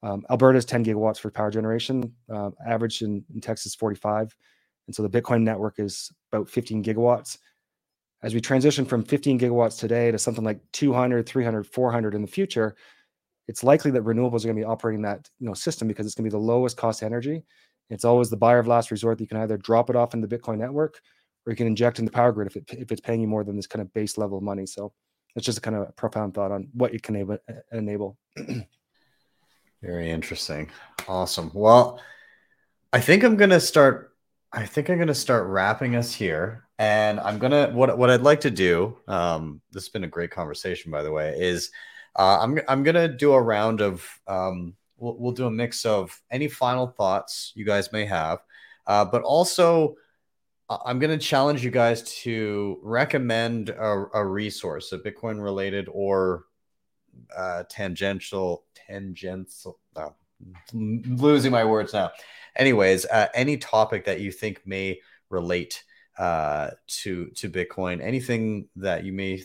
um, 0.02 0.24
Alberta's 0.30 0.64
10 0.64 0.84
gigawatts 0.84 1.18
for 1.18 1.30
power 1.30 1.50
generation, 1.50 2.12
uh, 2.32 2.50
average 2.66 3.02
in, 3.02 3.24
in, 3.32 3.40
Texas 3.40 3.74
45. 3.74 4.34
And 4.86 4.94
so 4.96 5.02
the 5.02 5.08
Bitcoin 5.08 5.42
network 5.42 5.78
is 5.78 6.10
about 6.32 6.48
15 6.48 6.82
gigawatts. 6.82 7.38
As 8.22 8.34
we 8.34 8.40
transition 8.40 8.84
from 8.84 9.04
15 9.04 9.38
gigawatts 9.38 9.78
today 9.78 10.10
to 10.10 10.18
something 10.18 10.44
like 10.44 10.60
200, 10.72 11.26
300, 11.26 11.66
400 11.66 12.14
in 12.14 12.22
the 12.22 12.28
future, 12.28 12.76
it's 13.48 13.64
likely 13.64 13.90
that 13.92 14.04
renewables 14.04 14.44
are 14.44 14.48
going 14.48 14.56
to 14.56 14.62
be 14.62 14.64
operating 14.64 15.02
that 15.02 15.28
you 15.38 15.46
know 15.46 15.54
system 15.54 15.88
because 15.88 16.06
it's 16.06 16.14
going 16.14 16.24
to 16.24 16.30
be 16.30 16.38
the 16.38 16.44
lowest 16.44 16.76
cost 16.76 17.02
energy. 17.02 17.44
It's 17.90 18.04
always 18.04 18.30
the 18.30 18.36
buyer 18.36 18.58
of 18.58 18.68
last 18.68 18.90
resort 18.90 19.18
that 19.18 19.24
you 19.24 19.28
can 19.28 19.38
either 19.38 19.56
drop 19.56 19.90
it 19.90 19.96
off 19.96 20.14
in 20.14 20.20
the 20.20 20.28
Bitcoin 20.28 20.58
network 20.58 21.00
or 21.46 21.52
you 21.52 21.56
can 21.56 21.66
inject 21.66 21.98
in 21.98 22.04
the 22.04 22.10
power 22.10 22.32
grid 22.32 22.46
if, 22.46 22.56
it, 22.56 22.64
if 22.70 22.92
it's 22.92 23.00
paying 23.00 23.20
you 23.20 23.26
more 23.26 23.44
than 23.44 23.56
this 23.56 23.66
kind 23.66 23.82
of 23.82 23.92
base 23.92 24.16
level 24.16 24.38
of 24.38 24.44
money. 24.44 24.64
So 24.64 24.92
it's 25.34 25.44
just 25.44 25.58
a 25.58 25.60
kind 25.60 25.76
of 25.76 25.94
profound 25.96 26.34
thought 26.34 26.52
on 26.52 26.68
what 26.72 26.94
it 26.94 27.02
can 27.02 27.16
enable. 27.16 27.38
enable. 27.72 28.18
Very 29.82 30.10
interesting. 30.10 30.70
Awesome. 31.08 31.50
Well, 31.52 32.00
I 32.92 33.00
think 33.00 33.24
I'm 33.24 33.36
gonna 33.36 33.60
start. 33.60 34.14
I 34.52 34.64
think 34.64 34.88
I'm 34.88 34.98
gonna 34.98 35.14
start 35.14 35.48
wrapping 35.48 35.96
us 35.96 36.14
here, 36.14 36.68
and 36.78 37.18
I'm 37.18 37.38
gonna 37.38 37.70
what 37.72 37.98
what 37.98 38.08
I'd 38.08 38.22
like 38.22 38.40
to 38.42 38.50
do. 38.50 38.96
Um, 39.08 39.60
this 39.72 39.84
has 39.84 39.88
been 39.88 40.04
a 40.04 40.08
great 40.08 40.30
conversation, 40.30 40.92
by 40.92 41.02
the 41.02 41.10
way. 41.10 41.34
Is 41.36 41.72
uh, 42.16 42.38
I'm 42.40 42.60
I'm 42.68 42.84
gonna 42.84 43.08
do 43.08 43.32
a 43.32 43.42
round 43.42 43.80
of 43.80 44.06
um, 44.28 44.74
we'll 44.98 45.16
we'll 45.18 45.32
do 45.32 45.46
a 45.46 45.50
mix 45.50 45.84
of 45.84 46.20
any 46.30 46.46
final 46.46 46.86
thoughts 46.86 47.52
you 47.56 47.64
guys 47.64 47.92
may 47.92 48.04
have, 48.04 48.38
uh, 48.86 49.04
but 49.04 49.22
also 49.22 49.96
uh, 50.70 50.78
I'm 50.86 50.98
going 50.98 51.18
to 51.18 51.22
challenge 51.22 51.64
you 51.64 51.70
guys 51.70 52.02
to 52.22 52.78
recommend 52.82 53.70
a, 53.70 54.04
a 54.14 54.24
resource, 54.24 54.92
a 54.92 54.98
Bitcoin 54.98 55.42
related 55.42 55.88
or 55.92 56.44
uh, 57.36 57.64
tangential, 57.68 58.64
tangential. 58.74 59.78
No, 59.96 60.14
losing 60.72 61.52
my 61.52 61.64
words 61.64 61.92
now. 61.92 62.10
Anyways, 62.56 63.06
uh, 63.06 63.28
any 63.34 63.56
topic 63.56 64.04
that 64.04 64.20
you 64.20 64.30
think 64.32 64.60
may 64.66 65.00
relate 65.30 65.84
uh, 66.18 66.70
to 66.86 67.26
to 67.36 67.48
Bitcoin, 67.48 68.02
anything 68.02 68.68
that 68.76 69.04
you 69.04 69.12
may 69.12 69.42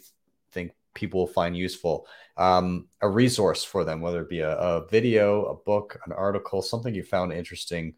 think 0.52 0.72
people 0.94 1.22
will 1.22 1.28
find 1.28 1.56
useful, 1.56 2.08
um, 2.38 2.88
a 3.02 3.10
resource 3.10 3.64
for 3.64 3.84
them, 3.84 4.02
whether 4.02 4.22
it 4.22 4.30
be 4.30 4.40
a, 4.40 4.58
a, 4.58 4.88
video, 4.88 5.46
a 5.46 5.56
book, 5.56 6.00
an 6.06 6.12
article, 6.12 6.62
something 6.62 6.94
you 6.94 7.04
found 7.04 7.32
interesting. 7.32 7.94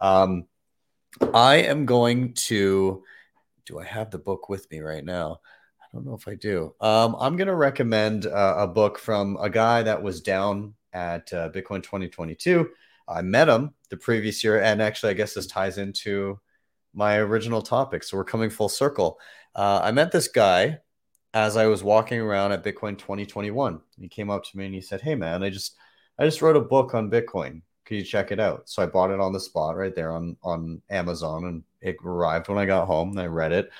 Um, 0.00 0.46
I 1.32 1.56
am 1.56 1.84
going 1.86 2.34
to. 2.34 3.02
Do 3.66 3.78
I 3.78 3.84
have 3.84 4.10
the 4.10 4.18
book 4.18 4.48
with 4.48 4.70
me 4.70 4.80
right 4.80 5.04
now? 5.04 5.40
I 5.94 5.96
don't 5.96 6.06
know 6.06 6.14
if 6.14 6.26
I 6.26 6.34
do. 6.34 6.74
Um, 6.80 7.14
I'm 7.20 7.36
going 7.36 7.46
to 7.46 7.54
recommend 7.54 8.26
uh, 8.26 8.56
a 8.58 8.66
book 8.66 8.98
from 8.98 9.38
a 9.40 9.48
guy 9.48 9.80
that 9.84 10.02
was 10.02 10.20
down 10.20 10.74
at 10.92 11.32
uh, 11.32 11.50
Bitcoin 11.50 11.84
2022. 11.84 12.68
I 13.06 13.22
met 13.22 13.48
him 13.48 13.74
the 13.90 13.96
previous 13.96 14.42
year, 14.42 14.60
and 14.60 14.82
actually, 14.82 15.10
I 15.10 15.14
guess 15.14 15.34
this 15.34 15.46
ties 15.46 15.78
into 15.78 16.40
my 16.94 17.18
original 17.18 17.62
topic. 17.62 18.02
So 18.02 18.16
we're 18.16 18.24
coming 18.24 18.50
full 18.50 18.68
circle. 18.68 19.20
Uh, 19.54 19.82
I 19.84 19.92
met 19.92 20.10
this 20.10 20.26
guy 20.26 20.78
as 21.32 21.56
I 21.56 21.66
was 21.66 21.84
walking 21.84 22.18
around 22.18 22.50
at 22.50 22.64
Bitcoin 22.64 22.98
2021. 22.98 23.80
He 23.96 24.08
came 24.08 24.30
up 24.30 24.42
to 24.46 24.58
me 24.58 24.66
and 24.66 24.74
he 24.74 24.80
said, 24.80 25.00
"Hey, 25.00 25.14
man, 25.14 25.44
I 25.44 25.50
just 25.50 25.76
I 26.18 26.24
just 26.24 26.42
wrote 26.42 26.56
a 26.56 26.60
book 26.60 26.94
on 26.94 27.08
Bitcoin. 27.08 27.62
Could 27.84 27.98
you 27.98 28.04
check 28.04 28.32
it 28.32 28.40
out?" 28.40 28.68
So 28.68 28.82
I 28.82 28.86
bought 28.86 29.12
it 29.12 29.20
on 29.20 29.32
the 29.32 29.38
spot 29.38 29.76
right 29.76 29.94
there 29.94 30.10
on 30.10 30.36
on 30.42 30.82
Amazon, 30.90 31.44
and 31.44 31.62
it 31.80 31.98
arrived 32.04 32.48
when 32.48 32.58
I 32.58 32.66
got 32.66 32.86
home. 32.86 33.10
And 33.10 33.20
I 33.20 33.26
read 33.26 33.52
it 33.52 33.70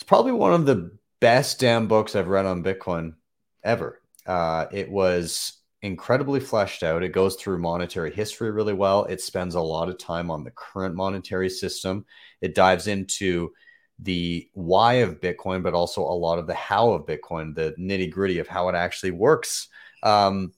it's 0.00 0.08
probably 0.08 0.32
one 0.32 0.54
of 0.54 0.64
the 0.64 0.90
best 1.20 1.60
damn 1.60 1.86
books 1.86 2.16
I've 2.16 2.28
read 2.28 2.46
on 2.46 2.64
Bitcoin 2.64 3.16
ever. 3.62 4.00
Uh, 4.24 4.64
it 4.72 4.90
was 4.90 5.60
incredibly 5.82 6.40
fleshed 6.40 6.82
out. 6.82 7.02
It 7.02 7.10
goes 7.10 7.36
through 7.36 7.58
monetary 7.58 8.10
history 8.10 8.50
really 8.50 8.72
well. 8.72 9.04
It 9.04 9.20
spends 9.20 9.56
a 9.56 9.60
lot 9.60 9.90
of 9.90 9.98
time 9.98 10.30
on 10.30 10.42
the 10.42 10.52
current 10.52 10.94
monetary 10.94 11.50
system. 11.50 12.06
It 12.40 12.54
dives 12.54 12.86
into 12.86 13.52
the 13.98 14.48
why 14.54 14.94
of 14.94 15.20
Bitcoin, 15.20 15.62
but 15.62 15.74
also 15.74 16.00
a 16.00 16.16
lot 16.16 16.38
of 16.38 16.46
the 16.46 16.54
how 16.54 16.92
of 16.92 17.04
Bitcoin, 17.04 17.54
the 17.54 17.74
nitty 17.78 18.10
gritty 18.10 18.38
of 18.38 18.48
how 18.48 18.70
it 18.70 18.74
actually 18.74 19.10
works. 19.10 19.68
Um, 20.02 20.54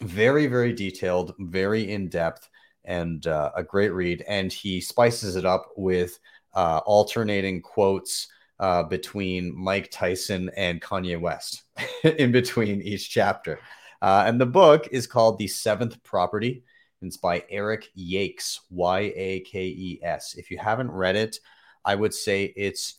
very, 0.00 0.48
very 0.48 0.72
detailed, 0.72 1.36
very 1.38 1.92
in 1.92 2.08
depth, 2.08 2.48
and 2.84 3.24
uh, 3.28 3.52
a 3.54 3.62
great 3.62 3.92
read. 3.92 4.24
And 4.26 4.52
he 4.52 4.80
spices 4.80 5.36
it 5.36 5.44
up 5.44 5.68
with 5.76 6.18
uh, 6.52 6.80
alternating 6.84 7.62
quotes 7.62 8.26
uh, 8.58 8.82
between 8.84 9.56
Mike 9.56 9.90
Tyson 9.90 10.50
and 10.56 10.80
Kanye 10.80 11.20
West 11.20 11.62
in 12.04 12.32
between 12.32 12.82
each 12.82 13.10
chapter. 13.10 13.58
Uh, 14.00 14.24
and 14.26 14.40
the 14.40 14.46
book 14.46 14.88
is 14.90 15.06
called 15.06 15.38
The 15.38 15.48
Seventh 15.48 16.02
Property. 16.02 16.64
It's 17.02 17.16
by 17.16 17.44
Eric 17.50 17.88
Yakes, 17.96 18.60
Y 18.70 19.12
A 19.14 19.40
K 19.40 19.66
E 19.66 20.00
S. 20.02 20.34
If 20.36 20.50
you 20.50 20.58
haven't 20.58 20.90
read 20.90 21.14
it, 21.14 21.38
I 21.84 21.94
would 21.94 22.12
say 22.12 22.44
it's 22.56 22.94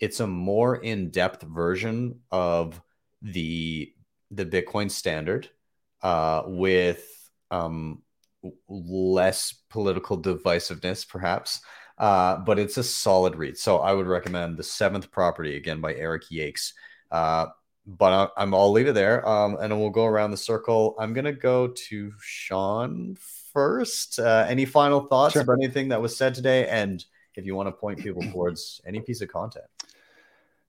it's 0.00 0.20
a 0.20 0.26
more 0.26 0.76
in-depth 0.76 1.42
version 1.42 2.20
of 2.32 2.80
the 3.22 3.92
the 4.30 4.44
Bitcoin 4.44 4.90
standard 4.90 5.48
uh, 6.02 6.42
with 6.46 7.30
um, 7.50 8.02
less 8.68 9.54
political 9.70 10.20
divisiveness, 10.20 11.08
perhaps. 11.08 11.60
Uh, 12.04 12.36
but 12.36 12.58
it's 12.58 12.76
a 12.76 12.82
solid 12.82 13.34
read. 13.34 13.56
So 13.56 13.78
I 13.78 13.94
would 13.94 14.06
recommend 14.06 14.58
The 14.58 14.62
Seventh 14.62 15.10
Property 15.10 15.56
again 15.56 15.80
by 15.80 15.94
Eric 15.94 16.24
Yakes. 16.30 16.74
Uh, 17.10 17.46
but 17.86 18.30
I, 18.36 18.42
am 18.42 18.52
I'll 18.52 18.70
leave 18.72 18.88
it 18.88 18.92
there, 18.92 19.26
um, 19.26 19.56
and 19.58 19.80
we'll 19.80 19.88
go 19.88 20.04
around 20.04 20.30
the 20.30 20.36
circle. 20.36 20.96
I'm 20.98 21.14
gonna 21.14 21.32
go 21.32 21.68
to 21.68 22.12
Sean 22.20 23.16
first. 23.54 24.18
Uh, 24.18 24.44
any 24.46 24.66
final 24.66 25.00
thoughts 25.06 25.32
sure. 25.32 25.40
about 25.40 25.56
anything 25.62 25.88
that 25.88 26.02
was 26.02 26.14
said 26.14 26.34
today, 26.34 26.68
and 26.68 27.02
if 27.36 27.46
you 27.46 27.56
want 27.56 27.68
to 27.68 27.72
point 27.72 28.00
people 28.00 28.20
towards 28.32 28.82
any 28.84 29.00
piece 29.00 29.22
of 29.22 29.28
content. 29.28 29.64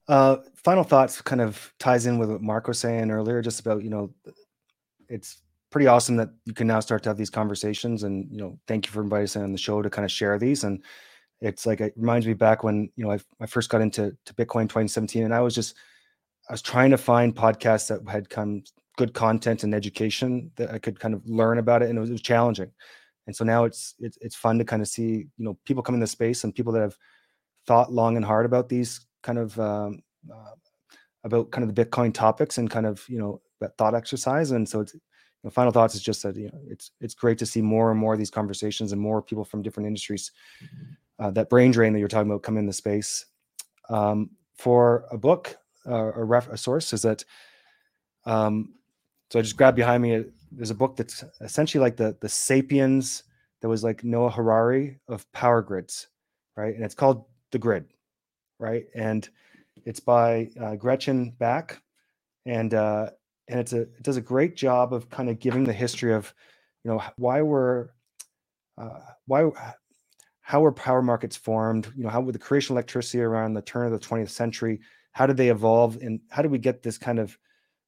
Uh, 0.08 0.38
final 0.54 0.84
thoughts 0.84 1.20
kind 1.20 1.42
of 1.42 1.70
ties 1.78 2.06
in 2.06 2.18
with 2.18 2.30
what 2.30 2.40
Mark 2.40 2.66
was 2.66 2.78
saying 2.78 3.10
earlier, 3.10 3.42
just 3.42 3.60
about 3.60 3.84
you 3.84 3.90
know, 3.90 4.10
it's 5.10 5.42
pretty 5.68 5.86
awesome 5.86 6.16
that 6.16 6.30
you 6.46 6.54
can 6.54 6.66
now 6.66 6.80
start 6.80 7.02
to 7.02 7.10
have 7.10 7.18
these 7.18 7.28
conversations, 7.28 8.04
and 8.04 8.26
you 8.32 8.38
know, 8.38 8.58
thank 8.66 8.86
you 8.86 8.92
for 8.92 9.02
inviting 9.02 9.24
us 9.24 9.36
on 9.36 9.52
the 9.52 9.58
show 9.58 9.82
to 9.82 9.90
kind 9.90 10.06
of 10.06 10.10
share 10.10 10.38
these 10.38 10.64
and 10.64 10.82
it's 11.40 11.66
like 11.66 11.80
it 11.80 11.92
reminds 11.96 12.26
me 12.26 12.34
back 12.34 12.64
when 12.64 12.90
you 12.96 13.04
know 13.04 13.12
I, 13.12 13.18
I 13.40 13.46
first 13.46 13.68
got 13.68 13.80
into 13.80 14.16
to 14.24 14.34
Bitcoin 14.34 14.64
2017, 14.64 15.24
and 15.24 15.34
I 15.34 15.40
was 15.40 15.54
just 15.54 15.74
I 16.48 16.52
was 16.52 16.62
trying 16.62 16.90
to 16.90 16.98
find 16.98 17.34
podcasts 17.34 17.88
that 17.88 18.08
had 18.10 18.30
come 18.30 18.62
good 18.96 19.12
content 19.12 19.62
and 19.62 19.74
education 19.74 20.50
that 20.56 20.70
I 20.70 20.78
could 20.78 20.98
kind 20.98 21.14
of 21.14 21.26
learn 21.26 21.58
about 21.58 21.82
it, 21.82 21.90
and 21.90 21.98
it 21.98 22.00
was, 22.00 22.10
it 22.10 22.14
was 22.14 22.22
challenging. 22.22 22.70
And 23.26 23.34
so 23.34 23.44
now 23.44 23.64
it's 23.64 23.94
it's 23.98 24.18
it's 24.20 24.36
fun 24.36 24.58
to 24.58 24.64
kind 24.64 24.82
of 24.82 24.88
see 24.88 25.26
you 25.36 25.44
know 25.44 25.58
people 25.64 25.82
come 25.82 25.94
in 25.94 26.00
the 26.00 26.06
space 26.06 26.44
and 26.44 26.54
people 26.54 26.72
that 26.72 26.82
have 26.82 26.96
thought 27.66 27.92
long 27.92 28.16
and 28.16 28.24
hard 28.24 28.46
about 28.46 28.68
these 28.68 29.06
kind 29.22 29.38
of 29.38 29.58
um, 29.58 30.02
uh, 30.32 30.54
about 31.24 31.50
kind 31.50 31.68
of 31.68 31.74
the 31.74 31.84
Bitcoin 31.84 32.14
topics 32.14 32.58
and 32.58 32.70
kind 32.70 32.86
of 32.86 33.04
you 33.08 33.18
know 33.18 33.40
that 33.60 33.76
thought 33.76 33.94
exercise. 33.94 34.52
And 34.52 34.68
so 34.68 34.80
it's 34.80 34.94
you 34.94 35.00
know, 35.44 35.50
final 35.50 35.72
thoughts 35.72 35.94
is 35.94 36.02
just 36.02 36.22
that 36.22 36.36
you 36.36 36.46
know 36.46 36.60
it's 36.68 36.92
it's 37.00 37.14
great 37.14 37.38
to 37.38 37.46
see 37.46 37.60
more 37.60 37.90
and 37.90 37.98
more 38.00 38.12
of 38.12 38.18
these 38.18 38.30
conversations 38.30 38.92
and 38.92 39.00
more 39.00 39.20
people 39.20 39.44
from 39.44 39.62
different 39.62 39.88
industries. 39.88 40.30
Uh, 41.18 41.30
that 41.32 41.50
brain 41.50 41.70
drain 41.72 41.92
that 41.92 42.00
you're 42.00 42.08
talking 42.08 42.30
about 42.30 42.42
come 42.42 42.58
in 42.58 42.66
the 42.66 42.72
space. 42.72 43.26
Um, 43.90 44.30
for 44.58 45.06
a 45.12 45.18
book 45.18 45.56
uh, 45.88 46.12
a, 46.14 46.24
ref, 46.24 46.48
a 46.48 46.56
source 46.56 46.92
is 46.92 47.02
that 47.02 47.24
um, 48.26 48.74
so 49.30 49.40
I 49.40 49.42
just 49.42 49.58
grabbed 49.58 49.76
behind 49.76 50.02
me. 50.04 50.24
There's 50.52 50.70
a 50.70 50.76
book 50.76 50.96
that's 50.96 51.24
essentially 51.42 51.82
like 51.82 51.96
the 51.98 52.16
the 52.20 52.30
Sapiens 52.30 53.24
that 53.62 53.68
was 53.68 53.84
like 53.84 54.04
Noah 54.04 54.30
Harari 54.30 55.00
of 55.08 55.30
power 55.32 55.62
grids, 55.62 56.08
right? 56.56 56.74
And 56.74 56.84
it's 56.84 56.94
called 56.96 57.26
The 57.52 57.58
Grid, 57.58 57.86
right? 58.58 58.86
And 58.94 59.28
it's 59.86 60.00
by 60.00 60.50
uh, 60.60 60.76
Gretchen 60.76 61.34
Bakke, 61.40 61.78
and 62.46 62.74
uh, 62.74 63.10
and 63.48 63.60
it's 63.60 63.72
a 63.74 63.82
it 63.82 64.02
does 64.02 64.18
a 64.18 64.22
great 64.22 64.56
job 64.56 64.94
of 64.94 65.10
kind 65.10 65.30
of 65.30 65.40
giving 65.40 65.64
the 65.64 65.72
history 65.72 66.14
of, 66.14 66.34
you 66.84 66.92
know, 66.92 67.02
why 67.16 67.42
we're 67.42 67.90
uh, 68.78 69.00
why 69.26 69.50
how 70.46 70.60
were 70.60 70.70
power 70.70 71.02
markets 71.02 71.34
formed? 71.34 71.92
You 71.96 72.04
know, 72.04 72.08
how 72.08 72.20
with 72.20 72.34
the 72.34 72.38
creation 72.38 72.72
of 72.72 72.76
electricity 72.76 73.20
around 73.20 73.54
the 73.54 73.62
turn 73.62 73.84
of 73.84 73.90
the 73.90 74.06
20th 74.06 74.30
century, 74.30 74.78
how 75.10 75.26
did 75.26 75.36
they 75.36 75.48
evolve, 75.48 75.96
and 76.00 76.20
how 76.30 76.40
did 76.40 76.52
we 76.52 76.58
get 76.58 76.84
this 76.84 76.98
kind 76.98 77.18
of, 77.18 77.36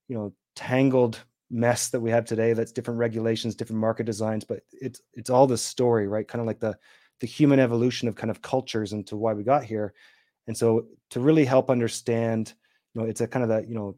you 0.08 0.16
know, 0.16 0.32
tangled 0.56 1.22
mess 1.52 1.90
that 1.90 2.00
we 2.00 2.10
have 2.10 2.24
today? 2.24 2.54
That's 2.54 2.72
different 2.72 2.98
regulations, 2.98 3.54
different 3.54 3.80
market 3.80 4.06
designs, 4.06 4.42
but 4.42 4.64
it's 4.72 5.00
it's 5.14 5.30
all 5.30 5.46
the 5.46 5.56
story, 5.56 6.08
right? 6.08 6.26
Kind 6.26 6.40
of 6.40 6.48
like 6.48 6.58
the 6.58 6.76
the 7.20 7.28
human 7.28 7.60
evolution 7.60 8.08
of 8.08 8.16
kind 8.16 8.30
of 8.30 8.42
cultures 8.42 8.92
into 8.92 9.16
why 9.16 9.34
we 9.34 9.44
got 9.44 9.62
here. 9.62 9.94
And 10.48 10.56
so 10.56 10.86
to 11.10 11.20
really 11.20 11.44
help 11.44 11.70
understand, 11.70 12.54
you 12.92 13.00
know, 13.00 13.06
it's 13.06 13.20
a 13.20 13.28
kind 13.28 13.44
of 13.44 13.50
that, 13.50 13.68
you 13.68 13.76
know, 13.76 13.96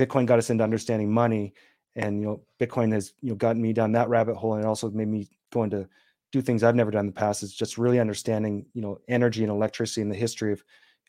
Bitcoin 0.00 0.26
got 0.26 0.40
us 0.40 0.50
into 0.50 0.64
understanding 0.64 1.12
money 1.12 1.54
and, 1.94 2.20
you 2.20 2.26
know, 2.26 2.42
Bitcoin 2.58 2.92
has, 2.92 3.12
you 3.20 3.28
know, 3.28 3.36
gotten 3.36 3.62
me 3.62 3.72
down 3.72 3.92
that 3.92 4.08
rabbit 4.08 4.34
hole 4.34 4.54
and 4.54 4.64
also 4.64 4.90
made 4.90 5.06
me 5.06 5.28
go 5.52 5.62
into 5.62 5.88
do 6.34 6.42
things 6.42 6.64
I've 6.64 6.74
never 6.74 6.90
done 6.90 7.06
in 7.06 7.06
the 7.06 7.12
past. 7.12 7.44
Is 7.44 7.54
just 7.54 7.78
really 7.78 8.00
understanding, 8.00 8.66
you 8.74 8.82
know, 8.82 8.98
energy 9.06 9.44
and 9.44 9.52
electricity 9.52 10.02
and 10.02 10.10
the 10.10 10.16
history 10.16 10.52
of 10.52 10.64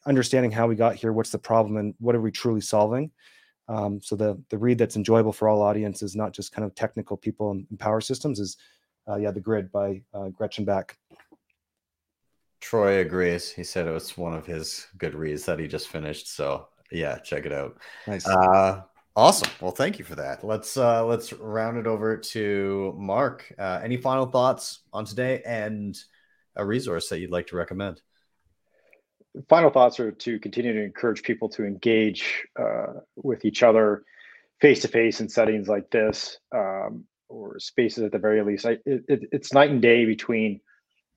understanding 0.06 0.52
how 0.52 0.68
we 0.68 0.76
got 0.76 0.96
here, 0.96 1.12
what's 1.12 1.32
the 1.32 1.40
problem 1.40 1.78
and 1.78 1.96
what 2.00 2.16
are 2.16 2.22
we 2.22 2.32
truly 2.32 2.62
solving. 2.62 3.10
Um, 3.68 4.00
so 4.04 4.16
the 4.16 4.40
the 4.50 4.58
read 4.60 4.78
that's 4.78 4.96
enjoyable 4.96 5.34
for 5.34 5.50
all 5.50 5.64
audiences, 5.64 6.16
not 6.16 6.32
just 6.32 6.52
kind 6.52 6.64
of 6.64 6.76
technical 6.76 7.18
people 7.18 7.50
and, 7.50 7.66
and 7.72 7.80
power 7.80 8.02
systems, 8.02 8.40
is 8.40 8.58
uh, 9.10 9.16
yeah, 9.16 9.32
the 9.32 9.40
grid 9.40 9.72
by 9.72 10.04
uh, 10.14 10.30
Gretchen 10.30 10.64
Bakke. 10.64 10.92
Troy 12.62 13.00
agrees. 13.00 13.52
He 13.52 13.64
said 13.64 13.88
it 13.88 13.92
was 13.92 14.16
one 14.16 14.34
of 14.34 14.46
his 14.46 14.88
good 15.00 15.16
reads 15.16 15.44
that 15.46 15.60
he 15.60 15.68
just 15.68 15.88
finished. 15.88 16.28
So 16.36 16.68
yeah, 16.92 17.18
check 17.18 17.48
it 17.48 17.52
out. 17.52 17.78
Nice. 18.06 18.28
Uh, 18.28 18.84
awesome. 19.16 19.50
Well, 19.62 19.72
thank 19.72 20.00
you 20.00 20.06
for 20.06 20.16
that. 20.16 20.44
Let's 20.44 20.78
uh, 20.78 21.06
let's 21.06 21.34
round 21.34 21.78
it 21.78 21.88
over 21.88 22.18
to 22.18 22.94
Mark. 22.98 23.54
Uh, 23.58 23.80
any 23.84 23.98
final 23.98 24.26
thoughts 24.26 24.82
on 24.94 25.06
today 25.06 25.42
and 25.46 25.98
a 26.56 26.66
resource 26.66 27.10
that 27.10 27.20
you'd 27.20 27.32
like 27.32 27.48
to 27.48 27.56
recommend? 27.56 28.02
Final 29.50 29.70
thoughts 29.70 30.00
are 30.00 30.12
to 30.12 30.40
continue 30.40 30.74
to 30.74 30.84
encourage 30.84 31.24
people 31.24 31.50
to 31.50 31.66
engage 31.66 32.46
uh, 32.58 32.94
with 33.16 33.44
each 33.44 33.64
other 33.64 34.04
face 34.62 34.82
to 34.82 34.88
face 34.88 35.20
in 35.20 35.28
settings 35.28 35.68
like 35.68 35.90
this 35.92 36.38
um, 36.56 37.04
or 37.28 37.60
spaces 37.60 38.04
at 38.04 38.12
the 38.14 38.20
very 38.20 38.42
least. 38.42 38.66
I, 38.66 38.78
it, 38.86 39.28
it's 39.32 39.54
night 39.54 39.72
and 39.72 39.82
day 39.82 40.06
between 40.06 40.62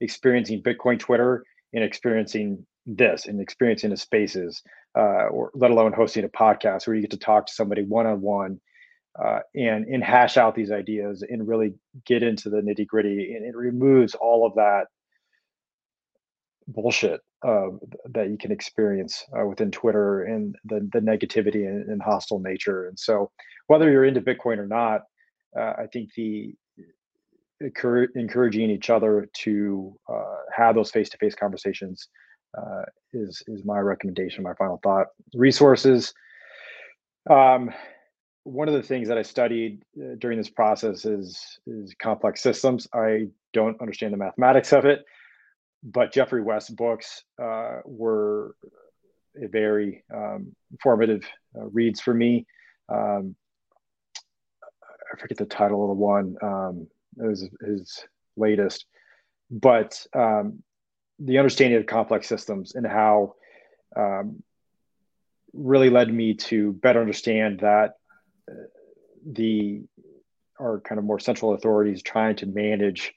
experiencing 0.01 0.63
Bitcoin 0.63 0.99
Twitter 0.99 1.45
and 1.73 1.85
experiencing 1.85 2.67
this 2.97 3.27
and 3.27 3.41
experiencing 3.41 3.91
the 3.91 3.97
spaces, 3.97 4.63
uh, 4.97 5.29
or 5.29 5.51
let 5.55 5.71
alone 5.71 5.93
hosting 5.93 6.25
a 6.25 6.29
podcast 6.29 6.87
where 6.87 6.97
you 6.97 7.03
get 7.03 7.11
to 7.11 7.19
talk 7.19 7.47
to 7.47 7.53
somebody 7.53 7.83
one 7.83 8.07
on 8.07 8.21
one 8.21 8.61
and 9.55 9.85
and 9.87 10.05
hash 10.05 10.37
out 10.37 10.55
these 10.55 10.71
ideas 10.71 11.25
and 11.29 11.49
really 11.49 11.75
get 12.07 12.23
into 12.23 12.51
the 12.51 12.59
nitty 12.59 12.87
gritty, 12.87 13.35
and 13.35 13.45
it 13.45 13.57
removes 13.57 14.15
all 14.15 14.47
of 14.47 14.55
that 14.55 14.87
bullshit 16.69 17.21
uh, 17.47 17.69
that 18.11 18.31
you 18.31 18.37
can 18.39 18.53
experience 18.53 19.25
uh, 19.39 19.47
within 19.47 19.71
Twitter 19.71 20.25
and 20.25 20.57
the 20.65 20.89
the 20.93 21.01
negativity 21.01 21.67
and, 21.67 21.89
and, 21.89 22.03
hostile 22.03 22.41
nature. 22.41 22.89
And 22.89 22.99
so, 22.99 23.31
whether 23.67 23.91
you're 23.91 24.05
into 24.05 24.21
Bitcoin 24.21 24.59
or 24.59 24.67
not, 24.67 25.03
uh, 25.59 25.75
I 25.83 25.87
think 25.93 26.11
the 26.15 26.55
encouraging 27.61 28.71
each 28.71 28.89
other 28.89 29.29
to 29.35 29.99
uh, 30.09 30.37
have 30.57 30.77
those 30.77 30.93
face-to-face 30.93 31.35
conversations 31.35 32.09
uh, 32.59 32.85
is 33.13 33.43
is 33.47 33.65
my 33.65 33.79
recommendation. 33.79 34.43
My 34.43 34.55
final 34.55 34.81
thought. 34.83 35.09
Resources. 35.35 36.13
Um, 37.29 37.71
one 38.45 38.69
of 38.69 38.75
the 38.75 38.83
things 38.83 39.09
that 39.09 39.19
I 39.19 39.23
studied 39.23 39.83
uh, 39.99 40.15
during 40.19 40.39
this 40.39 40.51
process 40.51 41.05
is 41.05 41.59
is 41.67 41.95
complex 42.01 42.43
systems. 42.43 42.89
I 42.93 43.29
don't 43.53 43.81
understand 43.81 44.13
the 44.13 44.19
mathematics 44.19 44.73
of 44.73 44.85
it, 44.85 45.05
but 45.83 46.13
Geoffrey 46.13 46.43
West 46.43 46.75
books 46.77 47.25
uh, 47.43 47.79
were 47.85 48.55
very 49.35 50.03
um, 50.15 50.55
formative 50.83 51.25
uh, 51.57 51.67
reads 51.67 52.01
for 52.01 52.15
me. 52.15 52.47
Um, 52.89 53.37
I 55.15 55.21
forget 55.21 55.39
the 55.39 55.47
title 55.47 55.83
of 55.85 55.89
the 55.89 56.03
one. 56.03 56.37
Um, 56.43 56.89
was 57.19 57.49
his 57.65 58.05
latest. 58.37 58.87
But 59.51 60.07
um, 60.15 60.63
the 61.19 61.39
understanding 61.39 61.79
of 61.79 61.87
complex 61.87 62.29
systems 62.29 62.75
and 62.75 62.87
how 62.87 63.35
um, 63.97 64.43
really 65.53 65.91
led 65.91 66.13
me 66.13 66.35
to 66.35 66.73
better 66.73 67.01
understand 67.01 67.61
that 67.61 67.95
uh, 68.51 68.55
the 69.27 69.83
our 70.61 70.81
kind 70.81 70.99
of 70.99 71.05
more 71.05 71.21
central 71.21 71.55
authorities 71.55 72.03
trying 72.03 72.35
to 72.37 72.47
manage 72.47 73.15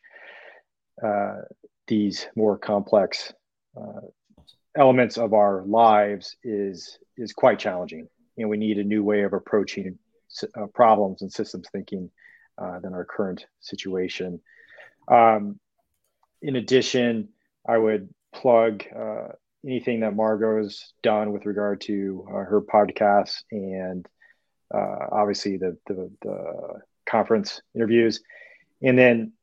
uh, 1.03 1.37
these 1.87 2.27
more 2.35 2.57
complex 2.57 3.33
uh, 3.75 4.01
elements 4.77 5.17
of 5.17 5.33
our 5.33 5.63
lives 5.65 6.35
is 6.43 6.99
is 7.17 7.33
quite 7.33 7.59
challenging 7.59 8.07
and 8.37 8.49
we 8.49 8.57
need 8.57 8.77
a 8.77 8.83
new 8.83 9.03
way 9.03 9.23
of 9.23 9.33
approaching 9.33 9.97
uh, 10.55 10.65
problems 10.67 11.21
and 11.21 11.31
systems 11.31 11.67
thinking 11.71 12.09
uh, 12.57 12.79
than 12.79 12.93
our 12.93 13.05
current 13.05 13.45
situation. 13.59 14.39
Um, 15.07 15.59
in 16.41 16.55
addition, 16.55 17.29
I 17.67 17.77
would 17.77 18.09
plug 18.33 18.83
uh, 18.95 19.29
anything 19.65 19.99
that 20.01 20.15
Margot's 20.15 20.93
done 21.03 21.31
with 21.31 21.45
regard 21.45 21.81
to 21.81 22.25
uh, 22.29 22.33
her 22.33 22.61
podcast 22.61 23.43
and 23.51 24.07
uh, 24.73 25.07
obviously 25.11 25.57
the, 25.57 25.77
the, 25.87 26.11
the 26.21 26.79
conference 27.05 27.61
interviews. 27.75 28.21
And 28.81 28.97
then 28.97 29.33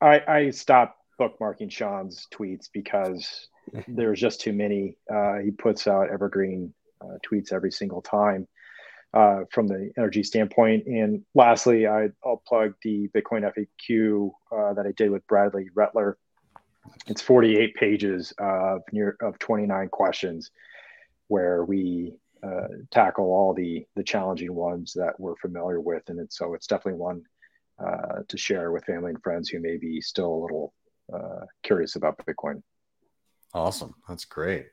I, 0.00 0.22
I 0.26 0.50
stopped 0.50 0.98
bookmarking 1.20 1.70
Sean's 1.70 2.26
tweets 2.32 2.68
because 2.72 3.48
there's 3.88 4.20
just 4.20 4.40
too 4.40 4.52
many. 4.52 4.96
Uh, 5.12 5.38
he 5.38 5.50
puts 5.50 5.86
out 5.86 6.10
evergreen 6.10 6.72
uh, 7.02 7.18
tweets 7.26 7.52
every 7.52 7.72
single 7.72 8.00
time 8.00 8.46
uh, 9.12 9.40
from 9.50 9.66
the 9.66 9.90
energy 9.98 10.22
standpoint. 10.22 10.86
And 10.86 11.24
lastly, 11.34 11.86
I, 11.86 12.08
will 12.24 12.42
plug 12.46 12.74
the 12.82 13.08
Bitcoin 13.08 13.50
FAQ 13.52 14.30
uh, 14.52 14.74
that 14.74 14.86
I 14.86 14.92
did 14.92 15.10
with 15.10 15.26
Bradley 15.26 15.68
Rettler. 15.76 16.14
It's 17.06 17.22
48 17.22 17.74
pages 17.74 18.32
of 18.38 18.82
near 18.92 19.16
of 19.20 19.38
29 19.38 19.88
questions, 19.88 20.50
where 21.28 21.64
we 21.64 22.14
uh, 22.42 22.68
tackle 22.90 23.26
all 23.26 23.54
the 23.54 23.86
the 23.96 24.02
challenging 24.02 24.54
ones 24.54 24.92
that 24.94 25.18
we're 25.18 25.36
familiar 25.36 25.80
with, 25.80 26.08
and 26.08 26.20
it's, 26.20 26.38
so 26.38 26.54
it's 26.54 26.66
definitely 26.66 27.00
one 27.00 27.22
uh, 27.78 28.20
to 28.28 28.36
share 28.36 28.70
with 28.72 28.84
family 28.84 29.10
and 29.10 29.22
friends 29.22 29.48
who 29.48 29.60
may 29.60 29.76
be 29.76 30.00
still 30.00 30.32
a 30.32 30.42
little 30.42 30.74
uh, 31.12 31.44
curious 31.62 31.96
about 31.96 32.18
Bitcoin. 32.26 32.62
Awesome, 33.52 33.94
that's 34.08 34.24
great. 34.24 34.68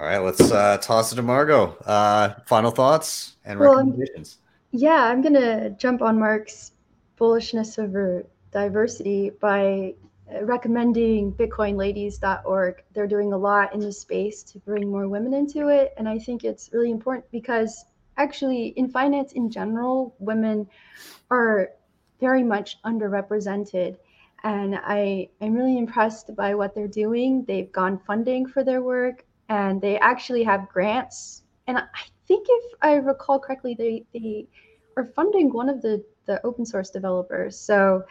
All 0.00 0.06
right, 0.06 0.18
let's 0.18 0.50
uh, 0.50 0.78
toss 0.78 1.12
it 1.12 1.16
to 1.16 1.22
Margot. 1.22 1.76
Uh, 1.86 2.34
final 2.46 2.70
thoughts 2.70 3.36
and 3.44 3.58
well, 3.58 3.76
recommendations. 3.76 4.38
Yeah, 4.70 5.04
I'm 5.04 5.22
gonna 5.22 5.70
jump 5.70 6.02
on 6.02 6.18
Mark's 6.18 6.72
bullishness 7.18 7.78
over 7.78 8.26
diversity 8.50 9.30
by 9.30 9.94
recommending 10.42 11.32
bitcoinladies.org. 11.32 12.82
They're 12.94 13.06
doing 13.06 13.32
a 13.32 13.38
lot 13.38 13.74
in 13.74 13.80
this 13.80 14.00
space 14.00 14.42
to 14.44 14.58
bring 14.58 14.90
more 14.90 15.08
women 15.08 15.34
into 15.34 15.68
it. 15.68 15.94
And 15.96 16.08
I 16.08 16.18
think 16.18 16.44
it's 16.44 16.70
really 16.72 16.90
important 16.90 17.30
because 17.30 17.84
actually, 18.16 18.68
in 18.76 18.88
finance 18.88 19.32
in 19.32 19.50
general, 19.50 20.14
women 20.18 20.68
are 21.30 21.70
very 22.20 22.42
much 22.42 22.80
underrepresented. 22.82 23.96
And 24.44 24.78
I, 24.82 25.28
I'm 25.40 25.54
really 25.54 25.78
impressed 25.78 26.34
by 26.34 26.54
what 26.54 26.74
they're 26.74 26.88
doing. 26.88 27.44
They've 27.44 27.70
gone 27.70 28.00
funding 28.06 28.46
for 28.46 28.64
their 28.64 28.82
work 28.82 29.24
and 29.48 29.80
they 29.80 29.98
actually 29.98 30.42
have 30.44 30.68
grants. 30.68 31.42
And 31.66 31.78
I 31.78 31.84
think 32.26 32.46
if 32.48 32.72
I 32.80 32.94
recall 32.94 33.38
correctly, 33.38 33.74
they 33.74 34.04
they 34.12 34.46
are 34.96 35.04
funding 35.14 35.52
one 35.52 35.68
of 35.68 35.82
the 35.82 36.04
the 36.26 36.44
open 36.46 36.64
source 36.64 36.90
developers. 36.90 37.58
So 37.58 38.04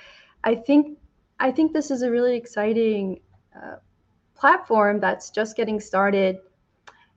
I 0.43 0.56
think 0.56 0.98
I 1.42 1.52
think 1.52 1.74
this 1.74 1.90
is 1.90 2.04
a 2.04 2.12
really 2.12 2.36
exciting 2.38 3.20
uh, 3.56 3.78
platform 4.36 5.00
that's 5.00 5.32
just 5.32 5.58
getting 5.58 5.80
started. 5.80 6.38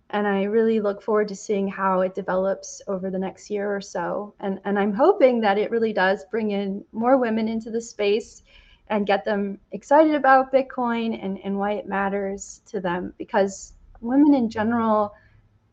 And 0.09 0.27
I 0.27 0.45
really 0.45 0.81
look 0.81 1.03
forward 1.03 1.29
to 1.29 1.37
seeing 1.37 1.69
how 1.69 2.01
it 2.01 2.15
develops 2.15 2.81
over 2.89 3.11
the 3.11 3.19
next 3.19 3.51
year 3.51 3.77
or 3.77 3.83
so. 3.83 4.35
And, 4.41 4.61
and 4.65 4.79
I'm 4.79 4.95
hoping 4.95 5.43
that 5.43 5.59
it 5.59 5.71
really 5.71 5.93
does 5.93 6.25
bring 6.31 6.53
in 6.53 6.83
more 6.93 7.19
women 7.19 7.49
into 7.49 7.71
the 7.71 7.83
space 7.83 8.43
and 8.89 9.07
get 9.07 9.27
them 9.27 9.59
excited 9.73 10.15
about 10.15 10.53
Bitcoin 10.53 11.23
and, 11.23 11.39
and 11.45 11.59
why 11.59 11.73
it 11.73 11.87
matters 11.87 12.63
to 12.67 12.81
them. 12.81 13.13
Because 13.19 13.75
women 14.01 14.33
in 14.33 14.49
general 14.49 15.13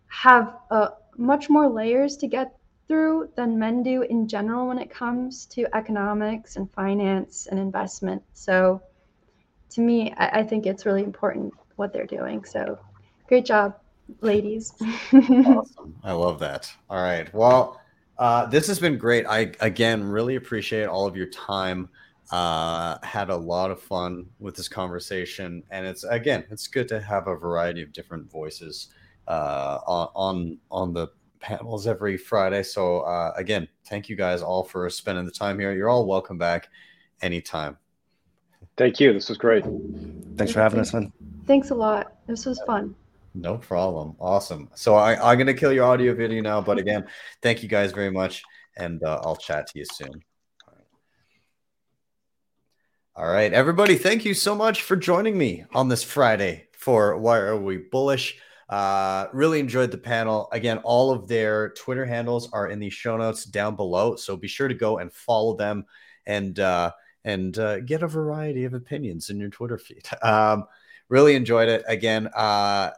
have 0.07 0.57
uh, 0.71 0.89
much 1.17 1.49
more 1.49 1.69
layers 1.69 2.17
to 2.17 2.27
get 2.27 2.57
through 2.91 3.29
than 3.37 3.57
men 3.57 3.81
do 3.83 4.01
in 4.01 4.27
general 4.27 4.67
when 4.67 4.77
it 4.77 4.89
comes 4.89 5.45
to 5.45 5.65
economics 5.73 6.57
and 6.57 6.69
finance 6.73 7.47
and 7.49 7.57
investment. 7.57 8.21
So 8.33 8.81
to 9.69 9.79
me, 9.79 10.13
I, 10.17 10.39
I 10.39 10.43
think 10.43 10.65
it's 10.65 10.85
really 10.85 11.01
important 11.01 11.53
what 11.77 11.93
they're 11.93 12.05
doing. 12.05 12.43
So 12.43 12.77
great 13.29 13.45
job, 13.45 13.77
ladies. 14.19 14.73
awesome. 15.13 15.95
I 16.03 16.11
love 16.11 16.39
that. 16.39 16.69
All 16.89 17.01
right. 17.01 17.33
Well, 17.33 17.79
uh, 18.19 18.47
this 18.47 18.67
has 18.67 18.77
been 18.77 18.97
great. 18.97 19.25
I, 19.25 19.53
again, 19.61 20.03
really 20.03 20.35
appreciate 20.35 20.87
all 20.87 21.07
of 21.07 21.15
your 21.15 21.27
time. 21.27 21.87
Uh, 22.29 22.97
had 23.03 23.29
a 23.29 23.35
lot 23.37 23.71
of 23.71 23.81
fun 23.81 24.25
with 24.39 24.53
this 24.57 24.67
conversation. 24.67 25.63
And 25.71 25.85
it's, 25.85 26.03
again, 26.03 26.43
it's 26.51 26.67
good 26.67 26.89
to 26.89 26.99
have 26.99 27.27
a 27.27 27.37
variety 27.37 27.83
of 27.83 27.93
different 27.93 28.29
voices 28.29 28.89
uh, 29.29 29.79
on, 29.87 30.09
on, 30.13 30.57
on 30.69 30.93
the 30.93 31.07
panels 31.41 31.87
every 31.87 32.17
Friday. 32.17 32.63
So 32.63 33.01
uh, 33.01 33.33
again, 33.35 33.67
thank 33.85 34.07
you 34.07 34.15
guys 34.15 34.41
all 34.41 34.63
for 34.63 34.89
spending 34.89 35.25
the 35.25 35.31
time 35.31 35.59
here. 35.59 35.73
You're 35.73 35.89
all 35.89 36.05
welcome 36.05 36.37
back 36.37 36.69
anytime. 37.21 37.77
Thank 38.77 38.99
you. 38.99 39.11
This 39.13 39.29
was 39.29 39.37
great. 39.37 39.65
Thanks 40.37 40.53
for 40.53 40.61
having 40.61 40.79
us, 40.79 40.93
man. 40.93 41.11
Thanks 41.45 41.71
a 41.71 41.75
lot. 41.75 42.13
This 42.27 42.45
was 42.45 42.61
fun. 42.65 42.95
No 43.33 43.57
problem. 43.57 44.15
Awesome. 44.19 44.69
So 44.75 44.95
I, 44.95 45.31
I'm 45.31 45.37
going 45.37 45.47
to 45.47 45.53
kill 45.53 45.73
your 45.73 45.85
audio 45.85 46.13
video 46.13 46.41
now. 46.41 46.61
But 46.61 46.77
again, 46.77 47.05
thank 47.41 47.63
you 47.63 47.69
guys 47.69 47.91
very 47.91 48.11
much. 48.11 48.43
And 48.77 49.03
uh, 49.03 49.21
I'll 49.23 49.35
chat 49.35 49.67
to 49.67 49.79
you 49.79 49.85
soon. 49.85 50.23
All 53.13 53.27
right, 53.27 53.51
everybody, 53.51 53.97
thank 53.97 54.23
you 54.23 54.33
so 54.33 54.55
much 54.55 54.83
for 54.83 54.95
joining 54.95 55.37
me 55.37 55.65
on 55.73 55.89
this 55.89 56.01
Friday 56.01 56.67
for 56.71 57.17
Why 57.17 57.39
Are 57.39 57.57
We 57.57 57.77
Bullish? 57.77 58.39
Uh, 58.71 59.27
really 59.33 59.59
enjoyed 59.59 59.91
the 59.91 59.97
panel. 59.97 60.47
Again, 60.53 60.77
all 60.79 61.11
of 61.11 61.27
their 61.27 61.71
Twitter 61.71 62.05
handles 62.05 62.49
are 62.53 62.67
in 62.67 62.79
the 62.79 62.89
show 62.89 63.17
notes 63.17 63.43
down 63.43 63.75
below, 63.75 64.15
so 64.15 64.37
be 64.37 64.47
sure 64.47 64.69
to 64.69 64.73
go 64.73 64.99
and 64.99 65.11
follow 65.11 65.57
them 65.57 65.85
and 66.25 66.57
uh, 66.57 66.91
and 67.25 67.57
uh, 67.59 67.81
get 67.81 68.01
a 68.01 68.07
variety 68.07 68.63
of 68.63 68.73
opinions 68.73 69.29
in 69.29 69.39
your 69.39 69.49
Twitter 69.49 69.77
feed. 69.77 70.07
Um, 70.23 70.65
really 71.09 71.35
enjoyed 71.35 71.67
it. 71.67 71.83
Again, 71.89 72.27
uh, 72.27 72.91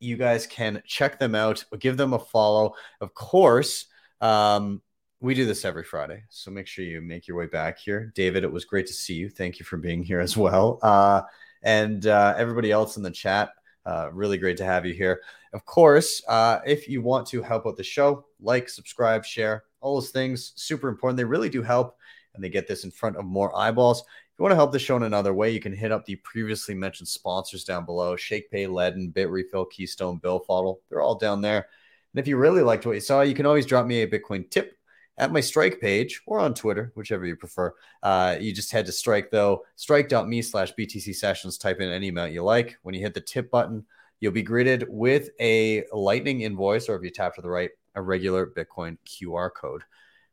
you 0.00 0.16
guys 0.16 0.46
can 0.46 0.82
check 0.86 1.18
them 1.18 1.34
out, 1.34 1.62
give 1.78 1.98
them 1.98 2.14
a 2.14 2.18
follow. 2.18 2.74
Of 3.02 3.12
course, 3.12 3.86
um, 4.22 4.80
we 5.20 5.34
do 5.34 5.44
this 5.44 5.66
every 5.66 5.84
Friday, 5.84 6.22
so 6.30 6.50
make 6.50 6.66
sure 6.66 6.86
you 6.86 7.02
make 7.02 7.28
your 7.28 7.36
way 7.36 7.46
back 7.46 7.78
here. 7.78 8.12
David, 8.14 8.44
it 8.44 8.52
was 8.52 8.64
great 8.64 8.86
to 8.86 8.94
see 8.94 9.14
you. 9.14 9.28
Thank 9.28 9.58
you 9.58 9.66
for 9.66 9.76
being 9.76 10.02
here 10.02 10.20
as 10.20 10.38
well. 10.38 10.78
Uh, 10.82 11.22
and 11.62 12.06
uh, 12.06 12.34
everybody 12.38 12.70
else 12.70 12.96
in 12.96 13.02
the 13.02 13.10
chat. 13.10 13.50
Uh, 13.86 14.10
really 14.12 14.36
great 14.36 14.56
to 14.56 14.64
have 14.64 14.84
you 14.84 14.92
here. 14.92 15.22
Of 15.52 15.64
course, 15.64 16.22
uh, 16.26 16.58
if 16.66 16.88
you 16.88 17.00
want 17.00 17.26
to 17.28 17.40
help 17.40 17.66
out 17.66 17.76
the 17.76 17.84
show, 17.84 18.26
like, 18.40 18.68
subscribe, 18.68 19.24
share, 19.24 19.62
all 19.80 19.94
those 19.94 20.10
things, 20.10 20.52
super 20.56 20.88
important. 20.88 21.16
They 21.16 21.24
really 21.24 21.48
do 21.48 21.62
help 21.62 21.96
and 22.34 22.42
they 22.42 22.48
get 22.48 22.66
this 22.66 22.84
in 22.84 22.90
front 22.90 23.16
of 23.16 23.24
more 23.24 23.56
eyeballs. 23.56 24.00
If 24.00 24.38
you 24.38 24.42
want 24.42 24.52
to 24.52 24.56
help 24.56 24.72
the 24.72 24.78
show 24.78 24.96
in 24.96 25.04
another 25.04 25.32
way, 25.32 25.50
you 25.50 25.60
can 25.60 25.72
hit 25.72 25.92
up 25.92 26.04
the 26.04 26.16
previously 26.16 26.74
mentioned 26.74 27.08
sponsors 27.08 27.64
down 27.64 27.86
below 27.86 28.16
ShakePay, 28.16 28.68
Ledn, 28.68 29.12
Bitrefill, 29.12 29.70
Keystone, 29.70 30.20
BillFodl. 30.20 30.78
They're 30.90 31.00
all 31.00 31.14
down 31.14 31.40
there. 31.40 31.68
And 32.12 32.20
if 32.20 32.26
you 32.26 32.36
really 32.36 32.62
liked 32.62 32.84
what 32.84 32.92
you 32.92 33.00
saw, 33.00 33.22
you 33.22 33.34
can 33.34 33.46
always 33.46 33.66
drop 33.66 33.86
me 33.86 34.02
a 34.02 34.06
Bitcoin 34.06 34.50
tip 34.50 34.75
at 35.18 35.32
my 35.32 35.40
strike 35.40 35.80
page 35.80 36.22
or 36.26 36.38
on 36.38 36.54
Twitter, 36.54 36.92
whichever 36.94 37.26
you 37.26 37.36
prefer. 37.36 37.74
Uh, 38.02 38.36
you 38.38 38.52
just 38.52 38.72
head 38.72 38.86
to 38.86 38.92
strike 38.92 39.30
though, 39.30 39.64
strike.me 39.76 40.42
slash 40.42 40.74
BTC 40.74 41.14
sessions, 41.14 41.58
type 41.58 41.80
in 41.80 41.90
any 41.90 42.08
amount 42.08 42.32
you 42.32 42.42
like. 42.42 42.78
When 42.82 42.94
you 42.94 43.00
hit 43.00 43.14
the 43.14 43.20
tip 43.20 43.50
button, 43.50 43.84
you'll 44.20 44.32
be 44.32 44.42
greeted 44.42 44.86
with 44.88 45.30
a 45.40 45.84
lightning 45.92 46.42
invoice, 46.42 46.88
or 46.88 46.96
if 46.96 47.02
you 47.02 47.10
tap 47.10 47.34
to 47.36 47.42
the 47.42 47.50
right, 47.50 47.70
a 47.94 48.02
regular 48.02 48.46
Bitcoin 48.46 48.98
QR 49.06 49.50
code. 49.52 49.82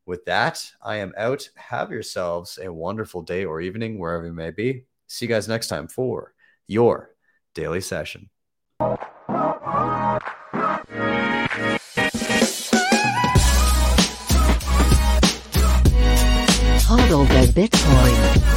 With 0.05 0.26
that, 0.26 0.69
I 0.81 0.97
am 0.97 1.14
out. 1.18 1.49
Have 1.55 1.91
yourselves 1.91 2.60
a 2.61 2.72
wonderful 2.72 3.22
day 3.22 3.45
or 3.45 3.61
evening, 3.61 3.99
wherever 3.99 4.26
you 4.26 4.34
may 4.34 4.51
be. 4.51 4.84
See 5.07 5.26
you 5.26 5.30
guys 5.30 5.47
next 5.47 5.68
time 5.68 5.88
for 5.88 6.34
your 6.68 7.15
daily 7.53 7.81
session. 7.81 8.30
Hodl 16.94 17.26
the 17.28 17.61
Bitcoin. 17.61 18.52